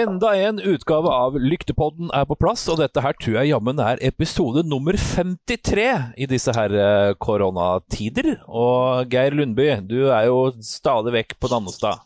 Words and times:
Enda 0.00 0.30
en 0.38 0.60
utgave 0.62 1.10
av 1.12 1.34
Lyktepodden 1.36 2.08
er 2.16 2.24
på 2.28 2.36
plass, 2.40 2.62
og 2.72 2.78
dette 2.80 3.02
her 3.04 3.16
tror 3.20 3.34
jeg 3.40 3.50
jammen 3.50 3.80
er 3.84 4.00
episode 4.06 4.62
nummer 4.64 4.96
53 4.96 5.88
i 6.16 6.28
disse 6.30 6.54
her 6.56 6.72
eh, 6.72 7.10
koronatider. 7.20 8.30
Og 8.48 9.10
Geir 9.12 9.36
Lundby, 9.36 9.68
du 9.84 9.98
er 10.06 10.30
jo 10.30 10.38
stadig 10.64 11.12
vekk 11.18 11.36
på 11.36 11.50
Dannestad. 11.52 12.00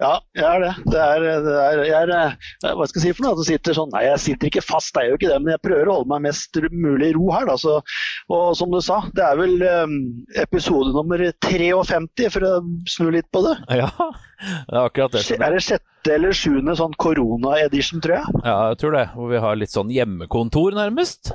Ja, 0.00 0.12
jeg 0.34 0.44
er 0.48 0.62
det. 0.64 0.72
det, 0.90 1.00
er, 1.00 1.24
det 1.44 1.54
er, 1.54 1.82
jeg 1.86 2.08
er, 2.08 2.12
eh, 2.16 2.74
hva 2.74 2.86
skal 2.88 3.00
jeg 3.00 3.04
si 3.04 3.14
for 3.14 3.26
noe? 3.26 3.34
At 3.34 3.42
du 3.42 3.48
sitter 3.48 3.76
sånn, 3.76 3.92
Nei, 3.94 4.04
jeg 4.08 4.22
sitter 4.24 4.50
ikke 4.50 4.64
fast, 4.64 4.92
det 4.96 5.04
er 5.04 5.12
jo 5.12 5.18
ikke 5.20 5.30
det, 5.30 5.40
men 5.42 5.54
jeg 5.54 5.62
prøver 5.66 5.90
å 5.90 5.96
holde 5.98 6.10
meg 6.14 6.24
mest 6.26 6.60
mulig 6.72 7.12
i 7.12 7.16
ro 7.16 7.30
her. 7.34 7.48
Da. 7.50 7.56
Så, 7.60 7.78
og 8.34 8.44
som 8.58 8.74
du 8.74 8.80
sa, 8.84 9.00
det 9.14 9.24
er 9.26 9.40
vel 9.40 9.64
um, 9.84 9.96
episode 10.42 10.94
nummer 10.96 11.24
53, 11.46 12.30
for 12.34 12.48
å 12.48 12.54
snu 12.90 13.10
litt 13.14 13.28
på 13.34 13.44
det. 13.46 13.56
Ja, 13.84 13.90
det 13.94 14.78
er 14.78 14.80
akkurat 14.84 15.14
det. 15.14 15.24
Er 15.38 15.54
det 15.54 15.64
sjette 15.64 16.14
eller 16.14 16.36
sjuende 16.36 16.74
sånn 16.76 16.96
korona-edition, 17.00 18.02
tror 18.04 18.18
jeg? 18.18 18.40
Ja, 18.44 18.56
jeg 18.72 18.80
tror 18.82 18.96
det. 18.98 19.06
Hvor 19.14 19.30
vi 19.30 19.44
har 19.46 19.60
litt 19.60 19.72
sånn 19.72 19.92
hjemmekontor, 19.94 20.76
nærmest. 20.76 21.32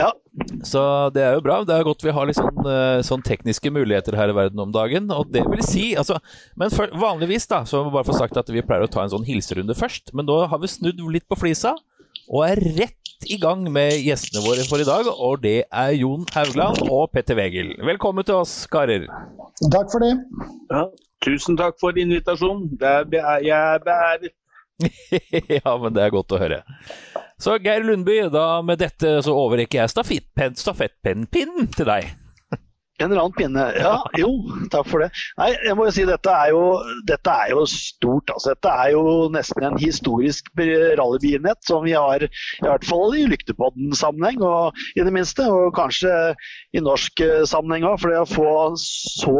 Ja. 0.00 0.10
Så 0.64 0.82
det 1.14 1.22
er 1.26 1.36
jo 1.36 1.44
bra. 1.44 1.60
Det 1.68 1.74
er 1.76 1.86
godt 1.86 2.04
vi 2.04 2.14
har 2.16 2.28
litt 2.28 2.38
sånn, 2.38 2.62
eh, 2.64 3.02
sånn 3.06 3.24
tekniske 3.26 3.72
muligheter 3.74 4.16
her 4.16 4.32
i 4.32 4.36
verden 4.36 4.62
om 4.62 4.72
dagen. 4.74 5.10
Og 5.12 5.28
det 5.34 5.44
vil 5.48 5.62
si, 5.66 5.90
altså 6.00 6.18
Men 6.58 6.72
for, 6.72 6.88
vanligvis, 6.96 7.48
da, 7.50 7.62
så 7.68 7.82
må 7.82 7.90
vi 7.90 7.98
bare 7.98 8.08
få 8.08 8.16
sagt 8.18 8.40
at 8.40 8.48
vi 8.52 8.64
pleier 8.64 8.86
å 8.86 8.90
ta 8.90 9.04
en 9.04 9.12
sånn 9.12 9.28
hilserunde 9.28 9.76
først. 9.76 10.14
Men 10.16 10.28
nå 10.30 10.40
har 10.48 10.62
vi 10.62 10.72
snudd 10.72 11.04
litt 11.12 11.28
på 11.28 11.38
flisa 11.38 11.76
og 12.30 12.44
er 12.46 12.60
rett 12.78 13.26
i 13.28 13.36
gang 13.40 13.64
med 13.72 13.92
gjestene 14.00 14.42
våre 14.44 14.64
for 14.68 14.80
i 14.80 14.88
dag. 14.88 15.08
Og 15.10 15.42
det 15.42 15.64
er 15.66 15.94
Jon 15.98 16.24
Haugland 16.34 16.84
og 16.88 17.10
Petter 17.14 17.36
Wegel. 17.38 17.74
Velkommen 17.84 18.26
til 18.26 18.40
oss, 18.40 18.54
karer. 18.70 19.06
Takk 19.66 19.90
for 19.92 20.04
det. 20.04 20.14
Ja, 20.70 20.86
tusen 21.26 21.58
takk 21.60 21.80
for 21.82 21.98
invitasjonen. 21.98 22.70
Jeg 22.80 23.50
er 23.52 23.82
beæret. 23.84 24.36
ja, 25.60 25.74
men 25.76 25.92
det 25.92 26.06
er 26.06 26.14
godt 26.14 26.32
å 26.32 26.40
høre. 26.40 26.62
Så 27.40 27.56
Geir 27.64 27.84
Lundby, 27.86 28.18
da 28.28 28.60
med 28.60 28.82
dette 28.82 29.16
så 29.24 29.32
overrekker 29.32 29.80
jeg 29.80 29.92
stafettpennpinnen 30.60 31.70
til 31.72 31.88
deg. 31.88 32.10
En 33.00 33.08
eller 33.08 33.22
annen 33.22 33.32
pinne. 33.32 33.62
Ja, 33.80 33.94
jo, 34.20 34.28
takk 34.72 34.88
for 34.90 35.00
det. 35.00 35.08
Nei, 35.38 35.48
jeg 35.64 35.76
må 35.78 35.86
jo 35.86 35.94
si 35.96 36.04
dette 36.04 36.34
er 36.36 36.50
jo, 36.52 36.64
dette 37.08 37.32
er 37.32 37.54
jo 37.54 37.62
stort. 37.72 38.28
Altså. 38.34 38.52
Dette 38.52 38.74
er 38.82 38.90
jo 38.92 39.04
nesten 39.32 39.64
en 39.64 39.78
historisk 39.80 40.50
rallybegivenhet 40.60 41.64
som 41.64 41.86
vi 41.86 41.94
har, 41.96 42.26
i 42.26 42.66
hvert 42.66 42.84
fall 42.84 43.16
i 43.16 43.24
Lyktepodden-sammenheng, 43.30 44.44
og 44.44 44.76
i 45.00 45.06
det 45.06 45.14
minste. 45.16 45.48
Og 45.48 45.72
kanskje 45.78 46.12
i 46.76 46.84
norsk 46.84 47.24
eh, 47.24 47.40
sammenheng 47.48 47.88
òg. 47.88 48.02
For 48.02 48.12
det 48.12 48.20
å 48.20 48.28
få 48.28 48.52
så 48.84 49.38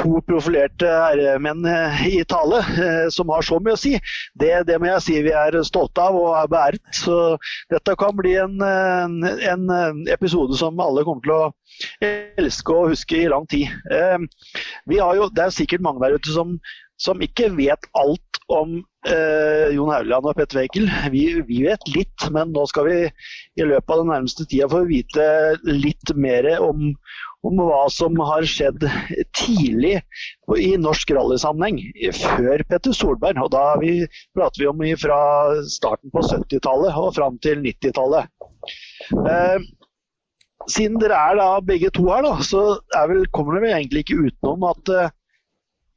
to 0.00 0.20
profilerte 0.26 0.88
herremenn 0.88 1.64
eh, 1.68 2.04
i 2.18 2.22
tale 2.28 2.60
eh, 2.72 3.08
som 3.12 3.30
har 3.34 3.44
så 3.44 3.58
mye 3.60 3.76
å 3.76 3.80
si. 3.80 3.94
Det, 4.40 4.52
det, 4.68 4.78
må 4.80 4.88
jeg 4.88 5.04
si 5.04 5.18
vi 5.24 5.34
er 5.36 5.58
stolte 5.66 6.04
av 6.04 6.16
og 6.18 6.30
er 6.38 6.50
beæret. 6.52 6.82
Så 6.96 7.36
dette 7.72 7.96
kan 8.00 8.16
bli 8.16 8.36
en, 8.40 8.56
en, 8.62 9.68
episode 10.10 10.56
som 10.58 10.80
alle 10.82 11.04
kommer 11.06 11.24
til 11.24 11.34
å 11.34 11.52
elske 12.40 12.74
og 12.74 12.92
huske 12.92 13.18
i 13.18 13.28
lang 13.30 13.46
tid. 13.50 13.72
Eh, 13.92 14.18
jo, 14.94 15.28
det 15.34 15.46
er 15.46 15.54
sikkert 15.54 15.84
mange 15.84 16.02
der 16.04 16.16
ute 16.18 16.32
som, 16.34 16.56
som 17.00 17.22
ikke 17.24 17.50
vet 17.56 17.88
alt 17.98 18.40
om 18.52 18.76
eh, 19.08 19.72
Jon 19.74 19.90
Haugland 19.92 20.28
og 20.28 20.36
Petter 20.38 20.60
Weikel. 20.60 20.88
Vi, 21.12 21.24
vi, 21.48 21.62
vet 21.66 21.90
litt, 21.94 22.26
men 22.34 22.52
nå 22.54 22.66
skal 22.70 22.88
vi 22.88 22.98
i 23.04 23.66
løpet 23.66 23.90
av 23.90 24.02
den 24.02 24.12
nærmeste 24.12 24.46
tida 24.50 24.68
få 24.70 24.84
vite 24.88 25.26
litt 25.66 26.12
mer 26.16 26.48
om, 26.62 26.90
om 27.46 27.62
hva 27.62 27.84
som 27.92 28.18
har 28.28 28.46
skjedd 28.48 28.84
tidlig 29.38 29.96
i 30.60 30.74
norsk 30.80 31.14
rallysammenheng, 31.16 31.80
før 32.20 32.66
Petter 32.70 32.96
Solberg. 32.96 33.40
Og 33.42 33.52
da 33.54 33.66
vi, 33.82 33.96
prater 34.36 34.64
vi 34.64 34.70
om 34.70 34.84
fra 35.00 35.20
starten 35.70 36.12
på 36.14 36.24
70-tallet 36.28 37.00
og 37.00 37.14
fram 37.16 37.40
til 37.44 37.64
90-tallet. 37.64 38.30
Eh, 39.24 39.58
siden 40.70 40.96
dere 41.00 41.18
er 41.30 41.36
da 41.40 41.50
begge 41.64 41.90
to 41.92 42.06
her, 42.08 42.24
da, 42.24 42.38
så 42.44 42.64
vel, 43.10 43.26
kommer 43.34 43.58
dere 43.58 43.76
egentlig 43.78 44.04
ikke 44.04 44.30
utenom 44.30 44.64
at 44.70 44.92
eh, 44.92 45.12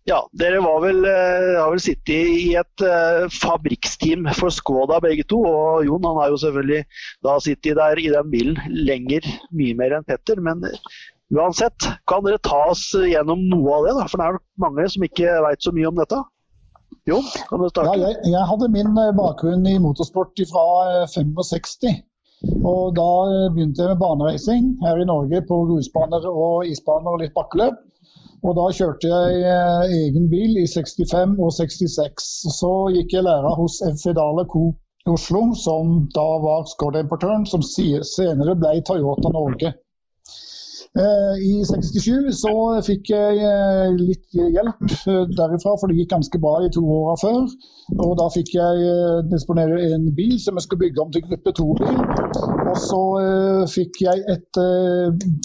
ja, 0.07 0.21
dere 0.39 0.61
vel, 0.63 1.03
eh, 1.05 1.57
har 1.59 1.73
vel 1.73 1.83
sittet 1.83 2.31
i 2.31 2.53
et 2.59 2.85
uh, 2.85 3.27
fabrikksteam 3.33 4.29
for 4.37 4.53
Skoda 4.53 5.01
begge 5.03 5.27
to. 5.27 5.41
Og 5.43 5.85
Jon 5.87 6.07
han 6.07 6.21
har 6.21 6.31
jo 6.31 6.39
selvfølgelig 6.45 6.81
da 7.27 7.37
sittet 7.43 7.77
der 7.79 7.99
i 7.99 8.09
den 8.13 8.31
bilen 8.31 8.79
lenger, 8.87 9.27
mye 9.51 9.75
mer 9.77 9.99
enn 9.99 10.07
Petter. 10.07 10.41
Men 10.43 10.63
Uansett, 11.35 11.83
kan 12.07 12.23
dere 12.23 12.39
ta 12.39 12.69
oss 12.71 12.85
gjennom 12.95 13.41
noe 13.51 13.71
av 13.75 13.85
det? 13.85 13.93
da? 13.97 14.03
For 14.07 14.21
det 14.21 14.27
er 14.27 14.37
mange 14.63 14.85
som 14.93 15.03
ikke 15.03 15.39
veit 15.43 15.65
så 15.65 15.73
mye 15.75 15.89
om 15.89 15.97
dette. 15.99 16.19
Jon, 17.07 17.25
kan 17.49 17.63
du 17.63 17.67
starte? 17.71 17.95
Ja, 17.95 18.11
jeg, 18.11 18.19
jeg, 18.31 18.43
hadde 18.49 18.69
min 18.71 18.93
eh, 18.99 19.15
bakgrunn 19.15 19.67
i 19.67 19.77
motorsport 19.83 20.39
fra 20.49 20.63
65. 21.11 21.83
Eh, 21.87 21.99
og 22.67 22.95
da 22.95 23.09
eh, 23.27 23.49
begynte 23.55 23.83
jeg 23.83 23.91
med 23.91 24.01
baneracing 24.01 24.71
her 24.83 24.99
i 25.03 25.07
Norge 25.07 25.41
på 25.49 25.59
grusbaner 25.69 26.27
og 26.31 26.67
isbaner 26.67 27.15
og 27.15 27.23
litt 27.23 27.35
bakkeløp. 27.35 27.79
Og 28.45 28.53
da 28.57 28.67
kjørte 28.79 29.09
jeg 29.09 29.55
egen 30.01 30.27
bil 30.29 30.59
i 30.61 30.67
65 30.69 31.39
og 31.41 31.53
66. 31.55 32.27
Så 32.59 32.73
gikk 32.93 33.17
jeg 33.17 33.25
læra 33.25 33.55
hos 33.57 33.79
Fedale 34.03 34.45
Co. 34.51 34.69
Oslo, 35.07 35.41
som 35.55 36.07
da 36.13 36.27
var 36.43 36.67
Skoda-importøren, 36.67 37.47
som 37.47 37.63
senere 37.63 38.57
ble 38.59 38.81
Toyota 38.85 39.31
Norge. 39.31 39.73
Eh, 40.97 41.35
I 41.45 41.65
67 41.67 42.31
så 42.39 42.53
fikk 42.85 43.11
jeg 43.11 43.41
eh, 43.45 43.89
litt 43.93 44.33
hjelp 44.33 44.93
eh, 44.95 45.25
derifra, 45.37 45.75
for 45.77 45.91
det 45.91 45.99
gikk 45.99 46.13
ganske 46.15 46.39
bra 46.41 46.55
i 46.65 46.71
to 46.73 46.81
åra 46.81 47.13
før. 47.21 47.43
Og 48.01 48.15
da 48.19 48.27
fikk 48.33 48.55
jeg 48.55 48.87
disponere 49.31 49.77
en 49.91 50.07
bil 50.17 50.35
som 50.41 50.57
jeg 50.57 50.65
skulle 50.65 50.87
bygge 50.87 51.03
om 51.03 51.11
til 51.13 51.25
gruppe 51.27 51.53
2-bil. 51.59 51.99
Og 52.67 52.79
så 52.81 53.01
fikk 53.71 54.01
jeg 54.03 54.23
et 54.33 54.59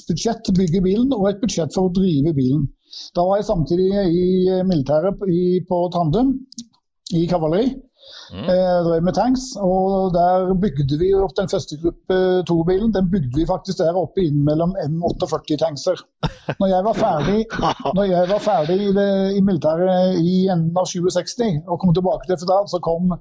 budsjett 0.08 0.40
til 0.42 0.54
å 0.54 0.58
bygge 0.58 0.82
bilen 0.88 1.12
og 1.14 1.28
et 1.30 1.42
budsjett 1.42 1.74
for 1.76 1.90
å 1.90 1.94
drive 1.94 2.34
bilen. 2.34 2.64
Da 3.16 3.24
var 3.24 3.40
jeg 3.40 3.48
samtidig 3.48 3.88
i 4.12 4.26
militæret 4.68 5.22
på 5.68 5.78
Trandum, 5.94 6.36
i 7.12 7.26
kavaleri. 7.26 7.72
Mm. 8.32 8.46
Eh, 8.52 8.78
drev 8.86 9.02
med 9.04 9.14
tanks. 9.14 9.42
Og 9.60 10.12
der 10.14 10.54
bygde 10.64 10.98
vi 11.00 11.12
opp 11.14 11.34
den 11.36 11.50
første 11.52 11.78
gruppe 11.82 12.16
to-bilen. 12.48 12.94
Den 12.94 13.10
bygde 13.12 13.36
vi 13.36 13.48
faktisk 13.48 13.78
der 13.78 13.98
oppe 13.98 14.24
innimellom 14.24 14.74
M48-tankser. 14.86 16.02
Når 16.60 16.72
jeg 16.72 16.86
var 16.88 16.96
ferdig, 16.98 17.38
jeg 18.14 18.30
var 18.32 18.42
ferdig 18.48 18.78
i, 18.88 18.90
det, 18.98 19.10
i, 19.36 19.44
militæret 19.44 20.18
i 20.20 20.34
enden 20.54 20.76
av 20.76 20.88
2060 20.88 21.62
og 21.68 21.78
kom 21.80 21.94
tilbake 21.94 22.28
til 22.28 22.40
Fedal, 22.42 22.66
så 22.72 22.82
kom 22.82 23.14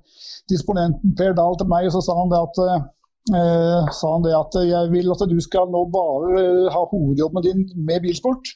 disponenten 0.51 1.15
Per 1.19 1.37
Dahl 1.37 1.59
til 1.59 1.69
meg 1.71 1.87
og 1.87 1.95
så 1.95 2.03
sa 2.07 2.17
han 2.21 2.33
det 2.33 2.41
at 2.41 2.89
Eh, 3.29 3.89
sa 3.93 4.15
han 4.15 4.23
det 4.25 4.31
at 4.33 4.55
jeg 4.65 4.89
vil 4.89 5.11
at 5.13 5.21
du 5.29 5.37
skal 5.45 5.69
nå 5.69 5.83
bare 5.93 6.71
ha 6.73 6.79
hovedjobben 6.89 7.43
din 7.45 7.59
med 7.77 8.01
bilsport. 8.01 8.49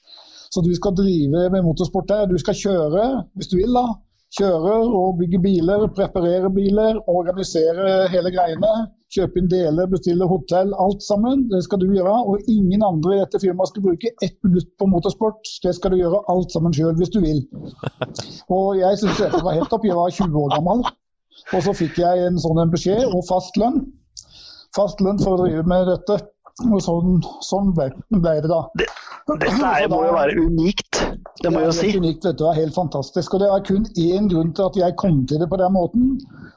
Så 0.56 0.62
du 0.64 0.72
skal 0.76 0.94
drive 0.96 1.50
med 1.52 1.64
motorsport 1.66 2.08
der. 2.08 2.28
Du 2.32 2.38
skal 2.40 2.56
kjøre, 2.56 3.06
hvis 3.36 3.50
du 3.52 3.58
vil, 3.60 3.74
da. 3.76 3.90
Kjører 4.36 4.94
og 5.00 5.18
bygger 5.20 5.42
biler, 5.44 5.82
preparerer 5.96 6.52
biler, 6.56 6.98
organiserer 7.12 8.08
hele 8.12 8.32
greiene. 8.32 8.72
Kjøpe 9.16 9.42
inn 9.42 9.50
deler, 9.52 9.90
bestille 9.92 10.28
hotell, 10.32 10.72
alt 10.80 11.04
sammen. 11.04 11.44
Det 11.52 11.60
skal 11.66 11.82
du 11.84 11.90
gjøre. 11.92 12.16
Og 12.32 12.48
ingen 12.52 12.84
andre 12.88 13.18
i 13.18 13.20
dette 13.22 13.42
firmaet 13.44 13.72
skal 13.74 13.84
bruke 13.90 14.12
ett 14.24 14.38
minutt 14.48 14.72
på 14.80 14.88
motorsport. 14.92 15.44
Det 15.64 15.76
skal 15.76 15.92
du 15.92 16.00
gjøre 16.00 16.24
alt 16.32 16.56
sammen 16.56 16.76
sjøl, 16.76 16.96
hvis 17.00 17.12
du 17.12 17.20
vil. 17.24 17.44
Og 18.48 18.80
jeg 18.80 19.02
syntes 19.02 19.26
dette 19.26 19.44
var 19.44 19.60
helt 19.60 19.76
opp. 19.76 19.88
Jeg 19.88 20.00
var 20.00 20.16
20 20.20 20.40
år 20.46 20.56
gammel. 20.56 20.86
Og 21.52 21.68
så 21.68 21.76
fikk 21.84 22.00
jeg 22.00 22.30
en 22.30 22.40
sånn 22.42 22.64
en 22.64 22.72
beskjed 22.72 23.04
og 23.12 23.28
fast 23.28 23.60
lønn. 23.60 23.84
Fast 24.76 25.04
lønn 25.04 25.20
for 25.20 25.36
å 25.36 25.44
drive 25.44 25.68
med 25.68 25.92
dette. 25.92 26.22
Og 26.72 26.80
sånn, 26.84 27.20
sånn 27.44 27.76
ble, 27.76 27.92
ble, 28.16 28.40
det 28.40 28.52
da. 28.52 28.64
Det, 29.26 29.40
dette 29.42 29.70
er, 29.74 29.88
må 29.90 30.04
jo 30.06 30.12
være 30.14 30.36
unikt, 30.38 31.00
det 31.42 31.50
må 31.50 31.64
jeg 31.64 31.72
jo 31.72 31.74
si. 31.74 31.88
Er 31.90 32.04
unikt, 32.04 32.28
vet 32.28 32.38
du, 32.38 32.44
er 32.46 32.60
helt 32.60 32.76
fantastisk. 32.76 33.34
Og 33.34 33.42
det 33.42 33.50
var 33.50 33.64
kun 33.66 33.88
én 33.98 34.30
grunn 34.30 34.52
til 34.54 34.68
at 34.68 34.78
jeg 34.78 34.98
kom 35.02 35.24
til 35.26 35.42
det 35.42 35.48
på 35.50 35.58
den 35.62 35.74
måten, 35.74 36.12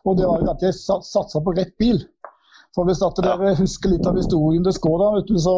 og 0.05 0.19
det 0.19 0.29
var 0.29 0.45
at 0.53 0.65
jeg 0.67 0.77
satsa 0.77 1.41
på 1.41 1.55
rett 1.57 1.73
bil. 1.81 2.03
For 2.77 2.85
hvis 2.85 3.01
at 3.03 3.17
dere 3.25 3.55
husker 3.57 3.95
litt 3.95 4.07
av 4.07 4.21
historien 4.21 4.67
til 4.67 4.77
Skoda, 4.77 5.15
vet 5.17 5.31
du, 5.33 5.39
så 5.41 5.57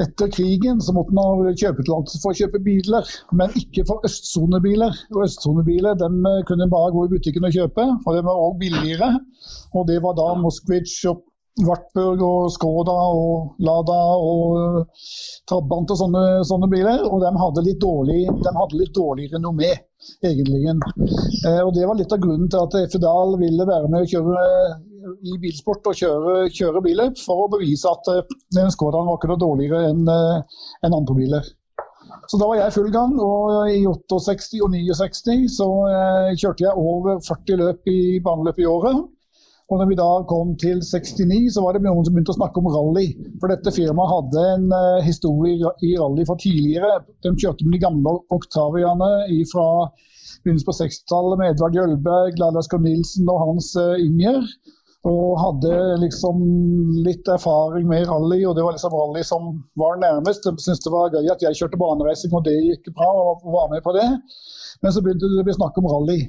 etter 0.00 0.30
krigen 0.32 0.78
så 0.80 0.94
måtte 0.96 1.12
man 1.16 1.42
ha 1.42 1.50
kjøpetillatelse 1.50 2.20
for 2.22 2.32
å 2.32 2.38
kjøpe 2.38 2.62
biler, 2.64 3.10
men 3.36 3.52
ikke 3.58 3.84
for 3.88 4.06
østsonebiler. 4.06 4.94
Og 5.12 5.26
Østsonebiler 5.26 5.98
dem 6.00 6.22
eh, 6.30 6.44
kunne 6.48 6.70
bare 6.72 6.94
gå 6.94 7.04
i 7.04 7.10
butikken 7.16 7.48
og 7.48 7.58
kjøpe, 7.58 7.88
og 8.06 8.16
de 8.16 8.22
var 8.24 8.38
også 8.38 8.60
billigere. 8.62 9.10
Og 9.74 9.90
det 9.90 9.98
var 10.06 10.16
da 10.16 10.30
Moskvitsj 10.40 11.10
og 11.10 11.26
Wartburg 11.60 12.22
og 12.24 12.50
Skoda 12.54 12.94
og 13.12 13.62
Lada 13.66 13.98
og 14.22 14.84
Trabant 15.50 15.90
og 15.92 15.98
sånne, 15.98 16.24
sånne, 16.46 16.68
biler. 16.72 17.02
Og 17.08 17.24
de 17.24 17.32
hadde 17.42 17.64
litt 17.66 17.80
dårlig, 17.82 18.20
de 18.30 18.52
hadde 18.56 18.80
litt 18.80 19.00
renommé, 19.34 19.72
egentlig. 20.22 20.62
Eh, 20.70 21.60
og 21.64 21.74
Det 21.74 21.88
var 21.88 21.98
litt 21.98 22.14
av 22.14 22.22
grunnen 22.22 22.48
til 22.52 22.62
at 22.62 22.92
Fedal 22.92 23.36
ville 23.40 23.66
være 23.68 23.90
med 23.90 24.06
å 24.06 24.12
kjøre 24.14 24.46
i 25.00 25.38
bilsport 25.40 25.86
og 25.90 25.96
kjøre, 25.96 26.34
kjøre 26.54 26.82
biler, 26.84 27.14
for 27.24 27.44
å 27.44 27.52
bevise 27.54 27.88
at 27.90 28.10
eh, 28.12 28.68
Skodaen 28.72 29.08
var 29.08 29.18
ikke 29.18 29.32
noe 29.32 29.42
dårligere 29.42 29.90
enn 29.90 30.04
eh, 30.10 30.60
en 30.86 30.96
andre 30.96 31.16
biler. 31.16 31.48
Så 32.30 32.38
da 32.40 32.46
var 32.48 32.58
jeg 32.58 32.74
full 32.74 32.90
gang, 32.94 33.16
og 33.22 33.70
i 33.70 33.82
68 33.86 34.60
og 34.64 34.74
69 34.74 35.48
så 35.56 35.68
eh, 35.90 36.34
kjørte 36.38 36.66
jeg 36.66 36.78
over 36.78 37.22
40 37.26 37.60
løp 37.62 37.90
i 37.90 38.00
baneløp 38.24 38.60
i 38.60 38.68
året. 38.70 39.02
Og 39.70 39.78
når 39.78 39.86
vi 39.86 39.96
da 40.00 40.08
kom 40.26 40.56
til 40.58 40.80
69, 40.82 41.52
så 41.54 41.62
var 41.62 41.76
det 41.76 41.84
noen 41.84 42.02
som 42.02 42.16
begynte 42.16 42.32
å 42.34 42.38
snakke 42.40 42.58
om 42.58 42.70
rally. 42.74 43.12
For 43.38 43.52
dette 43.52 43.70
firmaet 43.74 44.10
hadde 44.10 44.46
en 44.56 44.66
uh, 44.74 45.04
historie 45.06 45.70
i 45.86 45.92
rally 45.94 46.26
fra 46.26 46.34
tidligere. 46.42 47.04
De 47.22 47.30
kjørte 47.38 47.66
med 47.66 47.76
de 47.76 47.84
gamle 47.84 48.16
Octaviaene 48.34 49.12
fra 49.52 49.68
begynnelsen 50.42 50.66
på 50.66 50.76
60-tallet 50.80 51.38
med 51.38 51.54
Edvard 51.54 51.78
Jølberg, 51.78 52.42
Lalaskov 52.42 52.82
Nilsen 52.82 53.30
og 53.30 53.42
Hans 53.44 53.70
uh, 53.78 53.94
Inger. 54.02 54.42
Og 55.06 55.38
hadde 55.40 55.76
liksom 56.02 56.42
litt 57.06 57.30
erfaring 57.30 57.86
med 57.88 58.10
rally, 58.10 58.42
og 58.44 58.58
det 58.58 58.66
var 58.66 58.74
liksom 58.74 58.92
rally 58.98 59.22
som 59.24 59.52
var 59.80 60.02
nærmest. 60.02 60.44
De 60.44 60.58
syntes 60.60 60.82
det 60.82 60.92
var 60.92 61.14
gøy 61.14 61.30
at 61.30 61.46
jeg 61.46 61.62
kjørte 61.62 61.78
banereising, 61.80 62.34
og 62.34 62.42
det 62.44 62.58
gikk 62.58 62.90
bra, 62.98 63.08
og 63.08 63.46
var 63.54 63.70
med 63.70 63.86
på 63.86 63.94
det. 63.96 64.10
Men 64.82 64.92
så 64.92 65.00
begynte 65.04 65.30
det 65.30 65.44
å 65.44 65.46
bli 65.46 65.56
snakk 65.56 65.78
om 65.78 65.88
rally. 65.94 66.24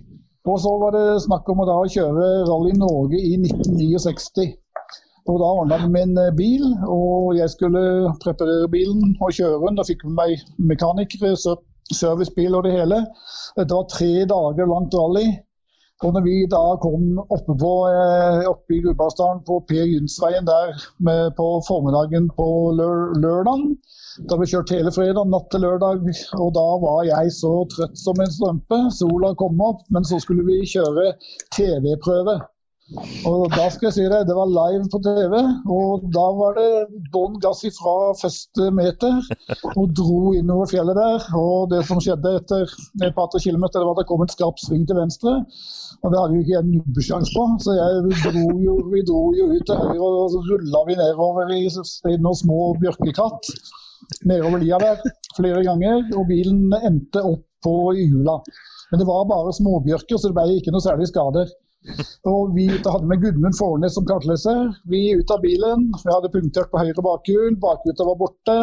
Og 0.49 0.57
så 0.61 0.71
var 0.81 0.95
det 0.95 1.21
snakk 1.25 1.49
om 1.53 1.61
å 1.61 1.67
da 1.69 1.77
kjøre 1.93 2.27
Rally 2.49 2.73
Norge 2.77 3.19
i 3.19 3.35
1969. 3.38 4.47
Og 5.29 5.38
Da 5.38 5.49
ordna 5.53 5.77
vi 5.83 5.89
med 5.93 6.17
en 6.17 6.35
bil, 6.35 6.63
og 6.89 7.35
jeg 7.38 7.49
skulle 7.53 8.09
preparere 8.23 8.71
bilen 8.73 9.13
og 9.21 9.35
kjøre 9.38 9.59
den. 9.67 9.77
Da 9.77 9.85
fikk 9.85 10.01
vi 10.07 10.15
meg 10.17 10.41
mekanikere, 10.57 11.35
servicebil 11.93 12.57
og 12.57 12.65
det 12.65 12.73
hele. 12.73 13.03
Dette 13.59 13.77
var 13.77 13.88
tre 13.91 14.25
dager 14.33 14.69
langt 14.71 14.97
rally. 14.97 15.27
Og 16.01 16.15
når 16.15 16.23
vi 16.25 16.35
da 16.49 16.61
kom 16.81 17.19
oppe, 17.21 17.53
på, 17.61 17.73
eh, 17.94 18.47
oppe 18.49 18.73
i 18.73 18.81
Gudbrandsdalen 18.81 19.44
på 19.45 19.59
Per 19.69 19.85
Gynsveien 19.85 20.47
der 20.47 20.73
med, 20.97 21.35
på 21.37 21.61
formiddagen 21.67 22.31
på 22.33 22.47
lør 22.79 23.13
lørdag, 23.21 23.67
da 24.29 24.37
vi 24.39 24.47
kjørte 24.51 24.77
hele 24.77 24.91
fredag 24.95 25.29
natt 25.31 25.49
til 25.53 25.63
lørdag, 25.65 26.07
og 26.37 26.49
da 26.57 26.67
var 26.83 27.03
jeg 27.07 27.35
så 27.35 27.51
trøtt 27.73 27.99
som 27.99 28.19
en 28.19 28.33
strømpe. 28.37 28.79
Sola 28.95 29.35
kom 29.39 29.61
opp, 29.63 29.85
men 29.93 30.07
så 30.07 30.19
skulle 30.23 30.47
vi 30.47 30.63
kjøre 30.67 31.13
TV-prøve. 31.55 32.41
Og 33.23 33.45
da 33.53 33.69
skal 33.71 33.87
jeg 33.87 33.95
si 33.95 34.05
det, 34.11 34.25
det 34.27 34.35
var 34.35 34.49
live 34.51 34.83
på 34.91 34.99
TV, 35.05 35.35
og 35.71 36.07
da 36.11 36.23
var 36.35 36.57
det 36.57 36.97
bånn 37.13 37.37
gass 37.43 37.61
ifra 37.67 38.11
første 38.19 38.67
meter. 38.75 39.21
Og 39.77 39.93
dro 39.95 40.33
innover 40.35 40.67
fjellet 40.73 40.99
der. 40.99 41.27
Og 41.39 41.69
det 41.71 41.85
som 41.87 42.01
skjedde 42.03 42.35
etter 42.41 42.65
et 42.67 43.15
par-tre 43.15 43.39
kilometer, 43.45 43.85
var 43.85 43.95
at 43.95 44.01
det 44.03 44.09
kom 44.11 44.25
et 44.25 44.35
skarp 44.35 44.59
sving 44.59 44.83
til 44.89 44.99
venstre. 44.99 45.37
Og 46.01 46.11
det 46.11 46.19
hadde 46.19 46.35
jo 46.35 46.43
ikke 46.43 46.57
jeg 46.57 46.67
nubbesjanse 46.67 47.31
på, 47.37 47.45
så 47.63 47.77
jeg 47.77 48.17
dro 48.25 48.47
jo, 48.65 48.75
vi 48.91 49.05
dro 49.07 49.23
jo 49.37 49.51
ut 49.53 49.67
til 49.69 49.79
høyre 49.85 50.09
og 50.09 50.33
så 50.33 50.43
rulla 50.49 50.83
vi 50.89 50.97
nedover 50.99 51.53
i 51.55 52.17
noen 52.17 52.41
små 52.41 52.73
bjørkekratt 52.81 53.53
nedover 54.27 54.61
lia 54.61 54.79
der 54.81 55.01
flere 55.37 55.63
ganger, 55.65 56.05
og 56.17 56.27
bilen 56.29 56.69
endte 56.81 57.23
opp 57.23 57.45
på 57.65 57.75
hjula. 57.97 58.39
Men 58.91 59.01
det 59.01 59.07
var 59.07 59.27
bare 59.29 59.53
småbjørker, 59.55 60.17
så 60.17 60.29
det 60.29 60.37
ble 60.37 60.57
ikke 60.59 60.73
noe 60.75 60.83
særlig 60.83 61.09
skader. 61.11 61.51
Og 62.29 62.51
Vi 62.55 62.67
hadde 62.69 63.07
med 63.09 63.21
Gudmund 63.23 63.57
Fornes 63.57 63.95
som 63.97 64.05
kartleser. 64.05 64.69
Vi 64.91 65.15
ut 65.17 65.31
av 65.33 65.41
bilen. 65.41 65.87
Vi 66.03 66.11
hadde 66.13 66.29
punktert 66.33 66.69
på 66.73 66.81
høyre 66.81 67.05
bakhjul. 67.05 67.55
Bakruta 67.63 68.05
var 68.05 68.19
borte. 68.19 68.57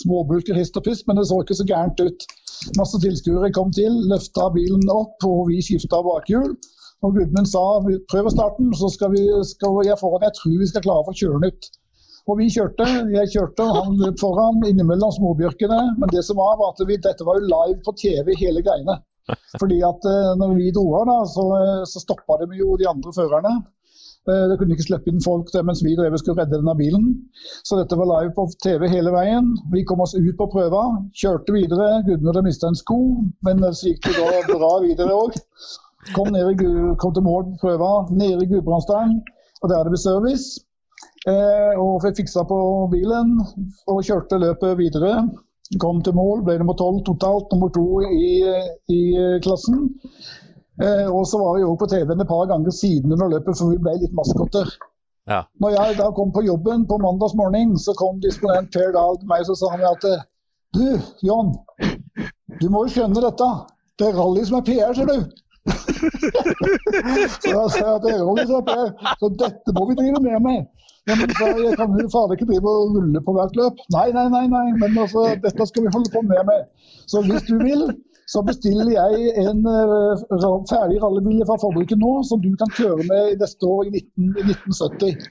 Småbulker 0.00 0.58
hist 0.58 0.78
og 0.80 0.86
pust, 0.88 1.06
men 1.06 1.20
det 1.20 1.28
så 1.30 1.38
ikke 1.42 1.58
så 1.60 1.68
gærent 1.68 2.02
ut. 2.02 2.26
Masse 2.80 2.98
tilskuere 3.02 3.52
kom 3.54 3.70
til, 3.76 3.94
løfta 4.10 4.48
bilen 4.56 4.82
opp, 4.90 5.22
og 5.28 5.50
vi 5.52 5.60
skifta 5.62 6.02
bakhjul. 6.06 6.56
Og 7.04 7.16
Gudmund 7.18 7.46
sa 7.50 7.62
prøv 8.10 8.26
å 8.30 8.32
starte 8.32 8.62
den, 8.62 8.74
så 8.78 8.88
skal, 8.90 9.12
vi, 9.14 9.22
skal 9.46 9.82
jeg 9.86 10.00
foran. 10.00 10.24
Jeg 10.26 10.38
tror 10.40 10.60
vi 10.62 10.70
skal 10.70 10.86
klare 10.86 11.04
å 11.04 11.08
få 11.10 11.18
kjøre 11.20 11.42
den 11.42 11.52
ut. 11.52 11.72
Og 12.24 12.38
vi 12.40 12.46
kjørte, 12.48 12.86
jeg 13.12 13.30
kjørte, 13.34 13.64
han 13.76 13.98
foran 14.20 14.62
innimellom 14.64 15.12
småbjørkene. 15.12 15.80
Men 16.00 16.12
det 16.12 16.22
som 16.24 16.38
var, 16.40 16.56
var 16.60 16.72
at 16.72 16.80
vi, 16.88 16.96
dette 16.96 17.26
var 17.26 17.36
jo 17.36 17.50
live 17.50 17.80
på 17.84 17.92
TV 18.00 18.32
hele 18.40 18.64
greiene. 18.64 18.96
Fordi 19.60 19.82
at 19.84 20.08
uh, 20.08 20.32
når 20.40 20.56
vi 20.56 20.72
dro 20.72 20.86
av, 21.00 21.06
da, 21.08 21.18
så, 21.28 21.44
eh, 21.58 21.82
så 21.88 22.00
stoppa 22.02 22.38
de 22.42 22.58
jo 22.58 22.78
de 22.80 22.88
andre 22.88 23.12
førerne. 23.16 23.54
Uh, 24.24 24.46
de 24.48 24.56
kunne 24.56 24.72
ikke 24.72 24.86
slippe 24.86 25.12
inn 25.12 25.20
folk 25.24 25.52
der 25.52 25.64
mens 25.68 25.82
vi 25.84 25.92
drev 25.96 26.16
skulle 26.20 26.40
redde 26.40 26.56
denne 26.56 26.76
bilen. 26.80 27.06
Så 27.60 27.76
dette 27.80 27.96
var 28.00 28.08
live 28.08 28.32
på 28.36 28.48
TV 28.64 28.88
hele 28.88 29.12
veien. 29.12 29.52
Vi 29.72 29.84
kom 29.88 30.00
oss 30.04 30.16
ut 30.16 30.36
på 30.40 30.48
prøva, 30.56 30.84
kjørte 31.12 31.56
videre. 31.56 32.02
Gudene 32.08 32.32
hadde 32.32 32.46
mista 32.48 32.72
en 32.72 32.80
sko, 32.80 33.00
men 33.44 33.64
så 33.68 33.92
gikk 33.92 34.04
det 34.08 34.16
da 34.16 34.44
bra 34.48 34.76
videre 34.84 35.12
òg. 35.12 35.36
Kom, 36.16 36.32
kom, 36.32 37.12
til 37.16 37.24
mål 37.24 37.50
på 37.50 37.66
prøva 37.66 37.96
nede 38.12 38.44
i 38.44 38.48
Gudbrandsdalen, 38.48 39.20
og 39.60 39.68
der 39.68 39.80
hadde 39.80 39.92
vi 39.92 40.00
service. 40.00 40.64
Eh, 41.24 41.72
og 41.80 42.02
fikk 42.04 42.18
fiksa 42.20 42.42
på 42.44 42.58
bilen 42.92 43.38
og 43.40 44.02
kjørte 44.04 44.40
løpet 44.42 44.76
videre. 44.80 45.22
Kom 45.80 46.02
til 46.04 46.16
mål, 46.16 46.42
ble 46.44 46.58
nummer 46.60 46.76
tolv 46.76 47.00
totalt, 47.06 47.48
nummer 47.54 47.70
to 47.72 48.02
i, 48.04 48.42
i 48.92 49.00
klassen. 49.44 49.86
Eh, 50.82 51.06
og 51.08 51.24
så 51.30 51.40
var 51.40 51.56
vi 51.56 51.64
òg 51.64 51.78
på 51.80 51.88
TV-en 51.88 52.20
et 52.20 52.28
par 52.28 52.50
ganger 52.50 52.74
siden 52.74 53.14
under 53.16 53.32
løpet, 53.32 53.56
for 53.56 53.72
vi 53.72 53.80
ble 53.80 53.96
litt 54.02 54.16
maskotter. 54.16 54.68
Ja. 55.30 55.40
Når 55.64 55.78
jeg 55.78 55.96
da 56.02 56.10
kom 56.12 56.34
på 56.34 56.44
jobben 56.44 56.84
på 56.90 56.98
mandags 57.00 57.36
morgen, 57.38 57.78
så 57.80 57.94
kom 57.96 58.20
disponent 58.20 58.68
Per 58.74 58.92
Dahl 58.92 59.16
til 59.20 59.30
meg 59.30 59.48
og 59.48 59.56
sa 59.56 59.70
han 59.72 59.86
at 59.88 60.04
du, 60.74 60.84
John, 61.24 61.54
du 62.60 62.68
må 62.68 62.84
jo 62.84 62.92
skjønne 62.98 63.22
dette. 63.24 63.48
Det 63.96 64.10
er 64.10 64.18
rally 64.18 64.44
som 64.44 64.58
er 64.58 64.66
PR, 64.66 64.92
ser 64.92 65.08
du. 65.08 65.18
så 67.40 67.54
da 67.54 67.64
sa 67.72 67.80
jeg 67.80 67.94
at 67.94 68.04
det 68.04 68.12
er 68.12 68.24
rally 68.26 68.44
som 68.50 68.58
er 68.58 68.66
PR, 68.68 69.14
så 69.22 69.30
dette 69.40 69.76
må 69.78 69.88
vi 69.88 69.96
drive 70.02 70.20
mer 70.26 70.42
med. 70.44 70.66
Ja, 71.04 71.14
men 71.20 71.28
jeg 71.28 71.76
kan 71.76 71.94
jo 72.00 72.08
fader 72.08 72.32
ikke 72.36 72.48
drive 72.48 72.70
og 72.70 72.94
rulle 72.96 73.20
på 73.26 73.34
hvert 73.36 73.56
løp. 73.58 73.80
Nei, 73.92 74.06
nei, 74.16 74.24
nei, 74.32 74.46
nei, 74.48 74.64
men 74.80 74.96
altså, 74.96 75.26
dette 75.44 75.66
skal 75.68 75.84
vi 75.84 75.92
holde 75.92 76.12
på 76.14 76.22
med. 76.24 76.40
med. 76.48 76.66
Så 77.10 77.20
hvis 77.26 77.44
du 77.48 77.58
vil, 77.60 77.82
så 78.32 78.40
bestiller 78.46 78.88
jeg 78.88 79.34
en 79.42 79.60
uh, 79.68 80.62
ferdig 80.70 81.02
rallybil 81.02 81.42
fra 81.48 81.58
fabrikken 81.60 82.00
nå, 82.00 82.12
som 82.28 82.40
du 82.40 82.54
kan 82.60 82.72
kjøre 82.78 83.04
med 83.10 83.34
neste 83.42 83.68
år 83.68 83.90
i, 83.90 84.00
19, 84.16 84.30
1970. 84.48 85.26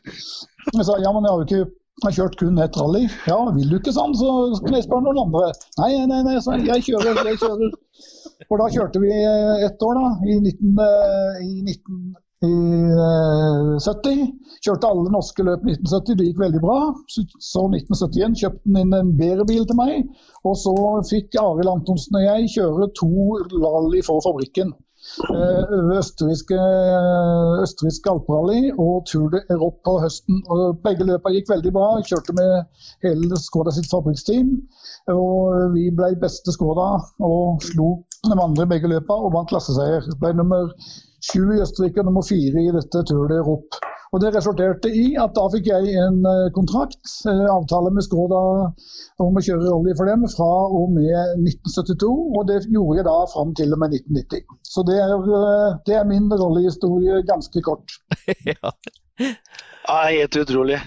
Jeg 0.73 0.85
sa 0.85 0.99
ja, 1.01 1.09
men 1.15 1.25
jeg 1.25 1.33
har 1.33 1.41
jo 1.41 1.47
ikke 1.49 1.63
jeg 1.93 2.07
har 2.07 2.15
kjørt 2.17 2.37
kun 2.39 2.57
ett 2.59 2.77
rally. 2.77 3.03
Ja, 3.29 3.37
vil 3.55 3.69
du 3.69 3.77
ikke 3.77 3.93
sånn, 3.95 4.15
så 4.17 4.29
kan 4.65 4.75
jeg 4.75 4.85
spørre 4.85 5.05
noen 5.05 5.21
andre. 5.27 5.51
Nei, 5.77 5.91
nei, 6.09 6.21
nei, 6.25 6.39
så 6.41 6.57
jeg 6.57 6.85
kjører, 6.85 7.21
jeg 7.29 7.39
kjører. 7.41 7.75
For 8.49 8.59
da 8.59 8.67
kjørte 8.73 9.01
vi 9.01 9.11
ett 9.13 9.85
år, 9.85 9.99
da, 10.01 10.09
i, 10.25 10.39
19, 10.41 10.81
uh, 10.81 11.37
i 11.45 11.61
19, 11.61 11.99
i 12.43 12.53
70. 13.83 14.21
Eh, 14.21 14.53
kjørte 14.63 14.89
alle 14.89 15.11
norske 15.13 15.43
løp 15.45 15.65
1970, 15.65 16.17
det 16.19 16.29
gikk 16.29 16.39
veldig 16.43 16.61
bra. 16.63 16.77
Så 17.09 17.65
1971 17.69 18.39
kjøpte 18.41 18.63
han 18.69 18.81
inn 18.83 18.97
en 18.97 19.11
bedre 19.19 19.47
bil 19.49 19.67
til 19.69 19.79
meg. 19.79 20.07
Og 20.47 20.57
så 20.59 20.73
fikk 21.09 21.37
Arild 21.39 21.71
Antonsen 21.71 22.19
og 22.19 22.25
jeg 22.25 22.55
kjøre 22.55 22.89
to 22.99 23.11
rally 23.63 24.03
for 24.05 24.23
fabrikken. 24.25 24.73
Eh, 25.03 25.71
østerrikske, 25.99 26.57
østerrikske 27.63 28.11
alperally 28.11 28.71
og 28.79 29.03
Tour 29.09 29.27
de 29.33 29.41
Europe 29.51 29.81
på 29.85 29.97
høsten. 30.03 30.39
Og 30.51 30.79
begge 30.85 31.07
løpene 31.07 31.39
gikk 31.39 31.51
veldig 31.51 31.73
bra. 31.75 31.89
Jeg 31.99 32.11
kjørte 32.13 32.35
med 32.39 32.53
hele 33.03 33.39
Skoda 33.39 33.73
sitt 33.75 33.91
fabrikksteam. 33.91 34.55
Og 35.11 35.73
vi 35.75 35.89
ble 35.95 36.13
beste 36.21 36.55
Skoda 36.55 36.89
og 37.19 37.63
slo 37.67 37.89
de 38.23 38.37
andre 38.39 38.67
begge 38.71 38.91
løpene 38.91 39.27
og 39.27 39.35
vant 39.35 39.51
klasseseier. 39.51 40.07
Ble 40.21 40.31
nummer 40.39 40.71
sju 41.23 41.41
i 41.55 41.61
Østerrike 41.63 42.01
og 42.01 42.09
nummer 42.09 42.25
fire 42.27 42.61
i 42.61 42.71
dette 42.75 43.03
Tour 43.07 43.29
de 43.31 43.39
Europe. 43.41 43.81
Og 44.13 44.21
Det 44.21 44.29
resulterte 44.35 44.91
i 44.93 45.05
at 45.17 45.31
da 45.33 45.47
fikk 45.49 45.71
jeg 45.71 45.93
en 45.97 46.19
eh, 46.29 46.49
kontrakt, 46.53 47.01
eh, 47.25 47.45
avtale 47.49 47.89
med 47.95 48.05
Skoda 48.05 48.41
om 49.23 49.39
å 49.39 49.41
kjøre 49.41 49.71
rally 49.71 49.95
for 49.97 50.09
dem 50.09 50.27
fra 50.29 50.49
og 50.69 50.93
med 50.93 51.39
1972. 51.41 52.11
Og 52.37 52.45
det 52.51 52.59
gjorde 52.67 52.99
jeg 52.99 53.07
da 53.09 53.15
fram 53.33 53.55
til 53.57 53.73
og 53.73 53.81
med 53.81 53.95
1990. 53.97 54.59
Så 54.69 54.85
det 54.85 54.99
er, 55.01 55.15
eh, 55.17 55.79
det 55.89 55.97
er 55.97 56.09
min 56.09 56.29
rallyhistorie 56.29 57.23
ganske 57.25 57.65
kort. 57.65 57.97
ja. 58.53 58.75
ja, 59.17 59.97
helt 60.11 60.37
utrolig. 60.43 60.77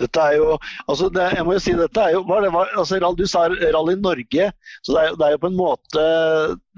Dette 0.00 0.20
er 0.20 0.36
jo, 0.36 0.56
altså 0.86 1.08
det, 1.12 1.26
jeg 1.38 1.46
må 1.46 1.56
jo 1.56 1.62
si 1.62 1.74
dette 1.76 2.02
er 2.02 2.14
jo, 2.16 2.22
det 2.44 2.52
var, 2.52 2.72
altså, 2.76 3.00
Du 3.16 3.24
sa 3.26 3.46
Rally 3.48 3.96
Norge. 4.00 4.50
så 4.84 4.92
det 4.92 5.02
er, 5.02 5.16
det 5.16 5.26
er, 5.26 5.34
jo 5.36 5.42
på 5.44 5.50
en 5.52 5.58
måte 5.58 6.06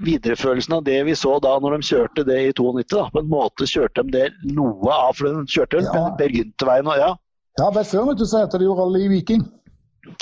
videreførelsen 0.05 0.77
av 0.79 0.83
det 0.87 0.99
vi 1.07 1.15
så 1.19 1.35
da 1.43 1.57
når 1.59 1.77
de 1.77 1.89
kjørte 1.89 2.25
det 2.27 2.39
i 2.47 2.51
92. 2.55 2.85
da, 2.95 3.07
På 3.11 3.23
en 3.23 3.31
måte 3.31 3.67
kjørte 3.67 4.05
de 4.07 4.15
det 4.17 4.53
noe 4.55 4.93
av, 4.93 5.15
for 5.17 5.27
de 5.27 5.45
kjørte 5.51 5.83
ja. 5.83 6.05
Bergynterveien 6.19 6.87
og 6.87 6.99
ja. 6.99 7.13
Ja, 7.59 7.69
men 7.75 7.87
før 7.87 8.11
vet 8.11 8.19
du, 8.21 8.27
så 8.29 8.43
heter 8.43 8.61
det 8.61 8.69
jo 8.69 8.75
Rally 8.77 9.07
Viking. 9.11 9.41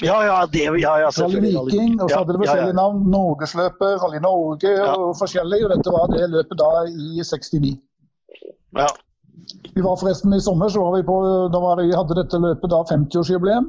Ja, 0.02 0.18
ja, 0.26 0.38
det, 0.50 0.64
ja, 0.82 0.94
ja 1.04 1.10
Rally 1.14 1.42
Viking, 1.44 2.00
og 2.02 2.10
så 2.10 2.22
hadde 2.22 2.34
det 2.34 2.42
forskjellige 2.42 2.74
ja, 2.74 2.78
navn. 2.80 3.04
Norgesløpet, 3.14 4.00
Rally 4.04 4.22
Norge 4.24 4.74
og 4.96 5.12
forskjellig. 5.20 5.60
Og 5.68 5.74
dette 5.76 5.94
var 5.94 6.10
det 6.14 6.30
løpet 6.34 6.62
da 6.62 6.72
i 6.90 7.22
69. 7.22 7.76
Ja. 8.78 8.90
Vi 9.74 9.82
var 9.82 10.00
forresten 10.00 10.34
I 10.34 10.42
sommer 10.42 10.70
så 10.70 10.82
var 10.82 10.96
vi 10.98 11.04
på, 11.08 11.18
da 11.54 11.60
var 11.62 11.80
det, 11.80 11.92
hadde 11.96 12.18
dette 12.18 12.40
løpet 12.42 12.72
da 12.74 12.82
50-årsjubileum. 12.90 13.68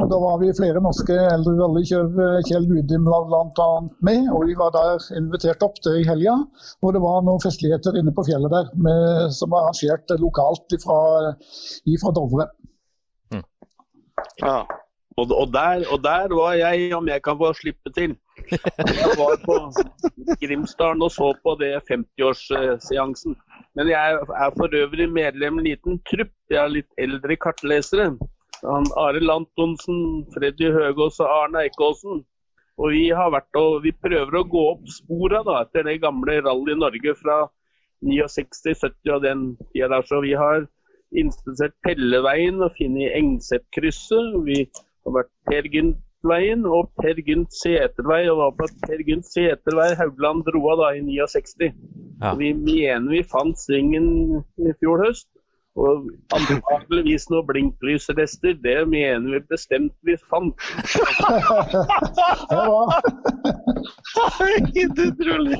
og 0.00 0.08
Da 0.08 0.18
var 0.22 0.38
vi 0.40 0.52
flere 0.56 0.80
norske 0.80 1.16
eldre 1.34 1.52
rallykjørere, 1.58 2.42
Kjell 2.48 2.68
Gudim 2.70 3.04
bl.a. 3.04 3.68
med. 4.08 4.30
og 4.32 4.46
Vi 4.48 4.56
var 4.56 4.72
der 4.76 5.04
invitert 5.18 5.64
opp 5.66 5.76
til 5.84 6.00
i 6.00 6.06
helga. 6.08 6.38
hvor 6.80 6.96
Det 6.96 7.02
var 7.04 7.24
noen 7.26 7.42
festligheter 7.44 7.98
inne 8.00 8.14
på 8.16 8.24
fjellet 8.28 8.54
der 8.54 8.70
med, 8.74 9.32
som 9.36 9.52
var 9.52 9.68
arrangert 9.68 10.16
lokalt 10.20 10.78
ifra 10.78 12.14
Dovre. 12.16 12.48
Mm. 13.32 13.44
Ja. 14.40 14.62
Og, 15.20 15.28
og, 15.28 15.48
der, 15.52 15.84
og 15.92 16.00
der 16.04 16.32
var 16.32 16.54
jeg, 16.56 16.94
om 16.96 17.08
jeg 17.08 17.22
kan 17.22 17.36
få 17.36 17.52
slippe 17.52 17.92
til. 17.92 18.16
Jeg 18.50 19.14
var 19.18 19.38
på 19.44 19.56
Grimsdalen 20.40 21.02
og 21.04 21.12
så 21.14 21.32
på 21.44 21.54
det 21.60 21.72
50-årsseansen. 21.90 23.36
Men 23.76 23.88
jeg 23.88 24.18
er 24.18 24.52
for 24.56 24.76
øvrig 24.82 25.08
medlem 25.12 25.58
i 25.58 25.62
en 25.62 25.68
liten 25.70 26.00
trupp. 26.10 26.34
Jeg 26.50 26.60
er 26.62 26.74
litt 26.76 27.00
eldre 27.00 27.36
kartlesere. 27.40 28.10
Han 28.62 28.86
Arild 29.00 29.30
Antonsen, 29.32 30.26
Freddy 30.34 30.70
Høgås 30.74 31.18
og 31.22 31.30
Arne 31.30 31.64
Eikåsen. 31.66 32.22
Og 32.80 32.92
vi 32.94 33.08
vært 33.10 33.58
og 33.60 33.82
vi 33.84 33.92
prøver 33.92 34.38
å 34.38 34.46
gå 34.48 34.62
opp 34.74 34.86
spora 34.90 35.42
da, 35.46 35.62
etter 35.64 35.84
det 35.86 36.00
gamle 36.02 36.38
Rally 36.44 36.76
Norge 36.78 37.14
fra 37.18 37.42
69-70 38.02 39.12
og 39.14 39.26
den 39.26 39.42
tida 39.72 39.90
der. 39.92 40.06
Så 40.08 40.22
vi 40.24 40.32
har 40.38 40.64
inspisert 41.18 41.74
Pelleveien 41.84 42.62
og 42.64 42.72
funnet 42.78 43.16
Engsetkrysset. 43.18 44.38
Vi 44.46 44.64
har 44.64 45.18
vært 45.18 45.32
Per 45.50 45.68
Gynt-veien 46.22 46.66
og 46.66 46.90
Per 47.00 47.18
Gynt 47.26 47.52
Setervei. 47.52 48.28
Og 48.30 48.38
var 48.38 48.52
på 48.54 48.68
Per 48.86 49.02
Gynt 49.02 49.26
Setervei 49.26 49.94
Haugland 49.98 50.44
dro 50.46 50.62
av 50.70 50.78
da 50.78 50.90
i 50.94 51.02
69. 51.02 51.72
Ja. 52.22 52.34
Vi 52.38 52.52
mener 52.54 53.10
vi 53.10 53.22
fant 53.26 53.58
svingen 53.58 54.44
i 54.58 54.72
fjor 54.78 55.02
høst. 55.02 55.26
Og 55.80 56.08
antakeligvis 56.36 57.28
noen 57.32 57.46
blinklysrester. 57.48 58.58
Det 58.60 58.76
mener 58.90 59.38
vi 59.38 59.40
bestemt 59.48 59.94
vi 60.04 60.18
fant. 60.28 60.56
Det. 62.52 62.60
Helt 64.76 64.98
utrolig. 65.06 65.58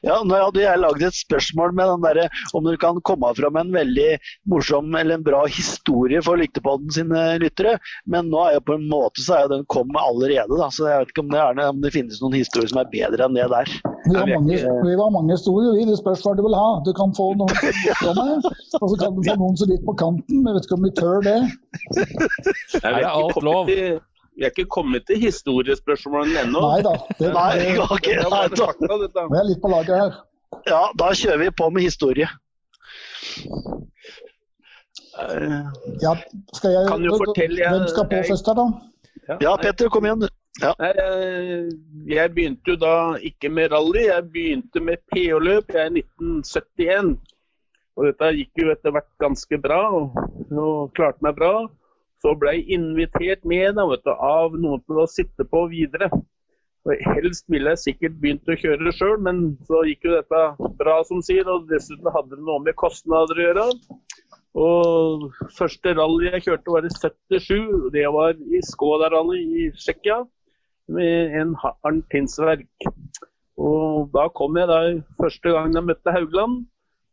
Ja, 0.00 0.16
nå 0.24 0.34
hadde 0.34 0.62
jeg 0.62 0.80
lagd 0.80 1.02
et 1.04 1.16
spørsmål 1.16 1.74
med 1.76 1.90
den 1.92 2.04
derre 2.04 2.26
om 2.56 2.66
du 2.66 2.72
kan 2.80 3.00
komme 3.06 3.30
fram 3.36 3.58
en 3.60 3.72
veldig 3.74 4.08
morsom 4.50 4.94
eller 4.96 5.18
en 5.18 5.26
bra 5.26 5.44
historie 5.50 6.22
for 6.24 6.40
Lyktepodden 6.40 6.90
sine 6.94 7.24
lyttere. 7.42 7.76
Men 8.10 8.30
nå 8.32 8.42
er 8.46 8.58
jo 8.58 8.66
på 8.70 8.78
en 8.78 8.88
måte 8.90 9.22
så 9.24 9.36
er 9.36 9.46
jo 9.46 9.54
den 9.54 9.66
kommet 9.72 10.00
allerede, 10.02 10.58
da. 10.58 10.70
Så 10.74 10.88
jeg 10.88 11.04
vet 11.04 11.14
ikke 11.14 11.26
om 11.26 11.32
det, 11.34 11.42
er, 11.44 11.62
om 11.68 11.82
det 11.84 11.94
finnes 11.94 12.22
noen 12.22 12.38
historier 12.40 12.72
som 12.72 12.82
er 12.82 12.92
bedre 12.92 13.28
enn 13.28 13.38
det 13.38 13.48
der. 13.52 13.76
Vi 14.06 14.14
har 14.16 14.26
mange, 14.26 14.56
vi 14.86 14.92
har 15.00 15.10
mange 15.12 15.32
historier 15.36 15.74
i. 15.80 15.84
Det 15.90 15.96
spørs 16.00 16.22
hva 16.24 16.32
du 16.38 16.42
vil 16.46 16.54
ha. 16.56 16.68
Du 16.86 16.92
kan 16.96 17.10
få 17.16 17.26
noen 17.36 17.50
morsomme, 17.52 18.52
og 18.80 18.86
så 18.92 18.96
kan 19.02 19.16
du 19.16 19.20
få 19.26 19.34
noen 19.40 19.56
så 19.60 19.66
vidt 19.70 19.84
på 19.88 19.94
kanten. 20.00 20.40
Jeg 20.46 20.54
vet 20.56 20.64
ikke 20.68 20.78
om 20.78 20.86
vi 20.86 20.92
tør 21.00 21.20
det. 21.26 21.34
Nei, 21.44 22.92
vi, 22.96 23.02
Er 23.02 23.10
alt 23.10 23.34
ikke 23.36 23.44
lov? 23.44 23.66
kommet 23.66 23.76
til, 23.76 24.00
vi 24.40 24.46
er 24.46 24.52
ikke 24.54 24.66
kommet 24.72 25.06
til 25.10 25.20
historiespørsmålene 25.26 26.44
ennå. 26.46 26.62
Nei 26.64 26.80
da. 26.86 26.94
Det, 27.20 27.32
Nei, 27.36 27.48
det, 27.60 27.72
ok, 27.84 28.06
Det 28.08 28.16
nei, 28.22 28.30
bare 28.32 28.52
da, 28.54 28.68
fakta, 28.72 29.00
dette. 29.04 29.26
vi 29.34 29.40
er 29.42 29.48
litt 29.52 29.60
på 29.66 29.72
laget 29.74 29.96
her. 30.04 30.18
ja, 30.72 30.82
da 31.04 31.10
kjører 31.22 31.42
vi 31.44 31.50
på 31.60 31.70
med 31.76 31.82
historie. 31.90 32.28
Eh, 35.20 35.64
Ja, 36.00 36.14
skal 36.56 36.72
jeg, 36.72 36.86
Kan 36.88 37.02
du 37.04 37.10
fortelle, 37.20 37.58
jeg- 37.60 37.70
Hvem 37.74 37.88
skal 37.92 38.04
på 38.08 38.16
jeg- 38.16 38.30
først 38.32 38.46
her, 38.46 38.54
da? 38.54 39.36
Ja, 39.40 39.56
Petter, 39.56 39.88
kom 39.88 40.04
igjen. 40.08 40.24
Ja. 40.58 40.72
Jeg, 40.82 41.70
jeg 42.10 42.32
begynte 42.34 42.72
jo 42.72 42.78
da 42.80 42.94
ikke 43.22 43.48
med 43.54 43.70
rally, 43.70 44.08
jeg 44.08 44.26
begynte 44.32 44.82
med 44.82 44.98
PH-løp 45.12 45.70
er 45.78 45.92
1971. 45.94 47.14
Og 47.96 48.08
dette 48.08 48.32
gikk 48.34 48.62
jo 48.62 48.72
etter 48.72 48.94
hvert 48.94 49.10
ganske 49.22 49.60
bra, 49.62 49.80
og, 49.94 50.90
klarte 50.96 51.22
meg 51.24 51.38
bra. 51.38 51.54
Så 52.20 52.34
ble 52.36 52.56
jeg 52.58 52.76
invitert 52.76 53.46
med 53.48 53.78
da, 53.78 53.86
du, 53.86 54.10
av 54.12 54.56
noen 54.58 54.82
til 54.84 55.00
å 55.00 55.06
sitte 55.08 55.46
på 55.48 55.64
videre. 55.70 56.10
Og 56.88 57.04
helst 57.14 57.46
ville 57.52 57.72
jeg 57.74 57.82
sikkert 57.84 58.18
begynt 58.20 58.50
å 58.50 58.56
kjøre 58.58 58.92
sjøl, 58.96 59.16
men 59.22 59.40
så 59.68 59.84
gikk 59.88 60.08
jo 60.08 60.16
dette 60.16 60.42
bra, 60.80 60.98
som 61.08 61.22
sier. 61.24 61.48
Og 61.48 61.68
dessuten 61.70 62.10
hadde 62.12 62.36
det 62.36 62.44
noe 62.44 62.60
med 62.64 62.76
kostnader 62.80 63.38
å 63.38 63.46
gjøre. 63.46 63.66
Og 64.60 65.26
første 65.56 65.94
rally 65.96 66.32
jeg 66.34 66.48
kjørte 66.48 66.74
var 66.74 66.88
i 66.88 66.92
77. 66.92 67.90
Det 67.94 68.04
var 68.12 68.36
i 68.36 68.60
Skoda-rally 68.66 69.40
i 69.62 69.70
Tsjekkia 69.78 70.24
med 70.96 71.38
en 71.40 71.54
Arnt 71.86 72.06
Tinsverk. 72.12 72.90
Og 73.60 74.10
da 74.14 74.28
kom 74.34 74.56
jeg 74.56 74.68
da 74.70 74.80
første 75.20 75.54
gang 75.54 75.74
jeg 75.76 75.86
møtte 75.88 76.14
Haugland. 76.16 76.64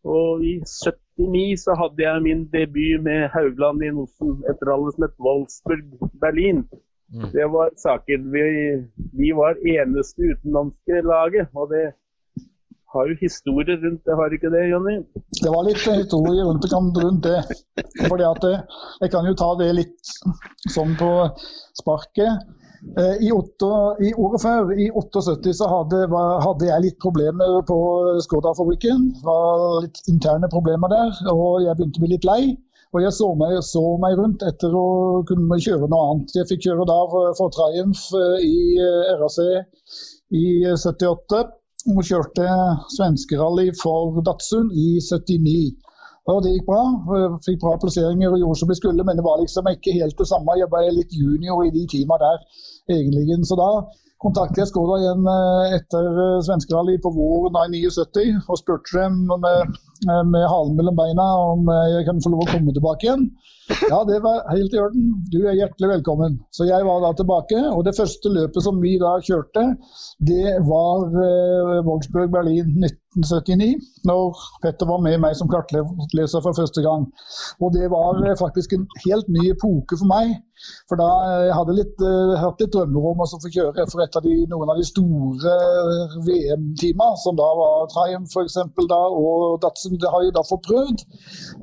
Og 0.08 0.44
i 0.46 0.54
79 0.64 1.66
så 1.66 1.76
hadde 1.76 2.04
jeg 2.04 2.24
min 2.24 2.46
debut 2.54 3.04
med 3.04 3.28
Haugland 3.34 3.84
i 3.84 3.92
Nosen, 3.92 4.38
etter 4.50 4.72
alle 4.72 4.94
som 4.94 5.08
het 5.08 5.18
Wolfsburg-Berlin. 5.20 6.64
Mm. 7.14 7.30
Det 7.34 7.48
var 7.52 7.72
saken. 7.80 8.30
Vi, 8.32 8.44
vi 9.20 9.32
var 9.36 9.60
eneste 9.64 10.32
utenlandske 10.32 11.02
laget. 11.08 11.52
Og 11.56 11.72
det 11.74 11.86
har 12.94 13.10
jo 13.10 13.16
historie 13.20 13.76
rundt 13.82 14.06
det, 14.06 14.16
har 14.16 14.34
ikke 14.34 14.52
det, 14.54 14.64
Jonny? 14.72 14.98
Det 15.42 15.52
var 15.52 15.66
litt 15.68 15.82
historie 15.84 16.46
rundt, 16.48 17.24
det. 17.24 17.40
Fordi 18.08 18.28
at 18.28 18.46
eh, 18.48 18.62
Jeg 19.02 19.12
kan 19.14 19.28
jo 19.28 19.36
ta 19.38 19.50
det 19.60 19.74
litt 19.76 20.14
sånn 20.72 20.96
på 21.00 21.12
sparket. 21.80 22.48
Eh, 22.98 23.26
I, 23.28 23.32
8, 23.34 23.72
I 24.08 24.14
året 24.16 24.44
før, 24.44 24.72
i 24.78 24.88
78, 24.94 25.56
så 25.60 25.68
hadde, 25.72 26.06
hadde 26.46 26.70
jeg 26.70 26.86
litt 26.86 27.00
problemer 27.04 27.60
på 27.68 27.80
Skoda-fabrikken. 28.24 29.12
Var 29.26 29.68
litt 29.88 30.02
interne 30.12 30.50
problemer 30.54 30.94
der, 30.94 31.12
og 31.34 31.66
jeg 31.66 31.76
begynte 31.76 32.02
å 32.02 32.06
bli 32.06 32.14
litt 32.16 32.30
lei. 32.30 32.42
Og 32.96 33.04
jeg 33.04 33.12
så 33.18 33.28
meg, 33.36 33.58
så 33.68 33.84
meg 34.00 34.16
rundt 34.16 34.44
etter 34.48 34.72
å 34.74 34.88
kunne 35.28 35.60
kjøre 35.60 35.90
noe 35.92 36.12
annet. 36.14 36.36
Jeg 36.40 36.48
fikk 36.54 36.70
kjøre 36.70 36.88
da 36.88 37.00
for, 37.12 37.52
Triumph 37.54 38.06
eh, 38.16 38.48
i 38.48 38.58
RAC 39.20 39.40
i 40.32 40.46
eh, 40.64 40.78
78. 40.80 41.44
Og 41.88 42.04
kjørte 42.04 42.48
svenskerally 42.92 43.70
for 43.82 44.18
Datsun 44.28 44.72
i 44.76 44.98
79. 45.00 45.76
Og 46.28 46.42
det 46.44 46.52
gikk 46.58 46.66
bra. 46.68 46.82
Fikk 47.46 47.62
bra 47.62 47.78
plasseringer 47.80 48.34
og 48.34 48.42
gjorde 48.42 48.60
som 48.60 48.72
vi 48.72 48.76
skulle, 48.80 49.06
men 49.08 49.20
det 49.20 49.24
var 49.24 49.40
liksom 49.40 49.70
ikke 49.72 49.96
helt 49.96 50.18
det 50.20 50.28
samme. 50.28 50.58
Jeg 50.60 50.68
ble 50.74 50.84
litt 50.92 51.16
junior 51.16 51.64
i 51.64 51.72
de 51.72 51.86
teama 51.88 52.20
der, 52.20 52.44
egentlig. 52.92 53.38
Så 53.48 53.56
da 53.60 53.70
kontaktet 54.24 54.64
jeg 54.64 54.72
Skoda 54.72 54.98
igjen 55.00 55.28
eh, 55.32 55.76
etter 55.78 56.08
eh, 56.24 56.40
svenskerally 56.46 56.98
på 57.04 57.14
våren 57.16 57.76
i 57.78 57.84
79 57.86 58.50
og 58.50 58.60
spurte 58.60 58.98
dem 58.98 59.20
med, 59.30 59.78
eh, 60.10 60.24
med 60.28 60.48
halen 60.52 60.76
mellom 60.80 60.98
beina 60.98 61.28
om 61.54 61.70
jeg 61.94 62.08
kunne 62.08 62.26
få 62.26 62.34
lov 62.34 62.48
å 62.48 62.52
komme 62.52 62.76
tilbake 62.76 63.08
igjen. 63.08 63.30
Ja, 63.92 64.00
det 64.08 64.20
var 64.24 64.46
helt 64.52 64.74
i 64.74 64.80
orden. 64.80 65.08
Du 65.32 65.40
er 65.44 65.58
hjertelig 65.58 65.90
velkommen. 65.90 66.40
Så 66.56 66.68
jeg 66.68 66.86
var 66.88 67.02
da 67.04 67.12
tilbake. 67.18 67.60
Og 67.76 67.84
det 67.86 67.98
første 67.98 68.32
løpet 68.32 68.64
som 68.64 68.80
vi 68.84 68.96
da 69.02 69.18
kjørte, 69.28 69.66
det 70.30 70.56
var 70.70 71.08
eh, 71.26 71.84
Wolfsburg-Berlin 71.88 72.72
1979. 72.88 73.76
Når 74.10 74.40
Petter 74.64 74.90
var 74.92 75.04
med 75.04 75.20
meg 75.24 75.36
som 75.40 75.52
kartleser 75.52 76.44
for 76.46 76.56
første 76.58 76.84
gang. 76.86 77.10
Og 77.60 77.74
det 77.76 77.92
var 77.92 78.24
eh, 78.24 78.38
faktisk 78.40 78.78
en 78.78 78.88
helt 79.06 79.28
ny 79.32 79.50
epoke 79.52 80.00
for 80.00 80.08
meg. 80.16 80.38
For 80.90 81.00
da 81.00 81.08
eh, 81.30 81.52
hadde 81.54 81.74
jeg 81.74 81.80
litt, 81.82 82.04
eh, 82.08 82.34
hatt 82.42 82.62
litt 82.62 82.74
drømmer 82.74 83.10
om 83.12 83.24
å 83.24 83.28
få 83.30 83.52
kjøre 83.54 83.86
for 83.92 84.04
av 84.06 84.24
de, 84.26 84.36
noen 84.50 84.72
av 84.74 84.80
de 84.80 84.86
store 84.88 85.56
VM-teamene, 86.26 87.20
som 87.24 87.38
da 87.38 87.50
var 87.60 87.90
Triumph 87.94 88.34
f.eks. 88.34 88.58
da, 88.90 89.02
og 89.22 89.60
Datsun. 89.64 90.00
Det 90.02 90.12
har 90.14 90.26
jeg 90.26 90.36
da 90.38 90.46
fått 90.48 90.66
prøvd. 90.68 91.06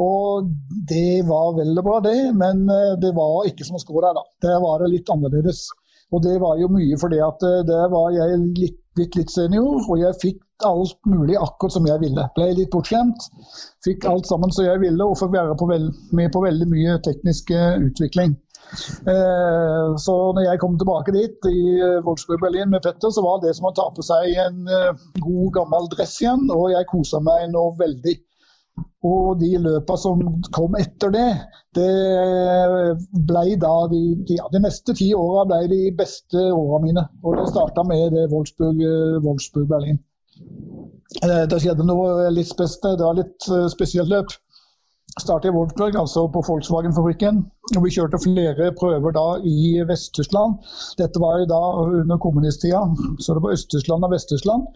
Og 0.05 0.53
det 0.91 1.25
var 1.31 1.57
veldig 1.59 1.87
bra, 1.87 1.94
det. 2.05 2.19
Men 2.35 2.65
eh, 2.71 2.95
det 3.03 3.15
var 3.17 3.49
ikke 3.49 3.67
som 3.67 3.79
å 3.79 3.83
score 3.83 4.11
her, 4.11 4.19
da. 4.19 4.25
Det 4.43 4.55
var 4.65 4.87
litt 4.91 5.11
annerledes. 5.13 5.67
Og 6.15 6.23
det 6.23 6.37
var 6.43 6.59
jo 6.61 6.69
mye 6.71 6.97
fordi 7.01 7.19
at 7.25 7.41
det 7.43 7.67
der 7.71 7.89
var 7.91 8.13
jeg 8.15 8.39
litt, 8.59 8.81
litt, 8.99 9.17
litt 9.19 9.33
senior, 9.33 9.81
og 9.83 9.99
jeg 9.99 10.21
fikk 10.21 10.43
alt 10.65 10.99
mulig 11.11 11.35
akkurat 11.41 11.75
som 11.75 11.89
jeg 11.89 12.01
ville. 12.03 12.27
Ble 12.37 12.51
litt 12.55 12.71
bortskjemt. 12.71 13.27
Fikk 13.85 14.07
alt 14.11 14.29
sammen 14.31 14.53
som 14.55 14.69
jeg 14.69 14.83
ville, 14.85 15.03
og 15.05 15.19
fikk 15.19 15.35
være 15.35 15.57
på 15.59 15.69
med 15.71 16.31
på 16.35 16.45
veldig 16.45 16.69
mye 16.71 16.99
teknisk 17.07 17.51
eh, 17.55 17.81
utvikling. 17.83 18.37
Eh, 19.15 19.97
så 20.01 20.15
når 20.35 20.47
jeg 20.49 20.61
kom 20.63 20.77
tilbake 20.81 21.15
dit 21.15 21.49
i 21.51 21.63
eh, 21.79 22.01
Wolfsburg 22.05 22.41
Berlin 22.43 22.73
med 22.73 22.83
Petter, 22.85 23.13
så 23.13 23.23
var 23.25 23.43
det 23.43 23.55
som 23.57 23.69
å 23.69 23.75
ta 23.77 23.89
på 23.95 24.05
seg 24.05 24.39
en 24.47 24.71
eh, 24.71 25.03
god 25.21 25.51
gammel 25.59 25.91
dress 25.93 26.17
igjen, 26.23 26.49
og 26.55 26.73
jeg 26.73 26.91
kosa 26.91 27.21
meg 27.25 27.51
nå 27.53 27.67
veldig. 27.81 28.17
Og 29.05 29.37
de 29.41 29.51
løpa 29.61 29.97
som 30.01 30.23
kom 30.57 30.77
etter 30.81 31.13
det, 31.13 31.27
det 31.77 31.89
ble 33.29 33.45
da 33.61 33.75
de, 33.93 34.01
de, 34.25 34.39
ja, 34.39 34.47
de 34.53 34.63
neste 34.65 34.97
ti 34.97 35.11
åra 35.15 35.45
ble 35.51 35.61
de 35.71 35.81
beste 35.99 36.47
åra 36.49 36.81
mine. 36.83 37.05
Og 37.23 37.37
det 37.39 37.51
starta 37.53 37.85
med 37.87 38.17
det 38.17 38.31
Wolfsburg, 38.33 38.81
Wolfsburg 39.27 39.69
Berlin. 39.71 40.01
Eh, 41.23 41.45
Det 41.51 41.61
skjedde 41.63 41.87
noe 41.87 42.31
litt 42.35 42.51
spesielt, 42.51 42.99
det 42.99 43.07
var 43.07 43.21
litt 43.21 43.51
eh, 43.53 43.69
spesielt 43.73 44.11
løp. 44.11 44.33
Startet 45.15 45.49
i 45.49 45.55
Wolfsburg, 45.55 45.95
altså 45.95 46.25
på 46.35 46.41
Volkswagen-fabrikken. 46.43 47.37
Vi 47.85 47.91
kjørte 47.95 48.19
flere 48.19 48.73
prøver 48.75 49.13
da 49.15 49.23
i 49.47 49.79
Vest-Tyskland. 49.87 50.57
Dette 50.99 51.23
var 51.23 51.39
jo 51.39 51.47
da 51.53 51.61
under 52.01 52.19
kommunisttida, 52.25 52.81
så 53.23 53.37
det 53.37 53.45
var 53.45 53.55
Øst-Tyskland 53.55 54.09
og 54.09 54.11
Vest-Tyskland. 54.11 54.67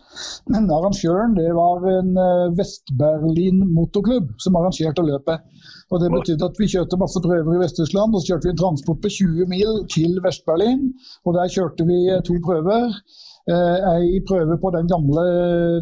Men 0.54 0.70
arrangøren 0.76 1.34
det 1.34 1.48
var 1.58 1.82
en 1.90 2.14
eh, 2.22 2.54
Vest-Berlin 2.60 3.66
motorklubb 3.74 4.30
som 4.44 4.60
arrangerte 4.60 5.02
løpet. 5.10 5.42
Og 5.90 6.04
Det 6.04 6.14
betydde 6.14 6.46
at 6.46 6.62
vi 6.62 6.70
kjørte 6.70 7.02
masse 7.02 7.24
prøver 7.26 7.58
i 7.58 7.62
Vest-Tyskland. 7.64 8.14
og 8.14 8.22
Så 8.22 8.30
kjørte 8.30 8.46
vi 8.46 8.54
en 8.54 8.62
transport 8.62 9.02
på 9.02 9.14
20 9.18 9.50
mil 9.50 9.84
til 9.90 10.22
Vest-Berlin. 10.22 10.92
og 11.26 11.34
Der 11.34 11.50
kjørte 11.50 11.88
vi 11.90 11.98
eh, 12.14 12.22
to 12.22 12.38
prøver. 12.46 12.94
Eh, 13.50 13.76
Ei 13.96 14.22
prøve 14.30 14.54
på 14.62 14.70
den 14.78 14.86
gamle, 14.86 15.24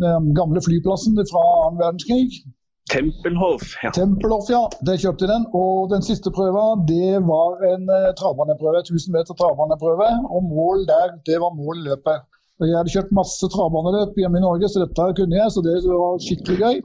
den 0.01 0.35
gamle 0.39 0.65
flyplassen 0.65 1.21
fra 1.29 1.45
annen 1.67 1.83
verdenskrig. 1.85 2.47
Tempelhof, 2.93 3.63
ja. 3.83 3.91
Tempelhof, 3.91 4.47
ja. 4.51 4.63
Det 4.87 5.01
kjøpte 5.03 5.27
den. 5.31 5.47
Og 5.59 5.91
den 5.91 6.05
siste 6.07 6.31
prøven, 6.31 6.85
det 6.87 7.19
var 7.27 7.65
en 7.73 7.91
uh, 7.91 8.15
travbaneprøve. 8.19 8.85
1000 8.85 9.15
meter 9.17 9.35
travbaneprøve. 9.35 10.09
Og 10.31 10.47
mål 10.47 10.87
der, 10.91 11.17
det 11.27 11.41
var 11.43 11.57
mål 11.59 11.83
i 11.83 11.89
løpet. 11.91 12.23
Og 12.61 12.69
jeg 12.69 12.79
hadde 12.79 12.95
kjørt 12.95 13.13
masse 13.19 13.51
travbaneløp 13.53 14.17
hjemme 14.17 14.39
i 14.41 14.45
Norge, 14.47 14.71
så 14.71 14.85
dette 14.85 15.11
kunne 15.19 15.37
jeg. 15.37 15.53
Så 15.53 15.65
det 15.67 15.77
var 15.85 16.23
skikkelig 16.27 16.59
gøy. 16.63 16.77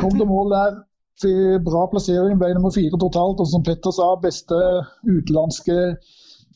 Kom 0.00 0.12
til 0.18 0.30
mål 0.34 0.54
der. 0.56 0.78
til 1.22 1.58
Bra 1.66 1.86
plassering, 1.90 2.36
ble 2.38 2.52
nummer 2.54 2.74
fire 2.74 2.98
totalt. 2.98 3.40
Og 3.42 3.48
som 3.52 3.64
Petter 3.66 3.94
sa, 3.94 4.12
beste 4.22 4.58
utenlandske 5.06 5.78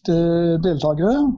deltakere. 0.07 1.33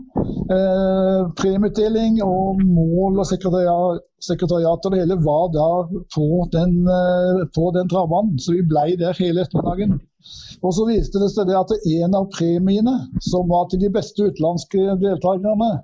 Eh, 0.45 1.33
premieutdeling 1.41 2.23
og 2.25 2.61
mål 2.65 3.19
og 3.23 3.27
sekretariat, 3.29 4.01
sekretariat 4.25 4.85
og 4.85 4.93
det 4.93 5.01
hele 5.01 5.17
var 5.25 5.49
da 5.55 5.69
på 6.15 6.49
den, 6.53 6.89
eh, 6.89 7.47
på 7.57 7.71
den 7.77 7.89
travbanen. 7.89 8.39
Så 8.39 8.53
vi 8.53 8.63
ble 8.63 8.97
der 9.01 9.13
hele 9.19 9.41
ettermiddagen. 9.45 10.01
Og 10.63 10.75
så 10.75 10.85
viste 10.89 11.19
det 11.21 11.31
seg 11.33 11.51
at 11.53 11.71
en 11.77 12.15
av 12.15 12.31
premiene 12.33 13.09
som 13.21 13.49
var 13.49 13.69
til 13.69 13.81
de 13.81 13.91
beste 13.93 14.23
utenlandske 14.23 14.79
deltakerne, 15.01 15.83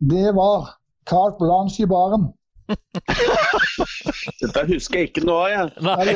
det 0.00 0.34
var 0.34 0.76
carte 1.06 1.36
blanche 1.38 1.82
i 1.82 1.86
baren. 1.86 2.32
Dette 4.40 4.66
husker 4.68 4.98
jeg 5.00 5.08
ikke 5.10 5.26
noe 5.26 5.42
av, 5.42 5.48
jeg. 5.50 5.70
Nei. 5.82 6.04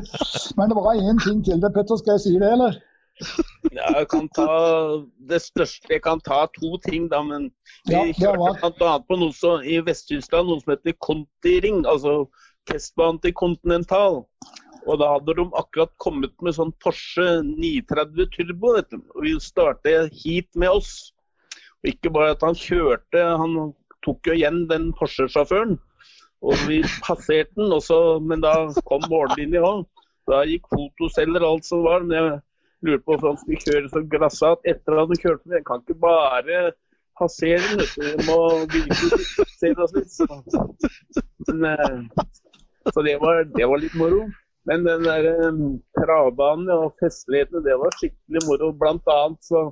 Men 0.56 0.68
det 0.68 0.76
var 0.76 0.94
én 0.96 1.18
ting 1.24 1.44
til 1.44 1.60
det, 1.60 1.72
Petter. 1.74 1.96
Skal 2.00 2.12
jeg 2.16 2.20
si 2.24 2.32
det, 2.40 2.52
eller? 2.52 2.72
Jeg 3.70 4.06
kan 4.10 4.28
ta 4.34 4.46
det 5.28 5.40
største 5.44 5.92
Jeg 5.92 6.02
kan 6.06 6.20
ta 6.24 6.46
to 6.56 6.76
ting, 6.86 7.08
da. 7.12 7.22
Men 7.22 7.50
vi 7.88 7.94
Ja, 7.94 8.04
kjørte 8.16 8.72
bl.a. 8.78 8.94
på 9.06 9.18
noe 9.20 9.36
så, 9.36 9.58
i 9.62 9.80
Vest-Tyskland 9.84 10.48
noe 10.48 10.62
som 10.62 10.74
heter 10.74 10.96
Conti-ring, 11.04 11.84
altså 11.88 12.24
testbanen 12.70 13.20
til 13.22 13.34
Continental. 13.36 14.22
Og 14.88 14.98
da 15.00 15.12
hadde 15.14 15.36
de 15.36 15.44
akkurat 15.60 15.92
kommet 16.00 16.32
med 16.42 16.56
sånn 16.56 16.72
Porsche 16.82 17.42
930 17.44 18.30
Turbo. 18.34 18.74
Dette. 18.78 19.00
Og 19.14 19.26
vi 19.26 19.34
startet 19.44 20.14
hit 20.22 20.48
med 20.56 20.72
oss. 20.80 21.12
Og 21.80 21.92
ikke 21.92 22.12
bare 22.12 22.34
at 22.34 22.44
han 22.44 22.56
kjørte, 22.56 23.22
han 23.40 23.72
tok 24.04 24.28
jo 24.28 24.36
igjen 24.36 24.64
den 24.70 24.90
Porsche-sjåføren. 24.96 25.76
Og 26.40 26.56
vi 26.68 26.80
passerte 27.04 27.52
den, 27.58 27.72
også, 27.76 28.20
men 28.24 28.40
da 28.44 28.54
kom 28.88 29.04
mållinja 29.12 29.60
òg. 29.64 29.84
Da 30.30 30.44
gikk 30.48 30.68
fotoceller 30.72 31.42
og 31.44 31.58
alt 31.58 31.68
som 31.68 31.84
var. 31.84 32.04
Men 32.06 32.16
jeg 32.16 32.38
lurte 32.86 33.04
på 33.04 33.12
hvorfor 33.12 33.32
han 33.32 33.40
skulle 33.40 33.64
kjøre 33.64 33.90
så 33.92 34.02
glassat 34.12 34.70
etter 34.72 34.96
at 34.96 35.10
han 35.10 35.22
kjørte 35.22 35.52
den, 35.52 35.64
kan 35.66 35.82
ikke 35.84 35.98
bare 36.02 36.60
passere 37.20 37.60
den, 37.64 37.80
vet 37.80 37.94
du. 37.96 38.06
Må 38.28 38.38
se 39.60 39.72
oss 39.76 39.96
litt. 39.96 40.12
Så, 42.90 43.02
det, 43.04 43.16
var, 43.20 43.44
det 43.56 43.66
var 43.68 43.82
litt 43.82 43.96
moro. 44.00 44.24
Men 44.68 44.84
den 44.84 45.04
der 45.04 45.26
eh, 45.28 45.60
travbanen 45.98 46.70
og 46.74 46.96
festlighetene, 47.00 47.62
det 47.64 47.76
var 47.80 47.96
skikkelig 47.96 48.42
moro. 48.48 48.72
Blant 48.80 49.08
annet 49.12 49.40
så 49.44 49.66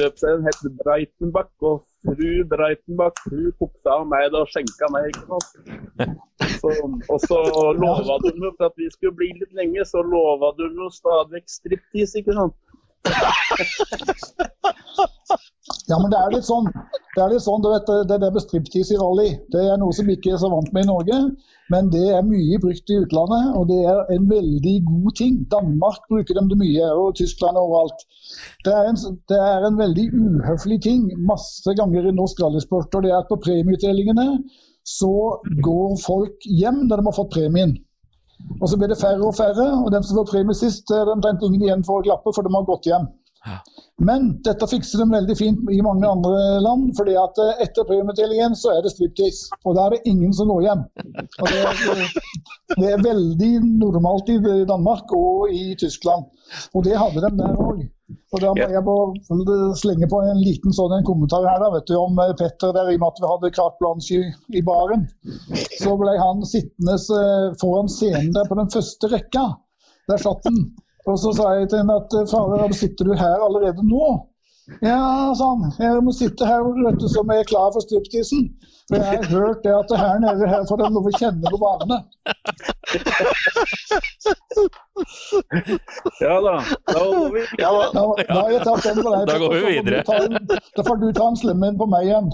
løpsserien 0.00 0.46
het 0.46 0.62
Breitenbakk, 0.82 1.52
og 1.70 1.84
fru 2.06 2.32
Breitenbakk 2.50 3.20
hun 3.30 3.50
tok 3.60 3.72
seg 3.82 3.92
av 3.94 4.06
meg 4.10 4.28
da 4.34 4.42
og 4.44 4.52
skjenka 4.52 4.90
meg. 4.94 5.10
ikke 5.10 5.26
sant? 5.30 6.22
Så, 6.56 6.72
og 7.12 7.18
så 7.26 7.38
lova 7.76 8.18
du 8.24 8.30
meg, 8.38 8.52
for 8.56 8.68
at 8.68 8.76
vi 8.80 8.88
skulle 8.92 9.16
bli 9.18 9.32
litt 9.36 9.52
lenge, 9.58 9.84
så 9.88 10.02
lova 10.04 10.52
du 10.58 10.66
meg 10.76 10.94
stadig 10.94 11.40
vekk 11.40 11.52
striptease, 11.52 12.22
ikke 12.22 12.36
sant? 12.38 12.56
Ja, 15.86 15.98
men 15.98 16.10
det 16.10 16.18
er 16.18 16.32
litt 16.34 16.46
sånn. 16.46 16.66
Det 17.14 17.22
er 17.22 17.30
litt 17.32 17.44
sånn, 17.44 17.62
du 17.62 17.68
vet, 17.70 17.90
det 18.10 18.18
der 18.22 18.32
med 18.34 18.42
striptease 18.42 18.96
i 18.96 18.98
rally, 19.00 19.28
det 19.54 19.62
er 19.70 19.78
noe 19.80 19.94
som 19.94 20.08
ikke 20.10 20.32
er 20.34 20.40
så 20.42 20.50
vant 20.50 20.72
med 20.74 20.86
i 20.86 20.90
Norge. 20.90 21.20
Men 21.72 21.88
det 21.90 22.04
er 22.14 22.26
mye 22.26 22.58
brukt 22.62 22.90
i 22.92 22.98
utlandet, 23.02 23.48
og 23.58 23.66
det 23.70 23.78
er 23.90 24.12
en 24.14 24.28
veldig 24.30 24.74
god 24.86 25.16
ting. 25.18 25.38
Danmark 25.50 26.04
bruker 26.10 26.38
dem 26.38 26.50
det 26.50 26.58
mye, 26.60 26.90
og 26.94 27.16
Tyskland 27.18 27.58
overalt. 27.58 28.04
Det 28.66 28.74
er, 28.74 28.90
en, 28.90 29.00
det 29.30 29.40
er 29.42 29.66
en 29.66 29.80
veldig 29.80 30.06
uhøflig 30.14 30.78
ting 30.86 31.08
masse 31.26 31.74
ganger 31.78 32.06
i 32.06 32.14
norsk 32.14 32.42
rallysport. 32.42 32.94
og 32.94 33.06
det 33.06 33.10
er 33.12 33.18
at 33.22 33.30
På 33.30 33.40
premieutdelingene 33.42 34.28
så 34.86 35.12
går 35.66 35.98
folk 36.04 36.46
hjem 36.46 36.84
når 36.86 37.00
de 37.00 37.08
har 37.08 37.18
fått 37.18 37.34
premien. 37.34 37.74
Og 38.60 38.68
så 38.70 38.78
blir 38.78 38.90
det 38.92 39.00
færre 39.00 39.22
og 39.24 39.36
færre, 39.36 39.68
og 39.84 39.92
den 39.92 40.04
som 40.06 40.18
får 40.20 40.30
premie 40.32 40.56
sist, 40.56 40.86
det 40.88 40.98
er 40.98 41.12
omtrent 41.12 41.44
ingen 41.44 41.62
igjen 41.62 41.86
for 41.86 42.00
å 42.00 42.06
klappe, 42.06 42.34
for 42.34 42.46
de 42.46 42.52
har 42.54 42.68
gått 42.68 42.88
hjem. 42.90 43.08
Men 44.08 44.26
dette 44.44 44.66
fikser 44.68 45.00
de 45.00 45.06
veldig 45.08 45.36
fint 45.38 45.70
i 45.72 45.78
mange 45.84 46.08
andre 46.08 46.60
land, 46.64 46.90
fordi 46.98 47.14
at 47.20 47.38
eh, 47.40 47.62
etter 47.64 47.86
premieutdelingen 47.88 48.56
så 48.58 48.74
er 48.74 48.82
det 48.84 48.92
striptease. 48.92 49.56
Og 49.64 49.76
da 49.78 49.86
er 49.86 49.96
det 49.96 50.10
ingen 50.12 50.34
som 50.36 50.50
går 50.52 50.66
hjem. 50.66 50.82
Og 51.40 51.52
det, 51.52 51.60
er, 51.62 52.16
det 52.74 52.90
er 52.92 53.04
veldig 53.06 53.52
normalt 53.78 54.32
i 54.34 54.40
Danmark 54.68 55.14
og 55.16 55.54
i 55.54 55.76
Tyskland. 55.80 56.26
Og 56.74 56.84
det 56.84 56.98
hadde 56.98 57.22
de 57.24 57.32
der 57.38 57.62
òg. 57.68 57.86
Og 58.06 58.42
da 58.42 58.52
jeg 58.70 58.82
må 58.86 58.94
slenge 59.78 60.06
på 60.10 60.20
en 60.22 60.38
liten 60.38 60.74
sånn 60.74 60.94
en 60.94 61.06
kommentar 61.06 61.46
her 61.48 61.58
da, 61.62 61.72
vet 61.74 61.88
du, 61.90 61.96
om 61.98 62.18
eh, 62.22 62.34
Petter 62.38 62.74
der, 62.76 62.92
i 62.92 62.98
og 62.98 63.02
med 63.02 63.08
at 63.08 63.22
vi 63.22 63.30
hadde 63.32 63.50
carte 63.56 63.80
blanche 63.82 64.18
i, 64.20 64.28
i 64.60 64.62
baren. 64.66 65.06
Så 65.80 65.96
ble 65.98 66.14
han 66.20 66.44
sittende 66.46 66.94
eh, 66.94 67.48
foran 67.62 67.90
scenen 67.90 68.30
der 68.36 68.46
på 68.46 68.58
den 68.60 68.70
første 68.74 69.10
rekka. 69.10 69.46
Der 70.10 70.22
satt 70.22 70.46
han. 70.46 70.60
Og 71.06 71.18
så 71.22 71.32
sa 71.34 71.52
jeg 71.56 71.70
til 71.70 71.82
henne 71.82 71.98
at 71.98 72.14
fader, 72.30 72.74
sitter 72.74 73.10
du 73.10 73.14
her 73.18 73.42
allerede 73.42 73.82
nå? 73.86 74.14
Ja, 74.82 75.30
sånn. 75.38 75.68
Jeg 75.78 76.00
må 76.02 76.12
sitte 76.14 76.46
her 76.48 76.64
vet 76.66 76.98
du, 76.98 77.06
som 77.10 77.30
jeg 77.30 77.44
er 77.44 77.50
klar 77.50 77.68
for 77.74 77.84
striptisen. 77.84 78.48
For 78.90 78.98
jeg 78.98 79.06
har 79.06 79.28
hørt 79.30 79.62
det 79.62 79.74
at 79.74 79.90
det 79.90 79.98
her 80.00 80.18
nede 80.22 80.48
her 80.50 80.64
får 80.66 80.80
de 80.82 80.88
lov 80.94 81.06
å 81.06 81.12
kjenne 81.18 81.52
på 81.52 81.58
varene. 81.62 81.98
Ja 86.22 86.36
da. 86.42 86.56
Da 86.90 86.98
går 86.98 87.30
vi. 87.34 87.44
Ja, 87.62 87.70
da. 87.70 87.90
Da, 87.94 88.02
da 88.22 88.40
har 88.40 88.50
jeg 88.54 88.64
tatt 88.66 88.82
den 88.88 89.00
på 89.02 89.14
deg. 89.14 89.26
Da 89.30 89.38
går 89.42 89.54
vi 89.54 89.62
videre. 89.76 90.02
ta 90.06 90.18
Da 90.76 90.86
får 90.86 91.00
du 91.02 91.08
ta 91.14 91.30
en 91.30 91.38
slemmen 91.38 91.78
på 91.78 91.88
meg 91.90 92.10
igjen. 92.10 92.30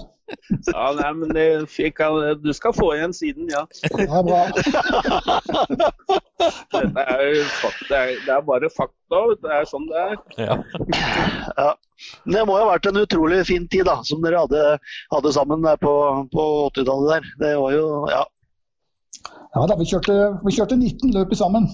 Ja, 0.71 0.85
nei, 0.97 1.09
men 1.19 1.33
det 1.35 1.47
fikk 1.69 1.99
han, 2.01 2.21
du 2.41 2.53
skal 2.55 2.73
få 2.73 2.93
igjen 2.95 3.13
siden, 3.13 3.49
ja. 3.51 3.65
Det 3.83 4.07
er 4.07 4.23
bra. 4.25 4.43
Dette 6.73 7.03
er, 7.03 7.23
det 7.89 7.97
er, 7.97 8.13
det 8.25 8.33
er 8.37 8.45
bare 8.47 8.69
fakta. 8.73 9.23
Det 9.43 9.51
er 9.57 9.67
sånn 9.69 9.89
det 9.91 10.05
er. 10.05 10.15
Ja. 10.47 10.55
Ja. 11.59 11.73
Men 12.25 12.37
Det 12.37 12.45
må 12.47 12.57
jo 12.57 12.65
ha 12.65 12.73
vært 12.73 12.89
en 12.89 13.01
utrolig 13.03 13.41
fin 13.49 13.67
tid 13.71 13.87
da, 13.89 13.99
som 14.07 14.21
dere 14.23 14.43
hadde, 14.45 14.77
hadde 15.13 15.33
sammen 15.35 15.65
der 15.65 15.79
på, 15.81 15.93
på 16.33 16.45
80-tallet 16.69 17.11
der. 17.15 17.31
Det 17.41 17.55
var 17.61 17.75
jo, 17.75 17.87
ja. 18.11 18.23
Ja 19.53 19.65
da, 19.69 19.77
vi 19.77 19.85
kjørte, 19.85 20.13
vi 20.43 20.55
kjørte 20.55 20.79
19 20.79 21.13
løp 21.13 21.33
sammen. 21.37 21.67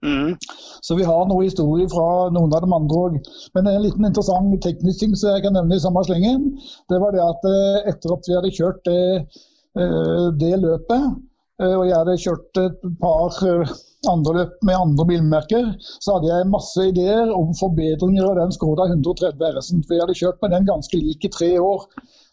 Mm. 0.00 0.36
Så 0.80 0.96
vi 0.96 1.04
har 1.04 1.26
noe 1.28 1.44
historie 1.44 1.88
fra 1.92 2.30
noen 2.32 2.54
av 2.56 2.64
de 2.64 2.72
andre 2.72 3.00
òg. 3.04 3.16
Men 3.56 3.68
en 3.68 3.82
liten 3.84 4.06
interessant 4.08 4.54
teknisk 4.64 5.02
ting 5.02 5.16
som 5.16 5.34
jeg 5.34 5.44
kan 5.44 5.56
nevne 5.58 5.76
i 5.76 5.82
samme 5.82 6.02
slengen, 6.08 6.46
det 6.88 7.00
var 7.02 7.12
det 7.12 7.24
at 7.24 7.48
eh, 7.50 7.90
etter 7.92 8.14
at 8.16 8.28
vi 8.28 8.36
hadde 8.38 8.54
kjørt 8.56 8.80
det, 8.88 9.02
eh, 9.76 10.26
det 10.40 10.54
løpet, 10.62 11.20
og 11.68 11.86
jeg 11.88 11.96
hadde 11.96 12.18
kjørt 12.24 12.60
et 12.62 12.84
par 13.02 13.40
eh, 13.46 13.72
andre 14.10 14.36
løp 14.38 14.54
med 14.66 14.78
andre 14.78 15.06
bilmerker, 15.10 15.72
så 16.00 16.16
hadde 16.16 16.30
jeg 16.30 16.52
masse 16.52 16.86
ideer 16.92 17.32
om 17.36 17.52
forbedringer 17.58 18.30
av 18.30 18.38
den 18.40 18.54
Skoda 18.56 18.88
130 18.88 19.44
RS-en. 19.50 19.84
For 19.84 19.96
jeg 19.96 20.06
hadde 20.06 20.20
kjørt 20.22 20.40
med 20.44 20.56
den 20.56 20.70
ganske 20.70 21.02
lik 21.02 21.26
i 21.26 21.32
tre 21.34 21.52
år, 21.60 21.84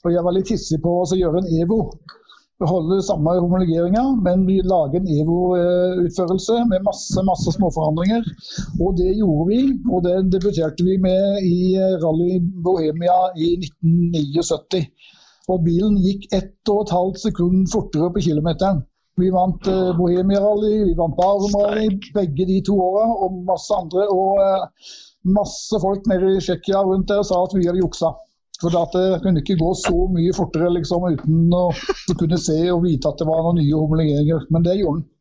og 0.05 0.13
jeg 0.13 0.23
var 0.23 0.37
litt 0.37 0.53
hissig 0.53 0.79
på 0.83 1.01
å 1.01 1.09
gjøre 1.17 1.43
en 1.43 1.51
EVO 1.61 1.81
beholde 2.61 3.03
samme 3.05 3.35
homologeringa, 3.37 4.03
men 4.25 4.45
vi 4.47 4.57
lager 4.65 4.99
en 4.99 5.11
EVO-utførelse 5.19 6.63
med 6.71 6.85
masse 6.87 7.23
masse 7.29 7.53
småforandringer. 7.57 8.25
Og 8.81 8.97
det 8.97 9.11
gjorde 9.19 9.45
vi, 9.51 9.59
og 9.93 10.03
det 10.07 10.15
debuterte 10.33 10.85
vi 10.87 10.97
med 11.01 11.45
i 11.45 11.75
eh, 11.77 11.97
Rally 12.01 12.39
Bohemia 12.65 13.19
i 13.37 13.53
1979. 13.61 14.83
Og 15.47 15.63
bilen 15.63 15.99
gikk 16.03 16.27
ett 16.35 16.73
og 16.73 16.85
et 16.85 16.95
halvt 16.97 17.25
sekund 17.27 17.67
fortere 17.71 18.09
på 18.13 18.25
kilometeren. 18.25 18.81
Vi 19.17 19.31
vant 19.33 19.67
uh, 19.67 19.97
Bohemia 19.97 20.39
Rally, 20.43 20.83
vi 20.85 20.93
vant 20.97 21.15
Barum 21.17 21.55
Rally 21.57 21.89
begge 22.13 22.45
de 22.45 22.61
to 22.67 22.77
åra, 22.77 23.07
og 23.25 23.41
masse 23.47 23.73
andre. 23.73 24.05
Og 24.13 24.37
uh, 24.37 24.93
masse 25.37 25.81
folk 25.81 26.05
nede 26.11 26.35
i 26.35 26.43
Tsjekkia 26.43 26.83
rundt 26.85 27.09
der 27.09 27.25
sa 27.25 27.41
at 27.43 27.55
vi 27.57 27.65
hadde 27.65 27.81
juksa. 27.81 28.13
For 28.61 28.73
at 28.77 28.93
det 28.93 29.21
kunne 29.23 29.41
ikke 29.41 29.59
gå 29.59 29.73
så 29.77 30.07
mye 30.13 30.33
fortere 30.33 30.71
liksom, 30.77 31.05
uten 31.13 31.53
å, 31.53 31.67
kunne 32.17 32.39
se 32.41 32.57
og 32.73 32.81
vite 32.85 33.09
at 33.09 33.19
det 33.21 33.27
var 33.29 33.43
noen 33.45 33.59
nye 33.61 33.75
homologeringer. 33.77 34.47
Men 34.53 34.65
det 34.65 34.79
gjorde 34.79 35.03
den. 35.03 35.11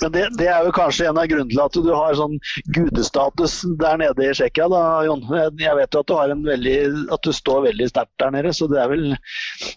Men 0.00 0.12
det, 0.14 0.22
det 0.38 0.46
er 0.46 0.64
jo 0.64 0.72
kanskje 0.72 1.08
en 1.10 1.18
av 1.18 1.26
grunnene 1.28 1.50
til 1.50 1.64
at 1.64 1.76
du 1.82 1.90
har 1.90 2.14
sånn 2.16 2.36
gudestatus 2.76 3.58
der 3.80 3.98
nede 4.00 4.28
i 4.28 4.36
Tsjekkia, 4.36 4.68
da, 4.72 4.84
Jon. 5.08 5.24
Jeg 5.58 5.76
vet 5.80 5.96
jo 5.96 6.04
at 6.04 6.08
du, 6.12 6.16
har 6.20 6.32
en 6.32 6.46
veldig, 6.46 6.78
at 7.16 7.26
du 7.26 7.32
står 7.34 7.66
veldig 7.66 7.90
sterkt 7.90 8.14
der 8.22 8.32
nede, 8.36 8.54
så 8.56 8.70
det 8.70 8.78
er 8.84 8.92
vel, 8.92 9.10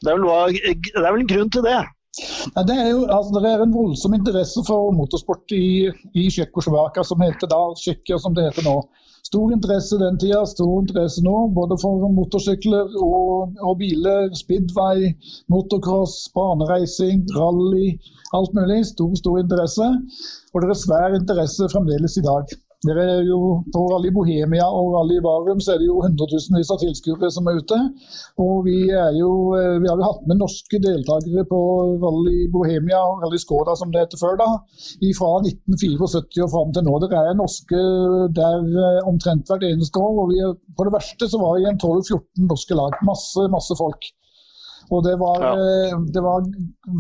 det 0.04 0.14
er 0.14 0.22
vel, 0.22 0.56
det 0.60 1.04
er 1.04 1.10
vel 1.10 1.24
en 1.24 1.34
grunn 1.34 1.52
til 1.56 1.66
det. 1.66 1.82
Nei, 2.14 2.64
det, 2.70 2.76
er 2.78 2.90
jo, 2.92 3.06
altså, 3.10 3.40
det 3.42 3.50
er 3.50 3.64
en 3.64 3.74
voldsom 3.74 4.14
interesse 4.14 4.62
for 4.68 4.92
motorsport 4.94 5.54
i, 5.58 5.90
i 6.14 6.28
Tsjekkoslovakia, 6.30 7.06
som 7.10 7.24
heter 7.26 7.50
da 7.50 7.62
Tsjekkia, 7.80 8.20
som 8.22 8.36
det 8.38 8.46
heter 8.50 8.68
nå. 8.68 8.76
Stor 9.24 9.54
interesse 9.56 9.98
den 9.98 10.18
tida, 10.22 10.44
stor 10.46 10.74
interesse 10.84 11.24
nå. 11.26 11.36
Både 11.56 11.78
for 11.82 12.04
motorsykler 12.18 12.92
og, 13.02 13.56
og 13.66 13.78
biler. 13.80 14.28
Speedway, 14.38 15.14
motocross, 15.50 16.28
banereising, 16.36 17.24
rally. 17.34 17.96
Alt 18.38 18.54
mulig. 18.54 18.84
Stor, 18.92 19.16
stor 19.18 19.40
interesse. 19.42 19.88
Og 20.54 20.62
det 20.62 20.70
er 20.70 20.82
svær 20.84 21.18
interesse 21.18 21.72
fremdeles 21.74 22.20
i 22.22 22.26
dag. 22.28 22.54
Det 22.84 22.96
er 23.00 23.22
jo 23.24 23.38
På 23.72 23.86
Rally 23.94 24.10
Bohemia 24.12 24.66
og 24.68 24.92
Rally 24.98 25.20
Varum 25.24 25.62
så 25.64 25.74
er 25.74 25.82
det 25.82 25.88
jo 25.88 26.02
hundretusenvis 26.04 26.72
av 26.74 26.82
tilskuere 26.82 27.30
som 27.32 27.48
er 27.48 27.62
ute. 27.62 27.78
Og 28.44 28.66
vi, 28.68 28.78
er 28.92 29.14
jo, 29.16 29.30
eh, 29.56 29.78
vi 29.80 29.88
har 29.88 30.00
jo 30.02 30.10
hatt 30.10 30.26
med 30.28 30.42
norske 30.42 30.82
deltakere 30.84 31.46
på 31.48 31.60
Rally 32.04 32.48
Bohemia 32.52 33.00
og 33.08 33.24
Rally 33.24 33.40
Skoda 33.40 33.78
som 33.80 33.94
det 33.94 34.04
heter 34.04 34.20
før 34.20 34.36
da, 34.42 34.50
fra 35.20 35.32
1974 35.46 36.44
og 36.44 36.52
fram 36.56 36.74
til 36.76 36.88
nå. 36.88 36.98
Det 37.06 37.12
er 37.22 37.40
norske 37.40 37.86
der 38.42 38.68
eh, 38.88 39.00
omtrent 39.08 39.48
hvert 39.48 39.64
eneste 39.70 40.04
år. 40.04 40.20
og 40.26 40.34
vi, 40.34 40.44
På 40.76 40.88
det 40.88 40.96
verste 40.98 41.32
så 41.32 41.40
var 41.40 41.56
vi 41.60 41.70
en 41.72 41.80
12-14 41.80 42.52
norske 42.52 42.80
lag. 42.80 43.00
Masse, 43.08 43.48
masse 43.54 43.80
folk. 43.80 44.12
Og 44.92 45.04
det 45.06 45.14
var, 45.22 45.44
ja. 45.44 45.52
Eh, 45.54 45.94
det 46.16 46.22
var 46.24 46.40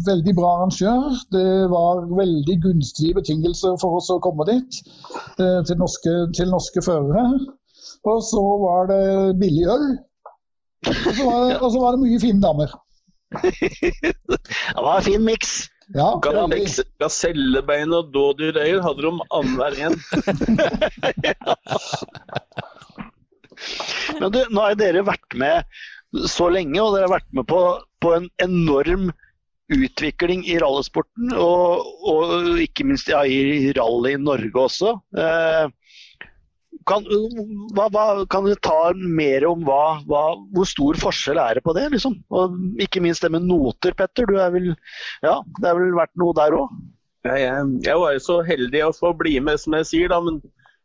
veldig 0.08 0.34
bra 0.38 0.50
arrangør. 0.58 1.02
Det 1.34 1.48
var 1.74 1.96
veldig 2.19 2.56
gunstige 2.63 3.17
betingelser 3.19 3.74
for 3.82 3.89
oss 4.00 4.10
å 4.13 4.22
komme 4.24 4.43
dit, 4.50 4.72
eh, 5.39 5.60
til 5.67 5.78
norske, 5.82 6.13
til 6.38 6.48
norske 6.54 6.80
førere. 6.86 7.24
Og 8.10 8.19
så 8.28 8.43
var 8.63 8.82
det 8.91 9.04
billig 9.41 9.65
øl. 9.74 9.86
Og 10.88 11.12
så 11.15 11.24
var, 11.28 11.39
og 11.60 11.69
så 11.72 11.78
var 11.84 11.89
det 11.96 12.04
mye 12.04 12.24
fine 12.24 12.41
damer. 12.43 12.69
det 13.34 14.84
var 14.84 14.96
en 14.98 15.08
fin 15.08 15.26
miks. 15.26 15.54
Ja, 15.93 16.10
Gasellebein 17.02 17.91
og 17.93 18.04
dådyrøyer 18.15 18.82
hadde 18.82 19.02
de 19.04 19.12
annenhver 19.36 19.74
en. 19.84 19.96
Men 24.19 24.32
du, 24.34 24.39
nå 24.50 24.62
har 24.63 24.76
dere 24.80 25.04
vært 25.08 25.36
med 25.39 25.63
så 26.30 26.49
lenge, 26.54 26.80
og 26.82 26.95
dere 26.95 27.08
har 27.08 27.15
vært 27.17 27.30
med 27.36 27.47
på, 27.49 27.62
på 28.04 28.15
en 28.17 28.28
enorm 28.43 29.12
utvikling 29.73 30.43
i 30.49 30.58
rallysporten, 30.62 31.32
og, 31.39 31.88
og, 32.10 32.49
ikke 32.62 32.86
minst 32.88 33.10
ja, 33.10 33.23
i 33.26 33.71
rally 33.78 34.17
i 34.17 34.21
Norge 34.21 34.65
også. 34.65 34.97
Eh, 35.17 35.71
kan, 36.89 37.06
hva, 37.76 37.88
hva, 37.93 38.06
kan, 38.32 38.47
du 38.49 38.58
ta 38.60 38.91
mer 38.97 39.45
om 39.47 39.62
hva, 39.63 40.02
hvor 40.04 40.67
stor 40.67 40.97
forskjell 40.99 41.39
er 41.39 41.58
det 41.58 41.63
på 41.65 41.76
det? 41.78 41.86
Liksom? 41.93 42.17
Og 42.34 42.58
ikke 42.84 43.02
minst 43.04 43.23
det 43.23 43.32
med 43.32 43.45
noter, 43.47 43.95
Petter. 43.95 44.28
Du 44.28 44.36
er 44.41 44.52
vel, 44.54 44.73
ja, 45.23 45.38
det 45.62 45.69
har 45.69 45.80
vel 45.80 45.95
vært 45.95 46.12
noe 46.19 46.36
der 46.38 46.58
òg? 46.58 46.73
Jeg, 47.23 47.45
jeg, 47.86 47.95
var 48.02 48.17
jo 48.17 48.26
så 48.26 48.41
heldig 48.43 48.82
å 48.84 48.95
få 48.97 49.13
bli 49.15 49.38
med, 49.39 49.62
som 49.62 49.78
jeg 49.80 49.89
sier. 49.93 50.12
da, 50.12 50.19
men 50.26 50.41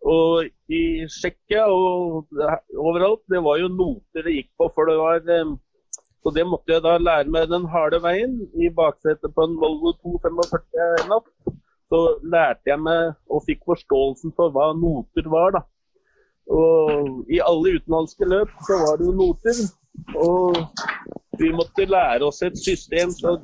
og 0.06 0.46
i 0.68 0.83
Tsjekkia 1.09 1.64
og 1.72 2.28
overalt, 2.76 3.22
det 3.33 3.40
var 3.44 3.61
jo 3.61 3.70
noter 3.72 4.26
det 4.26 4.37
gikk 4.37 4.50
på. 4.61 4.68
for 4.74 4.90
det 4.90 4.98
var 5.00 5.33
eh, 5.33 5.54
Så 6.22 6.33
det 6.35 6.44
måtte 6.46 6.74
jeg 6.74 6.85
da 6.85 6.98
lære 6.98 7.31
meg 7.31 7.48
den 7.48 7.64
harde 7.72 8.02
veien. 8.04 8.37
I 8.59 8.68
baksetet 8.68 9.35
på 9.35 9.46
en 9.46 9.57
Volvo 9.61 9.94
245 10.02 11.09
natt 11.09 11.57
så 11.88 12.00
lærte 12.20 12.68
jeg 12.68 12.81
meg 12.85 13.14
og 13.33 13.44
fikk 13.46 13.62
forståelsen 13.70 14.35
for 14.37 14.52
hva 14.52 14.72
noter 14.76 15.28
var. 15.33 15.57
da. 15.57 15.62
Og 16.48 17.24
i 17.33 17.40
alle 17.44 17.76
utenlandske 17.78 18.28
løp 18.28 18.52
så 18.68 18.81
var 18.83 18.98
det 18.98 19.09
jo 19.09 19.14
noter. 19.16 19.62
Og 20.20 20.59
vi 21.40 21.52
måtte 21.54 21.88
lære 21.88 22.28
oss 22.28 22.42
et 22.42 22.59
system. 22.61 23.12
Så 23.16 23.38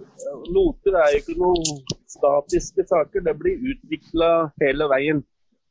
noter 0.52 0.98
er 1.00 1.14
jo 1.14 1.22
ikke 1.22 1.38
noen 1.40 1.84
statiske 2.16 2.84
saker. 2.90 3.24
Det 3.24 3.36
blir 3.40 3.64
utvikla 3.72 4.30
hele 4.60 4.88
veien. 4.92 5.24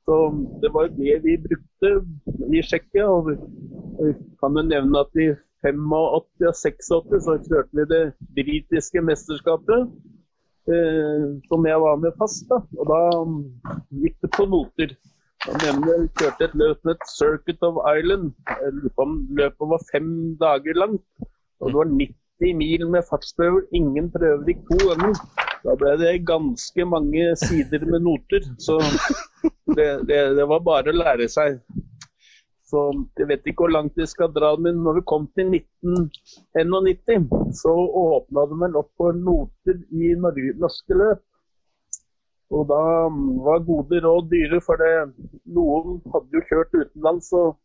Så 0.05 0.15
Det 0.61 0.73
var 0.73 0.87
det 0.87 1.15
vi 1.23 1.37
brukte 1.47 1.89
i 2.53 2.61
Tsjekkia. 2.61 3.05
og 3.07 3.27
Vi 3.27 4.13
kan 4.39 4.57
jo 4.57 4.63
nevne 4.67 4.99
at 4.99 5.15
i 5.15 5.29
85 5.63 5.93
og 5.95 6.25
86 6.39 7.23
så 7.23 7.37
kjørte 7.47 7.71
vi 7.77 7.85
det 7.93 8.03
britiske 8.35 9.01
mesterskapet. 9.01 9.87
Eh, 10.63 11.23
som 11.49 11.65
jeg 11.67 11.79
var 11.85 11.95
med 11.95 12.11
fast. 12.19 12.47
da, 12.49 12.57
og 12.79 12.85
Da 12.91 12.99
gikk 14.03 14.15
det 14.21 14.31
på 14.37 14.45
noter. 14.45 14.95
Da 15.43 15.71
kjørte 16.19 16.45
et 16.45 16.55
løp 16.55 16.79
med 16.87 16.95
Circuit 17.19 17.63
of 17.67 17.75
Island. 17.97 18.31
Løpet 19.39 19.65
var 19.73 19.81
fem 19.91 20.37
dager 20.39 20.73
langt. 20.73 21.07
Og 21.59 21.67
det 21.67 21.75
var 21.75 21.89
90 21.99 22.55
mil 22.55 22.89
med 22.89 23.03
fartsprøver. 23.09 23.61
Ingen 23.73 24.11
prøver 24.11 24.45
gikk 24.47 24.63
to 24.71 24.79
ganger. 24.87 25.19
Da 25.63 25.75
ble 25.79 25.93
det 26.01 26.25
ganske 26.27 26.85
mange 26.85 27.29
sider 27.39 27.85
med 27.87 28.03
noter. 28.03 28.45
Så 28.59 28.79
det, 29.77 29.89
det, 30.09 30.19
det, 30.37 30.45
var 30.49 30.63
bare 30.65 30.91
å 30.91 30.97
lære 30.97 31.29
seg. 31.31 31.59
Så 32.67 32.87
jeg 33.19 33.29
vet 33.29 33.47
ikke 33.47 33.67
hvor 33.67 33.75
langt 33.75 33.99
vi 33.99 34.07
skal 34.09 34.31
dra, 34.33 34.53
men 34.59 34.81
når 34.83 34.99
vi 34.99 35.05
kom 35.11 35.27
til 35.37 35.53
1991, 35.53 37.29
så 37.55 37.73
åpna 38.01 38.47
det 38.49 38.59
vel 38.63 38.79
opp 38.81 38.89
for 38.99 39.15
noter 39.15 39.77
i 39.93 40.15
norske 40.17 40.97
løp. 40.97 41.21
Og 42.53 42.67
da 42.69 42.81
var 43.45 43.63
gode 43.65 44.01
råd 44.03 44.27
dyre, 44.29 44.59
for 44.61 44.81
det, 44.81 44.91
noen 45.55 46.01
hadde 46.13 46.37
jo 46.37 46.43
kjørt 46.49 46.75
utenlands 46.75 47.31
og, 47.37 47.55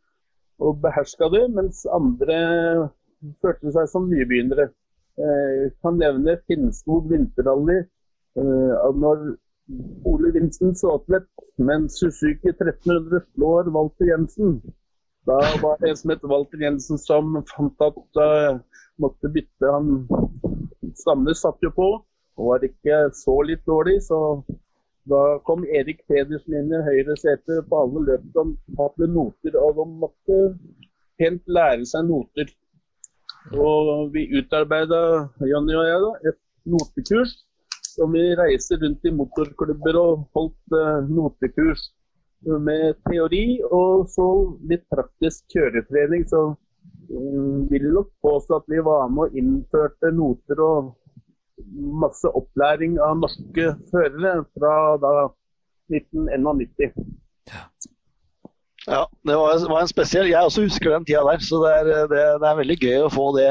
og 0.64 0.78
beherska 0.84 1.28
det, 1.34 1.44
mens 1.56 1.82
andre 1.92 2.38
følte 3.42 3.74
seg 3.74 3.90
som 3.90 4.06
nybegynnere. 4.08 4.70
Jeg 5.18 5.66
eh, 5.66 5.70
kan 5.83 5.98
nevne 5.98 6.38
Finnskog 6.46 7.09
vinterrally. 7.11 7.81
Eh, 8.38 8.90
når 9.02 9.24
Ole 10.09 10.33
Vincent 10.33 10.78
Saatvedt 10.78 11.28
med 11.59 11.74
en 11.74 11.88
Suzuki 11.92 12.52
1300 12.54 13.20
slår 13.35 13.70
Walter 13.74 14.12
Jensen. 14.12 14.61
Da 15.28 15.38
var 15.62 15.76
det 15.81 15.90
en 15.90 15.98
som 16.00 16.12
het 16.14 16.28
Walter 16.33 16.62
Jensen 16.62 17.00
som 17.02 17.35
fant 17.50 17.85
at 17.85 18.20
uh, 18.22 18.61
måtte 19.02 19.28
bytte. 19.35 19.72
Han 19.74 20.07
Stamnes 20.96 21.42
satt 21.44 21.61
jo 21.62 21.72
på 21.74 21.88
og 22.38 22.48
var 22.52 22.64
ikke 22.64 23.09
så 23.18 23.35
litt 23.42 23.64
dårlig, 23.66 23.98
så 24.07 24.18
da 25.11 25.22
kom 25.44 25.64
Erik 25.66 26.04
Pedersen 26.09 26.54
inn 26.61 26.72
i 26.72 26.85
høyre 26.87 27.16
sete 27.18 27.61
på 27.68 27.81
alle 27.83 28.04
løp 28.07 28.26
De 28.37 28.44
hadde 28.78 29.11
noter. 29.11 29.59
Og 29.59 29.81
de 29.81 29.87
måtte 30.04 30.38
helt 31.18 31.44
lære 31.59 31.88
seg 31.92 32.07
noter. 32.09 32.52
Og 33.57 34.11
vi 34.12 34.27
utarbeida, 34.38 35.29
Jonny 35.48 35.77
og 35.79 35.87
jeg, 35.88 36.01
da, 36.05 36.33
et 36.33 36.40
notekurs. 36.68 37.37
Som 37.88 38.12
vi 38.14 38.22
reiste 38.38 38.77
rundt 38.79 39.07
i 39.09 39.11
motorklubber 39.11 39.96
og 39.98 40.27
holdt 40.37 40.74
uh, 40.77 41.07
notekurs 41.11 41.88
med 42.46 42.94
teori 43.09 43.59
og 43.64 44.05
så 44.12 44.27
litt 44.70 44.85
praktisk 44.92 45.48
kjøretrening. 45.55 46.22
Så 46.31 46.44
um, 46.53 47.66
vil 47.72 47.88
nok 47.96 48.12
påstå 48.22 48.61
at 48.61 48.70
vi 48.70 48.85
var 48.87 49.11
med 49.11 49.27
og 49.27 49.40
innførte 49.42 50.12
noter 50.14 50.62
og 50.62 50.92
masse 52.05 52.31
opplæring 52.38 53.01
av 53.03 53.18
norske 53.18 53.72
førere 53.90 54.44
fra 54.55 54.74
da 55.03 55.14
1991. 55.90 56.94
Ja, 58.88 59.03
det 59.29 59.37
var, 59.37 59.59
var, 59.68 59.83
en 59.83 59.90
spesiell 59.90 60.31
Jeg 60.31 60.48
også 60.48 60.64
husker 60.64 60.94
den 60.94 61.05
tida 61.05 61.20
der. 61.27 61.42
Så 61.44 61.61
det 61.64 61.74
er, 61.77 62.09
det, 62.09 62.24
det 62.40 62.48
er 62.48 62.59
veldig 62.62 62.79
gøy 62.81 63.05
å 63.05 63.12
få 63.12 63.29
det, 63.37 63.51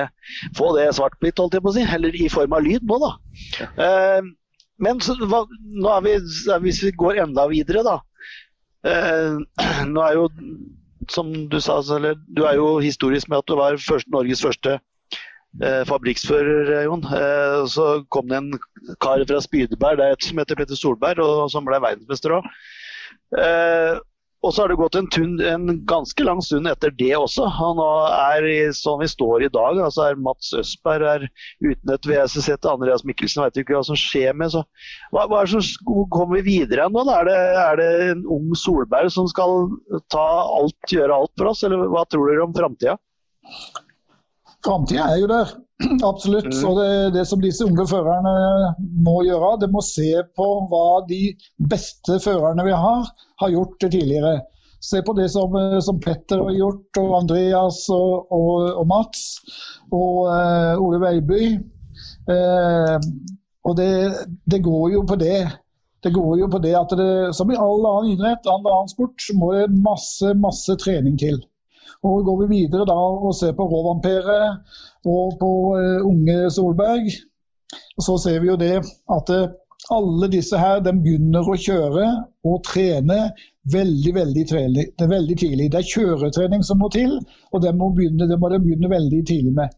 få 0.58 0.72
det 0.78 0.90
svart-hvitt, 0.98 1.38
holdt 1.38 1.58
jeg 1.58 1.66
på 1.66 1.74
å 1.74 1.78
si. 1.78 1.86
Eller 1.98 2.18
i 2.18 2.30
form 2.34 2.58
av 2.58 2.66
lyd 2.66 2.86
nå, 2.90 3.00
da. 3.04 3.14
Ja. 3.60 3.70
Eh, 3.88 4.34
men 4.84 5.02
så, 5.02 5.16
hva, 5.30 5.44
nå 5.50 5.94
er 5.94 6.04
vi, 6.06 6.18
hvis 6.66 6.82
vi 6.86 6.94
går 6.98 7.22
enda 7.26 7.48
videre, 7.52 7.86
da. 7.86 8.00
Eh, 8.88 9.38
nå 9.94 10.04
er 10.06 10.18
jo, 10.18 10.28
som 11.14 11.32
du 11.52 11.60
sa, 11.64 11.80
eller, 11.96 12.20
du 12.34 12.44
er 12.50 12.60
jo 12.60 12.78
historisk 12.84 13.30
med 13.32 13.42
at 13.42 13.50
du 13.50 13.58
var 13.60 13.80
først, 13.82 14.10
Norges 14.14 14.44
første 14.46 14.78
eh, 14.78 15.84
fabrikksfører, 15.90 16.74
Jon. 16.90 17.06
Eh, 17.06 17.62
så 17.74 17.88
kom 18.14 18.30
det 18.30 18.42
en 18.42 18.52
kar 19.04 19.26
fra 19.30 19.42
Spydeberg 19.44 20.02
der, 20.02 20.18
som 20.24 20.42
heter 20.42 20.60
Petter 20.60 20.80
Solberg, 20.80 21.22
og 21.24 21.50
som 21.54 21.66
ble 21.68 21.82
verdensmester 21.84 22.40
òg. 22.40 22.54
Og 24.46 24.54
så 24.54 24.62
har 24.62 24.70
det 24.70 24.78
gått 24.78 24.96
en, 24.96 25.08
tun, 25.10 25.40
en, 25.42 25.80
ganske 25.90 26.24
lang 26.24 26.40
stund 26.46 26.70
etter 26.70 26.92
det 26.94 27.10
også. 27.18 27.48
Han 27.58 27.80
er 27.82 28.46
som 28.78 29.02
vi 29.02 29.08
står 29.10 29.48
i 29.48 29.50
dag, 29.54 29.80
altså 29.82 30.06
er 30.06 30.20
Mats 30.22 30.52
Østberg 30.58 31.08
er 31.10 31.26
uten 31.66 31.94
et 31.94 32.06
VSC 32.06 32.46
til 32.46 32.70
Andreas 32.70 33.04
Mikkelsen. 33.08 33.44
Vet 33.48 33.58
ikke 33.64 33.76
hva 33.80 33.84
som 33.88 33.98
skjer 33.98 34.38
med. 34.38 34.54
Så, 34.54 34.62
hva, 35.16 35.26
hva 35.26 35.42
er 35.42 35.50
det 35.50 35.64
som 35.66 36.06
kommer 36.14 36.38
vi 36.38 36.60
videre 36.62 36.86
nå? 36.94 37.02
Er 37.10 37.28
det, 37.28 37.38
er 37.64 37.82
det, 37.82 37.90
en 38.12 38.24
ung 38.38 38.54
Solberg 38.58 39.10
som 39.14 39.30
skal 39.32 39.72
ta 40.14 40.28
alt, 40.46 40.78
gjøre 40.94 41.18
alt 41.18 41.34
for 41.34 41.52
oss, 41.52 41.66
eller 41.66 41.90
hva 41.90 42.06
tror 42.06 42.30
dere 42.30 42.46
om 42.46 42.56
framtida? 42.56 42.98
Framtida 44.66 45.10
er 45.16 45.24
jo 45.24 45.32
der, 45.34 45.58
absolutt. 46.10 46.50
Mm. 46.52 46.66
Og 46.70 46.80
det, 46.82 46.92
det, 47.18 47.24
som 47.30 47.42
disse 47.44 47.66
unge 47.66 47.88
førerne 47.90 48.34
må 49.06 49.22
gjøre, 49.28 49.56
det 49.64 49.72
må 49.74 49.84
se 49.86 50.12
på 50.38 50.50
hva 50.72 51.02
de 51.10 51.22
beste 51.58 52.20
førerne 52.24 52.66
vi 52.68 52.76
har, 52.76 53.10
har 53.44 53.54
gjort 53.54 53.80
tidligere. 53.86 54.40
Se 54.84 55.02
på 55.02 55.16
det 55.18 55.32
som, 55.34 55.56
som 55.82 55.98
Petter 56.02 56.44
har 56.44 56.54
gjort, 56.54 57.00
og 57.02 57.16
Andreas 57.24 57.82
og, 57.94 58.30
og, 58.34 58.68
og 58.78 58.86
Mats 58.90 59.24
og 59.90 60.28
uh, 60.30 60.84
Ole 60.84 61.02
Veiby. 61.02 61.50
Uh, 62.30 63.02
Og 63.68 63.76
det, 63.76 63.92
det, 64.46 64.62
går 64.64 64.92
jo 64.94 65.04
på 65.08 65.18
det. 65.20 65.42
Det 66.04 66.14
går 66.16 66.38
jo 66.40 66.48
på 66.52 66.60
det 66.64 66.74
at 66.80 66.94
det, 66.96 67.36
som 67.36 67.52
i 67.52 67.60
all 67.60 67.84
annen 67.84 68.14
idrett, 68.14 68.48
all 68.48 68.64
annen 68.64 68.92
sport, 68.92 69.20
så 69.20 69.36
må 69.36 69.52
det 69.56 69.68
masse, 69.84 70.32
masse 70.40 70.78
trening 70.80 71.18
til. 71.20 71.42
Og 72.06 72.22
Går 72.28 72.44
vi 72.44 72.48
videre 72.62 72.86
da 72.88 72.96
og 72.96 73.34
ser 73.36 73.56
på 73.58 73.66
Råvampere 73.68 74.38
og 75.08 75.38
på 75.42 75.52
uh, 75.78 76.06
unge 76.08 76.52
Solberg, 76.54 77.08
så 78.04 78.18
ser 78.22 78.42
vi 78.44 78.52
jo 78.52 78.58
det 78.60 78.76
at 78.80 79.32
uh, 79.34 79.48
alle 79.94 80.28
disse 80.32 80.58
her 80.60 80.82
de 80.84 80.92
begynner 80.96 81.48
å 81.48 81.56
kjøre 81.60 82.08
og 82.48 82.64
trene 82.68 83.20
veldig 83.72 84.14
veldig 84.16 84.44
tidlig. 84.50 84.86
Det 85.00 85.10
veldig 85.12 85.38
tidlig. 85.40 85.70
Det 85.72 85.80
er 85.82 85.92
kjøretrening 85.94 86.66
som 86.66 86.82
må 86.82 86.90
til, 86.94 87.18
og 87.52 87.64
det 87.64 87.74
må, 87.78 87.92
begynne, 87.96 88.28
det 88.30 88.40
må 88.40 88.52
de 88.52 88.60
begynne 88.64 88.92
veldig 88.92 89.22
tidlig 89.28 89.54
med. 89.60 89.74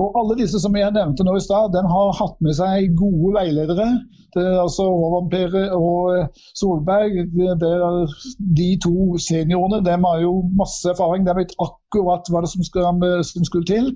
Og 0.00 0.16
Alle 0.16 0.38
disse 0.38 0.60
som 0.62 0.76
jeg 0.76 0.94
nevnte 0.94 1.24
nå 1.26 1.34
i 1.36 1.44
stad, 1.44 1.76
har 1.76 2.16
hatt 2.16 2.38
med 2.44 2.56
seg 2.56 2.94
gode 2.96 3.34
veiledere. 3.36 3.88
Det 4.32 4.40
er 4.40 4.62
altså 4.62 4.86
Rovampere 4.88 5.66
og 5.76 6.14
eh, 6.16 6.42
Solberg. 6.56 7.18
Er, 7.36 8.14
de 8.56 8.68
to 8.80 9.18
seniorene 9.20 9.82
de 9.84 9.96
har 10.06 10.22
jo 10.22 10.32
masse 10.56 10.88
erfaring. 10.88 11.26
De 11.26 11.36
vet 11.36 11.52
akkurat 11.60 12.30
hva 12.32 12.44
som, 12.48 12.64
skal, 12.64 13.04
som 13.28 13.44
skulle 13.48 13.68
til. 13.68 13.92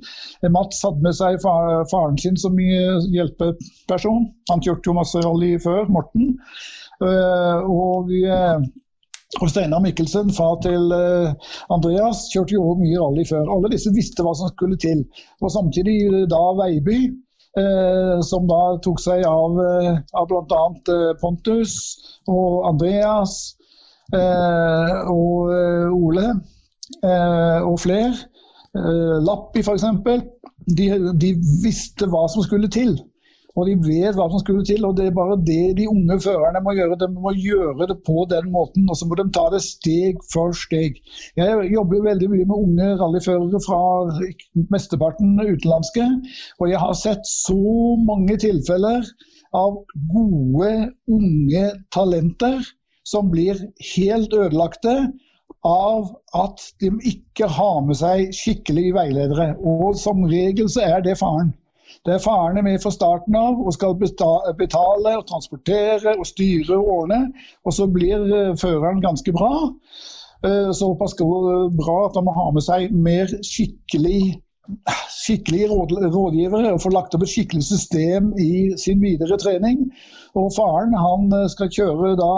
Mats 0.53 0.85
hadde 0.85 1.05
med 1.07 1.17
seg 1.17 1.41
faren 1.41 2.21
sin 2.21 2.37
som 2.41 2.61
hjelpeperson. 2.61 4.29
Han 4.53 4.65
kjørte 4.67 4.93
jo 4.93 4.99
masse 5.01 5.25
rally 5.25 5.55
før, 5.65 5.89
Morten. 5.97 6.35
Eh, 7.01 7.73
og 7.73 8.13
og 9.41 9.51
Steinar 9.51 9.83
Mikkelsen, 9.83 10.31
far 10.33 10.57
til 10.63 10.93
uh, 10.95 11.35
Andreas, 11.75 12.27
kjørte 12.33 12.55
jo 12.55 12.77
mye 12.79 12.99
rally 13.01 13.25
før. 13.29 13.49
Alle 13.53 13.73
disse 13.75 13.93
visste 13.95 14.25
hva 14.25 14.33
som 14.39 14.53
skulle 14.53 14.79
til. 14.81 15.03
Og 15.43 15.51
Samtidig 15.53 15.99
da 16.31 16.43
Veiby, 16.61 17.01
uh, 17.59 18.23
som 18.25 18.47
da 18.51 18.61
tok 18.85 19.03
seg 19.03 19.27
av, 19.29 19.59
uh, 19.59 19.99
av 20.17 20.31
bl.a. 20.31 20.63
Uh, 20.89 21.13
Pontus 21.23 21.77
og 22.31 22.69
Andreas 22.71 23.55
og 24.07 25.49
Ole 25.91 26.29
og 27.67 27.81
flere. 27.83 28.13
Lappi 29.27 29.65
f.eks. 29.67 29.83
De, 30.79 30.87
de 31.19 31.31
visste 31.65 32.07
hva 32.13 32.21
som 32.31 32.45
skulle 32.47 32.71
til. 32.71 32.95
Og 33.57 33.69
de 33.69 33.75
vet 33.81 34.17
hva 34.17 34.27
som 34.29 34.41
skulle 34.43 34.65
til. 34.69 34.85
og 34.85 34.97
Det 34.99 35.07
er 35.09 35.15
bare 35.17 35.39
det 35.41 35.77
de 35.79 35.89
unge 35.89 36.19
førerne 36.21 36.61
må 36.65 36.75
gjøre. 36.77 36.99
De 37.01 37.09
må 37.13 37.33
gjøre 37.41 37.89
det 37.91 37.99
på 38.05 38.27
den 38.31 38.51
måten. 38.53 38.85
Og 38.93 38.99
så 39.01 39.09
må 39.09 39.17
de 39.17 39.25
ta 39.33 39.47
det 39.55 39.63
steg 39.65 40.21
for 40.33 40.53
steg. 40.57 41.01
Jeg 41.41 41.71
jobber 41.73 42.05
veldig 42.05 42.29
mye 42.35 42.49
med 42.51 42.57
unge 42.57 42.91
rallyførere 43.01 43.63
fra 43.65 43.81
mesteparten 44.75 45.41
utenlandske. 45.41 46.09
Og 46.61 46.73
jeg 46.73 46.83
har 46.85 46.99
sett 47.01 47.25
så 47.31 47.97
mange 48.05 48.37
tilfeller 48.45 49.09
av 49.57 49.81
gode, 50.13 50.73
unge 51.09 51.69
talenter 51.95 52.61
som 53.07 53.31
blir 53.33 53.61
helt 53.95 54.35
ødelagte 54.35 54.99
av 55.67 56.11
at 56.37 56.63
de 56.83 56.91
ikke 57.09 57.49
har 57.51 57.79
med 57.87 57.99
seg 57.99 58.35
skikkelige 58.37 58.95
veiledere. 58.97 59.55
Og 59.65 59.97
som 59.99 60.27
regel 60.29 60.69
så 60.71 60.85
er 60.87 61.07
det 61.07 61.17
faren. 61.23 61.55
Det 62.07 62.15
er 62.15 62.23
farene 62.23 62.63
med 62.63 62.79
fra 62.83 62.93
starten 62.95 63.35
av 63.35 63.59
og 63.67 63.73
skal 63.75 63.97
betale 63.99 65.17
og 65.19 65.27
transportere 65.27 66.15
og 66.15 66.27
styre 66.29 66.79
og 66.79 66.91
ordne. 67.01 67.21
Og 67.67 67.75
så 67.75 67.89
blir 67.91 68.23
eh, 68.31 68.53
føreren 68.61 69.03
ganske 69.03 69.35
bra. 69.35 69.53
Eh, 70.47 70.71
såpass 70.71 71.17
bra 71.19 71.97
at 72.07 72.19
han 72.19 72.27
må 72.29 72.35
ha 72.37 72.51
med 72.55 72.63
seg 72.63 72.95
mer 72.95 73.33
skikkelig 73.43 74.37
skikkelige 75.15 75.69
rådgivere 75.71 76.73
og 76.75 76.81
få 76.83 76.91
lagt 76.91 77.15
opp 77.15 77.23
et 77.23 77.31
skikkelig 77.31 77.63
system 77.65 78.33
i 78.43 78.75
sin 78.83 79.03
videre 79.03 79.39
trening. 79.39 79.85
Og 80.39 80.51
Faren 80.57 80.95
han 80.95 81.27
eh, 81.35 81.49
skal 81.51 81.73
kjøre 81.75 82.15
da 82.23 82.33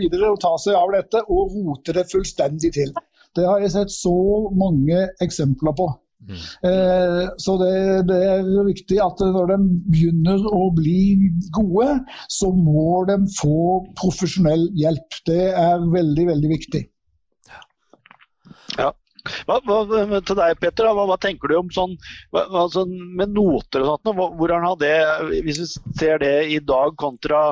videre 0.00 0.32
og 0.32 0.40
ta 0.40 0.54
seg 0.62 0.78
av 0.78 0.96
dette 0.96 1.24
og 1.28 1.52
rote 1.52 1.96
det 1.96 2.08
fullstendig 2.12 2.72
til. 2.76 2.96
Det 3.36 3.44
har 3.44 3.60
jeg 3.60 3.76
sett 3.76 3.92
så 3.92 4.16
mange 4.56 5.08
eksempler 5.20 5.76
på. 5.76 5.90
Mm. 6.26 6.42
Eh, 6.68 7.22
så 7.38 7.54
det, 7.60 7.72
det, 8.08 8.18
er 8.32 8.66
viktig 8.66 8.98
at 9.02 9.22
når 9.22 9.52
de 9.52 9.58
begynner 9.94 10.42
å 10.50 10.66
bli 10.74 11.30
gode, 11.54 12.00
så 12.32 12.50
må 12.50 13.04
de 13.10 13.20
få 13.38 13.84
profesjonell 13.98 14.68
hjelp. 14.78 15.20
Det 15.28 15.42
er 15.54 15.88
veldig, 15.92 16.28
veldig 16.32 16.52
viktig. 16.56 16.84
Ja. 18.76 18.92
Hva, 19.46 19.58
hva, 19.66 20.20
til 20.22 20.38
deg, 20.38 20.58
Petter, 20.62 20.88
hva, 20.94 21.06
hva, 21.08 21.16
tenker 21.18 21.50
du 21.50 21.56
om 21.58 21.70
sånn 21.74 21.96
altså, 22.36 22.84
med 22.86 23.34
noter 23.34 23.82
og 23.82 23.96
sånt? 23.96 24.12
Hvordan 24.38 24.66
har 24.68 24.78
det, 24.78 24.94
hvis 25.46 25.62
vi 25.62 25.66
ser 25.98 26.22
det 26.22 26.36
i 26.54 26.60
dag 26.62 26.94
kontra 27.00 27.48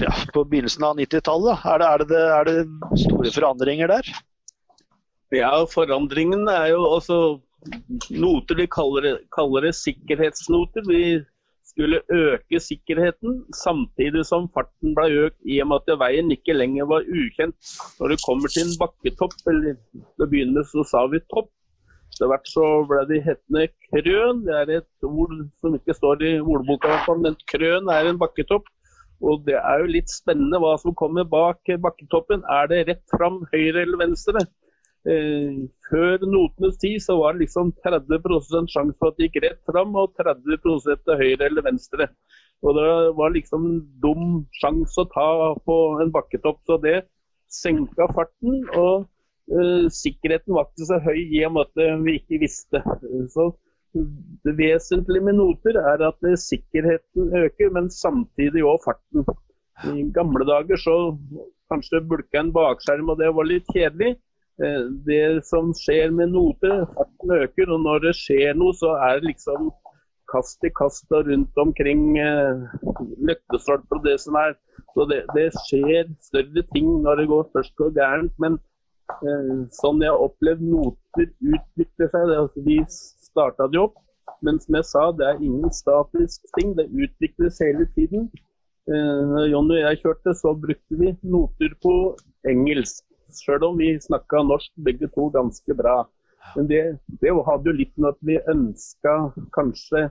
ja, 0.00 0.12
på 0.34 0.44
begynnelsen 0.44 0.84
av 0.84 1.00
90-tallet, 1.00 1.64
er, 1.72 1.86
er, 1.88 2.06
er, 2.38 2.50
det 2.50 3.00
store 3.04 3.32
forandringer 3.32 3.92
der? 3.96 4.12
Ja, 5.34 5.54
forandringen 5.70 6.46
er 6.52 6.68
jo 6.74 6.84
også 6.84 7.18
noter 8.10 8.58
de 8.58 8.66
kaller 8.70 9.06
det, 9.06 9.14
kaller 9.34 9.66
det 9.68 9.74
sikkerhetsnoter. 9.78 10.84
Vi 10.88 11.22
skulle 11.74 12.00
øke 12.12 12.60
sikkerheten, 12.60 13.40
samtidig 13.56 14.22
som 14.28 14.46
farten 14.54 14.94
ble 14.94 15.26
økt 15.26 15.40
i 15.48 15.58
og 15.62 15.70
med 15.72 15.88
at 15.88 15.98
veien 16.02 16.30
ikke 16.30 16.54
lenger 16.54 16.86
var 16.90 17.08
ukjent. 17.08 17.56
Når 17.98 18.14
det 18.14 18.22
kommer 18.26 18.52
til 18.52 18.66
en 18.66 18.78
bakketopp, 18.82 19.36
eller 19.50 19.76
til 19.96 20.26
å 20.26 20.30
begynne 20.30 20.64
så 20.70 20.84
sa 20.86 21.06
vi 21.10 21.22
topp, 21.32 21.50
etter 22.14 22.30
hvert 22.30 22.46
så 22.46 22.66
ble 22.86 23.00
de 23.10 23.18
hetende 23.24 23.66
krøn. 23.88 24.44
Det 24.46 24.54
er 24.60 24.72
et 24.76 25.08
ord 25.08 25.34
som 25.58 25.74
ikke 25.74 25.96
står 25.98 26.22
i 26.22 26.36
ordboka, 26.38 27.00
men 27.18 27.34
krøn 27.50 27.90
er 27.90 28.10
en 28.10 28.20
bakketopp. 28.20 28.68
Og 29.24 29.42
det 29.46 29.56
er 29.56 29.80
jo 29.80 29.90
litt 29.94 30.12
spennende 30.12 30.60
hva 30.62 30.74
som 30.78 30.94
kommer 30.94 31.26
bak 31.26 31.64
bakketoppen. 31.82 32.44
Er 32.50 32.68
det 32.70 32.84
rett 32.90 33.04
fram, 33.14 33.40
høyre 33.50 33.82
eller 33.82 33.98
venstre? 34.04 34.44
Eh, 35.04 35.56
før 35.90 36.22
notenes 36.24 36.78
tid 36.80 37.02
så 37.04 37.18
var 37.20 37.34
det 37.34 37.44
liksom 37.44 37.74
30% 37.84 38.70
sjanse 38.72 38.96
for 38.96 39.12
at 39.12 39.18
det 39.18 39.28
gikk 39.28 39.42
rett 39.44 39.60
fram, 39.68 39.92
og 40.00 40.14
30% 40.16 41.02
til 41.04 41.20
høyre 41.20 41.48
eller 41.50 41.66
venstre. 41.66 42.08
Og 42.64 42.78
Det 42.78 42.92
var 43.18 43.34
liksom 43.34 43.66
en 43.68 43.82
dum 44.00 44.28
sjanse 44.56 45.02
å 45.02 45.10
ta 45.12 45.28
på 45.68 45.76
en 46.00 46.12
bakketopp. 46.14 46.62
Så 46.64 46.78
det 46.80 47.02
senka 47.52 48.08
farten. 48.16 48.62
Og 48.80 49.04
eh, 49.52 49.90
sikkerheten 49.92 50.56
var 50.56 50.70
ikke 50.70 50.88
så 50.88 51.00
høy 51.04 51.20
i 51.20 51.44
og 51.44 51.58
med 51.58 51.68
at 51.68 52.02
vi 52.06 52.16
ikke 52.22 52.40
visste. 52.46 52.80
Så 53.34 53.52
det 53.94 54.56
vesentlige 54.58 55.22
med 55.22 55.36
noter 55.38 55.76
er 55.78 56.02
at 56.08 56.24
sikkerheten 56.40 57.34
øker, 57.44 57.70
men 57.76 57.92
samtidig 57.92 58.64
òg 58.66 58.80
farten. 58.86 59.28
I 59.84 60.06
gamle 60.14 60.46
dager 60.48 60.80
så 60.80 60.94
kanskje 61.70 62.02
bulka 62.08 62.40
en 62.40 62.52
bakskjerm, 62.54 63.10
og 63.12 63.20
det 63.20 63.30
var 63.34 63.46
litt 63.48 63.68
kjedelig. 63.74 64.16
Eh, 64.62 64.84
det 65.06 65.46
som 65.48 65.72
skjer 65.74 66.12
med 66.14 66.30
noter, 66.34 66.84
farten 66.94 67.32
øker. 67.40 67.72
Og 67.74 67.80
når 67.82 68.04
det 68.06 68.14
skjer 68.20 68.54
noe, 68.58 68.74
så 68.78 68.94
er 69.02 69.18
det 69.18 69.32
liksom 69.32 69.72
kast 70.30 70.62
i 70.66 70.70
kast 70.74 71.10
og 71.14 71.26
rundt 71.28 71.58
omkring 71.60 72.18
eh, 72.18 72.62
løktestolper 73.28 73.98
og 73.98 74.06
det 74.06 74.18
som 74.22 74.38
er. 74.38 74.54
Så 74.94 75.08
det, 75.10 75.24
det, 75.34 75.48
skjer 75.66 76.06
større 76.22 76.62
ting 76.70 76.88
når 77.02 77.22
det 77.22 77.28
går 77.32 77.50
først 77.56 77.74
går 77.80 77.92
gærent. 77.98 78.34
Men 78.42 78.58
eh, 79.26 79.66
sånn 79.74 80.02
jeg 80.04 80.14
har 80.14 80.22
opplevd 80.28 80.64
noter 80.70 81.28
utvikle 81.54 82.10
seg 82.14 82.30
det, 82.30 82.40
altså, 82.46 82.64
Vi 82.68 82.80
starta 82.88 83.66
det 83.70 83.80
opp, 83.82 83.98
men 84.46 84.60
som 84.62 84.78
jeg 84.78 84.86
sa, 84.86 85.08
det 85.18 85.26
er 85.26 85.42
ingen 85.42 85.72
statisk 85.74 86.46
ting. 86.58 86.76
Det 86.78 86.86
utvikles 86.94 87.58
hele 87.64 87.88
tiden. 87.98 88.30
Eh, 88.86 89.40
Jonny 89.50 89.80
og 89.80 89.88
jeg 89.88 90.04
kjørte, 90.04 90.36
så 90.38 90.54
brukte 90.54 91.00
vi 91.00 91.10
noter 91.26 91.74
på 91.82 91.96
engelsk 92.46 93.02
sjøl 93.42 93.64
om 93.70 93.80
vi 93.80 93.94
snakka 94.00 94.42
norsk 94.46 94.72
begge 94.86 95.10
to 95.14 95.30
ganske 95.34 95.76
bra. 95.78 96.02
Men 96.54 96.68
det, 96.68 96.82
det 97.22 97.32
hadde 97.46 97.70
jo 97.70 97.78
litt 97.78 97.94
med 97.96 98.12
at 98.12 98.20
vi 98.28 98.38
ønska 98.52 99.14
kanskje 99.56 100.08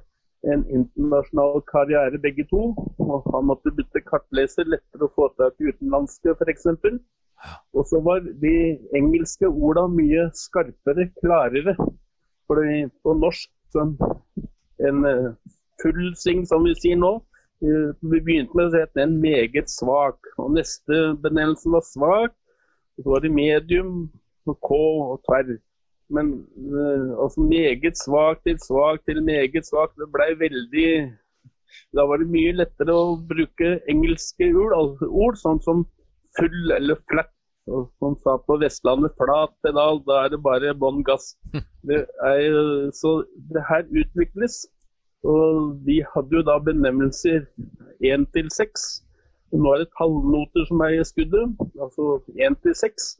en 0.53 0.63
internasjonal 0.67 1.61
karriere 1.69 2.19
begge 2.19 2.45
to. 2.49 2.71
Og 2.99 3.27
han 3.33 3.47
måtte 3.49 3.73
bytte 3.75 4.03
kartleser, 4.07 4.67
lettere 4.67 5.07
å 5.07 5.13
få 5.15 5.29
tak 5.39 5.59
i 5.61 5.71
utenlandske 5.71 6.35
f.eks. 6.35 6.67
Og 7.75 7.87
så 7.89 7.99
var 8.03 8.23
de 8.43 8.55
engelske 8.97 9.49
orda 9.49 9.85
mye 9.91 10.29
skarpere, 10.37 11.09
klarere. 11.21 11.75
For 12.47 12.59
på 13.03 13.15
norsk 13.19 13.49
sånn, 13.73 13.95
en 14.83 15.03
fullsing 15.03 15.35
full 15.81 16.15
sing, 16.19 16.43
som 16.47 16.65
vi 16.67 16.73
sier 16.79 16.99
nå, 16.99 17.15
uh, 17.63 17.89
vi 18.11 18.19
begynte 18.19 18.55
med 18.55 18.69
å 18.69 18.73
si 18.73 18.83
at 18.83 18.93
den 18.99 19.17
meget 19.23 19.71
svak. 19.71 20.19
Og 20.37 20.53
neste 20.57 21.03
benevnelse 21.23 21.71
var 21.73 21.85
svak. 21.87 22.37
Var 23.05 23.19
det 23.23 23.31
medium, 23.33 24.09
K 24.45 24.69
og 24.75 25.21
tverr. 25.25 25.57
Men 26.13 26.33
uh, 26.57 27.23
altså 27.23 27.41
meget 27.41 27.97
svak 27.97 28.43
til 28.43 28.59
svak 28.59 29.05
til 29.07 29.23
meget 29.23 29.65
svak. 29.65 29.95
Det 29.97 30.11
blei 30.13 30.33
veldig 30.39 30.89
Da 31.95 32.05
var 32.05 32.21
det 32.21 32.29
mye 32.29 32.51
lettere 32.53 32.93
å 32.93 33.15
bruke 33.29 33.69
engelske 33.89 34.51
ord, 34.53 34.75
altså 34.77 35.07
ord 35.09 35.39
sånn 35.41 35.61
som 35.65 35.85
full 36.37 36.73
eller 36.75 36.99
flat. 37.09 37.31
Og 37.71 37.87
som 37.97 38.17
sa 38.19 38.35
på 38.43 38.57
Vestlandet, 38.61 39.15
flat 39.17 39.53
pedal, 39.65 40.01
da 40.05 40.25
er 40.25 40.33
det 40.33 40.41
bare 40.43 40.73
bånn 40.75 41.03
gass. 41.07 41.33
Det 41.87 42.03
er, 42.23 42.53
så 42.95 43.23
det 43.51 43.63
her 43.67 43.87
utvikles. 43.89 44.61
Og 45.23 45.79
de 45.87 45.97
hadde 46.13 46.37
jo 46.37 46.43
da 46.47 46.57
benevnelser 46.63 47.45
én 48.03 48.23
til 48.35 48.51
seks. 48.51 49.02
Nå 49.53 49.73
er 49.73 49.83
det 49.83 49.91
tallnoter 49.97 50.65
som 50.69 50.81
er 50.81 50.95
i 50.97 51.05
skuddet, 51.05 51.53
altså 51.81 52.17
én 52.41 52.57
til 52.63 52.73
seks. 52.77 53.13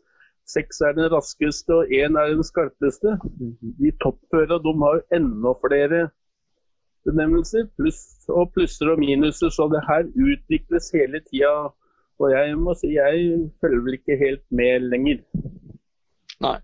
Seks 0.49 0.81
er 0.81 0.95
den 0.97 1.11
raskeste, 1.13 1.71
og 1.75 1.93
én 1.93 2.17
er 2.19 2.33
den 2.33 2.43
skarpeste. 2.43 3.15
De 3.79 3.91
toppføra 4.03 4.57
de 4.65 4.73
har 4.81 5.03
enda 5.15 5.53
flere 5.61 6.01
benevnelser, 7.05 7.69
pluss 7.77 8.01
og 8.29 8.51
plusser 8.55 8.91
og 8.91 8.99
minuser, 8.99 9.49
så 9.49 9.69
det 9.71 9.83
her 9.87 10.09
utvikles 10.09 10.91
hele 10.95 11.21
tida. 11.29 11.53
Og 12.19 12.31
jeg 12.31 12.57
må 12.59 12.75
si 12.77 12.93
jeg 12.95 13.23
følger 13.61 13.85
vel 13.85 13.97
ikke 13.99 14.19
helt 14.19 14.43
med 14.51 14.89
lenger. 14.91 15.23
Nei. 16.43 16.57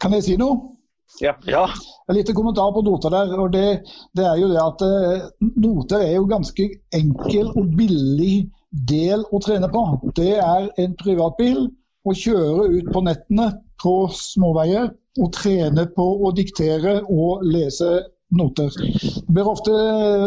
Kan 0.00 0.14
jeg 0.16 0.26
si 0.28 0.36
noe? 0.40 0.76
Ja. 1.20 1.34
Ja. 1.44 1.66
En 2.08 2.16
liten 2.16 2.34
kommentar 2.34 2.72
på 2.72 2.82
noter 2.86 3.12
der. 3.12 3.34
og 3.38 3.52
det, 3.52 3.82
det 4.16 4.24
er 4.24 4.36
jo 4.40 4.48
det 4.48 4.60
at 4.62 4.84
eh, 4.86 5.26
Noter 5.60 6.04
er 6.06 6.14
jo 6.16 6.28
ganske 6.30 6.68
enkel 6.96 7.50
og 7.52 7.74
billig 7.76 8.48
del 8.72 9.24
å 9.30 9.40
trene 9.44 9.68
på. 9.72 9.84
Det 10.16 10.36
er 10.40 10.70
en 10.80 10.96
privatbil 10.98 11.66
å 12.08 12.14
kjøre 12.16 12.70
ut 12.78 12.90
på 12.92 13.04
nettene 13.06 13.50
på 13.82 13.94
småveier 14.16 14.90
og 15.20 15.32
trene 15.36 15.86
på 15.92 16.06
å 16.24 16.32
diktere 16.34 17.00
og 17.04 17.44
lese 17.44 17.92
noter. 18.32 18.72
Det 18.72 19.28
blir 19.28 19.48
ofte 19.48 19.72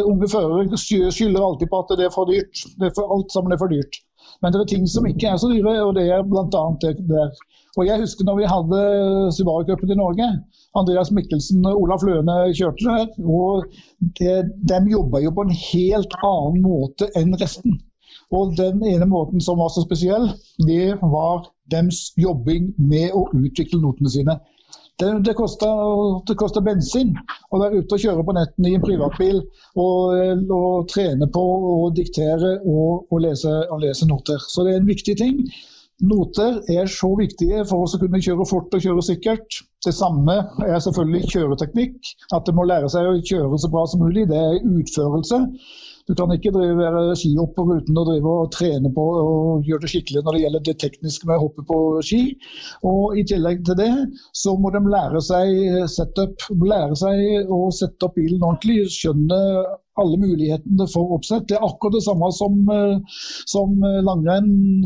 Unge 0.06 0.30
førere 0.30 0.78
skylder 0.78 1.42
alltid 1.42 1.72
på 1.72 1.82
at 1.82 1.96
det 1.98 2.08
er 2.08 2.14
for 2.14 2.30
dyrt. 2.30 2.66
Det 2.78 2.92
er 2.92 2.96
for, 2.98 3.10
alt 3.16 3.34
sammen 3.34 3.56
er 3.56 3.62
for 3.62 3.72
dyrt. 3.72 4.02
Men 4.44 4.54
det 4.54 4.62
er 4.62 4.70
ting 4.70 4.86
som 4.90 5.08
ikke 5.10 5.32
er 5.32 5.40
så 5.42 5.50
dyre, 5.50 5.78
og 5.86 5.96
det 5.98 6.06
er 6.12 6.26
bl.a. 6.28 6.64
det 6.84 6.96
der. 7.10 7.34
Og 7.76 7.88
jeg 7.88 8.00
husker 8.00 8.28
når 8.28 8.38
vi 8.40 8.52
hadde 8.52 8.82
Subaru-cupen 9.36 9.92
i 9.92 9.98
Norge. 10.00 10.28
Andreas 10.80 11.12
Mikkelsen 11.16 11.66
og 11.68 11.82
Olaf 11.86 12.06
Løne 12.08 12.38
kjørte 12.56 12.86
der. 12.88 13.10
Og 13.26 13.66
det, 14.20 14.38
de 14.70 14.80
jobba 14.94 15.24
jo 15.24 15.34
på 15.36 15.46
en 15.48 15.56
helt 15.56 16.16
annen 16.22 16.64
måte 16.64 17.10
enn 17.20 17.36
resten. 17.42 17.80
Og 18.34 18.56
den 18.58 18.82
ene 18.88 19.06
måten 19.10 19.42
som 19.44 19.60
var 19.62 19.70
så 19.74 19.84
spesiell, 19.86 20.32
det 20.66 20.96
var 21.02 21.46
deres 21.72 22.10
jobbing 22.18 22.74
med 22.78 23.14
å 23.14 23.28
utvikle 23.36 23.82
notene 23.84 24.12
sine. 24.12 24.40
Det, 25.00 25.10
det 25.28 25.36
koster 25.36 26.64
bensin 26.64 27.12
å 27.52 27.60
være 27.60 27.82
ute 27.82 27.98
og 27.98 28.02
kjøre 28.02 28.24
på 28.24 28.36
nettene 28.38 28.70
i 28.70 28.76
en 28.78 28.84
privatbil 28.86 29.42
og, 29.82 30.44
og 30.56 30.86
trene 30.92 31.28
på 31.36 31.44
å 31.44 31.90
diktere 31.96 32.54
og, 32.64 33.04
og, 33.10 33.18
lese, 33.26 33.52
og 33.68 33.84
lese 33.84 34.08
noter. 34.08 34.40
Så 34.40 34.64
det 34.64 34.76
er 34.76 34.80
en 34.80 34.94
viktig 34.94 35.18
ting. 35.20 35.42
Noter 36.04 36.62
er 36.72 36.88
så 36.92 37.08
viktige 37.16 37.64
for 37.68 37.86
oss 37.86 37.96
å 37.96 38.00
kunne 38.02 38.20
kjøre 38.24 38.48
fort 38.48 38.74
og 38.76 38.84
kjøre 38.84 39.04
sikkert. 39.04 39.62
Det 39.84 39.94
samme 39.96 40.38
er 40.64 40.80
selvfølgelig 40.84 41.32
kjøreteknikk. 41.32 42.00
At 42.36 42.48
det 42.48 42.56
må 42.56 42.66
lære 42.68 42.90
seg 42.92 43.08
å 43.08 43.20
kjøre 43.20 43.60
så 43.60 43.72
bra 43.72 43.86
som 43.88 44.04
mulig. 44.04 44.26
Det 44.32 44.40
er 44.40 44.64
utførelse. 44.64 45.40
Du 46.06 46.14
kan 46.14 46.30
ikke 46.36 46.52
drive 46.54 46.76
være 46.78 47.16
skihopper 47.18 47.80
uten 47.80 47.98
å 47.98 48.04
drive 48.06 48.30
og 48.30 48.52
trene 48.54 48.92
på 48.94 49.04
og 49.18 49.66
gjøre 49.66 49.82
det 49.86 49.90
skikkelig 49.90 50.22
når 50.26 50.34
det 50.36 50.42
gjelder 50.44 50.62
det 50.68 50.76
tekniske 50.84 51.26
med 51.26 51.40
å 51.40 51.44
hoppe 51.48 51.64
på 51.66 51.78
ski. 52.06 52.20
Og 52.86 53.18
I 53.18 53.24
tillegg 53.32 53.64
til 53.66 53.76
det 53.80 53.94
så 54.38 54.54
må 54.62 54.70
de 54.76 54.82
lære 54.86 55.18
seg 55.26 55.50
setup, 55.90 56.38
lære 56.62 56.96
seg 57.02 57.50
å 57.50 57.74
sette 57.74 58.06
opp 58.06 58.14
bilen 58.20 58.46
ordentlig. 58.46 58.86
Skjønne 58.94 59.40
alle 59.98 60.18
mulighetene 60.22 60.86
for 60.92 61.10
oppsett. 61.16 61.48
Det 61.50 61.56
er 61.58 61.66
akkurat 61.66 61.98
det 61.98 62.06
samme 62.06 62.30
som, 62.38 62.54
eh, 62.76 63.02
som 63.50 63.74
langrenn, 64.06 64.86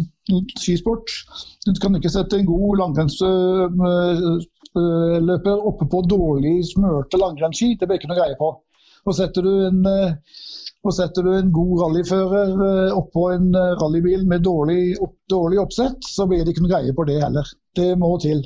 skisport. 0.55 1.03
Du 1.65 1.73
kan 1.82 1.95
ikke 1.99 2.15
sette 2.15 2.39
en 2.39 2.47
god 2.47 2.79
langrennsløper 2.79 5.55
oppe 5.73 5.86
på 5.91 5.99
dårlig 6.08 6.63
smørte 6.71 7.19
langrennsski. 7.19 7.75
Det 7.75 7.88
blir 7.89 7.99
ikke 7.99 8.12
noe 8.13 8.21
greie 8.23 8.39
på. 8.39 8.49
Og 9.08 9.15
setter 9.15 9.41
du 9.43 9.51
en 9.67 9.86
eh, 9.89 10.15
og 10.88 10.96
setter 10.96 11.26
du 11.26 11.32
en 11.36 11.52
god 11.52 11.74
rallyfører 11.84 12.52
eh, 12.65 12.94
oppå 12.96 13.26
en 13.34 13.50
eh, 13.56 13.74
rallybil 13.82 14.26
med 14.30 14.46
dårlig, 14.48 14.96
dårlig 15.32 15.60
oppsett, 15.63 16.06
så 16.08 16.28
blir 16.30 16.46
det 16.46 16.54
ikke 16.54 16.63
noe 16.65 16.74
greie 16.74 16.96
på 16.96 17.06
det 17.10 17.20
heller. 17.24 17.52
Det 17.77 17.89
må 18.01 18.10
til. 18.21 18.39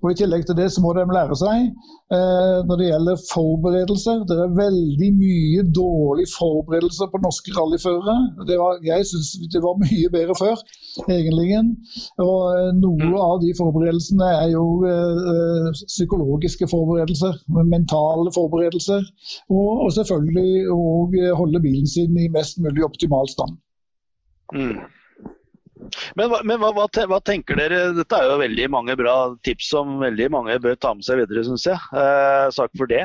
Og 0.00 0.06
I 0.10 0.16
tillegg 0.16 0.46
til 0.48 0.56
det 0.56 0.70
så 0.72 0.80
må 0.80 0.94
de 0.96 1.02
lære 1.04 1.36
seg 1.36 1.66
eh, 2.16 2.58
når 2.66 2.80
det 2.80 2.86
gjelder 2.88 3.22
forberedelser. 3.28 4.22
Det 4.28 4.36
er 4.40 4.54
veldig 4.56 5.10
mye 5.18 5.64
dårlig 5.76 6.24
forberedelser 6.32 7.10
på 7.12 7.20
norske 7.20 7.52
rallyførere. 7.58 8.16
Det 8.48 8.56
var, 8.60 8.78
jeg 8.86 9.06
syns 9.10 9.32
det 9.52 9.60
var 9.64 9.76
mye 9.82 10.12
bedre 10.14 10.36
før, 10.38 10.62
egentlig. 11.12 11.60
Og 12.24 12.38
eh, 12.56 12.70
noe 12.80 13.24
av 13.26 13.42
de 13.44 13.52
forberedelsene 13.58 14.30
er 14.38 14.48
jo 14.54 14.64
eh, 14.88 15.68
psykologiske 15.82 16.70
forberedelser, 16.72 17.36
mentale 17.60 18.32
forberedelser. 18.36 19.04
Og, 19.52 19.84
og 19.84 19.92
selvfølgelig 19.98 20.72
å 20.72 20.80
holde 21.42 21.62
bilen 21.66 21.90
sin 21.90 22.16
i 22.16 22.30
mest 22.32 22.62
mulig 22.64 22.88
optimal 22.88 23.28
stand. 23.28 23.60
Mm. 24.56 24.80
Men, 26.18 26.32
men 26.46 26.60
hva, 26.60 26.72
hva, 26.76 27.20
tenker 27.24 27.58
dere? 27.58 27.80
Dette 27.96 28.16
er 28.16 28.28
jo 28.28 28.38
veldig 28.40 28.68
mange 28.72 28.96
bra 28.98 29.14
tips 29.46 29.70
som 29.74 29.98
veldig 30.02 30.28
mange 30.34 30.58
bør 30.62 30.78
ta 30.80 30.92
med 30.96 31.06
seg 31.06 31.22
videre, 31.22 31.44
syns 31.46 31.66
jeg. 31.68 31.78
Eh, 31.96 32.46
sak 32.54 32.72
for 32.78 32.90
det. 32.90 33.02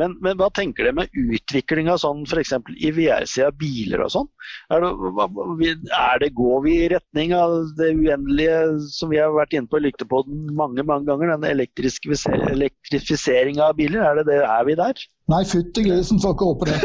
Men, 0.00 0.16
men 0.24 0.38
hva 0.40 0.50
tenker 0.54 0.88
dere 0.88 0.98
med 1.00 1.18
utvikling 1.18 1.90
av 1.92 2.00
sånn 2.02 2.24
f.eks. 2.28 2.54
i 2.76 2.92
VR-sida 2.96 3.50
biler 3.58 4.04
og 4.04 4.12
sånn? 4.14 4.30
Er 4.74 4.84
det, 4.84 5.72
er 5.98 6.22
det, 6.22 6.32
går 6.38 6.62
vi 6.66 6.76
i 6.82 6.90
retning 6.92 7.34
av 7.36 7.56
det 7.78 7.92
uendelige 7.94 8.60
som 8.92 9.12
vi 9.12 9.20
har 9.22 9.34
vært 9.34 9.56
inne 9.56 9.70
på 9.70 9.80
i 9.80 9.86
Lyktepoden 9.88 10.46
mange 10.56 10.84
mange 10.86 11.08
ganger, 11.10 11.34
den 11.34 11.50
elektrifise- 11.54 12.32
elektrifiseringa 12.52 13.70
av 13.70 13.78
biler? 13.78 14.04
Er, 14.04 14.20
det 14.20 14.28
det, 14.32 14.40
er 14.44 14.68
vi 14.68 14.78
der? 14.78 15.04
Nei, 15.32 15.40
fytti 15.48 15.80
grisen, 15.86 16.18
så 16.20 16.34
ikke 16.34 16.46
håpe 16.50 16.66
det. 16.68 16.76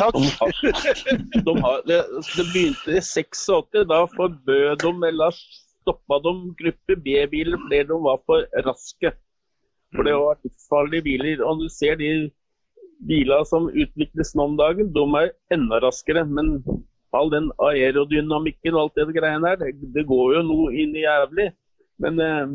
Takk. 0.00 0.16
De 1.46 1.52
har, 1.62 1.76
det, 1.86 1.98
det 2.34 2.44
begynte 2.48 2.96
i 2.96 2.98
86. 2.98 3.86
Da 3.86 4.00
forbød 4.16 4.82
de 4.82 4.90
eller 5.08 5.30
stoppa 5.38 6.16
de 6.24 6.32
gruppe 6.58 6.94
B-biler 7.04 7.56
fordi 7.62 7.80
de 7.92 7.96
var 8.08 8.18
for 8.26 8.38
raske. 8.66 9.10
For 9.94 10.02
det 10.08 10.14
var 10.18 10.42
livsfarlige 10.42 11.06
biler. 11.06 11.36
Og 11.46 11.52
du 11.62 11.68
ser 11.70 11.94
de 12.02 12.10
bilene 13.06 13.46
som 13.46 13.70
utvikles 13.70 14.34
nå 14.34 14.42
om 14.50 14.58
dagen, 14.58 14.90
de 14.94 15.04
er 15.22 15.28
enda 15.54 15.76
raskere. 15.86 16.22
Men 16.26 16.46
all 17.14 17.30
den 17.30 17.46
aerodynamikken 17.62 18.74
og 18.74 18.82
alt 18.88 18.96
det 18.98 19.14
greiene 19.20 19.46
her, 19.52 19.58
det, 19.62 19.68
det 19.94 20.04
går 20.08 20.26
jo 20.38 20.40
noe 20.50 20.66
inn 20.74 20.96
i 20.96 21.06
jævlig. 21.06 21.52
Men, 22.02 22.14
eh, 22.18 22.46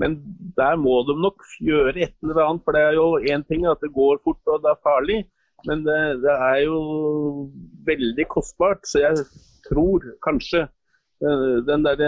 men 0.00 0.16
der 0.58 0.76
må 0.80 0.94
de 1.08 1.14
nok 1.22 1.42
gjøre 1.62 1.94
et 1.96 2.14
eller 2.22 2.40
annet. 2.44 2.62
For 2.66 2.72
det 2.76 2.82
er 2.82 2.94
jo 2.98 3.06
én 3.30 3.44
ting 3.48 3.66
at 3.70 3.80
det 3.84 3.92
går 3.94 4.18
fort 4.24 4.42
og 4.50 4.62
det 4.64 4.70
er 4.72 4.80
farlig. 4.86 5.18
Men 5.66 5.84
det, 5.86 5.98
det 6.24 6.34
er 6.34 6.58
jo 6.66 6.78
veldig 7.86 8.26
kostbart, 8.28 8.82
så 8.84 9.00
jeg 9.00 9.22
tror 9.68 10.02
kanskje 10.26 10.64
eh, 10.66 11.54
den 11.68 11.86
der 11.86 12.02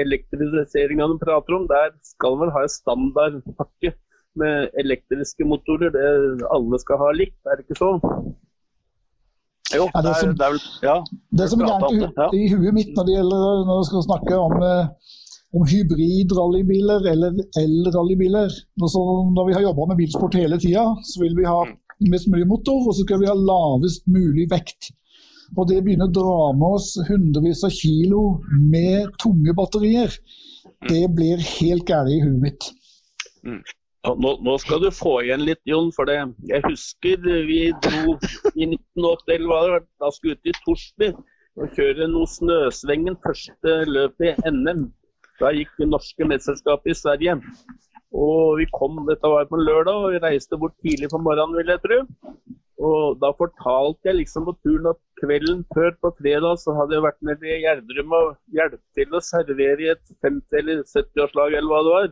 elektrifiseringa 0.00 1.06
de 1.12 1.18
prater 1.22 1.54
om, 1.58 1.68
der 1.70 1.92
skal 2.02 2.38
vel 2.40 2.50
ha 2.56 2.64
en 2.66 2.72
standardpakke 2.72 3.92
med 4.40 4.70
elektriske 4.82 5.46
motorer. 5.46 5.92
Det 5.94 6.48
alle 6.50 6.78
skal 6.82 6.98
ha 7.04 7.12
likt, 7.14 7.38
er 7.46 7.60
det 7.60 7.66
ikke 7.68 7.78
så? 7.78 7.92
Jo, 9.70 9.84
Ja, 9.86 10.00
det 10.02 10.02
det 10.02 10.10
er, 10.10 10.20
som- 10.20 10.34
det 10.34 10.46
er 10.46 10.52
vel 10.56 10.62
Ja. 10.82 10.96
Det 11.38 11.46
som 11.50 11.60
er 11.60 11.66
gærent 11.70 11.92
i, 11.94 12.00
ja. 12.18 12.28
i 12.34 12.48
huet 12.54 12.74
mitt 12.74 12.90
når 12.96 13.04
det 13.06 13.14
gjelder 13.18 13.42
når 13.68 13.76
vi 13.80 13.86
skal 13.90 14.02
snakke 14.08 14.34
om, 14.46 14.54
eh, 14.66 14.86
om 15.56 15.66
hybrid-rallybiler 15.66 17.06
eller 17.10 17.40
el-rallybiler 17.58 18.52
Når 18.80 19.46
vi 19.48 19.54
har 19.56 19.64
jobba 19.64 19.86
med 19.90 19.98
bilsport 19.98 20.38
hele 20.38 20.58
tida, 20.62 20.84
så 21.04 21.22
vil 21.22 21.34
vi 21.38 21.48
ha 21.48 21.64
mest 22.10 22.30
mulig 22.30 22.46
motor, 22.48 22.86
og 22.86 22.94
så 22.94 23.04
skal 23.04 23.20
vi 23.20 23.28
ha 23.28 23.34
lavest 23.34 24.06
mulig 24.08 24.46
vekt. 24.50 24.92
Og 25.58 25.66
det 25.68 25.80
begynner 25.82 26.06
å 26.06 26.14
dra 26.14 26.38
med 26.54 26.76
oss 26.78 26.92
hundrevis 27.08 27.64
av 27.66 27.74
kilo 27.74 28.22
med 28.70 29.10
tunge 29.22 29.54
batterier. 29.58 30.14
Det 30.86 31.02
blir 31.16 31.42
helt 31.42 31.90
gærent 31.90 32.14
i 32.14 32.22
huet 32.22 32.40
mitt. 32.44 32.70
Nå, 34.00 34.30
nå 34.46 34.54
skal 34.62 34.80
du 34.80 34.88
få 34.94 35.18
igjen 35.24 35.42
litt, 35.44 35.60
Jon. 35.68 35.90
For 35.92 36.08
det. 36.08 36.20
jeg 36.48 36.62
husker 36.68 37.26
vi 37.48 37.60
dro 37.84 38.14
i 38.54 38.70
1980 38.70 39.34
eller 39.34 39.50
hva 39.50 39.60
det 39.64 39.74
var, 39.74 39.84
da 40.00 40.14
skulle 40.14 40.38
vi 40.38 40.38
ut 40.38 40.54
i 40.54 40.56
Torsby 40.62 41.10
og 41.60 41.74
kjøre 41.76 42.06
noe 42.08 42.30
Snøsvengen, 42.30 43.18
første 43.20 43.74
løpet 43.90 44.30
i 44.30 44.54
NM. 44.54 44.86
Da 45.40 45.52
gikk 45.56 45.72
det 45.80 45.88
norske 45.88 46.26
mesterskapet 46.28 46.92
i 46.92 46.98
Sverige. 46.98 47.38
Og 48.10 48.58
vi 48.58 48.66
kom, 48.74 48.98
dette 49.06 49.28
var 49.30 49.46
på 49.48 49.56
en 49.56 49.66
lørdag, 49.66 49.94
og 49.94 50.14
vi 50.14 50.22
reiste 50.22 50.58
bort 50.60 50.74
tidlig 50.84 51.10
på 51.12 51.20
morgenen, 51.22 51.56
vil 51.56 51.70
jeg 51.72 51.82
tro. 51.84 52.00
Og 52.80 53.20
da 53.20 53.30
fortalte 53.36 54.08
jeg 54.08 54.18
liksom 54.22 54.46
på 54.48 54.54
turen 54.64 54.88
at 54.94 54.98
kvelden 55.20 55.62
før 55.74 55.92
på 56.00 56.10
fredag 56.16 56.60
så 56.62 56.72
hadde 56.78 56.96
jeg 56.96 57.04
vært 57.04 57.20
nede 57.28 57.48
i 57.48 57.58
Gjerdrum 57.60 58.14
og 58.16 58.30
hjulpet 58.56 58.80
til 58.96 59.16
å 59.16 59.20
servere 59.24 59.84
i 59.84 59.90
et 59.92 60.04
50- 60.24 60.60
eller 60.62 60.80
70-årslag 60.88 61.56
eller 61.58 61.68
hva 61.68 61.80
det 61.84 61.94
var. 61.96 62.10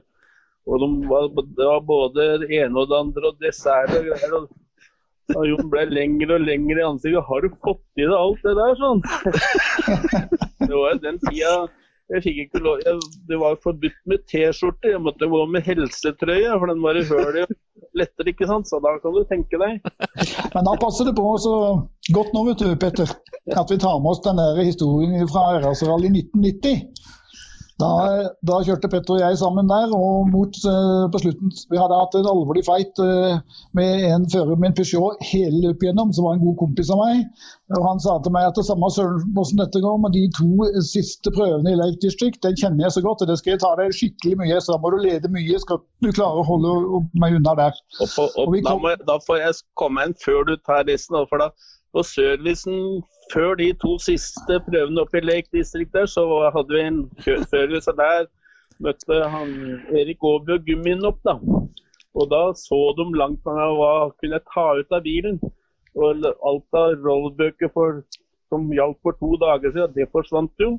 Og 0.69 0.83
de 0.83 0.89
var, 1.09 1.29
det 1.57 1.69
var 1.71 1.85
både 1.89 2.27
det 2.45 2.51
ene 2.61 2.83
og 2.83 2.91
det 2.91 2.99
andre 2.99 3.31
og 3.31 3.41
dessert 3.41 3.95
og 3.97 4.11
greier. 4.11 4.37
Og, 4.37 4.51
og 5.39 5.49
Jon 5.49 5.73
ble 5.73 5.87
lengre 5.89 6.37
og 6.37 6.45
lengre 6.45 6.83
i 6.83 6.89
ansiktet. 6.91 7.25
Har 7.31 7.45
du 7.45 7.59
fått 7.65 7.85
i 7.97 8.05
deg 8.05 8.17
alt 8.19 8.45
det 8.45 8.57
der, 8.61 8.77
sånn? 8.83 9.03
Det 10.69 10.75
var 10.75 10.93
jo 10.93 11.01
den 11.01 11.21
tida 11.25 11.53
jeg 12.09 12.25
fikk 12.25 12.39
ikke 12.47 12.61
lov 12.65 12.83
jeg, 12.85 13.01
Det 13.29 13.39
var 13.41 13.59
forbudt 13.63 13.99
med 14.09 14.23
T-skjorte. 14.31 14.93
Jeg 14.95 15.03
måtte 15.05 15.29
gå 15.29 15.41
med 15.53 15.67
helsetrøye, 15.67 16.55
for 16.57 16.71
den 16.71 16.81
var 16.85 16.97
i 16.97 17.05
høl 17.09 17.43
lettere, 17.99 18.33
ikke 18.33 18.49
sant. 18.49 18.69
Så 18.71 18.81
da 18.85 18.95
kan 19.03 19.15
du 19.17 19.23
tenke 19.29 19.61
deg. 19.61 19.83
Men 20.55 20.69
da 20.69 20.77
passer 20.81 21.09
det 21.09 21.17
på 21.19 21.27
så 21.43 21.55
godt 22.17 22.33
nå, 22.37 22.47
vet 22.49 22.65
du, 22.65 22.73
Petter, 22.81 23.13
at 23.53 23.73
vi 23.73 23.81
tar 23.81 24.01
med 24.01 24.15
oss 24.15 24.25
den 24.25 24.41
der 24.41 24.63
historien 24.63 25.29
fra 25.31 25.59
RS-rally 25.61 26.13
1990. 26.15 26.89
Da, 27.79 27.91
da, 28.43 28.57
kjørte 28.67 28.89
Petter 28.91 29.15
og 29.15 29.21
jeg 29.23 29.37
sammen 29.39 29.69
der, 29.71 29.93
og 29.95 30.27
mot 30.33 30.57
uh, 30.67 31.05
på 31.15 31.21
slutten 31.23 31.53
Vi 31.71 31.79
hadde 31.79 31.99
hatt 32.01 32.17
en 32.19 32.27
alvorlig 32.27 32.65
fight 32.67 32.99
uh, 32.99 33.39
med 33.79 34.03
en 34.09 34.25
fører 34.33 34.59
med 34.59 34.73
en 34.73 34.75
Peugeot 34.81 35.23
hele 35.29 35.61
løpet 35.63 35.87
gjennom, 35.87 36.11
som 36.15 36.27
var 36.27 36.35
en 36.35 36.43
god 36.43 36.57
kompis 36.59 36.91
av 36.91 36.99
meg. 37.05 37.23
Og 37.77 37.87
Han 37.87 38.03
sa 38.03 38.17
til 38.25 38.35
meg 38.35 38.49
at 38.49 38.59
det 38.59 38.67
samme 38.67 38.91
søren 38.91 39.23
hvordan 39.37 39.63
dette 39.63 39.83
går, 39.85 40.01
men 40.03 40.17
de 40.17 40.25
to 40.41 40.67
siste 40.89 41.31
prøvene 41.37 41.71
i 41.71 41.79
Lake 41.79 42.03
District 42.03 42.43
den 42.43 42.59
kjenner 42.59 42.89
jeg 42.89 42.97
så 42.97 43.05
godt, 43.07 43.23
og 43.23 43.31
det 43.31 43.39
skal 43.39 43.55
jeg 43.55 43.63
ta 43.63 43.71
deg 43.79 43.95
skikkelig 43.95 44.41
mye. 44.43 44.59
Så 44.59 44.75
da 44.75 44.83
må 44.83 44.91
du 44.91 44.99
lede 45.05 45.31
mye, 45.31 45.63
skal 45.63 45.79
du 46.03 46.11
klare 46.11 46.43
å 46.43 46.49
holde 46.51 47.05
meg 47.23 47.39
unna 47.39 47.55
der. 47.63 47.79
Opp, 48.03 48.19
opp, 48.27 48.35
kom... 48.41 48.59
da, 48.67 48.75
må, 48.75 48.97
da, 49.07 49.21
får 49.23 49.45
jeg 49.45 49.63
komme 49.79 50.09
inn 50.09 50.19
før 50.19 50.51
du 50.51 50.57
tar 50.67 50.83
resten, 50.91 51.23
for 51.31 51.47
da 51.47 51.53
på 51.95 52.03
servicen 52.05 53.01
før 53.33 53.55
de 53.61 53.73
to 53.83 53.99
siste 54.03 54.61
prøvene 54.67 55.03
oppe 55.05 55.21
i 55.21 55.25
Lake 55.25 55.49
District 55.53 55.93
der, 55.93 56.07
så 56.07 56.25
hadde 56.55 56.75
vi 56.75 56.85
en 56.87 57.01
service 57.53 57.93
der 57.99 58.27
møtte 58.85 59.19
han 59.33 59.55
Erik 59.95 60.25
Aaby 60.25 60.59
Gummien 60.67 61.05
opp. 61.09 61.21
da. 61.27 61.37
Og 62.19 62.31
da 62.31 62.43
så 62.57 62.79
de 62.99 63.07
langt 63.19 63.43
på 63.45 63.55
meg 63.55 63.75
hva 63.79 63.93
kunne 64.21 64.41
ta 64.53 64.67
ut 64.79 64.95
av 64.95 65.05
bilen. 65.07 65.39
Og 65.99 66.25
alt 66.27 66.79
av 66.79 66.95
rollbøker 67.03 67.73
som 68.49 68.71
gjaldt 68.73 69.01
for 69.03 69.19
to 69.21 69.35
dager 69.43 69.75
siden, 69.75 69.95
det 69.97 70.11
forsvant 70.15 70.53
jo. 70.63 70.77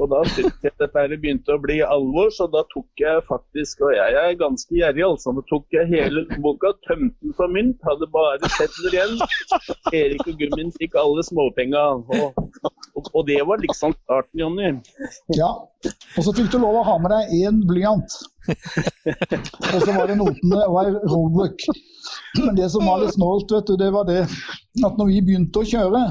Og 0.00 0.10
da 0.10 0.20
syntes 0.32 0.64
jeg 0.64 0.74
dette 0.80 1.02
begynte 1.14 1.54
å 1.54 1.60
bli 1.62 1.78
alvor, 1.86 2.30
så 2.34 2.46
da 2.50 2.64
tok 2.72 3.02
jeg 3.02 3.22
faktisk, 3.28 3.84
og 3.86 3.94
jeg 3.94 4.16
er 4.20 4.36
ganske 4.40 4.74
gjerrig, 4.74 5.04
altså, 5.06 5.34
da 5.36 5.44
tok 5.50 5.76
jeg 5.76 5.90
hele 5.92 6.24
boka, 6.42 6.72
tømte 6.88 7.14
den 7.22 7.36
for 7.38 7.52
mynt, 7.52 7.78
hadde 7.86 8.08
bare 8.14 8.50
sedler 8.56 8.98
igjen. 8.98 9.14
Erik 10.00 10.26
og 10.26 10.40
Gummin 10.40 10.74
fikk 10.80 10.98
alle 10.98 11.24
småpenga. 11.26 11.84
Og, 12.02 12.42
og, 12.66 13.10
og, 13.12 13.22
det 13.30 13.40
var 13.46 13.62
liksom 13.62 13.94
starten, 14.02 14.42
Jonny. 14.42 14.74
Ja, 15.38 15.52
og 15.86 16.26
så 16.26 16.34
fikk 16.34 16.50
du 16.52 16.60
lov 16.62 16.80
å 16.80 16.86
ha 16.88 16.98
med 17.02 17.14
deg 17.14 17.34
én 17.44 17.62
blyant. 17.68 18.20
og 18.44 19.80
så 19.80 19.94
var 19.94 20.10
det 20.10 20.18
notene 20.20 20.66
og 20.66 20.78
ei 20.82 20.90
roadbook. 20.92 21.66
Men 22.42 22.58
det 22.58 22.68
som 22.74 22.84
var 22.88 23.00
litt 23.02 23.14
snålt, 23.16 23.52
vet 23.54 23.70
du, 23.70 23.76
det 23.80 23.90
var 23.94 24.08
det 24.10 24.22
at 24.24 24.98
når 24.98 25.10
vi 25.12 25.22
begynte 25.24 25.62
å 25.62 25.68
kjøre 25.68 26.06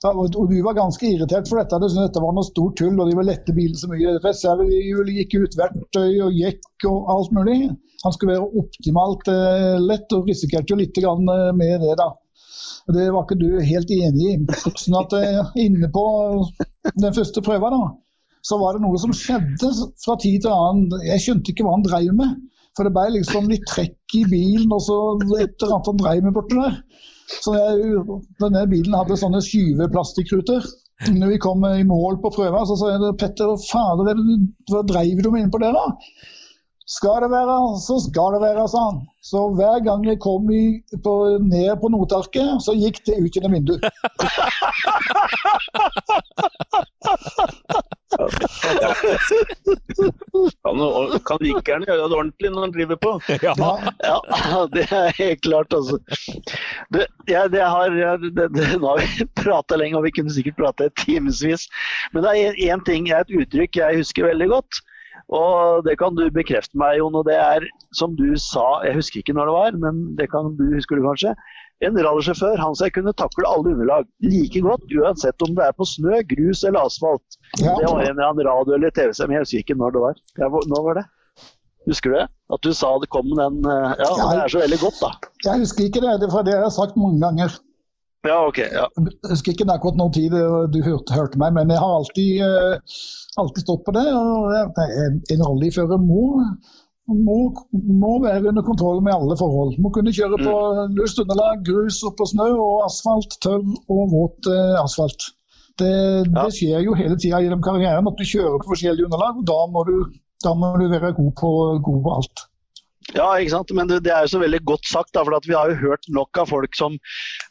ja, 0.00 0.10
og 0.16 0.32
du 0.48 0.56
var 0.64 0.78
ganske 0.78 1.04
irritert 1.04 1.48
for 1.50 1.60
dette. 1.60 1.76
Du 1.76 1.88
dette 1.92 2.22
var 2.24 2.32
noe 2.32 2.46
stort 2.46 2.78
tull, 2.80 2.96
og 2.96 3.10
de 3.10 3.16
ville 3.18 3.28
lette 3.28 3.52
bilen 3.56 3.76
så 3.76 3.90
mye. 3.90 4.16
Reservehjul 4.24 5.12
gikk 5.12 5.36
ut, 5.42 5.56
verktøy 5.60 6.22
og 6.24 6.36
jekk 6.38 6.86
og 6.88 7.10
alt 7.12 7.34
mulig. 7.36 7.58
Han 8.00 8.14
skulle 8.16 8.38
være 8.38 8.62
optimalt 8.62 9.28
eh, 9.28 9.76
lett, 9.84 10.08
og 10.16 10.30
risikerte 10.30 10.72
jo 10.72 10.80
litt 10.80 10.96
eh, 10.96 11.50
med 11.56 11.84
det, 11.84 11.98
da. 12.00 12.08
Det 12.90 13.10
var 13.12 13.26
ikke 13.26 13.38
du 13.42 13.60
helt 13.60 13.92
enig 13.92 14.30
i. 14.30 14.38
Sånn 14.64 14.96
at 15.02 15.12
eh, 15.18 15.52
inne 15.66 15.90
på 15.92 16.06
den 16.96 17.12
første 17.12 17.44
prøva, 17.44 17.68
da, 17.74 17.82
så 18.40 18.56
var 18.56 18.76
det 18.78 18.86
noe 18.86 18.96
som 19.02 19.12
skjedde 19.12 19.68
fra 20.00 20.16
tid 20.22 20.46
til 20.46 20.54
annen. 20.54 21.04
Jeg 21.04 21.26
skjønte 21.26 21.52
ikke 21.52 21.66
hva 21.66 21.76
han 21.76 21.84
drev 21.84 22.14
med. 22.16 22.38
For 22.80 22.88
det 22.88 22.94
ble 22.96 23.18
liksom 23.18 23.50
litt 23.52 23.66
trekk 23.68 24.14
i 24.16 24.22
bilen, 24.24 24.70
og 24.72 24.78
så 24.80 24.94
et 25.36 25.52
eller 25.60 25.74
annet 25.74 25.88
han 25.90 25.98
dreiv 26.00 26.22
med 26.24 26.32
borte 26.32 26.56
der. 26.56 26.78
Så 27.44 27.52
jeg, 27.52 28.04
denne 28.40 28.62
bilen 28.70 28.96
hadde 28.96 29.18
sånne 29.20 29.42
skyveplastikkruter. 29.44 30.64
Når 31.12 31.34
vi 31.34 31.40
kom 31.44 31.60
i 31.68 31.84
mål 31.84 32.16
på 32.22 32.32
prøva, 32.38 32.62
så 32.64 32.78
sa 32.80 32.94
jeg 32.94 33.18
Petter, 33.20 33.52
fader, 33.68 34.16
hva 34.72 34.80
dreiv 34.88 35.20
du 35.20 35.28
med 35.28 35.44
inn 35.44 35.52
på 35.52 35.60
det, 35.60 35.74
da? 35.76 35.84
Skal 36.90 37.22
det 37.22 37.30
være, 37.30 37.56
så 37.86 38.00
skal 38.02 38.34
det 38.34 38.40
være, 38.42 38.68
sa 38.72 38.80
han. 38.88 38.96
Så 39.22 39.40
hver 39.54 39.78
gang 39.86 40.06
jeg 40.08 40.18
kom 40.24 40.50
i, 40.50 40.82
på, 41.04 41.12
ned 41.38 41.76
på 41.82 41.88
notarket, 41.94 42.58
så 42.64 42.74
gikk 42.74 42.98
det 43.06 43.20
ut 43.22 43.36
gjennom 43.36 43.54
vinduet. 43.54 43.84
kan, 50.64 50.74
kan 51.26 51.38
like 51.44 51.62
gjerne 51.68 51.86
gjøre 51.86 52.08
det 52.10 52.18
ordentlig 52.18 52.50
når 52.50 52.66
han 52.66 52.74
driver 52.74 52.98
på. 53.06 53.12
Ja, 53.46 53.54
ja 54.02 54.66
det 54.74 54.86
er 54.90 55.14
helt 55.18 55.42
klart, 55.46 55.70
altså. 55.78 55.98
Det, 56.94 57.06
ja, 57.30 57.46
det 57.48 57.62
har, 57.62 57.94
det, 57.94 58.48
det, 58.56 58.68
nå 58.80 58.86
har 58.92 58.98
vi 59.04 59.28
prata 59.44 59.78
lenge, 59.78 59.98
og 59.98 60.04
vi 60.08 60.14
kunne 60.18 60.34
sikkert 60.34 60.58
prate 60.58 60.90
timevis. 61.04 61.68
Men 62.12 62.26
det 62.26 62.34
er 62.34 62.62
én 62.66 62.82
ting, 62.88 63.10
et 63.14 63.30
uttrykk 63.30 63.78
jeg 63.84 64.02
husker 64.02 64.32
veldig 64.32 64.50
godt. 64.58 64.82
Og 65.30 65.84
det 65.86 65.94
kan 66.00 66.16
du 66.18 66.24
bekrefte 66.34 66.78
meg, 66.78 66.98
Jon. 66.98 67.14
Og 67.14 67.26
det 67.28 67.36
er 67.38 67.66
som 67.96 68.16
du 68.18 68.32
sa, 68.40 68.82
jeg 68.86 68.98
husker 68.98 69.22
ikke 69.22 69.36
når 69.36 69.50
det 69.50 69.56
var, 69.56 69.76
men 69.86 70.00
det 70.18 70.30
kan 70.32 70.54
du 70.58 70.64
husker 70.74 70.98
du 70.98 71.06
kanskje. 71.06 71.34
En 71.86 71.96
rallysjåfør 71.96 72.60
han 72.60 72.74
seg 72.76 72.92
kunne 72.92 73.14
takle 73.16 73.46
alle 73.48 73.72
underlag 73.72 74.08
like 74.26 74.60
godt, 74.66 74.82
uansett 74.92 75.46
om 75.46 75.54
det 75.56 75.64
er 75.64 75.76
på 75.78 75.86
snø, 75.88 76.18
grus 76.28 76.64
eller 76.66 76.90
asfalt. 76.90 77.38
Ja. 77.62 77.72
Det 77.78 77.86
var 77.86 78.02
en 78.02 78.10
eller 78.10 78.26
annen 78.26 78.48
radio 78.50 78.76
eller 78.76 78.92
men 78.92 79.38
jeg 79.38 79.46
husker 79.46 79.62
ikke 79.62 79.78
når 79.80 79.96
det 79.96 80.04
var. 80.04 80.20
Når 80.68 80.84
var 80.88 81.00
det? 81.00 81.06
Husker 81.88 82.12
du 82.12 82.18
det? 82.18 82.26
At 82.52 82.66
du 82.66 82.74
sa 82.76 82.90
det 83.00 83.08
kom 83.14 83.30
den 83.32 83.62
eh, 83.64 83.94
Ja, 84.02 84.10
det 84.12 84.42
er 84.42 84.52
så 84.52 84.60
veldig 84.60 84.78
godt, 84.82 84.98
da. 85.00 85.10
Jeg 85.46 85.62
husker 85.62 85.86
ikke 85.86 86.02
det, 86.04 86.28
for 86.28 86.44
det 86.44 86.58
har 86.58 86.66
jeg 86.66 86.76
sagt 86.76 86.98
mange 87.00 87.22
ganger. 87.22 87.56
Ja, 88.28 88.36
ok. 88.46 88.58
Ja. 88.58 88.84
Jeg 89.00 89.30
husker 89.30 89.54
ikke 89.54 89.66
akkurat 89.72 89.96
når 89.96 90.12
tid 90.12 90.34
du 90.74 90.78
hørte, 90.84 91.16
hørte, 91.16 91.40
meg, 91.40 91.54
men 91.56 91.72
jeg 91.72 91.80
har 91.80 91.94
alltid, 91.96 92.42
uh, 92.44 93.00
alltid 93.40 93.64
stått 93.64 93.86
på 93.86 93.94
det. 93.96 94.04
og 94.12 94.52
En 95.32 95.44
rallyfører 95.46 96.02
må, 96.04 96.26
må, 97.08 97.38
må, 97.72 98.12
være 98.26 98.52
under 98.52 98.66
kontroll 98.66 99.00
med 99.06 99.16
alle 99.16 99.38
forhold. 99.40 99.78
Må 99.80 99.92
kunne 99.96 100.12
kjøre 100.12 100.40
på 100.42 100.52
mm. 100.52 100.98
løst 101.00 101.22
underlag, 101.24 101.64
grus 101.64 102.02
og 102.04 102.18
på 102.20 102.28
snø 102.28 102.50
og 102.52 102.84
asfalt, 102.90 103.40
tørr 103.40 103.64
og 103.64 104.12
våt 104.12 104.52
uh, 104.52 104.76
asfalt. 104.84 105.30
Det, 105.80 105.88
ja. 105.88 106.42
det, 106.42 106.50
skjer 106.58 106.84
jo 106.84 106.98
hele 106.98 107.16
tida 107.16 107.40
gjennom 107.40 107.64
karrieren 107.64 108.08
at 108.10 108.20
du 108.20 108.28
kjører 108.28 108.60
på 108.60 108.74
forskjellige 108.74 109.08
underlag. 109.08 109.40
og 109.40 109.48
Da 109.48 109.60
må 109.72 109.88
du, 109.88 109.96
da 110.44 110.52
må 110.52 110.74
du 110.76 110.90
være 110.92 111.16
god 111.16 111.32
på, 111.40 111.56
god 111.88 112.00
på 112.04 112.16
alt. 112.20 112.46
Ja, 113.16 113.26
ikke 113.40 113.54
sant? 113.56 113.72
men 113.74 113.88
det, 113.90 114.02
det, 114.06 114.12
er 114.14 114.26
jo 114.26 114.34
så 114.34 114.40
veldig 114.42 114.60
godt 114.68 114.86
sagt. 114.86 115.12
Da, 115.14 115.24
for 115.26 115.46
Vi 115.46 115.56
har 115.56 115.72
jo 115.72 115.80
hørt 115.80 116.06
nok 116.12 116.38
av 116.38 116.50
folk 116.52 116.76
som, 116.78 116.98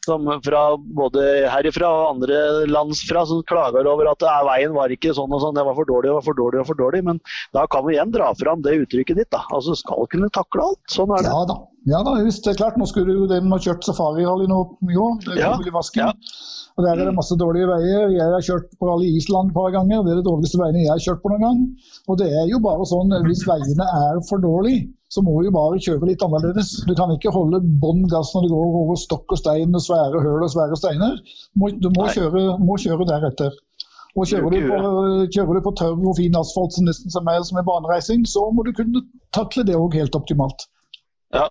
som 0.10 0.28
fra 0.46 0.64
både 1.00 1.26
herifra 1.54 1.90
og 1.90 2.06
andre 2.16 2.68
landsfra 2.70 3.26
som 3.30 3.44
klager 3.50 3.88
over 3.90 4.12
at 4.12 4.26
er, 4.26 4.46
veien 4.50 4.76
var 4.76 4.94
ikke 4.94 5.14
sånn 5.16 5.34
og 5.34 5.44
sånn, 5.44 5.58
det 5.58 5.66
var 5.68 5.78
for 5.78 5.90
dårlig 5.90 6.14
og 6.16 6.24
for 6.28 6.38
dårlig 6.38 6.64
og 6.64 6.70
for 6.72 6.80
dårlig. 6.80 7.04
Men 7.08 7.22
da 7.56 7.66
kan 7.72 7.86
vi 7.88 7.96
igjen 7.96 8.14
dra 8.16 8.32
fram 8.40 8.64
det 8.66 8.78
uttrykket 8.84 9.22
ditt. 9.22 9.32
da. 9.34 9.46
Altså 9.56 9.78
Skal 9.80 10.10
kunne 10.12 10.32
takle 10.36 10.72
alt. 10.72 10.82
Sånn 10.92 11.14
er 11.16 11.26
det. 11.26 11.34
Ja 11.34 11.44
da. 11.50 11.60
Ja 11.88 12.00
da, 12.04 12.18
visst, 12.26 12.44
det 12.44 12.54
er 12.54 12.60
klart. 12.60 12.78
Nå 12.80 12.86
skulle 12.90 13.16
du 13.16 13.30
den 13.30 13.50
ha 13.54 13.60
kjørt 13.62 13.86
safarihall 13.88 14.44
i 14.44 14.50
i 14.50 14.98
år. 15.00 15.16
Det 15.26 15.40
ja. 15.40 15.54
i. 15.56 15.72
Ja. 16.02 16.12
Og 16.78 16.86
Der 16.86 17.00
er 17.00 17.10
det 17.10 17.16
masse 17.16 17.36
dårlige 17.40 17.70
veier. 17.70 18.12
Jeg 18.14 18.34
har 18.36 18.46
kjørt 18.46 18.70
på 18.80 18.90
rally 18.90 19.10
Island 19.18 19.52
et 19.52 19.58
par 19.58 19.72
ganger. 19.76 20.04
Det 20.04 20.14
er 20.14 20.22
det 20.22 20.28
dårligste 20.28 20.60
veiene 20.62 20.84
jeg 20.84 20.94
har 20.94 21.04
kjørt 21.08 21.24
på 21.24 21.32
noen 21.34 21.46
gang. 21.46 21.66
Og 22.08 22.20
det 22.22 22.30
er 22.30 22.48
jo 22.52 22.62
bare 22.64 22.88
sånn, 22.88 23.16
hvis 23.26 23.46
veiene 23.48 23.88
er 24.04 24.22
for 24.30 24.44
dårlige, 24.44 24.88
så 25.10 25.24
må 25.26 25.40
du 25.42 25.50
bare 25.54 25.80
kjøre 25.82 26.08
litt 26.12 26.24
annerledes. 26.26 26.72
Du 26.86 26.94
kan 26.98 27.12
ikke 27.14 27.34
holde 27.34 27.62
bånn 27.82 28.06
gass 28.12 28.34
når 28.36 28.46
du 28.46 28.52
går 28.54 28.76
over 28.84 29.00
stokk 29.02 29.34
og 29.34 29.42
stein 29.42 29.74
og 29.74 29.82
svære 29.82 30.22
høl 30.22 30.46
og 30.46 30.52
svære 30.54 30.78
steiner. 30.78 31.18
Du 31.56 31.90
må, 31.96 32.06
kjøre, 32.14 32.44
må 32.62 32.78
kjøre, 32.82 33.08
deretter. 33.10 33.56
Og 34.18 34.30
kjører 34.30 34.54
du, 34.54 34.60
på, 34.70 34.78
kjører 35.34 35.54
du, 35.58 35.62
på, 35.66 35.74
tørr 35.82 36.04
og 36.12 36.18
fin 36.18 36.38
asfalt 36.38 36.78
nesten 36.86 37.14
som 37.14 37.30
er, 37.30 37.42
som 37.46 37.62
er 37.62 37.66
banereising, 37.66 38.26
så 38.30 38.50
må 38.54 38.66
du 38.68 38.74
kunne 38.78 39.06
takle 39.36 39.66
det 39.66 39.78
òg 39.78 39.98
helt 39.98 40.18
optimalt. 40.18 40.68
Ja, 41.34 41.48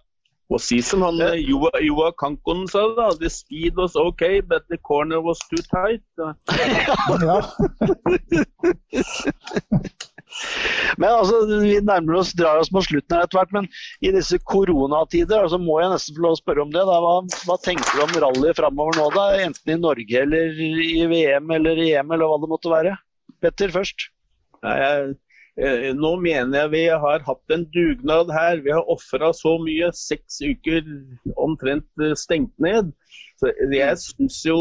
og 0.51 0.63
si 0.65 0.81
som 0.83 1.03
han 1.05 1.21
eh, 1.23 1.39
Joa, 1.45 1.71
Joa 1.85 2.11
Kankon 2.19 2.67
sa 2.71 2.87
da, 2.99 3.11
the 3.21 3.31
speed 3.31 3.79
was 3.79 3.95
okay, 3.97 4.41
but 4.41 4.67
the 4.71 4.79
corner 4.79 5.21
was 5.23 5.39
too 5.51 5.63
tight. 5.71 6.03
ja. 6.19 7.43
Men 10.99 11.09
altså, 11.11 11.41
Vi 11.63 11.79
nærmer 11.85 12.19
oss, 12.21 12.35
drar 12.37 12.61
oss 12.61 12.73
mot 12.75 12.87
slutten 12.87 13.17
her 13.17 13.27
etter 13.27 13.41
hvert, 13.41 13.55
men 13.57 13.69
i 14.05 14.13
disse 14.15 14.39
koronatider 14.51 15.45
altså 15.45 15.61
må 15.63 15.79
jeg 15.83 15.93
nesten 15.95 16.19
få 16.19 16.27
lov 16.27 16.37
å 16.37 16.41
spørre 16.41 16.65
om 16.67 16.75
det. 16.75 16.85
Da. 16.89 16.99
Hva, 17.05 17.15
hva 17.49 17.59
tenker 17.65 17.95
du 17.95 18.05
om 18.05 18.19
rally 18.25 18.55
framover 18.59 19.01
nå, 19.01 19.09
da? 19.17 19.29
enten 19.47 19.75
i 19.75 19.81
Norge 19.81 20.25
eller 20.25 20.61
i 20.61 21.07
VM 21.11 21.57
eller 21.59 21.81
i 21.85 21.93
EM, 21.99 22.13
eller 22.15 22.31
hva 22.31 22.43
det 22.43 22.53
måtte 22.53 22.73
være? 22.73 22.99
Petter 23.43 23.73
først. 23.75 24.09
Nei, 24.67 24.77
jeg, 24.83 25.11
eh, 25.63 25.89
nå 25.95 26.15
mener 26.23 26.65
jeg 26.65 26.73
vi 26.75 26.85
har 27.05 27.25
hatt 27.27 27.55
en 27.55 27.67
dugnad 27.75 28.33
her. 28.35 28.63
Vi 28.65 28.75
har 28.75 28.91
ofra 28.91 29.31
så 29.37 29.55
mye. 29.63 29.93
Seks 29.95 30.41
uker 30.43 30.83
omtrent 31.39 31.87
eh, 32.03 32.17
stengt 32.19 32.55
ned. 32.63 32.91
Så 33.39 33.53
jeg 33.71 34.03
syns 34.03 34.41
jo 34.49 34.59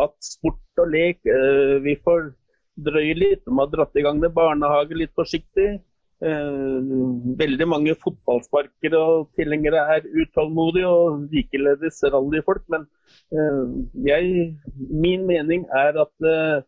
at 0.00 0.14
sport 0.24 0.80
og 0.80 0.92
lek 0.94 1.18
eh, 1.28 1.76
Vi 1.84 1.98
får 2.04 2.30
drøye 2.76 3.16
litt. 3.16 3.44
De 3.46 3.54
har 3.58 3.68
dratt 3.72 3.96
i 3.96 4.04
gang 4.04 4.20
med 4.22 4.34
barnehage 4.36 4.96
litt 4.98 5.14
forsiktig. 5.16 5.76
Eh, 6.24 6.92
veldig 7.36 7.66
mange 7.68 7.94
fotballsparkere 8.00 9.00
og 9.00 9.26
tilhengere 9.36 9.82
er 9.96 10.06
utålmodige, 10.08 10.88
og 10.88 11.26
likeledes 11.32 12.00
rallyfolk. 12.12 12.64
Men 12.72 12.86
eh, 13.32 13.60
jeg, 14.08 14.48
min 14.90 15.26
mening 15.28 15.66
er 15.76 16.00
at 16.06 16.30
eh, 16.32 16.64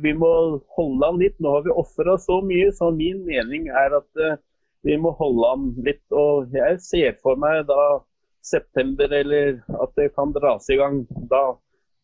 vi 0.00 0.14
må 0.16 0.32
holde 0.78 1.10
an 1.10 1.20
litt. 1.20 1.36
Nå 1.40 1.58
har 1.58 1.66
vi 1.66 1.76
ofra 1.76 2.16
så 2.18 2.40
mye, 2.44 2.72
så 2.72 2.90
min 2.94 3.22
mening 3.28 3.68
er 3.68 4.00
at 4.00 4.24
vi 4.84 4.96
må 5.00 5.12
holde 5.20 5.52
an 5.52 5.68
litt. 5.86 6.04
Og 6.10 6.56
jeg 6.56 6.80
ser 6.82 7.20
for 7.22 7.38
meg 7.40 7.62
da 7.68 8.00
september 8.44 9.12
eller 9.12 9.60
at 9.80 9.94
det 9.96 10.10
kan 10.16 10.32
dras 10.34 10.66
i 10.72 10.76
gang 10.80 11.04
da. 11.30 11.54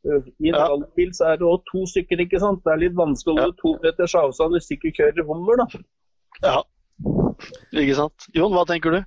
I 0.04 0.48
en 0.48 0.54
Ja. 0.54 0.66
rallybil 0.68 1.10
så 1.12 1.26
er 1.32 1.36
det 1.36 1.44
òg 1.46 1.60
to 1.70 1.84
stykker, 1.86 2.20
ikke 2.24 2.40
sant. 2.40 2.62
Det 2.64 2.72
er 2.72 2.78
litt 2.88 2.94
vanskelig 2.96 3.36
å 3.36 3.42
holde 3.42 3.56
to 3.60 3.74
meters 3.82 4.14
avstand 4.16 4.54
hvis 4.56 4.68
du 4.70 4.74
ikke 4.76 4.94
kjører 4.96 5.26
hummer, 5.28 5.56
da. 5.60 5.66
Ja. 6.42 6.62
Ikke 7.72 7.94
sant. 7.98 8.26
Jon, 8.34 8.52
hva 8.52 8.64
tenker 8.68 8.90
du? 8.96 9.00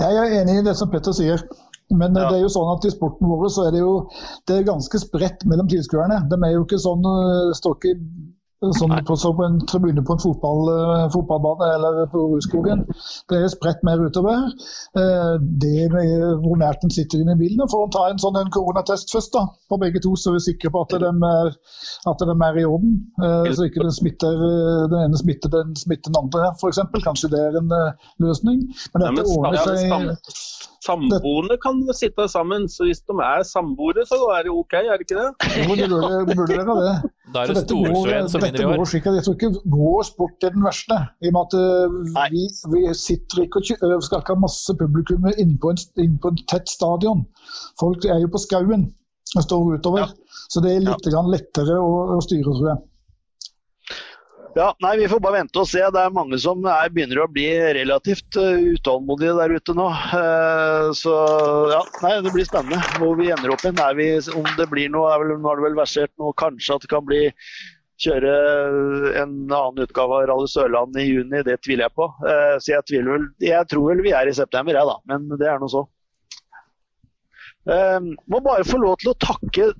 Jeg 0.00 0.16
er 0.16 0.40
enig 0.40 0.58
i 0.60 0.64
det 0.66 0.76
som 0.76 0.90
Petter 0.90 1.12
sier. 1.12 1.42
Men 1.90 2.16
eh, 2.16 2.22
Ja. 2.22 2.28
det 2.30 2.38
er 2.38 2.42
jo 2.46 2.52
sånn 2.54 2.70
at 2.76 2.84
i 2.86 2.90
sporten 2.94 3.26
vår 3.28 3.48
så 3.50 3.66
er 3.68 3.72
det 3.72 3.80
jo 3.80 4.08
det 4.46 4.56
er 4.60 4.62
ganske 4.72 4.98
spredt 5.02 5.44
mellom 5.44 5.68
tilskuerne. 5.68 6.28
De 6.30 6.36
er 6.46 6.52
jo 6.54 6.64
ikke 6.64 6.78
sånn 6.80 7.02
eh, 7.04 7.52
står 7.58 7.76
ikke 7.76 7.94
sånn 8.60 8.92
på, 9.08 9.16
som 9.16 9.36
på 9.38 9.44
en 9.46 9.58
tribune 9.68 10.02
på 10.04 10.14
en 10.16 10.20
fotball, 10.20 10.68
eh, 10.74 11.04
fotballbane 11.14 11.68
eller 11.76 12.00
på 12.12 12.24
Rudskogen. 12.34 12.82
Det 13.30 13.38
er 13.38 13.48
spredt 13.48 13.82
mer 13.86 14.02
utover. 14.04 14.50
Eh, 15.00 15.38
Det 15.40 15.88
med 15.92 16.42
hvor 16.44 16.58
nært 16.60 16.84
en 16.84 16.92
sitter 16.92 17.22
inne 17.22 17.32
i 17.32 17.40
bilen. 17.40 17.68
For 17.70 17.86
å 17.86 17.90
ta 17.92 18.10
en 18.10 18.20
sånn 18.20 18.36
en 18.36 18.50
koronatest 18.52 19.12
først, 19.12 19.32
da, 19.32 19.46
på 19.70 19.78
begge 19.80 20.02
to, 20.04 20.12
så 20.16 20.30
er 20.30 20.38
vi 20.38 20.44
sikre 20.52 20.70
på 20.70 20.82
at 20.84 20.98
de 21.00 21.08
er, 21.08 21.52
at 22.12 22.18
de 22.18 22.36
er 22.36 22.60
i 22.60 22.64
orden. 22.68 23.00
Eh, 23.22 23.52
Så 23.54 23.66
ikke 23.66 23.82
den, 23.82 23.92
smitter, 23.92 24.36
den 24.92 25.00
ene 25.08 25.16
smitter 25.18 25.50
den, 25.50 25.74
smitter 25.76 26.12
den 26.12 26.20
andre, 26.22 26.52
f.eks. 26.60 26.78
Kanskje 27.04 27.30
det 27.32 27.40
er 27.40 27.58
en 27.58 27.72
løsning. 28.20 28.68
Men 28.94 29.16
dette 29.16 29.24
ordner 29.26 29.56
seg. 29.64 30.26
Sam- 30.84 31.08
Samboende 31.10 31.56
kan 31.62 31.80
sitte 31.96 32.26
sammen, 32.28 32.68
så 32.68 32.86
hvis 32.88 33.00
de 33.04 33.16
er 33.24 33.42
samboere, 33.46 34.04
så 34.08 34.18
er 34.36 34.46
det 34.46 34.52
OK, 34.52 34.72
er 34.72 34.96
det 34.98 35.06
ikke 35.06 35.18
det? 35.20 35.30
Jo, 35.60 35.74
det 35.80 35.88
burde, 35.92 36.36
burde 36.36 36.58
være 36.58 36.76
det. 36.86 37.10
Da 37.34 37.42
er 37.42 37.52
det 37.52 37.64
Storsveen 37.64 38.28
som 38.32 38.42
vinner 38.42 38.62
i 38.62 38.68
år. 38.68 38.76
går 38.80 38.90
slik 38.92 39.08
Jeg 39.10 39.24
tror 39.26 39.36
ikke 39.38 39.52
vår 39.76 40.02
sport 40.08 40.46
er 40.46 40.54
den 40.56 40.64
verste. 40.66 40.98
I 41.22 41.30
og 41.30 41.36
med 41.36 41.42
at 41.46 41.58
eh, 41.60 42.32
vi, 42.34 42.44
vi 42.74 42.94
sitter 42.98 43.44
ikke 43.44 43.62
og 43.62 43.90
øh, 43.90 44.00
skal 44.02 44.22
ikke 44.22 44.34
ha 44.34 44.44
masse 44.46 44.76
publikum 44.80 45.28
inne 45.36 45.58
på, 45.62 45.74
en, 45.74 45.82
inn 46.04 46.16
på 46.22 46.32
en 46.32 46.40
tett 46.50 46.68
stadion. 46.68 47.26
Folk 47.80 48.04
er 48.04 48.18
jo 48.24 48.32
på 48.32 48.42
skauen 48.42 48.88
og 49.36 49.42
står 49.46 49.74
utover. 49.76 50.08
Ja. 50.08 50.36
Så 50.50 50.62
det 50.64 50.74
er 50.74 50.86
litt 50.86 51.06
ja. 51.06 51.22
lettere 51.22 51.76
å, 51.78 51.90
å 52.16 52.22
styre, 52.24 52.50
tror 52.50 52.72
jeg. 52.72 52.80
Ja, 54.52 54.76
nei, 54.82 54.96
Vi 54.98 55.08
får 55.08 55.20
bare 55.22 55.38
vente 55.38 55.60
og 55.62 55.68
se. 55.70 55.82
Det 55.94 56.00
er 56.02 56.14
mange 56.14 56.38
som 56.42 56.64
er, 56.66 56.90
begynner 56.90 57.22
å 57.22 57.28
bli 57.30 57.46
relativt 57.76 58.34
uh, 58.40 58.58
utålmodige 58.74 59.36
der 59.38 59.54
ute 59.54 59.74
nå. 59.78 59.86
Eh, 60.18 60.86
så 60.98 61.12
ja, 61.70 61.82
nei, 62.02 62.16
det 62.24 62.32
blir 62.34 62.48
spennende 62.48 62.80
hvor 62.98 63.14
vi 63.20 63.30
ender 63.30 63.54
opp 63.54 63.62
igjen. 63.62 63.78
Om 64.40 64.48
det 64.58 64.66
blir 64.72 64.90
noe, 64.90 65.12
er 65.12 65.22
vel, 65.22 65.36
Nå 65.38 65.52
har 65.52 65.60
det 65.60 65.68
vel 65.68 65.78
versert 65.78 66.10
noe 66.18 66.34
kanskje 66.34 66.74
at 66.74 66.86
det 66.86 66.90
kan 66.90 67.06
bli 67.06 67.28
kjøre 68.00 68.34
en 69.20 69.32
annen 69.46 69.84
utgave 69.84 70.18
av 70.18 70.26
Rally 70.32 70.50
Sørland 70.50 70.98
i 70.98 71.06
juni. 71.06 71.44
Det 71.46 71.60
tviler 71.62 71.86
jeg 71.86 71.96
på. 72.00 72.10
Eh, 72.26 72.56
så 72.58 72.74
jeg, 72.74 72.86
tviler 72.90 73.14
vel, 73.14 73.30
jeg 73.44 73.70
tror 73.70 73.86
vel 73.92 74.02
vi 74.08 74.16
er 74.18 74.30
i 74.30 74.34
september, 74.34 74.74
jeg 74.74 74.90
da. 74.90 74.98
Men 75.12 75.30
det 75.38 75.46
er 75.46 75.62
nå 75.62 75.70
så. 75.70 75.84
Eh, 77.70 77.98
må 78.02 78.42
bare 78.42 78.66
få 78.66 78.82
lov 78.82 78.98
til 78.98 79.12
å 79.12 79.18
takke 79.20 79.70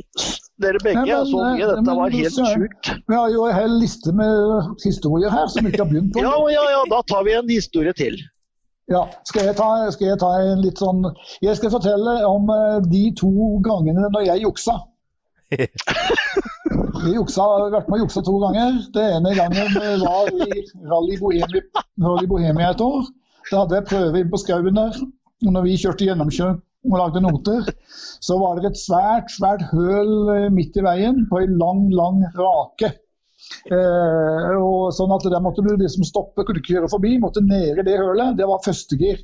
dere 0.63 0.81
begge. 0.85 1.03
Nei, 1.03 1.15
men, 1.17 1.31
så 1.31 1.39
mye. 1.45 1.63
eh, 1.63 1.71
Dette 1.71 1.87
men 1.87 1.99
var 2.01 2.15
helt 2.15 2.37
sjukt. 2.37 2.91
Vi 3.09 3.17
har 3.17 3.33
jo 3.35 3.47
en 3.49 3.57
hel 3.57 3.79
liste 3.81 4.13
med 4.17 4.75
historier 4.85 5.33
her 5.35 5.49
som 5.53 5.65
vi 5.65 5.73
ikke 5.73 5.83
har 5.85 5.91
begynt 5.91 6.13
på. 6.17 6.23
Ja, 6.25 6.37
ja, 6.53 6.67
ja, 6.77 6.83
da 6.93 7.01
tar 7.11 7.25
vi 7.29 7.35
en 7.39 7.49
historie 7.51 7.95
til. 7.97 8.19
Ja, 8.91 9.05
skal 9.29 9.47
jeg, 9.47 9.55
ta, 9.59 9.69
skal 9.95 10.09
jeg 10.09 10.19
ta 10.19 10.29
en 10.43 10.65
litt 10.65 10.81
sånn 10.83 11.05
Jeg 11.45 11.55
skal 11.61 11.71
fortelle 11.71 12.15
om 12.27 12.49
eh, 12.51 12.81
de 12.91 13.05
to 13.21 13.31
gangene 13.63 14.09
når 14.11 14.25
jeg 14.33 14.47
juksa. 14.49 14.81
Jeg 17.01 17.15
juksa, 17.17 17.45
vært 17.73 17.89
med 17.89 17.97
og 17.97 18.03
juksa 18.05 18.21
to 18.27 18.35
ganger. 18.43 18.77
Det 18.95 19.03
ene 19.17 19.33
gangen 19.35 19.73
var 20.03 20.29
i 20.31 20.61
Rally 20.91 21.17
Bohemia, 21.19 21.63
Rally 22.05 22.29
Bohemia 22.31 22.71
et 22.75 22.83
år. 22.85 23.09
Da 23.51 23.63
hadde 23.63 23.79
jeg 23.79 23.87
prøve 23.89 24.21
inn 24.21 24.31
på 24.31 24.41
skauen 24.43 24.77
der. 24.77 24.99
Og 25.47 25.55
når 25.57 25.65
vi 25.67 25.79
kjørte 25.81 26.07
gjennomkjøp 26.07 26.61
og 26.89 26.97
lagde 26.97 27.23
noter, 27.25 27.69
så 28.25 28.39
var 28.41 28.57
det 28.57 28.71
et 28.71 28.81
svært, 28.81 29.29
svært 29.35 29.67
høl 29.73 30.13
eh, 30.35 30.49
midt 30.55 30.79
i 30.81 30.85
veien 30.87 31.25
på 31.31 31.43
en 31.43 31.59
lang, 31.61 31.87
lang 31.93 32.23
rake. 32.39 32.95
Eh, 33.67 34.55
og 34.57 34.93
sånn 34.95 35.13
at 35.17 35.27
Der 35.33 35.43
måtte 35.43 35.65
du 35.67 35.75
liksom 35.75 36.07
stoppe, 36.07 36.45
kunne 36.45 36.63
ikke 36.63 36.77
kjøre 36.79 36.93
forbi, 36.93 37.17
måtte 37.21 37.45
ned 37.45 37.83
i 37.83 37.87
det 37.87 37.99
hølet. 38.01 38.37
Det 38.39 38.49
var 38.49 38.65
førstegir. 38.65 39.21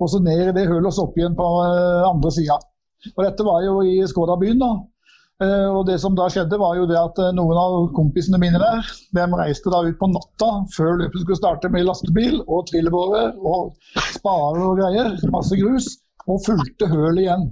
Og 0.00 0.10
så 0.10 0.20
ned 0.22 0.48
i 0.48 0.56
det 0.56 0.68
hølet 0.70 0.90
og 0.90 0.96
så 0.96 1.06
opp 1.08 1.18
igjen 1.18 1.36
på 1.38 1.50
eh, 1.66 2.08
andre 2.08 2.32
sida. 2.34 2.58
Dette 3.20 3.44
var 3.46 3.62
jo 3.66 3.78
i 3.84 4.00
Skådabyen. 4.08 4.62
da. 4.62 4.72
Eh, 5.42 5.66
og 5.66 5.82
det 5.88 5.96
som 5.98 6.14
da 6.14 6.28
skjedde 6.30 6.60
var 6.60 6.76
jo 6.78 6.86
det 6.86 6.98
at 6.98 7.18
eh, 7.18 7.32
Noen 7.34 7.58
av 7.58 7.88
kompisene 7.96 8.38
mine 8.38 8.60
der 8.62 8.86
de 9.16 9.24
reiste 9.34 9.72
da 9.72 9.80
ut 9.82 9.98
på 9.98 10.08
natta 10.12 10.50
før 10.76 11.00
løpet 11.00 11.24
skulle 11.24 11.40
starte 11.40 11.70
med 11.74 11.88
lastebil 11.88 12.36
og 12.44 12.68
trillebårer 12.68 13.34
og 13.42 13.74
spare 14.14 14.62
og 14.62 14.78
greier, 14.78 15.16
masse 15.34 15.58
grus, 15.58 15.88
og 16.30 16.42
fulgte 16.46 16.88
hølet 16.90 17.24
igjen. 17.26 17.48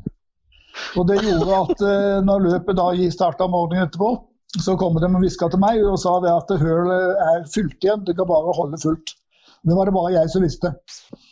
Og 0.96 1.08
Det 1.08 1.20
gjorde 1.20 1.56
at 1.58 1.82
eh, 1.84 2.20
når 2.24 2.46
løpet 2.48 2.78
da 2.78 2.90
starta 3.12 3.48
morgenen 3.50 3.88
etterpå, 3.88 4.12
så 4.60 4.76
kom 4.76 4.96
de 5.00 5.08
og 5.08 5.22
hviska 5.22 5.48
til 5.48 5.60
meg 5.60 5.80
og 5.84 5.98
sa 6.00 6.18
det 6.20 6.32
at 6.32 6.54
hølet 6.60 7.20
er 7.24 7.44
fylt 7.52 7.84
igjen, 7.84 8.04
det 8.04 8.16
kan 8.18 8.28
bare 8.28 8.56
holde 8.56 8.80
fullt. 8.80 9.14
Det 9.62 9.76
var 9.78 9.86
det 9.86 9.94
bare 9.94 10.10
jeg 10.10 10.30
som 10.32 10.42
visste. 10.42 10.72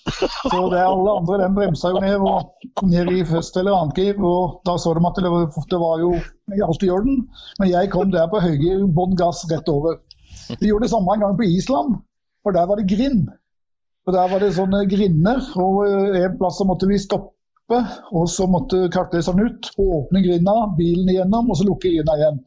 Så 0.07 0.59
det 0.71 0.79
er 0.79 0.87
alle 0.87 1.15
andre 1.19 1.41
den 1.41 1.57
bremsa 1.57 1.91
jo 1.91 2.03
ned, 2.03 2.23
og 2.23 2.87
ned 2.87 3.11
i 3.11 3.25
først 3.27 3.59
eller 3.59 3.75
annet 3.75 3.99
gir. 3.99 4.21
Og 4.23 4.61
da 4.69 4.77
så 4.79 4.93
de 4.95 5.03
at 5.09 5.19
det 5.19 5.33
var, 5.33 5.49
det 5.73 5.81
var 5.83 6.05
jo 6.05 6.13
alt 6.69 6.85
i 6.87 6.93
orden. 6.95 7.25
Men 7.59 7.73
jeg 7.73 7.91
kom 7.91 8.13
der 8.15 8.31
på 8.31 8.43
høygir, 8.45 8.87
bånn 8.95 9.19
gass 9.19 9.43
rett 9.51 9.69
over. 9.73 9.99
De 10.61 10.71
gjorde 10.71 10.87
det 10.87 10.93
samme 10.95 11.17
en 11.17 11.25
gang 11.27 11.35
på 11.41 11.49
Island, 11.49 11.99
for 12.47 12.55
der 12.55 12.71
var 12.71 12.79
det 12.79 12.87
grind. 12.93 13.27
Og 14.07 14.17
Der 14.17 14.33
var 14.33 14.43
det 14.43 14.55
sånne 14.57 14.87
grinder, 14.91 15.43
og 15.61 15.85
eh, 15.87 16.25
en 16.25 16.39
plass 16.41 16.59
så 16.61 16.67
måtte 16.69 16.89
vi 16.91 16.99
stoppe. 17.01 17.37
Og 18.19 18.25
så 18.27 18.49
måtte 18.51 18.89
kartleseren 18.91 19.45
ut, 19.47 19.69
åpne 19.79 20.25
grinda, 20.25 20.55
bilen 20.75 21.13
igjennom, 21.13 21.53
og 21.53 21.59
så 21.59 21.67
lukke 21.69 21.93
grinda 21.93 22.17
igjen. 22.19 22.41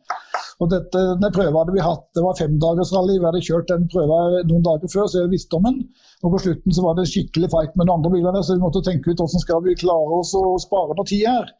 Og 0.61 0.69
dette, 0.71 0.99
denne 1.13 1.29
prøva 1.33 1.61
hadde 1.61 1.75
vi 1.75 1.83
hatt, 1.83 2.03
Det 2.15 2.23
var 2.25 2.35
femdagersrally. 2.39 3.15
Vi 3.19 3.27
hadde 3.29 3.43
kjørt 3.47 3.71
den 3.71 3.87
prøva 3.91 4.19
noen 4.49 4.65
dager 4.65 4.91
før, 4.91 5.07
så 5.07 5.23
jeg 5.23 5.31
visste 5.31 5.57
om 5.57 5.69
den. 5.69 5.79
Og 6.23 6.35
på 6.35 6.43
slutten 6.43 6.75
så 6.75 6.83
var 6.85 6.99
det 6.99 7.07
skikkelig 7.11 7.49
fight 7.55 7.73
med 7.79 7.87
de 7.87 7.95
andre 7.95 8.11
bilene, 8.13 8.43
så 8.43 8.57
vi 8.57 8.63
måtte 8.65 8.83
tenke 8.85 9.11
ut 9.11 9.23
hvordan 9.23 9.45
skal 9.45 9.63
vi 9.65 9.79
klare 9.79 10.19
oss 10.19 10.35
å 10.39 10.43
spare 10.61 10.97
noe 10.97 11.07
tid 11.09 11.25
her. 11.29 11.51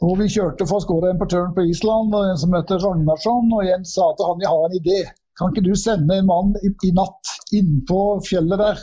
Og 0.00 0.16
Vi 0.20 0.30
kjørte 0.32 0.68
fra 0.68 0.80
Skåra 0.80 1.10
Importøren 1.12 1.52
på 1.56 1.66
Island, 1.68 2.14
og 2.16 2.30
en 2.30 2.40
som 2.40 2.54
heter 2.56 2.80
Ragnarsson, 2.80 3.52
og 3.52 3.68
en 3.74 3.84
sa 3.88 4.12
til 4.16 4.30
han 4.30 4.44
jeg 4.44 4.52
har 4.52 4.64
en 4.68 4.78
idé. 4.78 5.00
Kan 5.38 5.52
ikke 5.52 5.66
du 5.68 5.74
sende 5.76 6.16
en 6.16 6.28
mann 6.28 6.56
i, 6.60 6.72
i 6.88 6.92
natt 6.96 7.36
innpå 7.56 8.00
fjellet 8.28 8.60
der? 8.60 8.80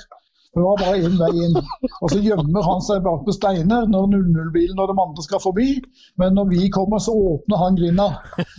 Det 0.55 0.63
var 0.65 0.79
bare 0.81 0.97
én 1.05 1.17
vei 1.19 1.29
inn. 1.45 1.57
Og 2.01 2.11
så 2.11 2.19
gjemmer 2.25 2.65
han 2.65 2.81
seg 2.81 3.03
bak 3.05 3.21
på 3.25 3.35
steiner 3.35 3.85
når 3.91 4.07
00-bilen 4.15 4.81
og 4.81 4.89
de 4.89 4.95
andre 5.03 5.25
skal 5.25 5.41
forbi. 5.43 5.67
Men 6.21 6.33
når 6.37 6.49
vi 6.53 6.69
kommer, 6.73 7.01
så 7.03 7.13
åpner 7.13 7.61
han 7.61 7.77
grinda. 7.77 8.07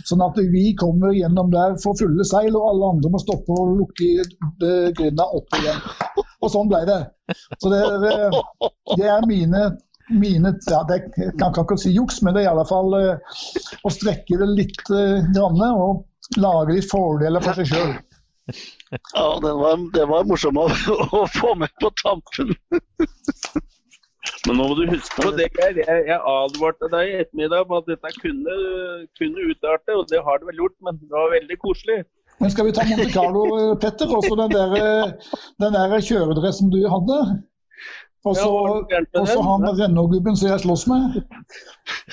Sånn 0.07 0.23
at 0.23 0.39
vi 0.53 0.71
kommer 0.79 1.11
gjennom 1.15 1.51
der 1.51 1.75
for 1.83 1.99
fulle 1.99 2.25
seil, 2.27 2.55
og 2.55 2.69
alle 2.69 2.93
andre 2.95 3.11
må 3.11 3.21
stoppe 3.21 3.57
og 3.59 3.75
lukke 3.81 4.09
eh, 4.23 4.89
grinda 4.97 5.27
opp 5.35 5.59
igjen. 5.59 5.83
Og 6.41 6.53
sånn 6.53 6.71
ble 6.71 6.85
det. 6.87 7.01
Så 7.59 7.71
det, 7.73 7.83
det, 8.05 8.15
det 8.97 9.09
er 9.11 9.27
mine 9.29 9.71
mine, 10.11 10.49
ja, 10.67 10.81
det, 10.89 10.97
jeg 11.15 11.31
kan 11.39 11.53
ikke 11.55 11.77
si 11.79 11.93
juks, 11.95 12.17
men 12.25 12.35
det 12.35 12.41
er 12.41 12.49
i 12.49 12.51
alle 12.51 12.65
fall 12.67 12.95
eh, 12.97 13.37
å 13.87 13.91
strekke 13.93 14.39
det 14.41 14.47
litt 14.49 14.81
eh, 14.91 15.27
grann, 15.31 15.61
og 15.71 16.41
lage 16.41 16.75
litt 16.75 16.89
fordeler 16.91 17.43
for 17.43 17.59
seg 17.59 17.69
sjøl. 17.71 17.93
Ja, 18.91 19.25
den 19.39 19.59
var, 19.61 19.83
det 19.95 20.05
var 20.09 20.25
morsom 20.27 20.57
å, 20.59 20.65
å 21.21 21.25
få 21.31 21.53
med 21.59 21.71
på 21.81 21.91
tampen. 22.03 22.51
Men 24.47 24.57
nå 24.57 24.65
må 24.67 24.75
du 24.77 24.83
huske 24.89 25.21
på 25.21 25.31
det, 25.37 25.47
Geir. 25.57 25.77
Jeg, 25.81 26.01
jeg 26.09 26.17
advarte 26.17 26.89
deg 26.91 27.09
i 27.11 27.19
ettermiddag 27.23 27.67
på 27.69 27.77
at 27.79 27.87
dette 27.89 28.11
kunne, 28.19 28.57
kunne 29.17 29.45
utarte, 29.51 29.95
og 29.97 30.09
det 30.11 30.21
har 30.25 30.41
det 30.41 30.49
vel 30.51 30.63
gjort, 30.65 30.75
men 30.85 30.99
det 31.01 31.13
var 31.13 31.31
veldig 31.33 31.57
koselig. 31.61 32.01
Men 32.41 32.51
skal 32.53 32.67
vi 32.67 32.73
ta 32.75 32.85
Monte 32.89 33.07
Carlo, 33.13 33.45
eh, 33.57 33.71
Petter? 33.81 34.11
Også 34.17 34.35
den 34.39 34.53
der, 34.53 34.75
eh, 34.81 35.39
den 35.61 35.77
der 35.77 36.05
kjøredressen 36.05 36.71
du 36.73 36.79
hadde? 36.89 37.17
Og 38.21 38.35
så 38.37 39.41
han 39.41 39.65
Renault-gubben 39.65 40.35
som 40.37 40.51
jeg 40.51 40.61
slåss 40.61 40.85
med? 40.89 41.21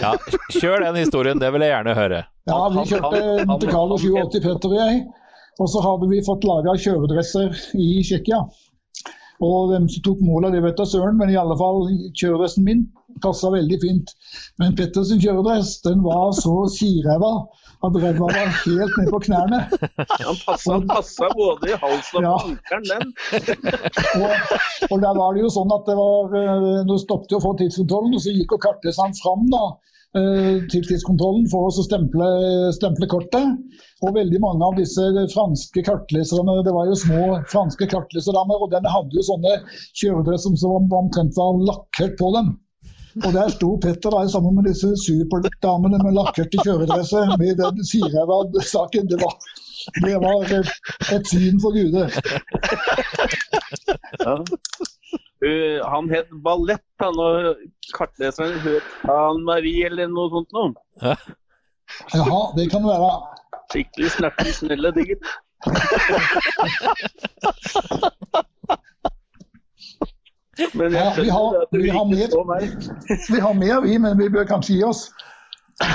Ja, 0.01 0.15
kjør 0.57 0.87
den 0.87 0.97
historien, 1.03 1.41
det 1.41 1.51
vil 1.53 1.65
jeg 1.65 1.75
gjerne 1.75 1.97
høre. 1.97 2.21
Ja, 2.49 2.61
vi 2.73 2.85
kjørte 2.89 3.47
Monte 3.49 3.69
Carlo 3.69 3.99
han- 4.01 4.31
87, 4.31 4.41
Petter 4.47 4.73
og 4.73 4.79
jeg. 4.79 5.03
Og 5.59 5.69
så 5.73 5.83
hadde 5.83 6.09
vi 6.11 6.23
fått 6.27 6.47
laga 6.47 6.77
kjøredresser 6.79 7.55
i 7.79 7.91
Tsjekkia. 8.07 8.43
Og 9.45 9.71
hvem 9.71 9.87
som 9.91 10.03
tok 10.03 10.23
målet, 10.27 10.55
det, 10.55 10.65
vet 10.65 10.81
jeg 10.83 10.91
søren, 10.93 11.19
men 11.19 11.31
i 11.31 11.39
alle 11.39 11.55
fall 11.59 11.85
kjøredressen 12.19 12.65
min 12.67 12.87
passa 13.23 13.51
veldig 13.55 13.79
fint. 13.83 14.11
Men 14.59 14.75
Petters 14.79 15.13
kjøredress 15.15 15.77
den 15.87 16.03
var 16.07 16.33
så 16.39 16.55
siræva 16.75 17.33
at 17.87 17.95
ræva 18.03 18.27
var 18.27 18.35
helt 18.65 18.97
ned 18.99 19.11
på 19.15 19.21
knærne. 19.23 19.61
Han 20.27 20.39
passa, 20.43 20.73
han 20.73 20.87
passa 20.89 21.29
både 21.39 21.71
i 21.71 21.77
halsen 21.79 22.19
og 22.19 22.25
Ja. 22.27 22.33
på 22.35 22.49
ankelen, 22.49 22.89
den. 22.91 23.13
Og, 24.23 24.31
og 24.91 24.97
der 25.05 25.15
var 25.21 25.37
det 25.37 25.45
jo 25.45 25.51
sånn 25.55 25.71
at 25.75 25.87
det 25.87 25.95
var 25.99 26.35
eh, 26.41 26.83
Nå 26.89 26.97
stoppet 26.99 27.35
jo 27.37 27.39
for 27.45 27.59
tidskontrollen, 27.61 28.17
og 28.19 28.25
så 28.25 28.35
gikk 28.35 28.57
og 28.57 28.65
kartleseren 28.67 29.15
fram 29.21 29.47
da 29.53 29.63
eh, 29.69 29.77
tiltidskontrollen 30.17 31.45
for 31.53 31.69
å 31.69 31.85
stemple, 31.85 32.29
stemple 32.77 33.09
kortet. 33.11 33.59
Og 34.07 34.15
veldig 34.15 34.41
mange 34.41 34.65
av 34.65 34.79
disse 34.79 35.03
franske 35.35 35.83
kartleserne, 35.85 36.63
det 36.65 36.73
var 36.75 36.89
jo 36.89 36.97
små 36.99 37.25
franske 37.51 37.89
kartleserdamer, 37.91 38.63
og 38.65 38.73
den 38.73 38.89
hadde 38.89 39.19
jo 39.19 39.27
sånne 39.27 39.59
kjøredresser 39.99 40.57
som 40.61 40.89
var 40.89 41.03
omtrent 41.03 41.37
var 41.37 41.61
lakkert 41.67 42.17
på 42.21 42.33
dem. 42.39 42.55
Og 43.27 43.33
der 43.35 43.49
sto 43.51 43.73
Petter 43.83 44.15
da 44.15 44.21
sammen 44.31 44.55
med 44.59 44.69
disse 44.69 44.93
superdamene 45.03 45.99
med 46.05 46.15
lakkerte 46.15 46.61
kjøredresser 46.63 47.33
med 47.41 47.59
den 47.59 47.81
siræva-saken. 47.91 49.09
Det, 49.11 49.19
det 50.05 50.15
var 50.23 50.53
et, 50.59 51.27
syn 51.27 51.59
for 51.63 51.75
guder. 51.75 52.13
Uh, 55.45 55.79
han 55.87 56.09
het 56.11 56.31
Ballett, 56.43 56.83
han 56.99 57.19
og 57.23 57.61
kartleseren 57.95 58.57
het 58.65 58.89
Anne 59.07 59.45
Marie 59.47 59.85
eller 59.87 60.09
noe 60.11 60.31
sånt 60.33 60.51
noe. 60.57 60.73
Jaha, 62.15 62.41
det 62.57 62.67
kan 62.73 62.83
være. 62.89 63.13
Skikkelig 63.71 64.11
snerten 64.17 64.51
snelle 64.57 64.91
digger. 64.97 65.21
Men 70.75 70.93
jeg 70.93 70.99
Ja, 71.05 71.23
vi 71.23 71.29
har- 71.29 71.61
at 71.63 71.69
du 71.73 71.79
vi 71.83 71.89
har 71.89 72.05
mer- 72.05 72.33
Vi 73.35 73.41
har 73.41 73.53
mer, 73.55 73.81
vi, 73.81 73.99
men 73.99 74.19
vi 74.19 74.29
bør 74.29 74.45
kanskje 74.45 74.75
gi 74.75 74.83
oss. 74.85 75.11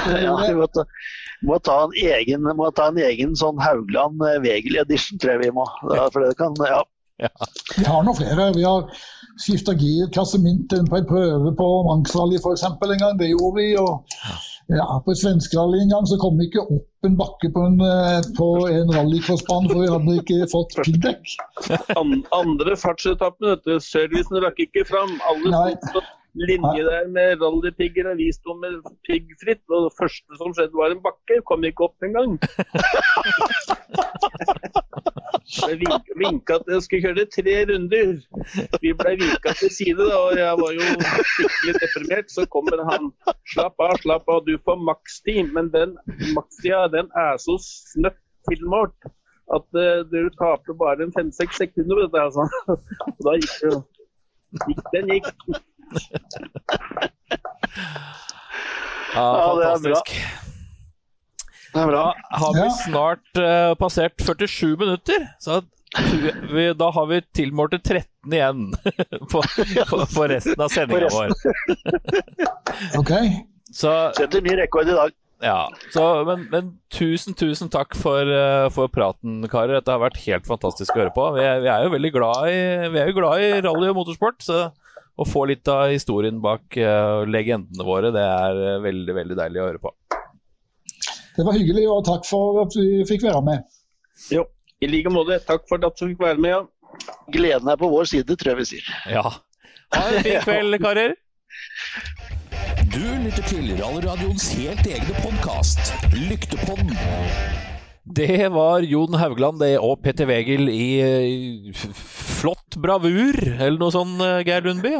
Ja, 0.07 0.35
vi 0.47 0.53
må 0.55 0.65
ta, 0.73 0.83
må 1.43 1.57
ta 1.59 1.83
en 1.83 1.91
egen, 1.99 2.41
må 2.55 2.69
ta 2.75 2.87
en 2.87 2.97
egen 2.97 3.35
sånn 3.35 3.59
Haugland 3.59 4.21
Vegel 4.41 4.77
edition, 4.79 5.19
tror 5.19 5.31
jeg 5.31 5.39
vi 5.43 5.51
må. 5.51 5.65
Ja, 5.93 6.07
for 6.09 6.23
det 6.23 6.37
kan, 6.37 6.53
ja. 6.63 6.83
Vi 7.77 7.85
har 7.85 8.05
noen 8.05 8.17
flere. 8.17 8.53
Vi 8.55 8.63
har 8.65 8.87
skifta 9.41 9.73
girkasse 9.77 10.39
mynt 10.41 10.73
på 10.89 10.97
en 10.97 11.07
prøve 11.09 11.53
på 11.57 11.67
Manx-rally 11.89 12.39
f.eks. 12.41 12.65
en 12.65 13.03
gang. 13.03 13.19
Det 13.19 13.31
gjorde 13.33 13.55
vi. 13.59 13.67
og 13.77 14.03
ja, 14.71 14.87
På 15.05 15.11
et 15.11 15.21
svenskerally 15.21 15.81
en 15.83 15.93
gang 15.93 16.07
så 16.09 16.17
kom 16.21 16.39
vi 16.39 16.47
ikke 16.49 16.65
opp 16.65 17.07
en 17.07 17.17
bakke 17.19 17.49
på 17.51 17.65
en, 17.67 17.79
eh, 17.83 18.21
på 18.37 18.49
en 18.71 18.93
rallycrossbane, 18.95 19.69
for 19.69 19.83
vi 19.83 19.91
hadde 19.91 20.17
ikke 20.21 20.49
fått 20.51 20.75
piggdekk. 20.85 21.33
Andre 22.41 22.77
fartsetappen, 22.79 23.49
vet 23.51 23.65
du. 23.67 23.77
Servicen 23.83 24.39
rakk 24.45 24.61
ikke 24.63 24.85
fram. 24.87 25.17
Alle 25.29 25.65
linje 26.35 26.83
der 26.87 27.07
med 27.07 27.41
rallypigger, 27.41 28.09
og 28.11 28.17
vi 28.17 28.31
sto 28.33 28.55
med 28.57 28.81
piggfritt. 29.07 29.63
Og 29.69 29.87
det 29.87 29.93
første 29.99 30.39
som 30.39 30.53
skjedde, 30.53 30.77
var 30.77 30.93
en 30.93 31.03
bakke. 31.03 31.41
Kom 31.49 31.63
ikke 31.63 31.89
opp 31.89 32.07
engang. 32.07 32.37
Jeg 35.53 35.75
vink, 35.81 36.07
vinka 36.17 36.55
at 36.55 36.69
jeg 36.71 36.81
skulle 36.81 37.03
kjøre 37.03 37.25
tre 37.29 37.55
runder. 37.69 38.13
Vi 38.81 38.93
ble 38.97 39.11
vinka 39.19 39.53
til 39.59 39.71
side, 39.75 40.05
da, 40.09 40.17
og 40.17 40.37
jeg 40.39 40.59
var 40.61 40.71
jo 40.73 40.85
skikkelig 41.33 41.73
deprimert. 41.81 42.31
Så 42.31 42.45
kommer 42.55 42.83
han. 42.89 43.11
Slapp 43.53 43.83
av, 43.83 43.97
slapp 44.01 44.29
av, 44.33 44.39
du 44.47 44.55
får 44.65 44.79
makstid. 44.87 45.51
Men 45.55 45.69
den 45.73 45.97
makstida, 46.37 46.87
den 46.95 47.11
er 47.25 47.37
så 47.43 47.57
snøtt 47.61 48.19
tilmålt 48.49 49.11
at 49.53 49.67
uh, 49.75 49.99
du 50.09 50.29
taper 50.39 50.73
bare 50.79 51.03
en 51.03 51.13
fem-seks 51.13 51.59
sekunder 51.61 51.99
på 51.99 52.07
dette. 52.07 52.23
Altså. 52.23 52.47
Da 53.25 53.35
gikk 53.37 53.53
det 53.59 53.69
jo. 53.73 53.83
Den 54.95 55.13
gikk. 55.17 55.29
Ja, 59.13 59.23
Ja, 59.23 59.53
det 59.55 59.65
er 59.67 59.79
bra. 59.83 59.99
fantastisk. 60.01 60.15
Det 61.73 61.81
er 61.81 61.87
bra. 61.89 62.03
Da 62.13 62.37
har 62.43 62.53
vi 62.57 62.65
snart 62.83 63.39
uh, 63.41 63.73
passert 63.79 64.21
47 64.21 64.75
minutter, 64.77 65.27
så 65.41 65.61
vi, 66.53 66.67
da 66.77 66.87
har 66.93 67.05
vi 67.09 67.19
tilmålte 67.37 67.77
13 67.81 68.33
igjen 68.33 68.63
på, 69.31 69.41
på, 69.41 69.99
på 70.15 70.27
resten 70.29 70.61
av 70.61 70.69
sendinga 70.73 71.09
vår. 71.13 71.33
Ok? 72.99 73.11
Så, 73.73 73.91
Setter 74.17 74.41
ny 74.45 74.55
rekord 74.57 74.89
i 74.89 74.95
dag. 74.97 75.13
ja, 75.43 75.67
så 75.93 76.03
men, 76.25 76.45
men 76.51 76.71
tusen, 76.93 77.33
tusen 77.37 77.69
takk 77.73 77.93
for, 77.97 78.21
eh, 78.25 78.67
for 78.73 78.89
praten, 78.93 79.41
karer. 79.49 79.77
Dette 79.79 79.93
har 79.93 80.01
vært 80.01 80.17
helt 80.25 80.45
fantastisk 80.49 80.93
å 80.95 81.03
høre 81.03 81.13
på. 81.15 81.25
Vi 81.37 81.45
er, 81.45 81.61
vi 81.65 81.69
er 81.73 81.85
jo 81.85 81.93
veldig 81.93 82.11
glad 82.15 82.49
i, 82.53 82.59
vi 82.93 83.01
er 83.01 83.09
jo 83.11 83.17
glad 83.17 83.41
i 83.45 83.51
rally 83.65 83.89
og 83.93 83.97
motorsport, 84.01 84.41
så 84.45 84.59
å 85.15 85.25
få 85.27 85.45
litt 85.49 85.67
av 85.69 85.91
historien 85.91 86.39
bak 86.41 86.77
eh, 86.77 87.23
legendene 87.29 87.85
våre, 87.85 88.11
det 88.15 88.23
er 88.23 88.61
eh, 88.63 88.81
veldig, 88.83 89.15
veldig 89.19 89.37
deilig 89.37 89.61
å 89.61 89.67
høre 89.67 89.83
på. 89.83 89.93
Det 91.33 91.45
var 91.45 91.57
hyggelig, 91.57 91.85
og 91.89 92.03
takk 92.05 92.27
for 92.29 92.61
at 92.63 92.75
du 92.77 93.05
fikk 93.09 93.25
være 93.25 93.41
med. 93.45 93.65
Jo, 94.33 94.45
i 94.81 94.89
like 94.89 95.09
måte. 95.13 95.39
Takk 95.47 95.65
for 95.69 95.81
at 95.81 95.97
du 95.97 96.05
fikk 96.11 96.21
være 96.21 96.41
med. 96.41 96.53
Ja. 96.53 97.17
Gleden 97.33 97.71
er 97.73 97.79
på 97.81 97.89
vår 97.89 98.09
side, 98.11 98.37
tror 98.37 98.53
jeg 98.53 98.61
vi 98.61 98.69
sier. 98.75 98.93
Ja. 99.09 99.25
Ha 99.93 100.03
en 100.09 100.25
fin 100.25 100.41
kveld, 100.45 100.77
karer. 100.85 101.17
Du 102.93 103.01
lytter 103.01 103.45
til 103.49 103.73
Rallradioens 103.81 104.51
helt 104.59 104.85
egne 104.89 105.21
podkast, 105.25 105.93
Lyktepodden. 106.13 106.93
Det 108.05 108.47
var 108.51 108.79
Jon 108.83 109.13
Haugland 109.15 109.61
det, 109.63 109.77
og 109.79 110.01
Petter 110.03 110.27
Wegel 110.27 110.67
i 110.67 110.87
eh, 110.99 111.83
flott 111.95 112.75
bravur, 112.83 113.37
eller 113.47 113.77
noe 113.79 113.93
sånt, 113.95 114.19
eh, 114.19 114.41
Geir 114.43 114.65
Lundby? 114.65 114.91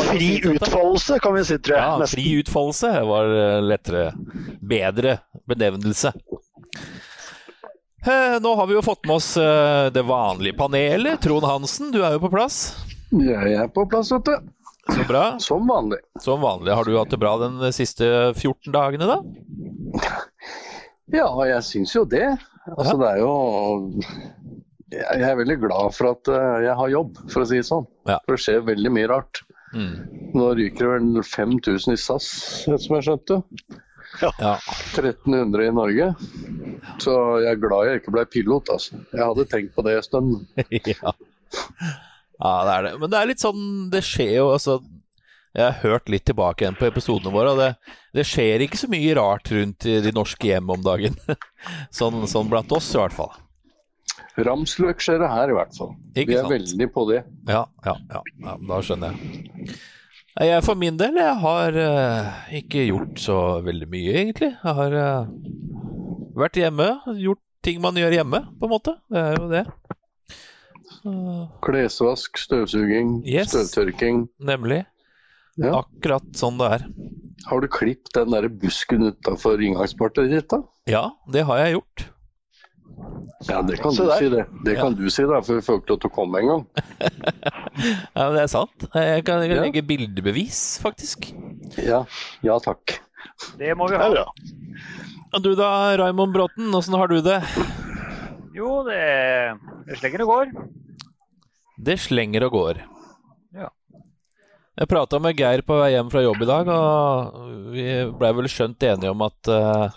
Fri 0.00 0.30
utfoldelse, 0.50 1.20
kan 1.22 1.36
vi 1.36 1.44
si, 1.46 1.58
tror 1.62 1.76
jeg. 1.76 1.84
Ja, 1.84 1.92
Nesten. 2.00 2.18
fri 2.18 2.32
utfoldelse 2.42 2.90
var 3.06 3.30
eh, 3.38 3.60
lettere. 3.62 4.08
Bedre 4.58 5.20
benevnelse. 5.46 6.10
Nå 8.40 8.54
har 8.56 8.66
vi 8.66 8.74
jo 8.78 8.82
fått 8.82 9.04
med 9.04 9.18
oss 9.18 9.34
det 9.92 10.02
vanlige 10.08 10.56
panelet. 10.56 11.20
Trond 11.20 11.44
Hansen, 11.44 11.90
du 11.92 11.98
er 12.00 12.14
jo 12.16 12.22
på 12.22 12.30
plass. 12.32 12.72
Jeg 13.12 13.52
er 13.60 13.68
på 13.68 13.84
plass, 13.92 14.08
vet 14.14 14.24
du. 14.24 14.48
Så 14.96 15.04
bra. 15.06 15.24
Som 15.38 15.68
vanlig. 15.68 15.98
Som 16.24 16.40
vanlig. 16.40 16.72
Har 16.72 16.88
du 16.88 16.96
hatt 16.96 17.12
det 17.12 17.20
bra 17.20 17.34
den 17.42 17.60
siste 17.76 18.32
14 18.32 18.72
dagene, 18.72 19.04
da? 19.10 19.20
Ja, 21.14 21.28
jeg 21.48 21.66
syns 21.66 21.94
jo 21.96 22.04
det. 22.08 22.26
Altså, 22.70 22.96
det 23.00 23.08
er 23.08 23.20
jo 23.22 23.30
Jeg 24.92 25.24
er 25.26 25.38
veldig 25.38 25.56
glad 25.62 25.94
for 25.96 26.12
at 26.12 26.30
eh, 26.30 26.56
jeg 26.66 26.74
har 26.80 26.92
jobb, 26.92 27.20
for 27.30 27.44
å 27.44 27.48
si 27.48 27.60
det 27.60 27.68
sånn. 27.68 27.86
Ja. 28.10 28.18
For 28.24 28.36
det 28.36 28.44
skjer 28.44 28.66
veldig 28.66 28.92
mye 28.94 29.10
rart. 29.10 29.42
Mm. 29.70 29.94
Nå 30.34 30.48
ryker 30.58 30.86
det 30.86 30.90
vel 30.96 31.22
5000 31.26 31.94
i 31.94 32.00
SAS, 32.00 32.26
som 32.66 32.96
jeg 32.98 33.06
skjønte. 33.06 33.40
Ja. 34.20 34.56
1300 34.98 35.68
i 35.68 35.74
Norge. 35.74 36.08
Så 37.02 37.14
jeg 37.44 37.52
er 37.54 37.60
glad 37.62 37.86
jeg 37.88 38.00
ikke 38.00 38.14
ble 38.16 38.24
pilot, 38.30 38.72
altså. 38.74 38.98
Jeg 39.14 39.22
hadde 39.22 39.46
tenkt 39.52 39.76
på 39.76 39.84
det 39.86 39.96
en 39.98 40.06
stund. 40.06 40.32
ja. 40.94 41.14
ja, 41.14 42.54
det 42.66 42.74
er 42.74 42.88
det. 42.88 42.94
Men 42.98 43.12
det 43.12 43.20
er 43.20 43.30
litt 43.30 43.42
sånn 43.42 43.62
Det 43.90 44.02
skjer 44.06 44.34
jo 44.36 44.50
altså 44.54 44.80
Jeg 45.56 45.66
har 45.66 45.80
hørt 45.82 46.08
litt 46.12 46.24
tilbake 46.28 46.62
igjen 46.62 46.76
på 46.78 46.86
episodene 46.86 47.32
våre, 47.34 47.52
og 47.54 47.58
det, 47.58 47.70
det 48.14 48.22
skjer 48.28 48.62
ikke 48.62 48.78
så 48.78 48.86
mye 48.92 49.14
rart 49.18 49.50
rundt 49.50 49.86
i 49.90 49.96
de 50.04 50.12
norske 50.14 50.46
hjem 50.46 50.68
om 50.70 50.82
dagen. 50.84 51.16
sånn, 51.98 52.20
sånn 52.30 52.50
blant 52.52 52.70
oss, 52.76 52.92
i 52.94 53.00
hvert 53.00 53.16
fall. 53.16 53.32
Ramsløk 54.40 55.02
skjer 55.02 55.18
det 55.20 55.28
her, 55.32 55.50
i 55.50 55.56
hvert 55.56 55.74
fall. 55.76 55.90
Ikke 56.14 56.30
Vi 56.30 56.36
er 56.38 56.44
sant? 56.46 56.54
veldig 56.54 56.86
på 56.94 57.06
det. 57.10 57.24
Ja, 57.50 57.64
ja, 57.84 57.96
ja, 58.14 58.22
ja 58.46 58.54
da 58.70 58.78
skjønner 58.86 59.16
jeg. 59.16 59.74
Jeg 60.40 60.62
for 60.64 60.78
min 60.78 60.96
del, 60.96 61.18
jeg 61.18 61.34
har 61.42 61.76
uh, 61.82 62.28
ikke 62.60 62.84
gjort 62.86 63.18
så 63.20 63.38
veldig 63.66 63.88
mye, 63.90 64.12
egentlig. 64.22 64.52
Jeg 64.54 64.76
har 64.78 64.94
uh, 64.94 65.32
vært 66.38 66.60
hjemme, 66.62 66.86
gjort 67.18 67.42
ting 67.66 67.82
man 67.82 67.98
gjør 67.98 68.14
hjemme, 68.20 68.44
på 68.60 68.68
en 68.68 68.72
måte. 68.72 68.94
Det 69.10 69.24
er 69.26 69.34
jo 69.36 69.50
det. 69.50 69.64
Klesvask, 71.66 72.38
støvsuging, 72.38 73.18
Yes. 73.26 73.50
støvtørking. 73.50 74.28
nemlig. 74.38 74.84
Ja. 75.60 75.82
Akkurat 75.82 76.24
sånn 76.38 76.56
det 76.60 76.68
er. 76.78 76.86
Har 77.48 77.60
du 77.64 77.68
klippet 77.72 78.12
den 78.16 78.32
der 78.34 78.48
busken 78.48 79.06
utafor 79.10 79.60
inngangspartiet 79.64 80.30
ditt, 80.32 80.48
da? 80.52 80.62
Ja, 80.90 81.04
det 81.32 81.44
har 81.48 81.60
jeg 81.64 81.76
gjort. 81.78 82.06
Ja, 83.48 83.62
det 83.64 83.78
kan 83.80 83.94
du 83.96 84.02
si, 84.12 84.28
det. 84.28 84.42
Det 84.66 84.74
Ja. 84.76 84.82
kan 84.82 84.94
du 84.98 85.06
si, 85.08 85.22
da, 85.24 85.40
for 85.40 85.56
vi 85.56 85.64
får 85.64 85.78
ikke 85.80 85.92
lov 85.94 86.00
til 86.02 86.10
å 86.10 86.14
komme 86.14 86.42
engang. 86.42 86.66
Ja, 87.80 88.26
men 88.28 88.34
det 88.36 88.42
er 88.42 88.50
sant. 88.52 88.82
Jeg 88.92 89.22
kan, 89.24 89.40
jeg 89.40 89.48
kan 89.48 89.56
Ja. 89.56 89.62
legge 89.64 89.82
bildebevis, 89.88 90.58
faktisk. 90.82 91.30
Ja. 91.80 92.02
ja 92.44 92.58
takk. 92.60 92.98
Det 93.56 93.72
må 93.78 93.88
vi 93.88 93.96
ha. 93.96 94.08
Ja. 94.12 95.38
Du 95.40 95.54
da, 95.56 95.96
Raymond 95.96 96.34
Bråten, 96.34 96.68
åssen 96.76 96.92
har 96.98 97.08
du 97.08 97.22
det? 97.24 97.38
Jo, 98.52 98.82
det, 98.84 99.00
det 99.86 99.96
slenger 100.02 100.26
og 100.26 100.28
går. 100.34 100.52
Det 101.80 101.96
slenger 102.02 102.44
og 102.50 102.52
går. 102.52 102.82
Jeg 104.78 104.88
prata 104.88 105.18
med 105.18 105.38
Geir 105.38 105.62
på 105.66 105.76
vei 105.80 105.90
hjem 105.92 106.10
fra 106.12 106.22
jobb 106.22 106.42
i 106.44 106.48
dag, 106.48 106.68
og 106.70 107.72
vi 107.74 107.86
blei 108.20 108.30
vel 108.38 108.48
skjønt 108.50 108.86
enige 108.86 109.10
om 109.10 109.24
at 109.26 109.50
uh, 109.50 109.90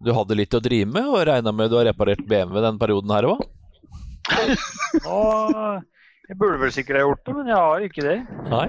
du 0.00 0.10
hadde 0.16 0.38
litt 0.38 0.56
å 0.56 0.62
drive 0.64 0.88
med, 0.88 1.06
og 1.10 1.26
regna 1.28 1.52
med 1.54 1.70
du 1.70 1.76
har 1.78 1.86
reparert 1.90 2.24
BMW 2.30 2.62
den 2.64 2.80
perioden 2.80 3.12
her 3.14 3.28
òg? 3.34 3.44
Jeg 6.30 6.38
burde 6.38 6.60
vel 6.62 6.70
sikkert 6.70 7.00
ha 7.00 7.02
gjort 7.02 7.24
det, 7.26 7.32
men 7.34 7.48
jeg 7.50 7.58
har 7.58 7.80
ikke 7.82 8.02
det. 8.06 8.18
Nei? 8.52 8.66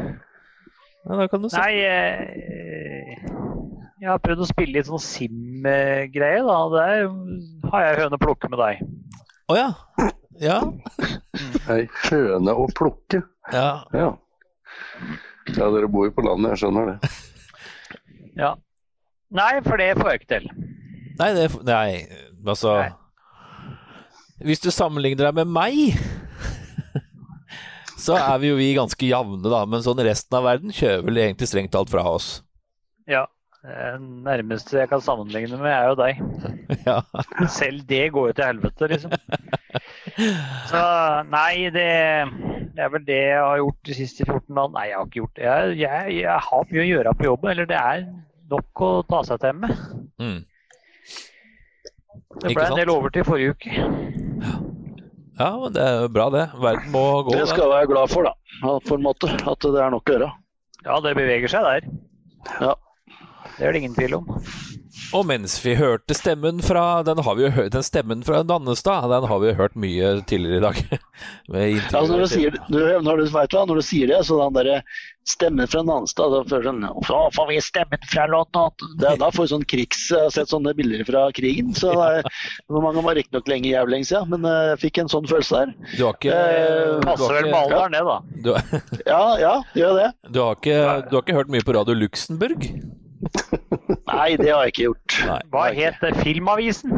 Ja, 1.05 1.17
da 1.19 1.27
kan 1.29 1.43
du 1.43 1.49
se. 1.51 1.59
Nei, 1.61 1.75
eh, 1.85 3.11
jeg 4.01 4.09
har 4.09 4.17
prøvd 4.23 4.41
å 4.41 4.47
spille 4.49 4.73
litt 4.79 4.87
sånn 4.89 5.03
sim-greie, 5.05 6.39
da. 6.47 6.55
Der 6.73 7.05
har 7.69 7.85
jeg 7.85 7.99
høne 7.99 8.17
å 8.17 8.23
plukke 8.23 8.49
med 8.49 8.57
deg. 8.63 8.81
Å 9.45 9.59
ja. 9.59 9.67
Ja. 10.41 10.57
Ei 11.75 11.85
høne 12.07 12.57
å 12.57 12.65
plukke. 12.73 13.21
ja. 13.53 13.69
Ja. 13.93 14.09
Ja, 15.55 15.67
dere 15.73 15.89
bor 15.91 16.07
jo 16.07 16.13
på 16.15 16.25
landet, 16.25 16.53
jeg 16.53 16.63
skjønner 16.63 16.91
det. 16.93 17.13
Ja. 18.39 18.55
Nei, 19.32 19.53
for 19.65 19.79
det 19.79 19.93
får 19.99 20.09
jeg 20.11 20.21
ikke 20.21 20.32
til. 20.34 20.49
Nei, 21.19 21.29
det, 21.38 21.45
nei 21.67 21.88
altså 22.47 22.75
Nei. 22.79 22.89
Hvis 24.41 24.63
du 24.63 24.71
sammenligner 24.73 25.27
deg 25.27 25.36
med 25.38 25.51
meg, 25.53 25.97
så 28.05 28.15
er 28.17 28.39
vi 28.41 28.49
jo 28.49 28.55
vi 28.57 28.71
ganske 28.73 29.05
jevne, 29.05 29.43
da. 29.45 29.59
Men 29.69 29.84
sånn 29.86 30.01
resten 30.01 30.38
av 30.39 30.47
verden 30.47 30.73
kjører 30.73 31.03
vel 31.05 31.19
egentlig 31.21 31.51
strengt 31.51 31.73
talt 31.75 31.91
fra 31.93 32.01
oss. 32.09 32.39
Ja. 33.09 33.27
Det 33.62 34.01
nærmeste 34.26 34.80
jeg 34.80 34.89
kan 34.89 35.01
sammenligne 35.05 35.57
med, 35.62 35.70
er 35.70 35.91
jo 35.91 35.97
deg. 35.99 36.22
Ja. 36.88 37.01
Selv 37.51 37.84
det 37.86 38.07
går 38.16 38.32
jo 38.32 38.34
til 38.34 38.47
helvete, 38.47 38.88
liksom. 38.89 39.12
Så 40.72 40.82
nei, 41.30 41.70
det, 41.76 41.86
det 42.74 42.82
er 42.82 42.89
vel 42.93 43.05
det 43.05 43.20
jeg 43.20 43.43
har 43.43 43.59
gjort 43.62 43.89
de 43.89 43.97
siste 43.99 44.26
14 44.26 44.55
dagene. 44.55 44.74
Nei, 44.74 44.88
jeg 44.89 44.97
har 44.97 45.05
ikke 45.05 45.20
gjort 45.20 45.36
det. 45.38 45.45
Jeg, 45.45 45.78
jeg, 45.84 46.16
jeg 46.24 46.39
har 46.47 46.72
mye 46.72 46.82
å 46.82 46.89
gjøre 46.89 47.16
på 47.20 47.28
jobben. 47.28 47.53
Eller 47.53 47.70
det 47.70 47.78
er 47.78 48.03
nok 48.55 48.84
å 48.88 48.91
ta 49.12 49.22
seg 49.30 49.43
til 49.45 49.62
med. 49.62 49.86
Mm. 50.24 50.39
Det 52.41 52.53
ble 52.55 52.66
en 52.66 52.78
del 52.80 52.86
del 52.86 52.95
overtid 52.95 53.28
forrige 53.28 53.53
uke. 53.53 53.72
ja, 55.38 55.49
men 55.62 55.74
det 55.76 55.86
er 55.86 55.97
jo 56.01 56.14
bra, 56.18 56.30
det. 56.34 56.45
Verden 56.57 56.93
må 56.95 57.07
gå. 57.28 57.36
Det 57.36 57.49
skal 57.51 57.68
jeg 57.68 57.76
være 57.76 57.91
glad 57.93 58.14
for, 58.16 58.32
da. 58.32 58.78
For 58.88 58.97
en 58.97 59.05
måte. 59.05 59.30
At 59.38 59.68
det 59.68 59.84
er 59.84 59.93
nok 59.93 60.09
å 60.09 60.18
gjøre. 60.18 60.32
Ja, 60.88 61.03
det 61.05 61.14
beveger 61.20 61.51
seg 61.51 61.68
der. 61.68 61.91
Ja. 62.57 62.74
Det 63.62 63.68
er 63.70 63.76
det 63.76 63.84
ingen 63.84 63.93
tvil 63.93 64.16
om. 64.18 64.30
Og 65.14 65.26
mens 65.28 65.53
vi 65.62 65.76
hørte 65.76 66.16
stemmen 66.16 66.62
fra 66.64 67.03
Den, 67.05 67.20
har 67.22 67.36
vi 67.38 67.43
jo 67.45 67.51
hørt, 67.53 67.72
den 67.76 67.84
stemmen 67.86 68.24
fra 68.26 68.41
Dannestad, 68.47 69.05
den 69.12 69.28
har 69.30 69.41
vi 69.43 69.51
jo 69.51 69.57
hørt 69.59 69.76
mye 69.80 70.12
tidligere 70.26 70.57
i 70.57 70.66
dag. 70.66 70.82
Altså 71.51 72.14
når, 72.14 72.22
du 72.24 72.28
sier, 72.32 72.53
du, 72.72 72.78
når, 73.03 73.20
du, 73.20 73.26
vet 73.30 73.51
du, 73.51 73.57
når 73.68 73.82
du 73.82 73.84
sier 73.84 74.07
det, 74.09 74.22
så 74.26 74.38
den 74.39 74.55
der 74.55 74.86
stemmen 75.28 75.68
fra 75.70 75.84
Dannestad 75.86 76.32
Da 76.34 76.39
du 76.41 76.64
sånn 76.66 76.86
får 77.05 77.49
vi 77.51 77.57
stemmen 77.62 78.07
fra 78.09 78.26
London? 78.32 78.72
Det, 79.01 79.12
da 79.22 79.30
får 79.36 79.45
vi 79.45 79.51
sånn 79.51 79.66
krigs... 79.70 80.05
Jeg 80.09 80.26
har 80.30 80.34
sett 80.34 80.53
sånne 80.53 80.74
bilder 80.78 81.03
fra 81.05 81.28
krigen. 81.38 81.76
Så 81.78 81.91
det 81.99 82.07
er, 82.22 82.32
hvor 82.72 82.86
mange 82.88 83.03
var 83.05 83.20
riktignok 83.20 83.51
lenge 83.51 83.70
jævlig 83.70 83.99
lenge 83.99 84.09
siden, 84.09 84.32
men 84.34 84.47
eh, 84.49 84.72
jeg 84.72 84.82
fikk 84.88 85.03
en 85.03 85.12
sånn 85.12 85.30
følelse 85.30 85.62
der. 85.62 85.76
Du 85.91 86.07
har 86.07 86.18
ikke, 86.18 86.39
Eh, 86.39 86.95
du 86.97 87.05
Passer 87.05 87.28
har 87.28 87.38
vel 87.38 87.51
med 87.51 87.59
alderen, 87.59 87.93
det, 87.93 88.01
da. 88.09 88.18
du, 88.47 89.05
Ja, 89.12 89.24
ja, 89.43 89.53
gjør 89.78 89.99
det. 89.99 90.09
du, 90.32 90.41
har 90.41 90.57
ikke, 90.57 90.82
du 91.12 91.16
har 91.20 91.28
ikke 91.28 91.39
hørt 91.41 91.53
mye 91.53 91.68
på 91.68 91.78
Radio 91.78 91.99
Luxembourg? 91.99 92.72
Nei, 94.11 94.36
det 94.39 94.49
har 94.51 94.63
jeg 94.65 94.74
ikke 94.74 94.88
gjort. 94.89 95.17
Nei. 95.28 95.39
Hva 95.53 95.65
het? 95.78 96.01
Filmavisen? 96.24 96.95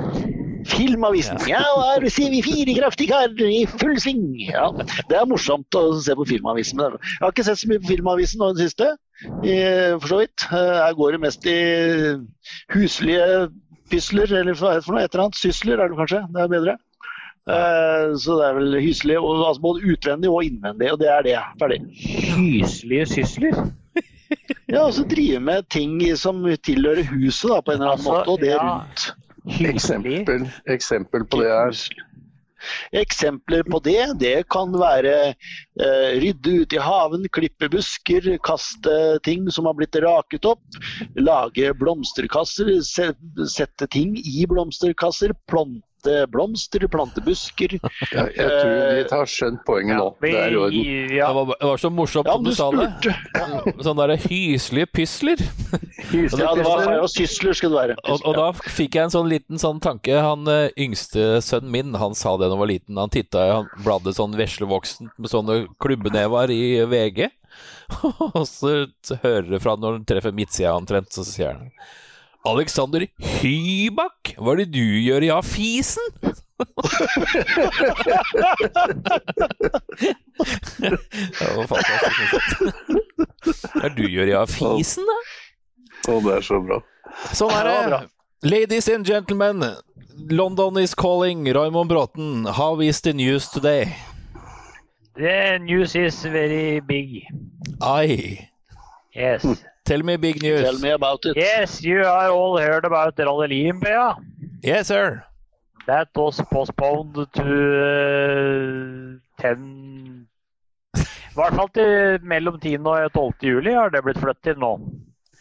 Filmavisen. 0.64 1.42
Ja, 1.50 1.60
her 1.90 2.06
ser 2.14 2.30
vi 2.32 2.40
fire 2.46 2.76
kraftige 2.78 3.12
karer 3.12 3.50
i 3.52 3.66
full 3.68 3.98
sving. 4.00 4.22
Ja, 4.48 4.70
det 5.10 5.18
er 5.20 5.28
morsomt 5.28 5.76
å 5.76 5.82
se 6.02 6.16
på 6.16 6.26
Filmavisen. 6.30 6.80
Jeg 6.80 7.20
har 7.20 7.34
ikke 7.34 7.44
sett 7.50 7.60
så 7.60 7.68
mye 7.72 7.82
på 7.84 7.92
Filmavisen 7.92 8.40
nå 8.40 8.54
i 8.54 8.56
det 8.58 8.70
siste, 8.70 8.94
for 9.26 10.08
så 10.14 10.22
vidt. 10.24 10.48
Eh, 10.48 10.72
Her 10.86 10.96
går 11.00 11.18
det 11.18 11.22
mest 11.26 11.46
i 11.52 11.58
huslige 12.74 13.28
pysler, 13.92 14.32
eller 14.40 14.56
hva 14.58 14.72
heter 14.78 14.80
det 14.80 14.88
for 14.88 14.96
noe? 14.96 15.04
Et 15.04 15.14
eller 15.14 15.26
annet. 15.28 15.42
Sysler 15.44 15.84
er 15.84 15.92
det 15.92 16.00
kanskje, 16.00 16.24
det 16.34 16.44
er 16.46 16.52
bedre. 16.56 16.78
Eh, 17.44 18.16
Så 18.24 18.40
det 18.40 18.48
er 18.48 18.58
vel 18.62 18.80
hyselig, 18.80 19.20
og, 19.20 19.44
altså 19.50 19.62
både 19.68 19.84
utvendig 19.94 20.32
og 20.32 20.44
innvendig, 20.48 20.92
og 20.96 21.00
det 21.04 21.12
er 21.12 21.28
det. 21.28 21.38
Ferdig. 21.60 21.82
Hyslige 22.40 23.06
sysler? 23.18 23.66
Ja, 24.72 24.86
og 24.86 24.94
så 24.96 25.04
drive 25.08 25.42
med 25.44 25.68
ting 25.74 26.00
som 26.20 26.42
tilhører 26.64 27.04
huset 27.12 27.52
da, 27.52 27.60
på 27.62 27.74
en 27.74 27.82
eller 27.82 27.94
annen 27.94 28.00
Altså, 28.00 28.16
måte, 28.16 28.32
og 28.32 28.42
det 28.42 28.54
ja. 28.54 28.64
rundt. 28.64 29.12
Eksempel, 29.68 30.46
eksempel 30.72 31.26
på 31.28 31.42
det 31.42 31.50
er 31.52 31.80
Eksempler 32.96 33.64
på 33.68 33.80
det, 33.84 34.06
det 34.22 34.36
kan 34.54 34.72
være 34.80 35.16
eh, 35.34 36.12
rydde 36.24 36.54
ut 36.62 36.76
i 36.76 36.82
haven, 36.82 37.26
klippe 37.36 37.70
busker, 37.72 38.30
kaste 38.46 38.94
ting 39.28 39.50
som 39.52 39.68
har 39.68 39.76
blitt 39.78 39.98
raket 40.04 40.48
opp, 40.48 40.64
lage 41.20 41.74
blomsterkasser, 41.80 42.72
sette 42.84 43.90
ting 43.92 44.16
i 44.16 44.46
blomsterkasser, 44.50 45.36
plante 45.52 45.84
blomster, 46.32 46.86
plante 46.92 47.24
busker. 47.26 47.78
Jeg, 48.14 48.34
jeg 48.38 48.50
tror 48.50 48.72
vi 48.74 49.04
har 49.14 49.30
skjønt 49.30 49.62
poenget 49.68 49.98
nå. 50.00 50.08
Det 50.22 50.32
er 50.38 50.54
i 50.54 50.58
orden. 50.60 50.90
Det 51.10 51.30
var, 51.38 51.52
det 51.60 51.70
var 51.70 51.82
så 51.82 51.90
morsomt 51.94 52.30
Ja, 52.30 52.36
du 52.38 52.50
du 52.50 52.58
sa 52.58 52.70
det. 52.76 53.84
Sånn 53.86 54.00
derre 54.00 54.18
hyslige 54.28 54.90
pysler. 54.94 55.44
Ja, 56.14 56.52
det 56.54 56.66
var 56.66 56.84
ja, 56.86 57.06
sysler 57.10 57.56
skal 57.58 57.72
det 57.74 57.78
være. 57.78 57.96
Og, 58.12 58.22
og 58.28 58.36
da 58.38 58.48
fikk 58.54 58.98
jeg 58.98 59.08
en 59.08 59.14
sånn 59.14 59.30
liten 59.32 59.62
sånn 59.62 59.80
tanke. 59.82 60.14
Han 60.22 60.46
eh, 60.52 60.68
yngste 60.84 61.40
sønnen 61.42 61.72
min, 61.74 61.96
han 61.98 62.14
sa 62.18 62.36
det 62.38 62.50
da 62.50 62.54
han 62.54 62.62
var 62.62 62.70
liten. 62.70 63.00
Han 63.00 63.14
titta 63.14 63.46
i 63.48 63.56
bladde 63.86 64.14
sånn 64.14 64.36
veslevoksent 64.38 65.14
med 65.18 65.32
sånne 65.32 65.58
klubbenever 65.82 66.54
i 66.54 66.84
VG. 66.90 67.26
og 68.34 68.46
så 68.50 68.76
hører 69.24 69.50
du 69.50 69.60
fra 69.64 69.76
når 69.80 70.00
han 70.00 70.08
treffer 70.10 70.36
midtsida 70.36 70.76
omtrent, 70.78 71.12
så 71.14 71.26
sier 71.28 71.58
han 71.58 71.74
Alexander 72.46 73.06
Hybak, 73.24 74.34
hva 74.38 74.52
er 74.54 74.64
det 74.64 74.72
du 74.76 74.82
gjør 74.84 75.24
i 75.24 75.30
A-fisen? 75.32 76.04
det 81.40 81.48
var 81.56 81.68
fantastisk. 81.72 82.34
Hva 83.74 83.86
er 83.86 83.94
det 83.94 83.96
du 83.98 84.08
gjør 84.12 84.32
i 84.32 84.36
A-fisen, 84.42 85.08
da? 85.08 85.18
Å, 86.12 86.18
det 86.26 86.36
er 86.36 86.44
så 86.44 86.60
bra. 86.64 86.82
Sånn 87.32 87.54
er 87.56 87.70
Ja, 87.72 87.82
det. 87.96 88.02
Ladies 88.44 88.90
and 88.92 89.08
gentlemen, 89.08 89.64
London 90.30 90.78
is 90.82 90.94
calling. 90.94 91.46
Raymond 91.56 91.90
Bråten, 91.90 92.44
how 92.58 92.76
is 92.84 93.00
the 93.02 93.14
news 93.14 93.48
today? 93.48 93.96
The 95.16 95.60
news 95.64 95.96
is 95.96 96.20
very 96.26 96.82
big. 96.82 97.24
Aye. 97.82 98.50
Yes. 99.16 99.46
Tell 99.86 100.02
me 100.04 100.16
big 100.18 100.42
news. 100.42 100.62
Tell 100.64 100.80
me 100.80 100.92
about 100.92 101.26
it. 101.26 101.36
Yes, 101.36 101.82
you 101.84 102.00
are 102.04 102.30
all 102.32 102.58
heard 102.58 102.86
about 102.86 103.18
Rally 103.20 103.48
Limbia. 103.50 104.16
Yes, 104.64 104.88
sir. 104.88 105.24
That 105.88 106.08
was 106.16 106.40
postponed 106.52 107.16
to 107.36 107.44
uh, 107.84 109.20
10 109.42 110.28
I 110.96 111.36
hvert 111.36 111.56
fall 111.58 111.70
til 111.76 112.20
mellom 112.24 112.60
10. 112.62 112.78
og 112.88 113.12
12. 113.14 113.34
juli 113.50 113.74
har 113.74 113.90
det 113.92 114.04
blitt 114.06 114.20
flyttet 114.22 114.44
til 114.54 114.60
nå. 114.62 114.70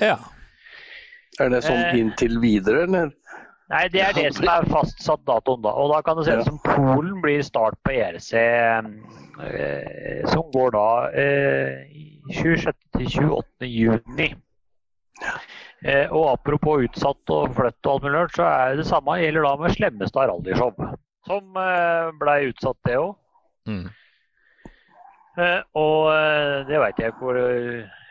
Ja. 0.01 0.17
Er 1.41 1.49
det 1.53 1.63
sånn 1.65 1.79
Eh. 1.85 1.99
inntil 2.01 2.41
videre, 2.43 2.83
eller? 2.89 3.13
Nei, 3.73 3.87
det 3.89 4.03
er 4.05 4.13
det 4.17 4.27
som 4.37 4.49
er 4.53 4.67
fastsatt 4.69 5.23
datoen, 5.29 5.63
da. 5.65 5.73
Og 5.81 5.93
da 5.95 6.03
kan 6.05 6.19
du 6.19 6.25
se 6.27 6.35
det 6.37 6.45
som 6.45 6.59
Polen 6.67 7.23
blir 7.25 7.41
start 7.47 7.79
på 7.87 7.95
ERC, 7.97 8.33
eh, 8.37 10.27
som 10.29 10.51
går 10.53 10.75
da 10.77 10.89
eh, 11.17 11.87
26. 12.37 12.77
til 12.99 13.09
28. 13.09 13.71
juni. 13.71 14.29
Eh, 15.83 16.13
og 16.13 16.29
apropos 16.35 16.85
utsatt 16.85 17.33
og 17.33 17.57
flytt 17.57 17.89
og 17.89 17.95
alt 17.95 18.05
mulig 18.05 18.19
rart, 18.19 18.37
så 18.37 18.51
er 18.51 18.77
det 18.79 18.87
samme 18.91 19.17
gjelder 19.23 19.49
da 19.49 19.55
med 19.63 19.75
Slemmestad 19.75 20.29
rallyshow. 20.31 20.93
Som 21.27 21.59
eh, 21.59 22.13
blei 22.21 22.39
utsatt, 22.51 22.79
det 22.87 23.01
òg. 23.01 23.17
Mm. 23.71 23.89
Eh, 25.41 25.61
og 25.81 26.13
eh, 26.13 26.61
det 26.69 26.81
veit 26.83 27.01
jeg 27.01 27.15
ikke 27.15 27.25
hvor, 27.25 27.41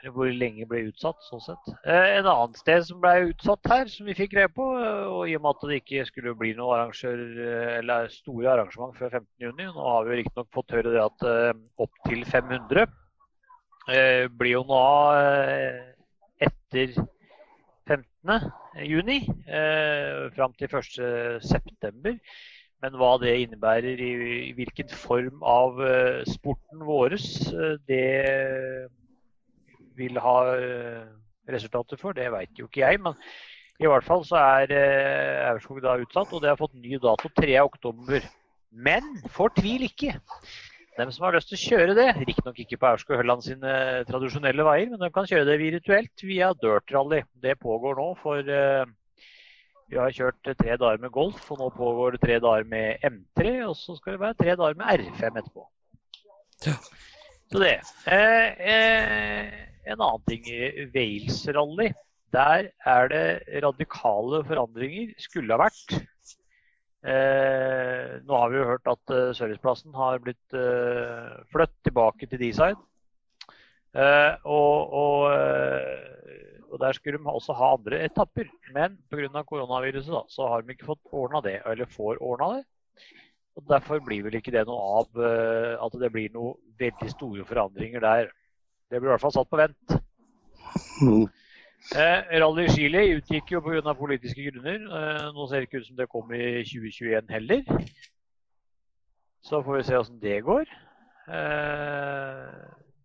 hvor 0.09 0.31
lenge 0.33 0.65
ble 0.69 0.87
utsatt, 0.89 1.19
sånn 1.27 1.43
sett. 1.43 1.73
Eh, 1.85 2.07
en 2.17 2.29
annen 2.29 2.55
sted 2.57 2.87
som 2.87 3.01
ble 3.03 3.29
utsatt 3.29 3.69
her, 3.69 3.91
som 3.91 4.09
vi 4.09 4.15
fikk 4.17 4.33
greie 4.33 4.49
på, 4.49 4.65
eh, 4.81 5.03
og 5.05 5.29
i 5.29 5.35
og 5.37 5.43
med 5.43 5.53
at 5.53 5.67
det 5.69 5.81
ikke 5.83 6.07
skulle 6.09 6.33
bli 6.39 6.55
noe 6.57 6.73
arrangør, 6.79 7.21
eh, 7.45 7.75
eller 7.79 8.09
store 8.13 8.49
arrangement 8.55 8.97
før 8.97 9.19
15.6, 9.21 9.75
nå 9.75 9.85
har 9.91 10.07
vi 10.07 10.15
jo 10.15 10.19
riktignok 10.23 10.49
fått 10.57 10.75
høre 10.77 10.95
det 10.95 11.05
at 11.05 11.29
opptil 11.85 12.25
500 12.25 12.87
eh, 13.89 14.27
blir 14.29 14.57
jo 14.57 14.63
nå 14.67 14.81
eh, 15.17 15.81
etter 16.47 16.95
15. 17.89 18.49
juni 18.87 19.19
eh, 19.47 20.29
fram 20.35 20.55
til 20.57 20.71
1. 20.71 21.43
september. 21.45 22.17
Men 22.81 22.95
hva 22.97 23.11
det 23.21 23.35
innebærer 23.43 23.99
i, 24.01 24.13
hvilken 24.57 24.89
form 24.89 25.43
av 25.45 25.77
sporten 26.25 26.81
våres, 26.81 27.27
det 27.85 28.89
vil 30.01 30.19
ha 30.21 30.35
eh, 30.57 31.07
resultater 31.51 31.99
for, 32.01 32.17
det 32.17 32.29
veit 32.33 32.59
jo 32.59 32.67
ikke 32.67 32.83
jeg. 32.83 33.01
Men 33.05 33.17
i 33.81 33.89
hvert 33.89 34.05
fall 34.05 34.25
så 34.27 34.39
er 34.41 34.75
eh, 34.75 35.47
Aurskog 35.49 35.81
da 35.83 35.97
utsatt, 36.01 36.33
og 36.33 36.43
det 36.43 36.51
har 36.51 36.59
fått 36.59 36.77
ny 36.77 36.99
dato 37.01 37.31
3. 37.39 37.55
oktober. 37.63 38.27
Men 38.71 39.07
fortvil 39.33 39.87
ikke. 39.87 40.15
De 40.97 41.07
som 41.15 41.25
har 41.25 41.35
lyst 41.37 41.49
til 41.49 41.57
å 41.57 41.65
kjøre 41.71 41.93
det, 41.97 42.07
riktignok 42.19 42.57
ikke 42.61 42.77
på 42.77 42.89
Aurskog 42.91 43.17
Hølland 43.17 43.45
sine 43.45 43.75
tradisjonelle 44.09 44.65
veier, 44.67 44.89
men 44.91 44.99
de 45.01 45.09
kan 45.15 45.27
kjøre 45.29 45.47
det 45.47 45.61
virtuelt 45.61 46.25
via 46.27 46.51
Dirt 46.61 46.91
Rally. 46.93 47.21
Det 47.41 47.55
pågår 47.63 47.95
nå 47.97 48.09
for 48.19 48.43
eh, 48.43 48.83
vi 49.91 49.99
har 49.99 50.13
kjørt 50.15 50.39
tre 50.45 50.77
dager 50.79 51.01
med 51.03 51.11
golf, 51.11 51.41
og 51.51 51.59
nå 51.59 51.71
pågår 51.75 52.15
det 52.15 52.21
tre 52.23 52.37
dager 52.43 52.67
med 52.67 53.01
M3. 53.07 53.55
Og 53.65 53.73
så 53.75 53.97
skal 53.97 54.15
det 54.15 54.21
være 54.21 54.39
tre 54.39 54.55
dager 54.59 54.77
med 54.79 55.01
R5 55.01 55.41
etterpå. 55.41 55.65
Så 57.51 57.59
det. 57.59 57.73
Eh, 58.07 58.61
eh, 58.71 59.70
en 59.85 59.99
annen 59.99 60.23
ting 60.29 60.47
i 60.49 60.87
Wales 60.93 61.41
Rally. 61.47 61.91
Der 62.31 62.69
er 62.87 63.11
det 63.11 63.25
radikale 63.63 64.43
forandringer. 64.47 65.11
Skulle 65.19 65.57
ha 65.57 65.65
vært. 65.65 65.97
Eh, 67.01 68.21
nå 68.27 68.37
har 68.37 68.51
vi 68.51 68.59
jo 68.59 68.69
hørt 68.69 68.87
at 68.91 69.13
eh, 69.15 69.33
serviceplassen 69.33 69.95
har 69.97 70.21
blitt 70.21 70.53
eh, 70.53 71.41
flytt 71.51 71.73
tilbake 71.87 72.29
til 72.29 72.41
D-side. 72.43 72.77
Eh, 73.97 74.33
og 74.45 74.93
og 74.95 75.31
eh, 75.33 76.11
og 76.71 76.79
Der 76.79 76.95
skulle 76.95 77.19
de 77.19 77.27
også 77.27 77.53
ha 77.53 77.73
andre 77.75 78.03
etapper. 78.05 78.47
Men 78.73 78.97
pga. 79.11 79.43
koronaviruset 79.43 80.13
da, 80.13 80.23
så 80.29 80.47
har 80.47 80.61
de 80.61 80.71
ikke 80.71 80.93
fått 80.93 81.11
ordna 81.11 81.41
det, 81.43 81.59
eller 81.65 81.85
får 81.85 82.21
ordna 82.21 82.57
det. 82.57 82.63
Og 83.59 83.65
Derfor 83.67 83.99
blir 83.99 84.23
vel 84.23 84.37
ikke 84.39 84.53
det 84.55 84.63
noe 84.67 85.01
av 85.01 85.19
eh, 85.19 85.75
at 85.75 85.97
det 85.99 86.11
blir 86.13 86.31
noe 86.31 86.55
veldig 86.79 87.09
store 87.11 87.43
forandringer 87.45 87.99
der. 87.99 88.31
Det 88.91 88.99
ble 88.99 89.07
i 89.07 89.13
hvert 89.13 89.23
fall 89.23 89.33
satt 89.35 89.49
på 89.51 89.59
vent. 89.59 89.93
Mm. 91.01 91.23
Eh, 91.97 92.31
Rally 92.43 92.67
Chile 92.69 93.01
utgikk 93.15 93.53
jo 93.55 93.61
pga. 93.65 93.93
politiske 93.97 94.51
grunner. 94.51 94.83
Eh, 94.83 95.27
nå 95.33 95.47
ser 95.47 95.61
det 95.61 95.69
ikke 95.69 95.81
ut 95.81 95.87
som 95.87 95.97
det 95.97 96.09
kom 96.11 96.33
i 96.35 96.61
2021 96.67 97.31
heller. 97.31 97.63
Så 99.41 99.61
får 99.65 99.77
vi 99.79 99.83
se 99.87 99.97
åssen 99.97 100.19
det 100.21 100.41
går. 100.45 100.67
Eh, 101.31 102.57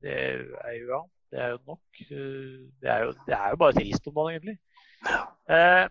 det 0.03 0.17
er 0.17 0.75
jo 0.81 0.89
ja, 0.91 1.01
det 1.33 1.41
er 1.41 1.55
jo 1.55 1.61
nok. 1.67 2.03
eh, 2.11 2.67
Det 2.83 2.91
er 2.91 3.05
jo, 3.07 3.13
det 3.27 3.35
er 3.39 3.49
jo 3.55 3.57
bare 3.63 3.73
trist 3.79 4.07
om 4.11 4.15
dagen, 4.19 4.35
egentlig. 4.35 4.59
Eh, 5.49 5.87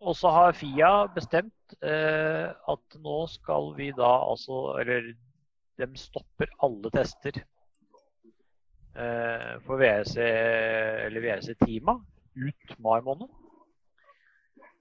og 0.00 0.16
så 0.16 0.30
har 0.32 0.52
Fia 0.56 1.06
bestemt 1.14 1.74
eh, 1.82 2.48
at 2.52 2.96
nå 3.00 3.18
skal 3.30 3.72
vi 3.76 3.90
da 3.96 4.10
altså 4.30 4.76
Eller 4.80 5.12
de 5.80 5.86
stopper 5.96 6.50
alle 6.62 6.90
tester 6.92 7.40
for 9.64 9.78
VRC 9.78 10.16
eller 11.06 11.22
VRC-teama 11.22 11.94
ut 12.34 12.78
mai 12.78 13.00
måned. 13.06 13.28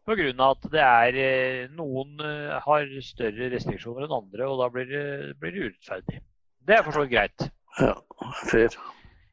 Pga. 0.10 0.50
at 0.50 0.64
det 0.74 0.82
er 0.82 1.18
eh, 1.22 1.72
noen 1.78 2.22
eh, 2.26 2.56
har 2.66 2.94
større 3.06 3.50
restriksjoner 3.54 4.08
enn 4.08 4.16
andre, 4.16 4.48
og 4.50 4.62
da 4.64 4.70
blir 4.74 4.88
det, 4.90 5.04
blir 5.42 5.54
det 5.54 5.66
urettferdig. 5.68 6.22
Det 6.66 6.78
er 6.78 6.86
for 6.86 6.96
så 6.96 7.04
vidt 7.04 7.14
greit. 7.14 7.46
Ja, 7.78 7.94
fair. 8.50 8.78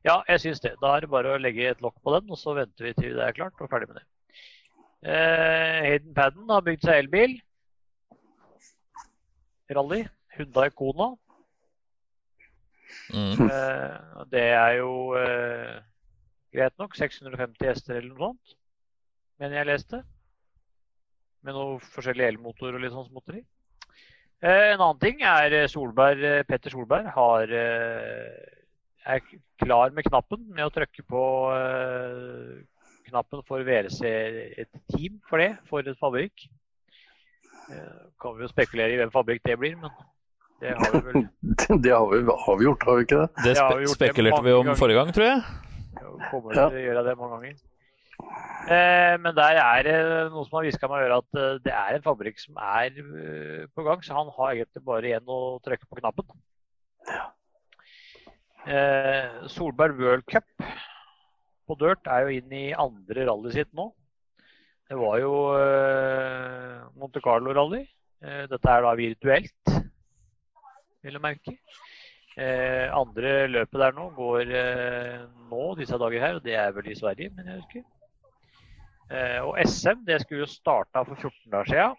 Ja, 0.07 0.21
jeg 0.29 0.43
syns 0.43 0.61
det. 0.63 0.75
Da 0.83 0.93
er 0.95 1.07
det 1.07 1.11
bare 1.11 1.33
å 1.35 1.41
legge 1.41 1.71
et 1.71 1.81
lokk 1.85 1.97
på 2.05 2.13
den, 2.15 2.29
og 2.31 2.39
så 2.39 2.55
venter 2.59 2.91
vi 2.91 2.93
til 2.99 3.17
det 3.17 3.25
er 3.25 3.37
klart, 3.39 3.57
og 3.59 3.73
ferdig 3.73 3.89
med 3.91 4.03
det. 4.03 4.07
Eh, 5.07 5.81
Hayden 5.87 6.13
Padden 6.15 6.53
har 6.53 6.67
bygd 6.67 6.85
seg 6.85 7.01
elbil. 7.01 7.39
Rally. 9.73 10.05
Hyundai 10.37 10.69
Kona. 10.77 11.15
Mm. 13.15 13.47
Uh, 13.47 14.25
det 14.33 14.45
er 14.55 14.73
jo 14.81 14.93
uh, 15.17 15.79
greit 16.55 16.79
nok. 16.81 16.97
650 16.99 17.69
hester 17.69 17.99
eller 17.99 18.13
noe 18.13 18.31
sånt, 18.31 18.57
mener 19.41 19.61
jeg 19.61 19.71
leste. 19.71 20.03
Med 21.47 21.57
noe 21.57 21.79
forskjellig 21.95 22.27
elmotor 22.31 22.75
og 22.75 22.83
litt 22.83 22.95
sånn 22.95 23.09
småtteri. 23.11 23.45
Uh, 24.45 24.73
en 24.75 24.81
annen 24.81 25.03
ting 25.03 25.23
er 25.25 25.59
Solberg, 25.73 26.25
Petter 26.49 26.75
Solberg 26.75 27.09
har, 27.15 27.53
er 29.07 29.23
klar 29.63 29.95
med 29.97 30.09
knappen 30.09 30.43
med 30.51 30.67
å 30.67 30.75
trykke 30.75 31.07
på 31.09 31.23
knappen 33.07 33.43
for 33.47 33.63
VRC 33.63 34.03
et 34.65 34.81
team 34.91 35.21
for 35.31 35.41
det, 35.41 35.55
for 35.71 35.87
et 35.87 35.99
fabrikk. 36.01 36.49
Kan 37.67 38.37
vi 38.37 38.45
jo 38.45 38.51
spekulere 38.51 38.95
i 38.95 38.99
hvem 38.99 39.15
fabrikk 39.15 39.47
det 39.47 39.57
blir, 39.59 39.79
men 39.79 39.95
det 40.61 40.73
har 40.79 40.93
vi 40.95 41.01
vel 41.07 41.23
Det 41.85 41.93
har 41.93 42.07
vi, 42.11 42.21
har 42.47 42.57
vi 42.61 42.65
gjort, 42.69 42.85
har 42.89 42.97
vi 43.01 43.07
ikke 43.07 43.21
det? 43.23 43.29
Det 43.45 43.55
spe 43.59 43.77
vi 43.79 43.87
det 43.87 43.95
spekulerte 43.95 44.43
vi 44.47 44.53
om 44.57 44.65
ganger. 44.65 44.79
forrige 44.81 44.99
gang, 45.03 45.13
tror 45.17 45.27
jeg. 45.31 45.41
Kommer 46.01 46.31
kommer 46.31 46.57
Ja. 46.57 46.69
til 46.71 46.79
å 46.81 46.85
gjøre 46.89 47.03
det 47.09 47.17
mange 47.21 47.39
ganger. 47.41 47.57
Eh, 48.73 49.15
men 49.21 49.35
der 49.37 49.59
er 49.61 49.83
det 49.85 49.97
noe 50.33 50.45
som 50.47 50.57
har 50.57 50.65
hviska 50.65 50.89
meg 50.89 51.03
i 51.03 51.07
øret 51.11 51.21
at 51.27 51.41
eh, 51.43 51.59
det 51.67 51.73
er 51.77 51.99
en 51.99 52.05
fabrikk 52.07 52.41
som 52.41 52.57
er 52.57 52.89
eh, 52.97 53.67
på 53.77 53.85
gang, 53.87 54.01
så 54.03 54.17
han 54.17 54.31
har 54.39 54.55
egentlig 54.55 54.83
bare 54.89 55.11
igjen 55.11 55.29
å 55.29 55.41
trykke 55.67 55.85
på 55.91 56.01
knappen. 56.01 56.25
Eh, 58.67 59.47
Solberg 59.53 59.95
World 60.01 60.25
Cup 60.27 60.49
på 61.67 61.77
dirt 61.79 62.07
er 62.11 62.25
jo 62.27 62.35
inn 62.41 62.53
i 62.55 62.65
andre 62.79 63.27
rally 63.29 63.53
sitt 63.55 63.71
nå. 63.77 63.91
Det 64.87 64.97
var 64.99 65.19
jo 65.21 65.33
eh, 65.59 66.81
Monte 66.99 67.21
Carlo-rally. 67.23 67.85
Eh, 68.23 68.45
dette 68.51 68.71
er 68.73 68.83
da 68.87 68.93
virtuelt, 68.99 69.73
vil 71.07 71.19
jeg 71.19 71.25
merke. 71.25 71.57
Eh, 72.37 72.91
andre 72.93 73.47
løpet 73.49 73.81
der 73.81 73.95
nå 73.97 74.11
går 74.13 74.51
eh, 74.53 75.21
nå 75.49 75.67
disse 75.79 75.97
dager 75.97 76.21
her, 76.21 76.35
og 76.37 76.45
det 76.45 76.57
er 76.61 76.75
vel 76.77 76.91
i 76.93 76.97
Sverige, 76.99 77.31
men 77.33 77.49
jeg 77.49 77.63
husker. 77.63 77.87
Eh, 79.09 79.39
og 79.41 79.57
SM 79.63 80.03
det 80.05 80.19
skulle 80.21 80.43
jo 80.45 80.51
starta 80.51 81.05
for 81.07 81.17
14 81.17 81.55
dager 81.55 81.71
siden. 81.71 81.97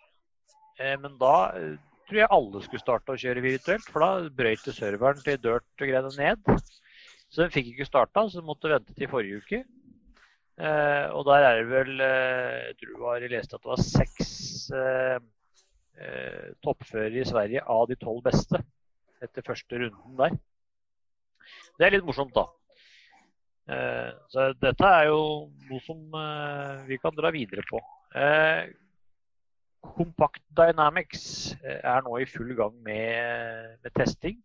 Eh, 0.78 0.94
men 1.02 1.16
da 1.18 1.34
eh, 1.58 1.74
tror 2.06 2.22
jeg 2.22 2.30
alle 2.38 2.62
skulle 2.68 2.84
starte 2.84 3.16
å 3.16 3.24
kjøre 3.24 3.46
virtuelt, 3.48 3.90
for 3.90 4.06
da 4.06 4.30
brøyt 4.44 4.70
serveren 4.78 5.26
til 5.26 5.42
dirt-greiene 5.42 6.14
ned. 6.20 6.54
Så 7.32 7.42
den 7.42 7.52
fikk 7.58 7.74
ikke 7.74 7.90
starta, 7.90 8.28
så 8.28 8.38
den 8.38 8.50
måtte 8.52 8.70
vente 8.72 8.94
til 8.94 9.10
forrige 9.10 9.42
uke. 9.42 9.64
Eh, 10.62 11.06
og 11.18 11.26
der 11.32 11.50
er 11.50 11.60
det 11.64 11.68
vel 11.70 12.00
Jeg 12.02 12.78
tror 12.82 13.18
jeg 13.18 13.34
leste 13.34 13.58
at 13.58 13.66
det 13.66 13.74
var 13.74 13.84
seks 13.90 14.32
toppførere 16.62 17.24
i 17.24 17.26
Sverige 17.26 17.62
av 17.66 17.88
de 17.90 17.96
tolv 17.98 18.22
beste 18.26 18.60
etter 19.24 19.46
første 19.46 19.82
runden 19.82 20.18
der. 20.20 20.38
Det 21.78 21.88
er 21.88 21.96
litt 21.96 22.08
morsomt, 22.08 22.34
da. 22.36 22.48
Eh, 23.68 24.12
så 24.32 24.52
dette 24.62 24.90
er 25.00 25.10
jo 25.10 25.22
noe 25.70 25.84
som 25.84 26.20
eh, 26.20 26.84
vi 26.88 27.00
kan 27.02 27.16
dra 27.16 27.32
videre 27.36 27.64
på. 27.68 27.82
Eh, 28.16 28.68
Compact 29.96 30.44
Dynamics 30.56 31.56
er 31.64 32.04
nå 32.06 32.18
i 32.20 32.28
full 32.28 32.54
gang 32.58 32.76
med, 32.84 33.78
med 33.84 33.94
testing 33.96 34.38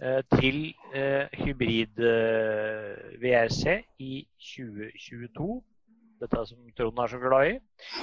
eh, 0.00 0.22
til 0.38 0.60
eh, 0.94 1.26
hybrid 1.44 1.98
eh, 1.98 3.20
VRC 3.22 3.76
i 4.02 4.26
2022. 4.54 5.62
Dette 6.22 6.40
er 6.40 6.48
som 6.48 6.72
Trond 6.78 6.98
er 7.02 7.12
så 7.12 7.20
glad 7.20 7.50
i. 7.50 7.54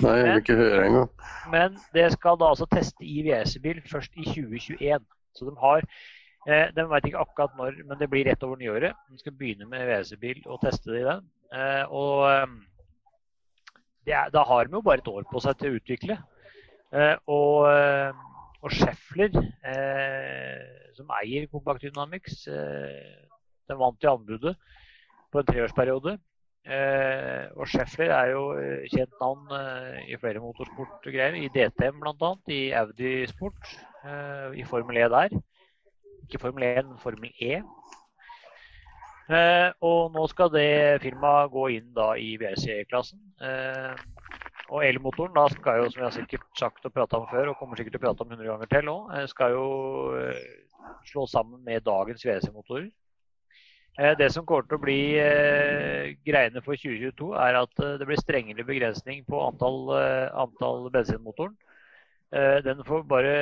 Nei, 0.06 0.14
jeg 0.20 0.26
vil 0.28 0.42
ikke 0.44 0.60
høre 0.60 0.86
engang. 0.86 1.12
Men 1.50 1.80
det 1.96 2.12
skal 2.14 2.38
da 2.40 2.52
altså 2.54 2.68
teste 2.70 3.08
i 3.08 3.24
VRC-bil 3.26 3.82
først 3.90 4.14
i 4.20 4.28
2021. 4.28 5.08
Så 5.34 5.48
de 5.50 5.56
har 5.60 5.86
eh, 6.48 6.68
De 6.76 6.86
vet 6.90 7.08
ikke 7.10 7.24
akkurat 7.24 7.56
når, 7.60 7.80
men 7.88 8.00
det 8.00 8.10
blir 8.12 8.28
rett 8.30 8.44
over 8.46 8.60
nyåret. 8.62 8.98
De 9.10 9.22
skal 9.22 9.36
begynne 9.38 9.70
med 9.70 9.88
WC-bil 9.90 10.44
og 10.46 10.62
teste 10.64 10.92
det 10.92 11.02
i 11.02 11.08
den. 11.10 11.26
Eh, 11.54 11.84
og 11.90 12.28
eh, 12.30 12.54
er, 14.12 14.30
da 14.34 14.44
har 14.44 14.68
de 14.68 14.78
jo 14.78 14.84
bare 14.86 15.02
et 15.02 15.12
år 15.12 15.26
på 15.32 15.42
seg 15.44 15.58
til 15.60 15.72
å 15.72 15.80
utvikle. 15.80 16.20
Eh, 16.94 17.16
og, 17.32 17.66
eh, 17.72 18.14
og 18.62 18.72
Scheffler, 18.72 19.34
eh, 19.66 20.92
som 20.94 21.10
eier 21.18 21.48
Compact 21.52 21.82
Dynamics, 21.82 22.44
den 22.46 23.80
vant 23.80 24.04
i 24.04 24.10
anbudet 24.12 24.54
på 25.32 25.42
en 25.42 25.48
treårsperiode. 25.48 26.18
Eh, 26.64 27.50
og 27.60 27.68
Scheffler 27.68 28.14
er 28.16 28.30
jo 28.32 28.44
eh, 28.56 28.86
kjent 28.88 29.12
navn 29.20 29.50
eh, 29.52 30.14
i 30.14 30.20
flere 30.20 30.40
motorsportgreier. 30.40 31.36
I 31.36 31.50
DTM 31.52 32.00
bl.a. 32.00 32.30
I 32.48 32.62
Audi 32.80 33.16
Sport. 33.28 33.74
Eh, 34.08 34.60
I 34.62 34.64
Formel 34.68 35.02
E 35.02 35.10
der. 35.12 35.36
Ikke 36.24 36.40
Formel 36.40 36.64
1, 36.70 36.88
men 36.88 37.02
Formel 37.04 37.34
E. 37.36 37.60
Eh, 39.28 39.70
og 39.84 40.16
nå 40.16 40.24
skal 40.32 40.52
det 40.56 41.04
firmaet 41.04 41.52
gå 41.52 41.68
inn 41.76 41.92
da 41.96 42.14
i 42.20 42.34
VRC-klassen. 42.40 43.20
Eh, 43.44 43.94
og 44.72 44.88
elmotoren 44.88 45.36
da 45.36 45.50
skal 45.52 45.84
jo, 45.84 45.92
som 45.92 46.00
jeg 46.00 46.08
har 46.08 46.16
sikkert 46.16 46.48
sagt 46.60 46.88
og 46.88 46.96
prata 46.96 47.20
om 47.20 47.28
før, 47.28 47.52
og 47.52 47.60
kommer 47.60 47.80
sikkert 47.80 47.98
til 47.98 48.02
å 48.02 48.08
prate 48.08 48.24
om 48.24 48.32
100 48.32 48.52
ganger 48.54 48.72
til 48.72 48.92
òg, 48.94 49.12
skal 49.30 49.54
jo 49.54 49.66
slå 51.12 51.28
sammen 51.28 51.60
med 51.68 51.84
dagens 51.86 52.24
VRC-motorer. 52.24 52.88
Eh, 54.00 54.16
Det 54.18 54.30
som 54.34 54.46
kommer 54.46 54.66
til 54.68 54.80
å 54.80 54.84
bli 54.84 55.02
eh, 55.22 56.16
greiene 56.26 56.64
for 56.66 56.78
2022, 56.80 57.34
er 57.38 57.60
at 57.60 57.84
eh, 57.84 57.98
det 58.02 58.08
blir 58.10 58.22
strengere 58.22 58.66
begrensning 58.66 59.22
på 59.28 59.42
antall, 59.46 59.94
antall 60.46 60.90
bensinmotoren. 60.94 61.56
Den 62.34 62.80
får 62.82 63.04
bare 63.06 63.34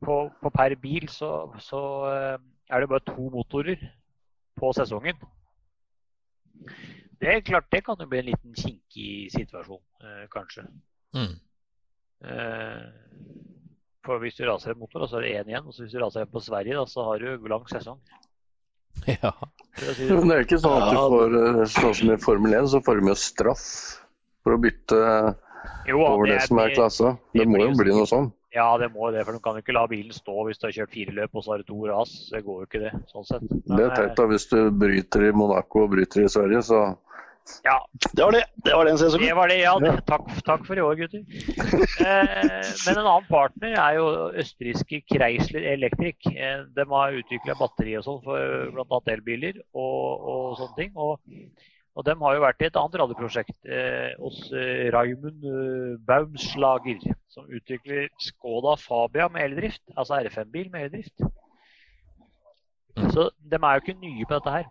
på, 0.00 0.14
på 0.40 0.50
per 0.54 0.72
bil 0.80 1.04
så, 1.12 1.50
så 1.60 1.80
er 2.08 2.80
det 2.80 2.88
bare 2.88 3.04
to 3.04 3.26
motorer 3.28 3.76
på 4.56 4.70
sesongen. 4.72 5.20
Det 7.20 7.28
er 7.28 7.44
klart 7.44 7.68
det 7.68 7.82
kan 7.84 8.00
jo 8.00 8.08
bli 8.08 8.22
en 8.22 8.30
liten 8.30 8.56
kinkig 8.56 9.28
situasjon, 9.36 9.84
kanskje. 10.32 10.64
Mm. 11.12 11.36
Eh, 12.24 12.88
for 14.04 14.20
hvis 14.20 14.36
du 14.36 14.44
raser 14.48 14.72
en 14.72 14.80
motor, 14.80 15.06
så 15.06 15.18
er 15.18 15.26
det 15.26 15.36
én 15.40 15.52
igjen. 15.52 15.66
Og 15.66 15.74
så 15.74 15.84
hvis 15.84 15.94
du 15.94 16.00
raser 16.00 16.24
en 16.24 16.32
på 16.32 16.42
Sverige, 16.44 16.76
da, 16.76 16.86
så 16.88 17.04
har 17.04 17.20
du 17.22 17.48
lang 17.48 17.66
sesong. 17.68 18.00
Ja. 19.22 19.32
Det 19.80 20.10
Men 20.10 20.28
det 20.28 20.34
er 20.34 20.42
jo 20.42 20.46
ikke 20.48 20.60
sånn 20.60 20.82
at 20.82 20.90
du 20.90 20.98
får 20.98 21.36
eh, 21.38 21.62
sånn 21.72 21.94
som 21.96 22.10
i 22.12 22.18
Formel 22.20 22.56
1, 22.58 22.68
så 22.72 22.80
får 22.84 23.00
de 23.00 23.12
jo 23.12 23.16
straff 23.16 23.64
for 24.44 24.56
å 24.56 24.60
bytte 24.60 24.98
Jo, 25.88 26.02
over 26.04 26.28
det 26.28 26.40
som 26.44 26.60
er 26.60 26.74
klassa. 26.74 27.14
Det 27.36 27.46
må 27.48 27.62
jo 27.62 27.72
bli 27.78 27.94
noe 27.94 28.08
sånn. 28.08 28.30
Ja, 28.50 28.66
det 28.82 28.88
må 28.90 29.12
det, 29.14 29.22
for 29.26 29.36
du 29.36 29.42
kan 29.44 29.56
jo 29.56 29.62
ikke 29.62 29.76
la 29.76 29.84
bilen 29.90 30.14
stå 30.14 30.34
hvis 30.48 30.58
du 30.58 30.66
har 30.66 30.74
kjørt 30.74 30.94
fire 30.96 31.14
løp 31.14 31.38
og 31.38 31.44
så 31.46 31.54
har 31.54 31.62
du 31.62 31.68
to 31.68 31.84
ras. 31.86 32.14
Det 32.32 32.42
går 32.46 32.64
jo 32.64 32.66
ikke 32.66 32.82
det, 32.82 32.90
sånn 33.12 33.28
sett. 33.28 33.46
Men, 33.46 33.76
Det 33.76 33.84
er 33.84 33.94
teit 33.94 34.16
da 34.18 34.26
hvis 34.32 34.48
du 34.50 34.58
bryter 34.74 35.28
i 35.28 35.32
Monaco 35.36 35.84
og 35.84 35.92
bryter 35.94 36.24
i 36.24 36.32
Sverige, 36.32 36.64
så 36.66 36.80
eh, 36.88 36.96
Ja, 37.64 37.76
Det 38.16 38.24
var 38.24 38.32
det. 38.32 38.44
Det 38.64 38.74
var 38.76 38.88
den 38.88 38.96
det 38.96 39.34
var 39.36 39.48
det. 39.48 39.58
Ja, 39.60 39.74
det, 39.82 39.92
takk, 40.08 40.28
takk 40.46 40.66
for 40.68 40.78
i 40.78 40.84
år, 40.84 40.94
gutter. 41.00 41.24
Eh, 42.00 42.60
men 42.86 42.94
en 42.96 43.06
annen 43.06 43.26
partner 43.28 43.74
er 43.76 43.98
jo 43.98 44.06
østerrikske 44.40 45.02
Chrysler 45.10 45.66
Electric. 45.74 46.16
Eh, 46.30 46.62
de 46.76 46.86
har 46.92 47.18
utvikla 47.18 47.58
batteri 47.60 47.96
og 47.98 48.06
sånn 48.06 48.22
for 48.24 48.70
bl.a. 48.76 49.02
elbiler 49.14 49.60
og, 49.74 50.24
og 50.32 50.56
sånne 50.60 50.78
ting. 50.78 50.96
Og, 50.96 51.20
Og 51.98 52.04
de 52.06 52.14
har 52.20 52.34
jo 52.36 52.42
vært 52.44 52.62
i 52.62 52.68
et 52.68 52.76
annet 52.78 52.96
radioprosjekt 53.00 53.66
eh, 53.66 54.12
hos 54.22 54.36
eh, 54.54 54.86
Raymond 54.94 55.42
eh, 55.44 55.96
Baumslager, 56.06 57.00
som 57.34 57.48
utvikler 57.50 58.06
Skoda 58.22 58.76
Fabia 58.78 59.26
med 59.28 59.48
eldrift, 59.48 59.82
altså 59.98 60.20
R5-bil 60.22 60.70
med 60.70 60.86
eldrift. 60.86 61.26
Så 63.10 63.26
de 63.42 63.58
er 63.58 63.74
jo 63.74 63.82
ikke 63.82 63.98
nye 64.00 64.24
på 64.28 64.36
dette 64.38 64.54
her. 64.54 64.70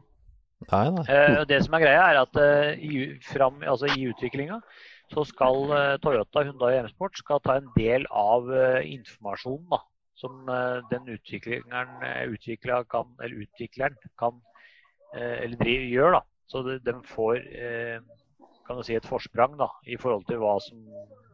Nei, 0.68 0.86
nei. 0.92 1.04
Eh, 1.08 1.42
det 1.48 1.62
som 1.64 1.76
er 1.78 1.84
greia, 1.86 2.08
er 2.12 2.22
at 2.22 2.40
eh, 2.40 2.82
i, 2.84 3.04
fram, 3.24 3.62
altså, 3.64 3.88
i 3.96 4.10
utviklinga 4.12 4.60
så 5.10 5.24
skal 5.26 5.72
eh, 5.74 5.94
Toyota 6.04 6.44
Hyundai 6.46 6.76
M-Sport 6.82 7.22
skal 7.22 7.42
ta 7.46 7.56
en 7.58 7.70
del 7.78 8.06
av 8.12 8.52
eh, 8.54 8.82
informasjonen 8.98 9.70
da, 9.72 9.80
som 10.20 10.52
eh, 10.52 10.82
den 10.92 11.08
utvikleren, 11.16 12.04
eh, 12.04 12.84
kan, 12.92 13.16
eller 13.24 13.46
utvikleren 13.46 13.98
kan 14.20 14.42
eller 15.10 15.58
driver, 15.58 15.86
gjør. 15.90 16.12
da. 16.20 16.20
Så 16.46 16.62
de, 16.68 16.76
de 16.86 16.94
får 17.10 17.40
kan 18.68 18.78
du 18.78 18.84
si 18.86 18.94
et 18.94 19.08
forsprang 19.10 19.56
da, 19.58 19.66
i 19.90 19.98
forhold 19.98 20.28
til 20.30 20.38
hva 20.38 20.52
som 20.62 20.84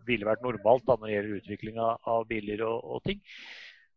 ville 0.08 0.24
vært 0.24 0.46
normalt 0.46 0.86
da, 0.88 0.96
når 0.96 1.10
det 1.10 1.16
gjelder 1.16 1.40
utvikling 1.42 1.80
av 1.84 2.24
biler 2.30 2.64
og, 2.64 2.78
og 2.96 3.02
ting. 3.04 3.20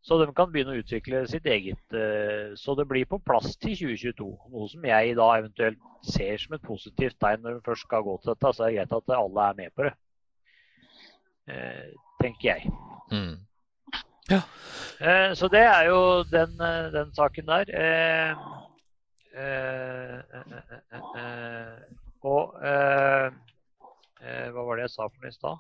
Så 0.02 0.16
de 0.20 0.28
kan 0.32 0.50
begynne 0.52 0.72
å 0.76 0.80
utvikle 0.80 1.24
sitt 1.28 1.44
eget. 1.46 1.80
eh, 1.92 2.54
Så 2.56 2.74
det 2.78 2.86
blir 2.88 3.04
på 3.04 3.18
plass 3.18 3.56
til 3.56 3.74
2022. 3.76 4.28
Noe 4.52 4.68
som 4.70 4.84
jeg 4.84 5.16
da 5.16 5.26
eventuelt 5.38 5.78
ser 6.02 6.38
som 6.38 6.54
et 6.54 6.62
positivt 6.62 7.18
tegn 7.20 7.42
når 7.42 7.58
vi 7.58 7.66
først 7.66 7.82
skal 7.88 8.02
gå 8.06 8.14
til 8.22 8.32
dette. 8.34 8.52
Så 8.54 8.62
er 8.64 8.70
det 8.70 8.76
greit 8.78 8.92
at 8.92 9.16
alle 9.18 9.48
er 9.50 9.54
med 9.58 9.74
på 9.74 9.82
det. 9.88 9.94
Eh, 11.48 11.90
tenker 12.22 12.48
jeg. 12.54 12.70
Mm. 13.10 13.36
Ja. 14.30 14.42
Så 15.34 15.48
det 15.48 15.62
er 15.64 15.86
jo 15.88 16.22
den, 16.30 16.60
eh, 16.60 16.90
den 16.92 17.12
saken 17.14 17.46
der. 17.46 17.64
Eh, 17.72 18.30
eh, 19.34 20.18
eh, 20.18 20.52
eh, 20.92 21.02
eh, 21.16 21.78
Og 22.22 22.54
eh, 22.64 23.30
eh, 24.22 24.48
hva 24.50 24.64
var 24.66 24.76
det 24.76 24.88
jeg 24.88 24.90
sa 24.90 25.06
for 25.08 25.22
noe 25.22 25.28
i 25.28 25.36
stad? 25.36 25.56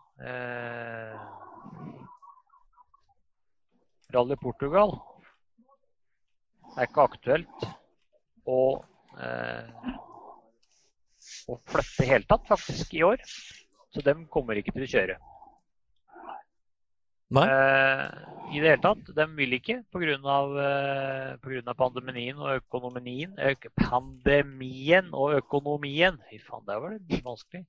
Rally 4.14 4.36
Portugal 4.40 4.94
er 6.78 6.86
ikke 6.86 7.04
aktuelt 7.04 7.64
å, 8.48 8.60
eh, 9.20 9.88
å 11.52 11.56
flytte 11.68 12.06
i 12.06 12.08
hele 12.12 12.28
tatt, 12.28 12.46
faktisk, 12.48 12.94
i 12.96 13.04
år. 13.04 13.20
Så 13.92 14.04
dem 14.04 14.24
kommer 14.32 14.56
ikke 14.56 14.72
til 14.72 14.86
å 14.86 14.92
kjøre. 14.94 15.18
Eh, 17.36 18.04
I 18.56 18.60
det 18.62 18.70
hele 18.70 18.80
tatt. 18.80 19.12
De 19.12 19.26
vil 19.36 19.58
ikke 19.58 19.82
pga. 19.92 20.16
Eh, 20.64 21.74
pandemien 21.76 22.38
og 22.40 22.62
økonomien. 22.62 23.34
Øk, 23.36 23.68
pandemien 23.76 25.12
og 25.12 25.36
økonomien. 25.42 26.16
Fy 26.30 26.38
faen, 26.38 26.64
der 26.64 26.80
var 26.80 26.96
det 26.96 27.20
vanskelig. 27.24 27.66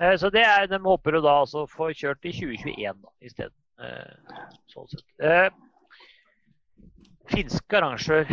Eh, 0.00 0.16
så 0.20 0.28
det 0.28 0.44
er, 0.44 0.66
de 0.68 0.78
håper 0.84 1.16
å 1.16 1.24
da 1.24 1.40
altså 1.40 1.64
få 1.66 1.94
kjørt 1.96 2.28
i 2.28 2.32
2021 2.36 3.00
da, 3.00 3.08
isteden. 3.24 3.56
Eh, 3.76 4.36
sånn 4.72 4.88
sett. 4.88 5.04
Eh, 5.20 5.48
finske 7.28 7.76
arrangør 7.78 8.30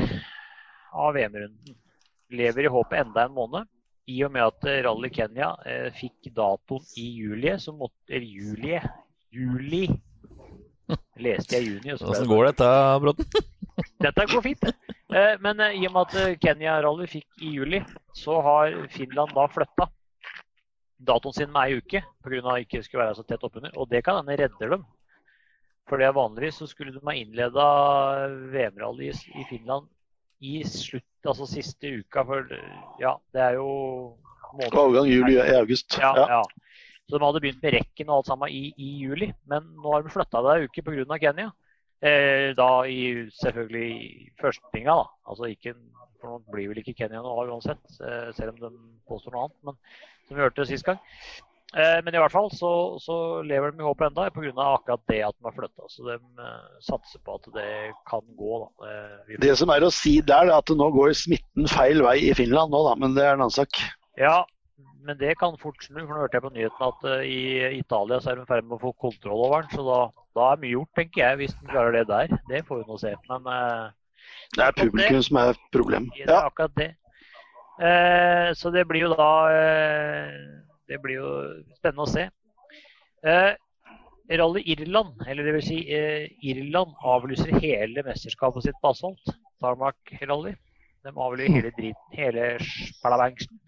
av 0.93 1.15
VM-runden 1.17 1.75
lever 2.33 2.67
i 2.67 2.71
håpet 2.73 3.01
enda 3.03 3.25
en 3.27 3.35
måned. 3.35 3.69
I 4.11 4.19
og 4.27 4.33
med 4.35 4.43
at 4.45 4.67
eh, 4.67 4.81
Rally 4.85 5.09
Kenya 5.13 5.53
eh, 5.67 5.89
fikk 5.95 6.31
datoen 6.35 6.87
i 6.99 7.07
juli, 7.17 7.53
så 7.59 7.75
måtte 7.75 8.11
Eller 8.11 8.27
juli 8.27 8.79
Juli 9.33 9.85
leste 11.23 11.57
jeg 11.57 11.69
juni. 11.71 11.95
Åssen 11.95 12.27
går 12.29 12.51
dette, 12.51 12.69
Bråten? 13.01 13.49
dette 14.05 14.25
går 14.29 14.43
fint. 14.45 14.67
Eh, 15.13 15.35
Men 15.41 15.63
i 15.71 15.87
og 15.87 15.95
med 15.95 16.01
at 16.03 16.39
Kenya 16.43 16.77
Rally 16.83 17.07
fikk 17.09 17.41
i 17.41 17.55
juli, 17.55 17.81
så 18.13 18.39
har 18.45 18.75
Finland 18.93 19.33
da 19.35 19.47
flytta 19.49 19.87
datoen 21.03 21.35
sin 21.35 21.51
med 21.51 21.71
ei 21.71 21.79
uke 21.81 22.03
pga. 22.23 22.59
ikke 22.61 22.83
skulle 22.83 23.03
være 23.03 23.15
så 23.17 23.25
tett 23.27 23.43
oppunder. 23.43 23.73
Og 23.75 23.89
det 23.89 24.03
kan 24.05 24.21
hende 24.21 24.37
redder 24.39 24.75
dem. 24.75 24.85
For 25.89 25.99
det 25.99 26.07
er 26.07 26.15
vanligvis 26.15 26.61
så 26.61 26.67
skulle 26.69 26.93
de 26.95 27.01
ha 27.03 27.13
innleda 27.19 27.63
VM-rally 28.53 29.09
i- 29.11 29.45
Finland 29.49 29.87
i 30.43 30.61
slutt, 30.67 31.03
altså 31.25 31.47
siste 31.47 31.89
uka. 31.99 32.23
For 32.27 32.47
ja, 32.99 33.15
det 33.33 33.41
er 33.41 33.53
jo 33.59 33.67
måneden 34.53 34.79
Avgang 34.79 35.07
juli 35.11 35.35
i 35.39 35.55
august. 35.59 35.97
ja, 35.99 36.13
Ja. 36.15 36.27
ja. 36.39 36.43
Så 37.09 37.19
de 37.19 37.25
hadde 37.25 37.41
begynt 37.43 37.61
med 37.61 37.73
rekken 37.73 38.09
og 38.09 38.15
alt 38.21 38.25
sammen 38.31 38.49
i, 38.49 38.73
i 38.79 38.89
juli, 39.03 39.33
men 39.45 39.63
nå 39.75 39.91
har 39.91 40.01
de 40.03 40.09
flytta 40.09 40.39
det 40.41 40.53
ei 40.55 40.67
uke 40.69 40.81
pga. 40.87 41.17
Kenya. 41.19 41.51
Eh, 42.01 42.53
da 42.55 42.83
i 42.87 43.29
selvfølgelig 43.43 44.31
førstinga, 44.39 44.95
da. 44.95 45.05
Altså 45.27 45.47
ikke, 45.51 45.73
for 46.19 46.27
nå 46.31 46.39
blir 46.51 46.67
vel 46.71 46.79
ikke 46.79 46.95
Kenya 46.95 47.21
noe 47.21 47.43
av 47.43 47.51
uansett, 47.51 47.83
eh, 48.01 48.31
selv 48.31 48.53
om 48.55 48.59
de 48.59 48.71
påstår 49.07 49.31
noe 49.35 49.43
annet. 49.49 49.59
Men 49.63 49.75
som 50.27 50.37
vi 50.37 50.43
hørte 50.43 50.65
sist 50.67 50.85
gang. 50.85 50.99
Eh, 51.73 51.99
men 52.05 52.13
i 52.13 52.19
hvert 52.21 52.31
fall 52.35 52.51
så, 52.53 52.69
så 53.01 53.15
lever 53.49 53.71
de 53.73 53.81
i 53.81 53.85
håp 53.87 54.01
enda 54.05 54.27
pga. 54.29 54.51
akkurat 54.75 55.01
det 55.09 55.21
at 55.25 55.33
de 55.39 55.47
har 55.47 55.55
flytta. 55.57 55.87
Så 55.89 56.05
de 56.05 56.15
eh, 56.19 56.79
satser 56.85 57.21
på 57.25 57.39
at 57.39 57.47
det 57.55 57.69
kan 58.09 58.21
gå, 58.37 58.59
da. 58.61 58.89
Eh, 58.91 59.37
Det 59.41 59.55
som 59.57 59.71
er 59.73 59.81
å 59.87 59.89
si 59.93 60.19
der, 60.21 60.51
er 60.51 60.57
at 60.59 60.69
nå 60.69 60.89
går 60.93 61.15
smitten 61.17 61.65
feil 61.71 62.03
vei 62.05 62.19
i 62.29 62.33
Finland 62.37 62.69
nå, 62.75 62.83
da. 62.89 62.93
Men 63.01 63.15
det 63.17 63.25
er 63.25 63.33
en 63.33 63.41
annen 63.47 63.55
sak. 63.57 63.79
Ja, 64.21 64.43
men 65.03 65.17
det 65.17 65.33
kan 65.41 65.57
fort 65.57 65.81
snu. 65.83 65.97
For 66.05 66.13
nå 66.13 66.21
hørte 66.21 66.37
jeg 66.37 66.45
på 66.45 66.53
nyheten 66.53 66.85
at 66.91 67.07
i 67.25 67.79
Italia 67.81 68.21
så 68.21 68.31
er 68.31 68.37
de 68.37 68.45
i 68.45 68.51
ferd 68.53 68.69
med 68.69 68.77
å 68.77 68.83
få 68.85 68.93
kontroll 69.01 69.41
over 69.49 69.65
den. 69.65 69.73
Så 69.73 69.83
da, 69.89 69.99
da 70.37 70.51
er 70.53 70.61
mye 70.61 70.75
gjort, 70.77 70.93
tenker 70.99 71.25
jeg, 71.25 71.39
hvis 71.41 71.55
de 71.57 71.71
klarer 71.73 71.97
det 71.97 72.05
der. 72.13 72.37
Det 72.53 72.61
får 72.69 72.83
vi 72.83 72.89
nå 72.91 72.99
se. 73.01 73.15
Men 73.33 73.49
eh, 73.49 73.87
Det 74.53 74.67
er 74.69 74.77
publikum 74.77 75.23
som 75.25 75.41
er 75.41 75.57
problem. 75.73 76.11
det 76.21 76.29
er 76.29 76.35
Ja. 76.37 76.45
akkurat 76.53 76.77
det. 76.77 76.91
Eh, 77.81 78.53
så 78.53 78.69
det 78.71 78.85
blir 78.87 79.07
jo 79.07 79.15
da 79.17 79.31
eh, 79.49 80.35
Det 80.89 80.99
blir 81.03 81.19
jo 81.21 81.29
spennende 81.77 82.05
å 82.05 82.11
se. 82.11 82.27
Eh, 83.23 83.53
Rally 84.39 84.63
Irland, 84.73 85.21
eller 85.27 85.51
vil 85.55 85.63
si 85.63 85.79
eh, 85.91 86.27
Irland, 86.47 86.93
avlyser 87.03 87.55
hele 87.59 88.03
mesterskapet 88.05 88.67
sitt 88.67 88.79
på 88.81 88.93
asfalt. 88.93 89.33
Tarmac 89.63 90.15
Rally. 90.21 90.55
De 91.03 91.11
avlyser 91.11 91.57
hele 91.57 91.71
driten, 91.75 92.15
hele 92.15 92.47
spalabanksen. 92.63 93.59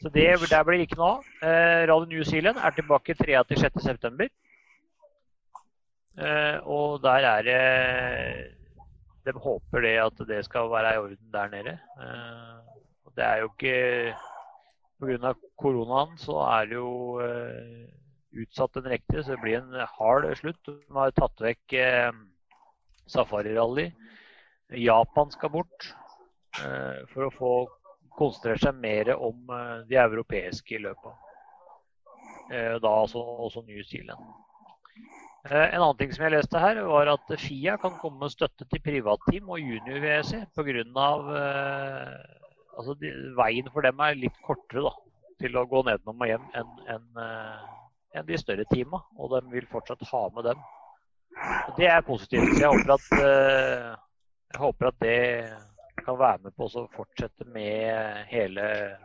Så 0.00 0.08
det, 0.08 0.26
der 0.48 0.64
blir 0.64 0.80
det 0.80 0.88
ikke 0.88 1.00
noe 1.00 1.18
av. 1.18 1.32
Eh, 1.44 1.82
Rally 1.90 2.08
New 2.14 2.24
Zealand 2.24 2.60
er 2.60 2.76
tilbake 2.76 3.16
3. 3.16 3.42
til 3.48 3.60
6. 3.60 3.82
september. 3.84 4.30
Eh, 6.18 6.56
og 6.64 7.02
der 7.02 7.26
er 7.28 7.42
det 7.46 7.60
De 9.24 9.32
håper 9.32 9.80
det 9.84 9.94
at 10.02 10.22
det 10.28 10.40
skal 10.44 10.70
være 10.72 10.94
i 10.94 10.98
orden 10.98 11.32
der 11.32 11.52
nede. 11.52 11.74
Eh, 12.00 12.56
det 13.16 13.24
er 13.24 13.36
jo 13.42 13.50
ikke 13.52 14.14
Pga. 15.00 15.32
koronaen 15.56 16.18
så 16.20 16.36
er 16.44 16.68
det 16.68 16.76
jo 16.76 17.20
eh, 17.24 17.88
utsatt 18.42 18.76
en 18.76 18.90
rekke, 18.92 19.22
så 19.22 19.34
det 19.34 19.40
blir 19.42 19.58
en 19.60 19.86
hard 19.96 20.28
slutt. 20.38 20.60
De 20.68 20.96
har 20.96 21.14
tatt 21.16 21.40
vekk 21.40 21.76
eh, 21.80 22.10
safari-rally. 23.10 23.90
Japan 24.78 25.32
skal 25.34 25.50
bort 25.56 25.88
eh, 26.60 27.00
for 27.10 27.26
å 27.26 27.34
få 27.34 27.52
konsentrert 28.20 28.62
seg 28.66 28.78
mer 28.78 29.14
om 29.16 29.50
eh, 29.56 29.80
de 29.88 29.98
europeiske 30.02 30.78
løpa. 30.84 31.16
Eh, 32.50 32.76
da 32.82 32.94
også, 33.06 33.22
også 33.46 33.64
New 33.66 33.82
Zealand. 33.86 34.22
Eh, 35.48 35.66
En 35.72 35.80
annen 35.80 35.96
ting 35.98 36.12
som 36.12 36.26
jeg 36.26 36.34
leste 36.36 36.60
her, 36.60 36.82
var 36.84 37.08
at 37.14 37.32
FIA 37.40 37.78
kan 37.80 37.96
komme 38.02 38.20
med 38.26 38.34
støtte 38.34 38.66
til 38.68 38.82
privatteam 38.84 39.48
og 39.48 39.62
junior-WC 39.62 40.44
pga. 40.54 40.84
Eh, 42.80 42.88
altså 42.88 42.96
de, 43.00 43.12
veien 43.36 43.70
for 43.72 43.82
dem 43.82 44.00
er 44.00 44.18
litt 44.18 44.36
kortere 44.44 44.82
da, 44.88 44.94
til 45.40 45.56
å 45.56 45.66
gå 45.68 45.82
nedenom 45.86 46.20
og 46.20 46.28
hjem 46.28 46.46
enn 46.54 46.70
en, 46.88 47.06
eh, 47.20 47.64
enn 48.16 48.26
de 48.26 48.38
større 48.38 48.64
teama. 48.72 49.02
Og 49.18 49.30
de 49.34 49.42
vil 49.50 49.66
fortsatt 49.66 50.02
ha 50.10 50.28
med 50.34 50.44
dem. 50.44 50.62
Det 51.76 51.86
er 51.86 52.02
positivt. 52.02 52.58
Jeg 52.58 52.68
håper 52.68 52.94
at, 52.96 53.12
eh, 53.12 53.96
jeg 54.52 54.60
håper 54.60 54.86
at 54.86 54.98
det 55.00 56.02
kan 56.04 56.18
være 56.18 56.42
med 56.44 56.56
på 56.56 56.66
å 56.66 56.88
fortsette 56.96 57.46
med 57.46 58.26
hele 58.26 58.98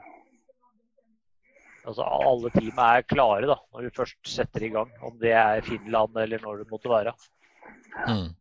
Altså 1.86 2.02
alle 2.02 2.50
teama 2.50 2.98
er 2.98 3.04
klare 3.06 3.46
da, 3.46 3.60
når 3.72 3.84
vi 3.84 3.90
først 3.94 4.18
setter 4.26 4.64
i 4.64 4.72
gang. 4.74 4.90
Om 5.06 5.20
det 5.22 5.36
er 5.38 5.62
Finland 5.62 6.18
eller 6.18 6.40
når 6.42 6.64
det 6.64 6.72
måtte 6.72 6.90
være. 6.90 7.14
Mm. 8.08 8.34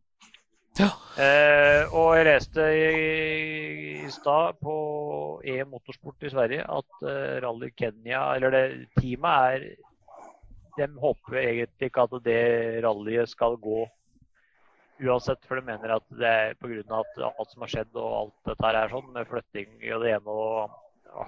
Eh, 1.15 1.93
og 1.95 2.17
jeg 2.17 2.25
leste 2.27 2.63
i, 2.75 2.87
i 4.03 4.09
stad 4.11 4.57
på 4.59 4.75
EM 5.47 5.69
Motorsport 5.71 6.25
i 6.27 6.31
Sverige 6.33 6.65
at 6.67 7.05
eh, 7.07 7.37
Rally 7.45 7.69
Kenya, 7.79 8.25
eller 8.35 8.51
det 8.51 8.63
teamet 8.97 9.55
er 9.55 9.69
De 10.75 10.89
håper 10.99 11.37
egentlig 11.39 11.87
ikke 11.87 12.03
at 12.03 12.17
det 12.25 12.41
rallyet 12.83 13.31
skal 13.31 13.55
gå 13.63 13.85
uansett, 15.05 15.39
for 15.47 15.55
de 15.55 15.63
mener 15.69 15.95
at 15.95 16.03
det 16.19 16.27
er 16.27 16.57
pga. 16.59 16.83
alt 16.99 17.51
som 17.51 17.63
har 17.63 17.71
skjedd 17.71 17.95
og 17.95 18.11
alt 18.19 18.51
dette 18.51 18.67
her 18.67 18.81
er 18.81 18.91
sånn, 18.91 19.07
med 19.15 19.31
flytting 19.31 19.71
og 19.95 20.03
det 20.03 20.13
ene 20.17 20.35
og 20.35 20.75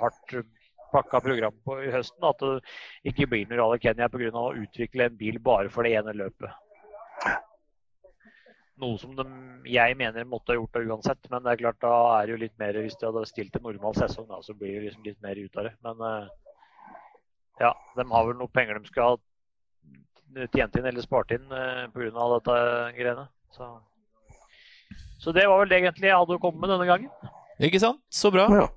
hardt 0.01 0.37
pakka 0.91 1.23
program 1.23 1.55
på 1.63 1.79
i 1.83 1.91
høsten, 1.91 2.27
at 2.27 2.43
det 2.43 3.11
ikke 3.11 3.27
blir 3.31 3.47
noe 3.47 3.61
Rally 3.61 3.79
Kenya 3.83 4.11
pga. 4.11 4.31
å 4.35 4.55
utvikle 4.59 5.07
en 5.07 5.19
bil 5.19 5.39
bare 5.39 5.71
for 5.71 5.87
det 5.87 5.95
ene 5.95 6.15
løpet. 6.15 6.51
Noe 8.81 8.97
som 9.01 9.13
de, 9.17 9.25
jeg 9.69 9.97
mener 9.99 10.27
måtte 10.29 10.53
ha 10.53 10.57
gjort 10.57 10.77
det 10.77 10.85
uansett. 10.87 11.29
Men 11.31 11.45
det 11.45 11.53
er 11.53 11.63
klart, 11.63 11.79
da 11.83 11.93
er 12.17 12.27
det 12.27 12.35
jo 12.35 12.41
litt 12.43 12.57
mer 12.61 12.77
Hvis 12.83 12.97
de 12.99 13.09
hadde 13.09 13.25
stilt 13.29 13.57
en 13.57 13.65
normal 13.67 13.97
sesong, 13.97 14.27
da, 14.29 14.41
så 14.45 14.55
blir 14.57 14.77
det 14.77 14.87
liksom 14.87 15.07
litt 15.07 15.19
mer 15.25 15.39
ut 15.39 15.57
av 15.57 15.69
det. 15.69 15.73
Men 15.87 16.05
eh, 16.09 16.29
ja, 17.65 17.73
de 17.97 18.07
har 18.11 18.29
vel 18.29 18.39
noe 18.39 18.53
penger 18.53 18.79
de 18.79 18.91
skal 18.91 19.15
ha 19.15 20.47
tjent 20.53 20.77
inn 20.77 20.85
eller 20.85 21.05
spart 21.05 21.33
inn 21.33 21.45
eh, 21.49 21.85
pga. 21.93 22.29
dette 22.35 22.59
greiene. 22.99 23.27
Så. 23.57 23.71
så 25.23 25.33
det 25.33 25.47
var 25.49 25.63
vel 25.63 25.71
det 25.71 25.81
egentlig 25.81 26.11
jeg 26.11 26.19
hadde 26.19 26.37
å 26.37 26.43
komme 26.43 26.61
med 26.61 26.75
denne 26.75 26.89
gangen. 26.89 27.33
Ikke 27.63 27.81
sant? 27.81 28.03
Så 28.13 28.29
bra. 28.33 28.45
Ja. 28.53 28.67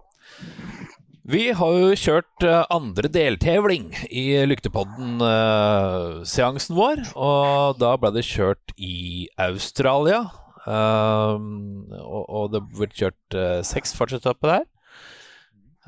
Vi 1.30 1.52
har 1.54 1.72
jo 1.78 1.94
kjørt 1.94 2.42
eh, 2.46 2.64
andre 2.74 3.08
deltevling 3.12 3.94
i 4.10 4.46
Lyktepodden-seansen 4.50 6.74
vår, 6.74 6.98
og 7.14 7.78
da 7.78 7.96
ble 8.00 8.10
det 8.16 8.24
kjørt 8.26 8.72
i 8.76 9.28
Australia. 9.38 10.30
Um, 10.66 11.86
og, 11.96 12.52
det 12.52 12.60
ble 12.74 12.86
kjørt 12.92 13.34
seks 13.66 13.94
fartsetapper 13.96 14.48
der. 14.52 14.64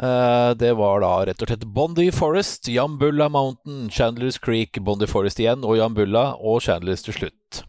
Eh, 0.00 0.52
det 0.56 0.72
var 0.78 1.02
da 1.04 1.10
rett 1.28 1.42
og 1.44 1.50
slett 1.50 1.66
Bondi 1.68 2.08
Forest, 2.14 2.68
Jambulla 2.72 3.28
Mountain, 3.28 3.90
Chandlers 3.92 4.38
Creek, 4.40 4.80
Bondi 4.80 5.06
Forest 5.06 5.42
igjen, 5.42 5.66
og 5.68 5.76
Jambulla 5.76 6.32
og 6.40 6.62
Chandlers 6.64 7.04
til 7.04 7.18
slutt. 7.18 7.62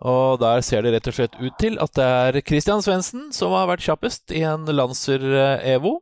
Og 0.00 0.40
der 0.40 0.60
ser 0.64 0.84
det 0.84 0.94
rett 0.94 1.08
og 1.10 1.16
slett 1.16 1.40
ut 1.40 1.56
til 1.60 1.80
at 1.80 1.96
det 1.96 2.04
er 2.04 2.40
Christian 2.46 2.84
Svendsen 2.84 3.28
som 3.36 3.52
har 3.56 3.68
vært 3.68 3.84
kjappest 3.84 4.32
i 4.32 4.44
en 4.48 4.68
Lancer 4.68 5.24
eh, 5.24 5.74
Evo. 5.74 5.98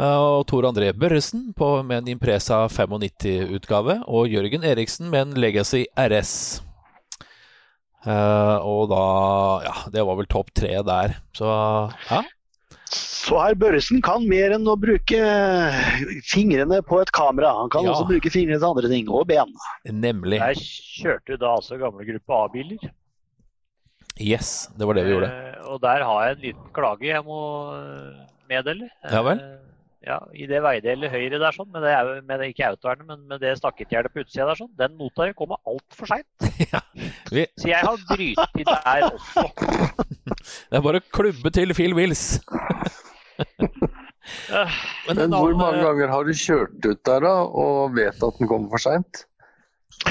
Eh, 0.00 0.16
Og 0.40 0.46
Tor 0.48 0.64
André 0.70 0.92
Børresen 0.96 1.50
på, 1.56 1.82
med 1.84 2.02
en 2.04 2.08
Impresa 2.16 2.62
95-utgave. 2.72 3.98
Og 4.08 4.28
Jørgen 4.32 4.64
Eriksen 4.64 5.10
med 5.12 5.28
en 5.28 5.34
Legacy 5.40 5.84
RS. 5.98 6.34
Eh, 8.06 8.56
og 8.64 8.86
da 8.88 9.04
Ja, 9.66 9.74
det 9.92 10.04
var 10.08 10.16
vel 10.16 10.26
topp 10.30 10.52
tre 10.56 10.78
der. 10.86 11.16
Så 11.36 11.48
ja. 12.10 12.22
Så 12.90 13.36
her 13.38 13.54
Børresen 13.54 14.00
kan 14.02 14.24
mer 14.26 14.50
enn 14.56 14.64
å 14.66 14.74
bruke 14.80 15.18
fingrene 16.26 16.80
på 16.82 16.98
et 17.02 17.12
kamera. 17.14 17.52
Han 17.60 17.68
kan 17.70 17.84
Ja. 17.84 17.92
også 17.92 18.08
bruke 18.08 18.30
fingrene 18.32 18.58
til 18.58 18.66
andre 18.66 18.88
ting, 18.88 19.08
og 19.12 19.26
ben. 19.28 19.52
Nemlig. 19.86 20.40
Jeg 20.40 20.56
kjørte 21.04 21.38
da 21.38 21.52
altså 21.60 21.78
gamle 21.78 22.02
gruppe 22.08 22.34
A-biler. 22.44 22.90
Yes, 24.18 24.68
det 24.76 24.86
var 24.88 24.94
det 24.94 25.04
vi 25.06 25.12
gjorde. 25.12 25.28
Eh, 25.30 25.68
og 25.70 25.80
der 25.84 26.02
har 26.02 26.24
jeg 26.26 26.36
en 26.36 26.42
liten 26.48 26.72
klage 26.74 27.06
jeg 27.12 27.22
må 27.24 27.38
meddele. 28.50 28.88
Ja 29.12 29.22
vel? 29.22 29.38
Eh, 29.38 29.59
ja, 30.06 30.16
I 30.32 30.46
det 30.48 30.62
veidelet 30.64 31.12
høyre 31.12 31.38
der, 31.42 31.52
sånn, 31.52 31.68
med 31.74 31.82
det, 31.84 31.90
er, 31.92 32.10
med 32.24 32.40
det 32.40 32.46
ikke 32.54 32.70
autovernet, 32.72 33.06
men 33.10 33.26
med 33.28 33.42
det 33.44 33.50
stakketgjerdet 33.60 34.12
på 34.14 34.22
utsida 34.24 34.46
der, 34.48 34.56
sånn, 34.62 34.70
den 34.80 34.94
nota 35.00 35.26
kommer 35.36 35.60
altfor 35.68 36.08
seint. 36.08 36.26
Vi, 37.34 37.44
Så 37.60 37.68
jeg 37.70 37.84
har 37.84 38.00
brytet 38.08 38.64
der 38.66 39.06
også. 39.10 39.44
det 40.70 40.78
er 40.80 40.86
bare 40.86 41.02
å 41.02 41.08
klubbe 41.14 41.52
til 41.54 41.74
Phil 41.76 41.94
Wills. 41.98 42.24
Eh, 44.50 44.78
Men 45.08 45.16
Men 45.16 45.30
hvor 45.34 45.52
annen- 45.52 45.60
mange 45.60 45.82
ganger 45.84 46.08
har 46.12 46.24
du 46.28 46.32
kjørt 46.36 46.84
ut 46.86 47.04
der 47.08 47.20
da, 47.26 47.34
og 47.44 47.94
vet 47.96 48.20
at 48.22 48.40
den 48.40 48.48
kommer 48.50 48.72
for 48.72 48.82
seint? 48.88 49.24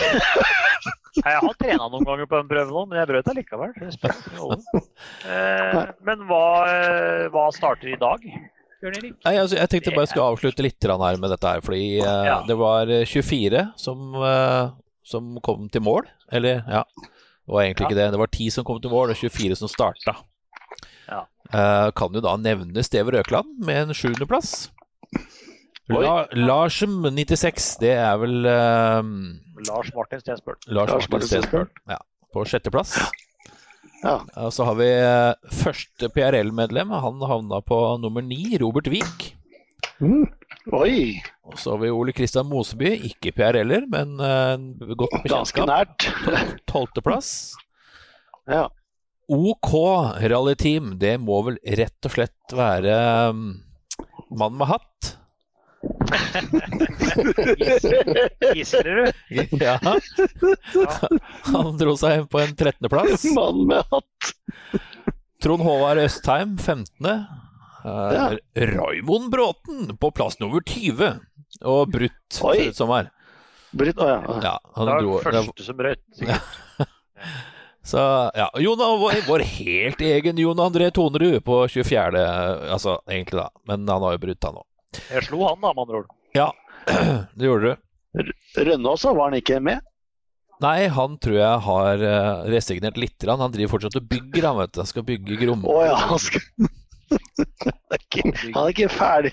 Jeg 1.20 1.36
har 1.42 1.56
trena 1.60 1.88
noen 1.92 2.06
ganger 2.08 2.28
på 2.30 2.38
den 2.40 2.48
prøven 2.48 2.70
nå, 2.72 2.82
men 2.88 3.00
jeg 3.02 3.08
brøt 3.10 3.28
allikevel. 3.32 3.72
Eh, 5.28 5.80
men 6.08 6.22
hva, 6.30 6.44
eh, 6.70 7.26
hva 7.34 7.48
starter 7.52 7.90
i 7.92 7.98
dag? 8.00 8.24
Nei, 8.80 9.34
altså, 9.36 9.58
jeg 9.58 9.70
tenkte 9.72 9.92
bare 9.92 10.06
jeg 10.06 10.14
skulle 10.14 10.28
avslutte 10.32 10.64
litt 10.64 10.86
her 10.88 11.18
med 11.20 11.34
dette 11.34 11.52
her, 11.52 11.64
fordi 11.66 12.00
eh, 12.00 12.26
Ja. 12.30 12.38
det 12.48 12.56
var 12.60 12.88
eh, 12.88 13.04
24 13.06 13.66
som, 13.76 14.16
uh, 14.16 14.72
som 15.04 15.36
kom 15.44 15.68
til 15.70 15.84
mål. 15.84 16.08
Eller, 16.32 16.64
ja. 16.64 16.86
Det 16.96 17.56
var 17.56 17.66
egentlig 17.66 17.90
ikke 17.90 18.00
det. 18.00 18.12
Det 18.14 18.22
var 18.22 18.32
10 18.32 18.50
som 18.56 18.68
kom 18.68 18.80
til 18.80 18.94
mål, 18.94 19.12
og 19.12 19.20
24 19.20 19.60
som 19.60 19.72
starta. 19.72 20.16
Ja. 21.10 21.26
Uh, 21.52 21.90
kan 21.98 22.14
jo 22.14 22.24
da 22.24 22.38
nevne 22.38 22.84
Steve 22.86 23.12
Røkland 23.12 23.58
med 23.66 23.90
en 23.90 23.98
sjuendeplass. 23.98 24.70
La, 25.90 26.28
Larsum 26.38 27.02
96, 27.02 27.80
det 27.82 27.96
er 27.98 28.18
vel 28.22 28.46
eh, 28.46 29.08
Lars 29.66 29.90
Martin 29.96 30.22
Stensbøl. 30.22 30.60
Lars 30.70 31.10
Martin 31.10 31.26
Stensbøl. 31.32 31.66
Ja, 31.90 31.98
på 32.30 32.46
sjetteplass. 32.46 32.94
Ja. 33.02 33.08
Og 34.06 34.54
så 34.56 34.66
har 34.68 34.78
vi 34.80 34.88
eh, 34.96 35.52
første 35.62 36.10
PRL-medlem. 36.16 36.94
Han 37.04 37.24
havna 37.28 37.60
på 37.66 37.80
nummer 38.02 38.24
ni, 38.26 38.58
Robert 38.62 38.88
Wiik. 38.92 39.34
Oi, 40.76 41.20
Og 41.48 41.58
så 41.60 41.74
har 41.74 41.82
vi 41.82 41.90
Ole 41.92 42.14
Kristian 42.16 42.48
Moseby, 42.48 42.94
ikke 43.10 43.34
PRL-er, 43.36 43.88
men 43.92 44.16
en 44.24 44.68
godt 44.96 45.12
ganske 45.12 45.24
bekjentskap. 45.26 45.70
nært. 45.72 46.62
Tolvteplass. 46.70 47.32
Ja. 48.50 48.64
OK 49.30 49.68
rallyteam, 50.26 50.96
det 50.98 51.20
må 51.22 51.36
vel 51.46 51.60
rett 51.78 52.08
og 52.08 52.14
slett 52.16 52.56
være 52.58 52.96
um, 53.30 53.44
mann 54.34 54.56
med 54.58 54.72
hatt? 54.72 55.12
Gisler 58.56 58.96
du? 58.96 59.12
Ja. 59.60 59.80
Han 61.54 61.78
dro 61.80 61.94
seg 62.00 62.12
hjem 62.18 62.28
på 62.32 62.40
en 62.44 62.54
13.-plass. 62.56 63.24
Mann 63.38 63.60
med 63.70 63.84
hatt. 63.92 64.22
Trond 65.44 65.64
Håvard 65.64 65.98
Østheim, 66.04 66.58
15. 66.58 67.06
Uh, 67.06 67.20
Ja. 67.86 68.26
Raymond 68.60 69.30
Bråten 69.32 69.94
på 69.98 70.10
plass 70.12 70.40
nummer 70.42 70.60
20. 70.68 71.14
Og 71.64 71.88
brutt, 71.94 72.40
Oi. 72.44 72.58
ser 72.58 72.66
det 72.74 72.78
som 72.78 72.90
her. 72.92 73.08
Britt, 73.72 73.98
å 74.02 74.08
ja. 74.10 74.20
Ja, 74.44 74.58
han 74.76 74.86
Det 74.90 74.94
var 74.96 75.02
dro, 75.06 75.20
den 75.24 75.46
første 75.48 75.64
som 75.68 75.78
brøt. 75.80 76.02
sikkert. 76.18 76.42
Så 77.90 77.98
ja, 78.36 78.50
Jon, 78.62 78.78
vår, 79.02 79.16
vår 79.26 79.40
helt 79.48 80.02
egen 80.04 80.38
Jon 80.38 80.60
André 80.62 80.92
Tonerud 80.94 81.40
på 81.48 81.62
24. 81.72 82.20
Altså 82.76 82.98
egentlig, 83.10 83.40
da. 83.40 83.48
Men 83.66 83.88
han 83.90 84.04
har 84.06 84.12
jo 84.18 84.22
brutt, 84.28 84.44
han 84.46 84.60
òg. 84.60 84.66
Jeg 84.98 85.28
slo 85.28 85.44
han, 85.46 85.62
da, 85.62 85.74
med 85.74 85.86
andre 85.86 86.02
ord. 86.02 86.10
Ja, 86.38 86.50
det 87.38 87.50
gjorde 87.50 87.74
du. 87.74 87.86
Rønne 88.58 88.92
også, 88.96 89.14
var 89.14 89.30
han 89.30 89.38
ikke 89.40 89.60
med? 89.64 89.86
Nei, 90.60 90.90
han 90.92 91.16
tror 91.24 91.38
jeg 91.40 91.64
har 91.64 92.02
uh, 92.04 92.50
resignert 92.52 92.98
litt. 93.00 93.16
grann. 93.22 93.40
Han 93.40 93.54
driver 93.54 93.78
fortsatt 93.78 93.96
og 94.02 94.10
bygger, 94.12 94.50
han 94.50 94.58
vet 94.60 94.74
du. 94.76 94.82
Han 94.82 94.90
skal 94.90 95.06
bygge 95.08 95.38
Grom. 95.40 95.64
Oh, 95.70 95.84
ja, 95.88 95.96
han 96.10 96.20
skal 96.20 96.44
Han 97.10 97.96
er 97.96 98.02
ikke, 98.04 98.24
han 98.54 98.60
er 98.60 98.74
ikke 98.74 98.90
ferdig. 98.92 99.32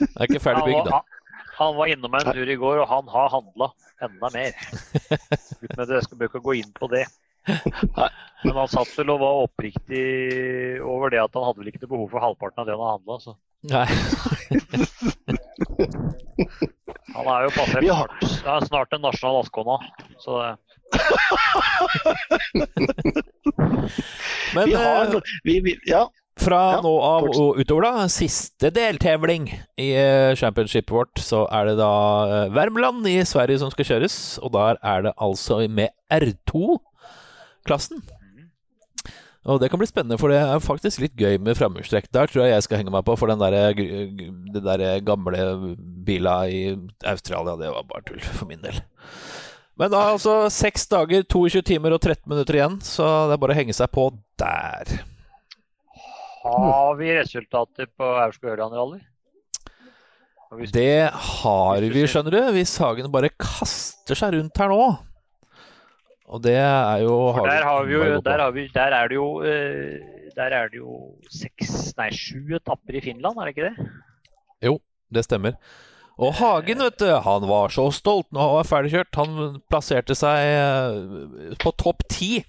Han 0.00 0.08
er 0.16 0.24
ikke 0.26 0.40
ferdig 0.42 0.62
Han 0.62 0.68
bygd, 0.70 0.88
var, 0.88 1.04
da. 1.04 1.44
han, 1.60 1.76
var 1.76 1.92
innom 1.92 2.16
en 2.18 2.30
tur 2.32 2.50
i 2.50 2.56
går, 2.58 2.80
og 2.82 2.88
han 2.90 3.12
har 3.12 3.28
handla 3.36 3.68
enda 4.08 4.30
mer. 4.34 4.56
Uten 5.62 5.84
at 5.84 5.92
jeg 5.94 6.06
skal 6.06 6.24
ikke 6.26 6.42
gå 6.42 6.56
inn 6.58 6.72
på 6.74 6.88
det. 6.90 7.04
Men 7.48 8.56
han 8.56 8.72
satt 8.72 8.90
vel 8.98 9.12
og 9.14 9.22
var 9.22 9.44
oppriktig 9.44 10.02
over 10.84 11.12
det 11.12 11.22
at 11.22 11.38
han 11.38 11.46
hadde 11.46 11.62
vel 11.62 11.70
ikke 11.70 11.84
noe 11.84 11.92
behov 11.94 12.10
for 12.16 12.24
halvparten 12.24 12.64
av 12.64 12.68
det 12.68 12.74
han 12.74 12.84
har 12.86 12.98
handla. 12.98 13.36
Nei. 13.66 13.86
han 17.14 17.26
er 17.26 17.42
jo 17.42 17.50
passert 17.56 17.82
Vi 17.82 17.88
har- 17.90 18.12
det 18.22 18.46
er 18.46 18.60
snart 18.68 18.92
en 18.94 19.02
nasjonal 19.02 19.40
Askona. 19.42 19.78
Så 20.22 20.30
det, 20.38 20.52
Men 24.54 24.68
Vi 24.68 24.74
har 24.74 25.04
eh, 25.04 25.20
vi, 25.44 25.60
vi, 25.60 25.74
Ja. 25.90 26.04
fra 26.38 26.60
Ja, 26.76 26.80
nå 26.84 26.92
av 27.02 27.26
og 27.28 27.58
utover, 27.58 27.82
da, 27.82 28.06
siste 28.12 28.70
deltevling 28.72 29.48
i 29.76 29.88
eh, 29.98 30.34
championshipet 30.38 30.90
vårt, 30.94 31.18
så 31.18 31.42
er 31.52 31.64
det 31.72 31.76
da 31.80 31.90
eh, 32.44 32.52
Värmland 32.54 33.06
i 33.10 33.18
Sverige 33.26 33.58
som 33.58 33.70
skal 33.74 33.84
kjøres. 33.90 34.38
Og 34.42 34.52
der 34.54 34.78
er 34.82 35.02
det 35.08 35.12
altså 35.18 35.60
med 35.68 35.90
R2-klassen. 36.14 38.02
Og 39.46 39.60
det 39.62 39.70
kan 39.70 39.78
bli 39.80 39.86
spennende, 39.86 40.18
for 40.20 40.32
det 40.32 40.40
er 40.42 40.60
faktisk 40.60 41.02
litt 41.04 41.14
gøy 41.16 41.38
med 41.40 41.56
framhjulstrekk. 41.56 42.08
Der 42.12 42.30
tror 42.30 42.44
jeg 42.44 42.56
jeg 42.56 42.64
skal 42.66 42.80
henge 42.80 42.92
meg 42.92 43.04
på, 43.06 43.14
for 43.16 43.30
den 43.30 43.40
der, 43.40 43.78
det 43.78 44.62
der 44.64 44.82
gamle 45.06 45.44
bila 46.04 46.40
i 46.50 46.62
Australia, 47.06 47.54
det 47.60 47.70
var 47.72 47.86
bare 47.88 48.04
tull 48.08 48.20
for 48.24 48.50
min 48.50 48.64
del. 48.64 48.80
Men 49.78 49.92
da 49.94 50.08
altså 50.10 50.48
seks 50.50 50.88
dager, 50.90 51.22
22 51.22 51.62
timer 51.62 51.94
og 51.94 52.02
13 52.02 52.24
minutter 52.26 52.58
igjen, 52.58 52.80
så 52.82 53.06
det 53.30 53.36
er 53.36 53.42
bare 53.44 53.54
å 53.54 53.60
henge 53.60 53.76
seg 53.78 53.92
på 53.94 54.08
der. 54.42 54.98
har 56.42 56.98
vi 56.98 57.14
resultater 57.14 57.86
på 57.94 58.10
Aurskog-Ørland-rally? 58.24 59.00
Det 60.72 61.10
har 61.12 61.84
vi, 61.84 62.06
skjønner 62.08 62.34
du, 62.34 62.40
hvis 62.56 62.74
Hagen 62.80 63.10
bare 63.12 63.30
kaster 63.36 64.18
seg 64.18 64.34
rundt 64.34 64.58
her 64.58 64.72
nå. 64.72 64.82
Og 66.28 66.42
det 66.44 66.54
er 66.60 67.02
jo 67.06 67.14
der, 67.40 67.64
har 67.64 67.84
vi 67.88 67.94
jo, 67.94 68.02
der, 68.20 68.42
har 68.44 68.50
vi, 68.52 68.66
der 68.74 68.92
er 68.92 69.08
det 69.08 69.16
jo 69.16 69.28
eh, 69.48 70.26
Der 70.36 70.52
er 70.52 70.68
det 70.68 70.76
jo 70.82 70.98
seks, 71.32 71.94
nei 71.96 72.10
sju 72.12 72.52
etapper 72.58 72.98
i 72.98 73.02
Finland, 73.04 73.40
er 73.40 73.48
det 73.48 73.54
ikke 73.56 73.70
det? 73.70 73.88
Jo, 74.68 74.74
Det 75.08 75.24
stemmer. 75.24 75.56
Og 76.18 76.34
Hagen, 76.34 76.82
vet 76.82 76.98
du, 77.00 77.08
han 77.24 77.46
var 77.48 77.70
så 77.72 77.86
stolt 77.94 78.26
når 78.34 78.42
han 78.42 78.54
var 78.58 78.66
ferdigkjørt. 78.66 79.18
Han 79.20 79.58
plasserte 79.70 80.16
seg 80.18 80.48
eh, 80.50 81.54
på 81.62 81.72
topp 81.78 82.02
ti. 82.10 82.40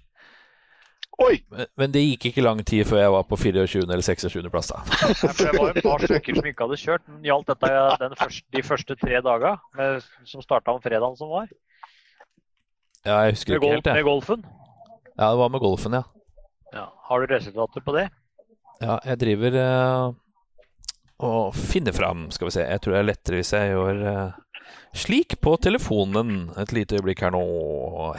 Oi! 1.22 1.36
Men- 1.78 1.92
det 1.94 2.02
gikk 2.02 2.30
ikke 2.32 2.44
lang 2.46 2.64
tid 2.66 2.88
før 2.90 3.02
jeg 3.04 3.14
var 3.14 3.26
på 3.30 3.38
24. 3.38 3.84
eller 3.86 4.02
26. 4.06 4.50
plass. 4.50 4.72
da. 4.74 4.82
Nei, 5.06 5.14
for 5.20 5.46
det 5.46 5.54
var 5.60 5.72
et 5.78 5.86
par 5.86 6.06
stykker 6.10 6.40
som 6.40 6.50
ikke 6.50 6.66
hadde 6.68 6.82
kjørt. 6.82 7.06
Men 7.14 7.28
gjaldt 7.30 7.52
dette 7.54 7.72
den 8.04 8.18
første, 8.24 8.46
de 8.58 8.64
første 8.74 8.98
tre 9.06 9.22
daga, 9.30 9.56
som 10.34 10.44
starta 10.46 10.74
om 10.76 10.82
fredagen 10.84 11.18
som 11.20 11.32
var? 11.32 11.48
Ja, 13.08 13.22
jeg 13.24 13.38
husker 13.38 13.56
Med, 13.56 13.62
ikke 13.62 13.76
helt, 13.76 13.86
jeg. 13.88 13.96
med 13.96 14.08
golfen? 14.08 14.42
Ja, 15.16 15.30
det 15.32 15.38
var 15.40 15.52
med 15.54 15.62
golfen, 15.64 15.96
ja. 15.96 16.04
Ja. 16.74 16.86
Har 17.10 17.20
du 17.20 17.34
resultater 17.34 17.84
på 17.86 17.96
det? 17.96 18.10
Ja, 18.80 19.00
jeg 19.06 19.20
driver 19.20 19.56
eh, 19.60 20.12
og 21.28 21.56
finner 21.56 21.96
fram, 21.96 22.28
skal 22.32 22.50
vi 22.50 22.56
se. 22.56 22.68
Jeg 22.68 22.82
tror 22.84 22.96
det 22.96 23.00
er 23.00 23.10
lettere 23.10 23.40
hvis 23.40 23.54
jeg 23.56 23.74
gjør 23.74 24.04
uh, 24.06 24.68
slik 24.96 25.40
på 25.44 25.56
telefonen. 25.64 26.52
Et 26.60 26.76
lite 26.76 27.00
øyeblikk 27.00 27.26
her 27.26 27.34
nå. 27.36 27.42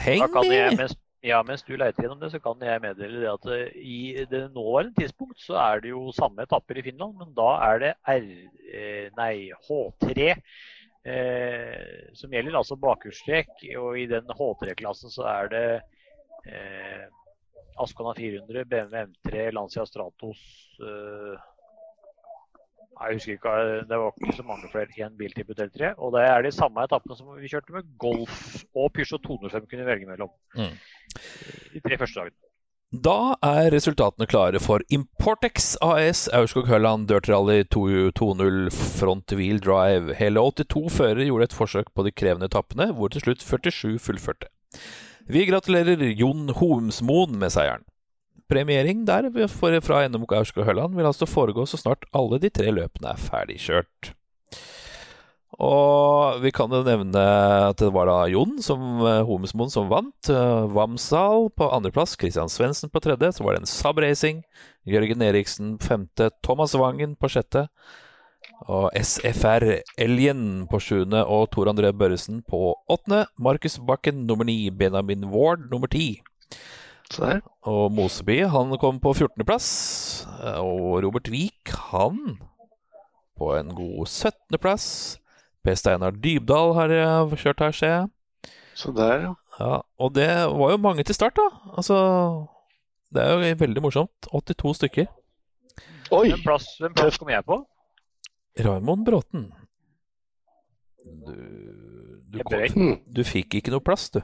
Heng 0.01 0.27
i! 0.45 0.89
ja, 1.25 1.43
mens 1.45 1.65
du 1.65 1.75
leiter 1.77 2.05
gjennom 2.05 2.21
det, 2.21 2.33
så 2.33 2.41
kan 2.41 2.61
jeg 2.65 2.81
meddele 2.81 3.21
det 3.21 3.31
at 3.33 3.49
eh, 3.53 3.73
i 3.77 4.27
det 4.29 4.47
nåværende 4.55 4.97
tidspunkt 4.97 5.41
så 5.41 5.59
er 5.61 5.85
det 5.85 5.93
jo 5.93 6.07
samme 6.17 6.47
etapper 6.47 6.81
i 6.81 6.85
Finland, 6.87 7.19
men 7.21 7.35
da 7.37 7.51
er 7.67 7.83
det 7.83 7.91
R, 8.09 8.29
nei, 9.19 9.35
H3 9.69 10.31
eh, 11.05 12.11
som 12.17 12.33
gjelder, 12.33 12.59
altså 12.61 12.79
bakhjulstrekk. 12.81 13.55
Og 13.81 14.01
i 14.01 14.07
den 14.11 14.29
H3-klassen 14.37 15.13
så 15.13 15.27
er 15.31 15.53
det 15.53 15.65
eh, 16.51 17.07
Ascona 17.81 18.15
400, 18.17 18.67
BMW 18.69 19.07
M3, 19.07 19.47
Lancia 19.57 19.87
Stratos 19.89 20.43
eh, 20.85 21.39
Jeg 23.01 23.17
husker 23.17 23.39
ikke, 23.39 23.55
det 23.89 24.01
var 24.03 24.13
ikke 24.21 24.37
så 24.37 24.47
mange 24.47 24.69
flere. 24.73 24.93
Én 25.07 25.17
biltype 25.17 25.57
L3. 25.57 25.95
Og 25.97 26.15
det 26.19 26.27
er 26.29 26.45
de 26.45 26.53
samme 26.53 26.85
etappene 26.85 27.17
som 27.17 27.33
vi 27.39 27.49
kjørte 27.49 27.79
med 27.79 27.97
Golf 27.99 28.63
og 28.75 28.93
Peugeot 28.97 29.25
205 29.25 29.71
kunne 29.71 29.89
velge 29.89 30.11
mellom. 30.11 30.33
Mm. 30.59 30.77
De 31.75 31.83
tre 31.87 32.01
første 32.01 32.21
dagene. 32.21 32.50
Da 32.91 33.37
er 33.47 33.69
resultatene 33.71 34.27
klare 34.27 34.59
for 34.59 34.83
Importex 34.91 35.77
AS 35.79 36.25
Aurskog-Høland 36.35 37.07
Dirt 37.07 37.29
Rally 37.31 37.63
2.0 37.71 38.67
Front 38.75 39.31
Wheel 39.39 39.61
Drive. 39.63 40.17
Hele 40.19 40.43
82 40.43 40.91
førere 40.97 41.29
gjorde 41.29 41.47
et 41.47 41.55
forsøk 41.55 41.93
på 41.95 42.03
de 42.03 42.11
krevende 42.11 42.49
etappene, 42.51 42.89
hvor 42.91 43.13
til 43.15 43.23
slutt 43.23 43.47
47 43.47 43.95
fullførte. 44.03 44.51
Vi 45.31 45.47
gratulerer 45.47 46.03
Jon 46.19 46.51
Homsmoen 46.59 47.39
med 47.39 47.55
seieren. 47.55 47.87
Premiering 48.51 49.07
der 49.07 49.31
fra 49.79 50.03
NMK 50.09 50.35
Aurskog-Høland 50.41 50.99
vil 50.99 51.07
altså 51.07 51.31
foregå 51.31 51.69
så 51.71 51.79
snart 51.79 52.11
alle 52.11 52.43
de 52.43 52.51
tre 52.51 52.75
løpene 52.75 53.15
er 53.15 53.23
ferdigkjørt. 53.23 54.17
Og 55.59 56.39
vi 56.45 56.53
kan 56.55 56.71
jo 56.71 56.85
nevne 56.87 57.23
at 57.71 57.81
det 57.83 57.91
var 57.93 58.07
da 58.07 58.21
Jon 58.31 58.61
som 58.63 59.01
eh, 59.03 59.23
Homesmoen 59.27 59.73
som 59.73 59.89
vant. 59.91 60.31
eh, 60.31 60.67
Vamsal 60.71 61.51
på 61.51 61.71
andreplass, 61.75 62.15
Christian 62.21 62.49
Svendsen 62.49 62.93
på 62.93 63.03
tredje. 63.03 63.33
Så 63.35 63.45
var 63.45 63.57
det 63.57 63.65
en 63.65 63.71
Saab 63.71 63.99
Racing. 63.99 64.45
Jørgen 64.89 65.23
Eriksen 65.27 65.75
på 65.79 65.91
femte. 65.91 66.31
Thomas 66.47 66.77
Wangen 66.79 67.17
på 67.19 67.29
sjette. 67.29 67.67
Og 68.71 68.89
SFR 68.95 69.81
Elgen 69.99 70.69
på 70.71 70.81
sjuende. 70.81 71.25
Og 71.27 71.51
Tor 71.51 71.69
André 71.73 71.91
Børresen 71.93 72.45
på 72.47 72.77
åttende. 72.89 73.27
Markus 73.37 73.79
Bakken 73.83 74.27
nummer 74.31 74.47
ni. 74.49 74.71
Benjamin 74.71 75.27
Ward 75.35 75.67
nummer 75.71 75.91
ti. 75.91 76.23
Og 77.67 77.91
Moseby 77.93 78.45
han 78.47 78.71
kom 78.79 79.01
på 79.03 79.13
14.-plass. 79.19 79.69
Og 80.63 81.03
Robert 81.05 81.29
Wiik 81.33 81.75
han 81.91 82.39
på 83.37 83.51
en 83.59 83.75
god 83.75 84.07
17.-plass. 84.07 84.87
Per 85.65 85.77
Steinar 85.77 86.17
Dybdahl 86.17 86.75
har 86.79 86.93
jeg 86.95 87.41
kjørt 87.43 87.63
her, 87.65 87.77
ser 87.77 87.93
jeg. 87.95 88.55
Så 88.81 88.93
der, 88.97 89.27
ja. 89.27 89.35
Ja, 89.61 89.81
og 90.01 90.15
det 90.17 90.29
var 90.57 90.73
jo 90.73 90.81
mange 90.81 91.05
til 91.05 91.15
start, 91.15 91.37
da. 91.37 91.49
Altså 91.77 91.97
Det 93.13 93.23
er 93.23 93.35
jo 93.35 93.57
veldig 93.61 93.83
morsomt. 93.85 94.29
82 94.33 94.77
stykker. 94.79 95.11
Oi! 96.11 96.31
Hvem 96.31 96.45
plass, 96.47 96.71
hvem 96.81 96.95
plass 96.97 97.19
kom 97.21 97.29
jeg 97.31 97.45
på? 97.45 97.59
Raymond 98.65 99.05
Bråten. 99.07 99.51
Du, 101.27 101.35
du, 102.31 102.41
kom. 102.45 102.65
Mm. 102.77 102.97
du 103.05 103.23
fikk 103.27 103.59
ikke 103.61 103.75
noe 103.75 103.85
plass, 103.85 104.09
du. 104.15 104.21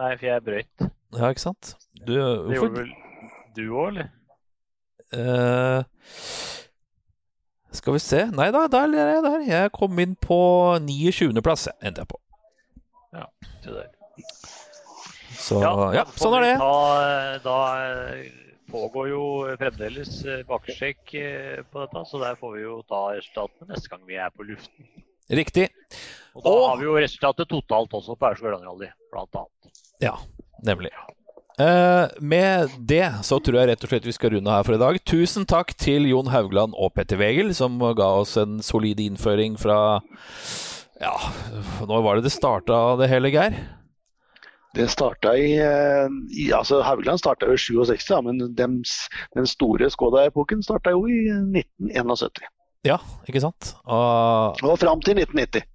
Nei, 0.00 0.14
for 0.16 0.26
jeg 0.30 0.44
brøyt. 0.46 0.88
Ja, 1.16 1.28
ikke 1.28 1.44
sant? 1.44 1.74
Du, 2.00 2.14
Det 2.14 2.56
gjorde 2.56 2.80
vel 2.80 2.90
du 3.56 3.62
òg, 3.74 3.90
eller? 3.92 4.10
Eh, 5.10 5.82
skal 7.76 7.94
vi 7.96 8.00
se 8.02 8.24
Nei 8.34 8.50
da, 8.54 8.64
der 8.70 8.92
er 8.98 9.10
jeg 9.14 9.22
der. 9.26 9.40
Jeg 9.48 9.72
kom 9.76 9.98
inn 10.02 10.16
på 10.20 10.38
29.-plass, 10.84 11.68
endte 11.82 12.02
jeg 12.04 12.10
på. 12.10 12.20
Ja, 13.16 13.26
Se 13.64 13.70
der. 13.74 13.88
Så 15.40 15.60
ja, 15.62 15.70
ja 15.96 16.04
sånn 16.20 16.34
er 16.36 16.44
det. 16.44 16.54
Ta, 16.60 17.38
da 17.42 17.56
eh, 17.80 18.24
pågår 18.70 19.08
jo 19.10 19.22
fremdeles 19.58 20.10
eh, 20.28 20.42
bakesjekk 20.48 21.14
eh, 21.18 21.62
på 21.70 21.80
dette, 21.84 22.02
så 22.10 22.20
der 22.22 22.36
får 22.38 22.56
vi 22.58 22.64
jo 22.66 22.80
ta 22.90 23.00
resultatene 23.16 23.70
neste 23.72 23.90
gang 23.92 24.02
vi 24.08 24.18
er 24.20 24.34
på 24.34 24.46
luften. 24.46 24.90
Riktig. 25.30 25.68
Og 26.34 26.44
da 26.44 26.50
Og- 26.52 26.68
har 26.68 26.76
vi 26.82 26.84
jo 26.90 26.98
resultatet 26.98 27.48
totalt 27.48 27.96
også 27.96 28.18
på 28.18 28.28
Aurskog 28.28 28.52
Rally, 28.52 28.90
blant 29.14 29.40
annet. 29.40 29.72
Ja, 30.04 30.14
nemlig. 30.66 30.92
Eh, 30.92 31.14
med 32.20 32.76
det 32.88 33.04
så 33.26 33.38
tror 33.42 33.58
jeg 33.60 33.70
rett 33.70 33.82
og 33.84 33.90
slett 33.92 34.06
vi 34.08 34.14
skal 34.16 34.34
runde 34.36 34.52
her 34.52 34.64
for 34.66 34.76
i 34.76 34.80
dag. 34.80 35.00
Tusen 35.08 35.46
takk 35.48 35.74
til 35.80 36.06
Jon 36.08 36.30
Haugland 36.32 36.76
og 36.76 36.94
Petter 36.96 37.20
Wegel, 37.20 37.52
som 37.56 37.78
ga 37.78 38.08
oss 38.22 38.36
en 38.40 38.60
solid 38.64 39.02
innføring 39.02 39.58
fra 39.60 40.00
Ja, 41.00 41.14
når 41.88 42.04
var 42.04 42.18
det 42.18 42.28
det 42.28 42.34
starta 42.34 42.80
det 43.00 43.10
hele, 43.12 43.32
Geir? 43.32 43.56
Det 44.76 44.86
starta 44.92 45.32
i, 45.34 45.56
eh, 45.58 46.08
i 46.38 46.52
altså 46.54 46.78
Haugland 46.86 47.18
starta 47.18 47.48
jo 47.48 47.56
i 47.56 47.58
67, 47.58 48.10
ja, 48.12 48.20
men 48.22 48.38
dems, 48.54 49.08
den 49.34 49.48
store 49.50 49.90
Skoda-epoken 49.90 50.62
starta 50.62 50.92
jo 50.94 51.08
i 51.10 51.24
1971. 51.26 52.44
Ja, 52.86 53.00
ikke 53.28 53.42
sant? 53.42 53.74
Og 53.84 54.62
Og 54.62 54.78
fram 54.78 55.02
til 55.02 55.18
1990. 55.18 55.66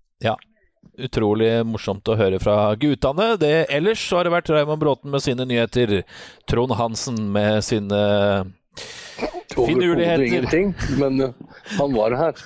utrolig 1.07 1.51
morsomt 1.67 2.07
å 2.07 2.17
høre 2.19 2.39
fra 2.41 2.73
guttene. 2.79 3.33
Det, 3.41 3.53
ellers 3.73 4.03
så 4.07 4.19
har 4.19 4.27
det 4.27 4.35
vært 4.35 4.51
Raymond 4.53 4.81
Bråten 4.81 5.13
med 5.13 5.23
sine 5.23 5.47
nyheter. 5.47 6.01
Trond 6.49 6.75
Hansen 6.79 7.19
med 7.35 7.63
sine 7.65 8.01
Finurligheter. 9.55 10.23
ingenting, 10.25 10.73
men 10.99 11.21
eh, 11.21 11.29
han 11.77 11.93
var 11.95 12.15
her. 12.19 12.39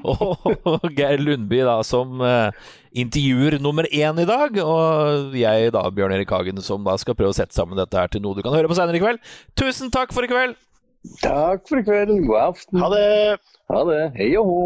Og 0.12 0.90
Geir 0.96 1.22
Lundby 1.22 1.62
da 1.64 1.78
som 1.86 2.20
eh, 2.26 2.50
intervjuer 2.92 3.56
nummer 3.62 3.88
én 3.88 4.20
i 4.20 4.26
dag. 4.28 4.58
Og 4.64 5.36
jeg 5.38 5.72
da, 5.76 5.84
Bjørn 5.94 6.16
Erik 6.18 6.34
Hagen, 6.34 6.60
som 6.64 6.84
da 6.84 6.96
skal 7.00 7.16
prøve 7.18 7.32
å 7.32 7.38
sette 7.38 7.56
sammen 7.56 7.80
dette 7.80 7.96
her 7.96 8.12
til 8.12 8.24
noe 8.24 8.36
du 8.36 8.44
kan 8.44 8.56
høre 8.56 8.68
på 8.70 8.76
senere 8.78 9.00
i 9.00 9.04
kveld. 9.04 9.22
Tusen 9.58 9.92
takk 9.94 10.12
for 10.16 10.26
i 10.26 10.30
kveld! 10.30 10.58
Takk 11.22 11.64
for 11.68 11.80
i 11.80 11.84
kveld. 11.86 12.12
God 12.28 12.42
aften. 12.50 12.82
Ha 12.82 12.92
det! 12.92 13.10
Ha 13.70 13.84
det. 13.88 14.02
Hei 14.18 14.32
og 14.40 14.50
hå. 14.50 14.64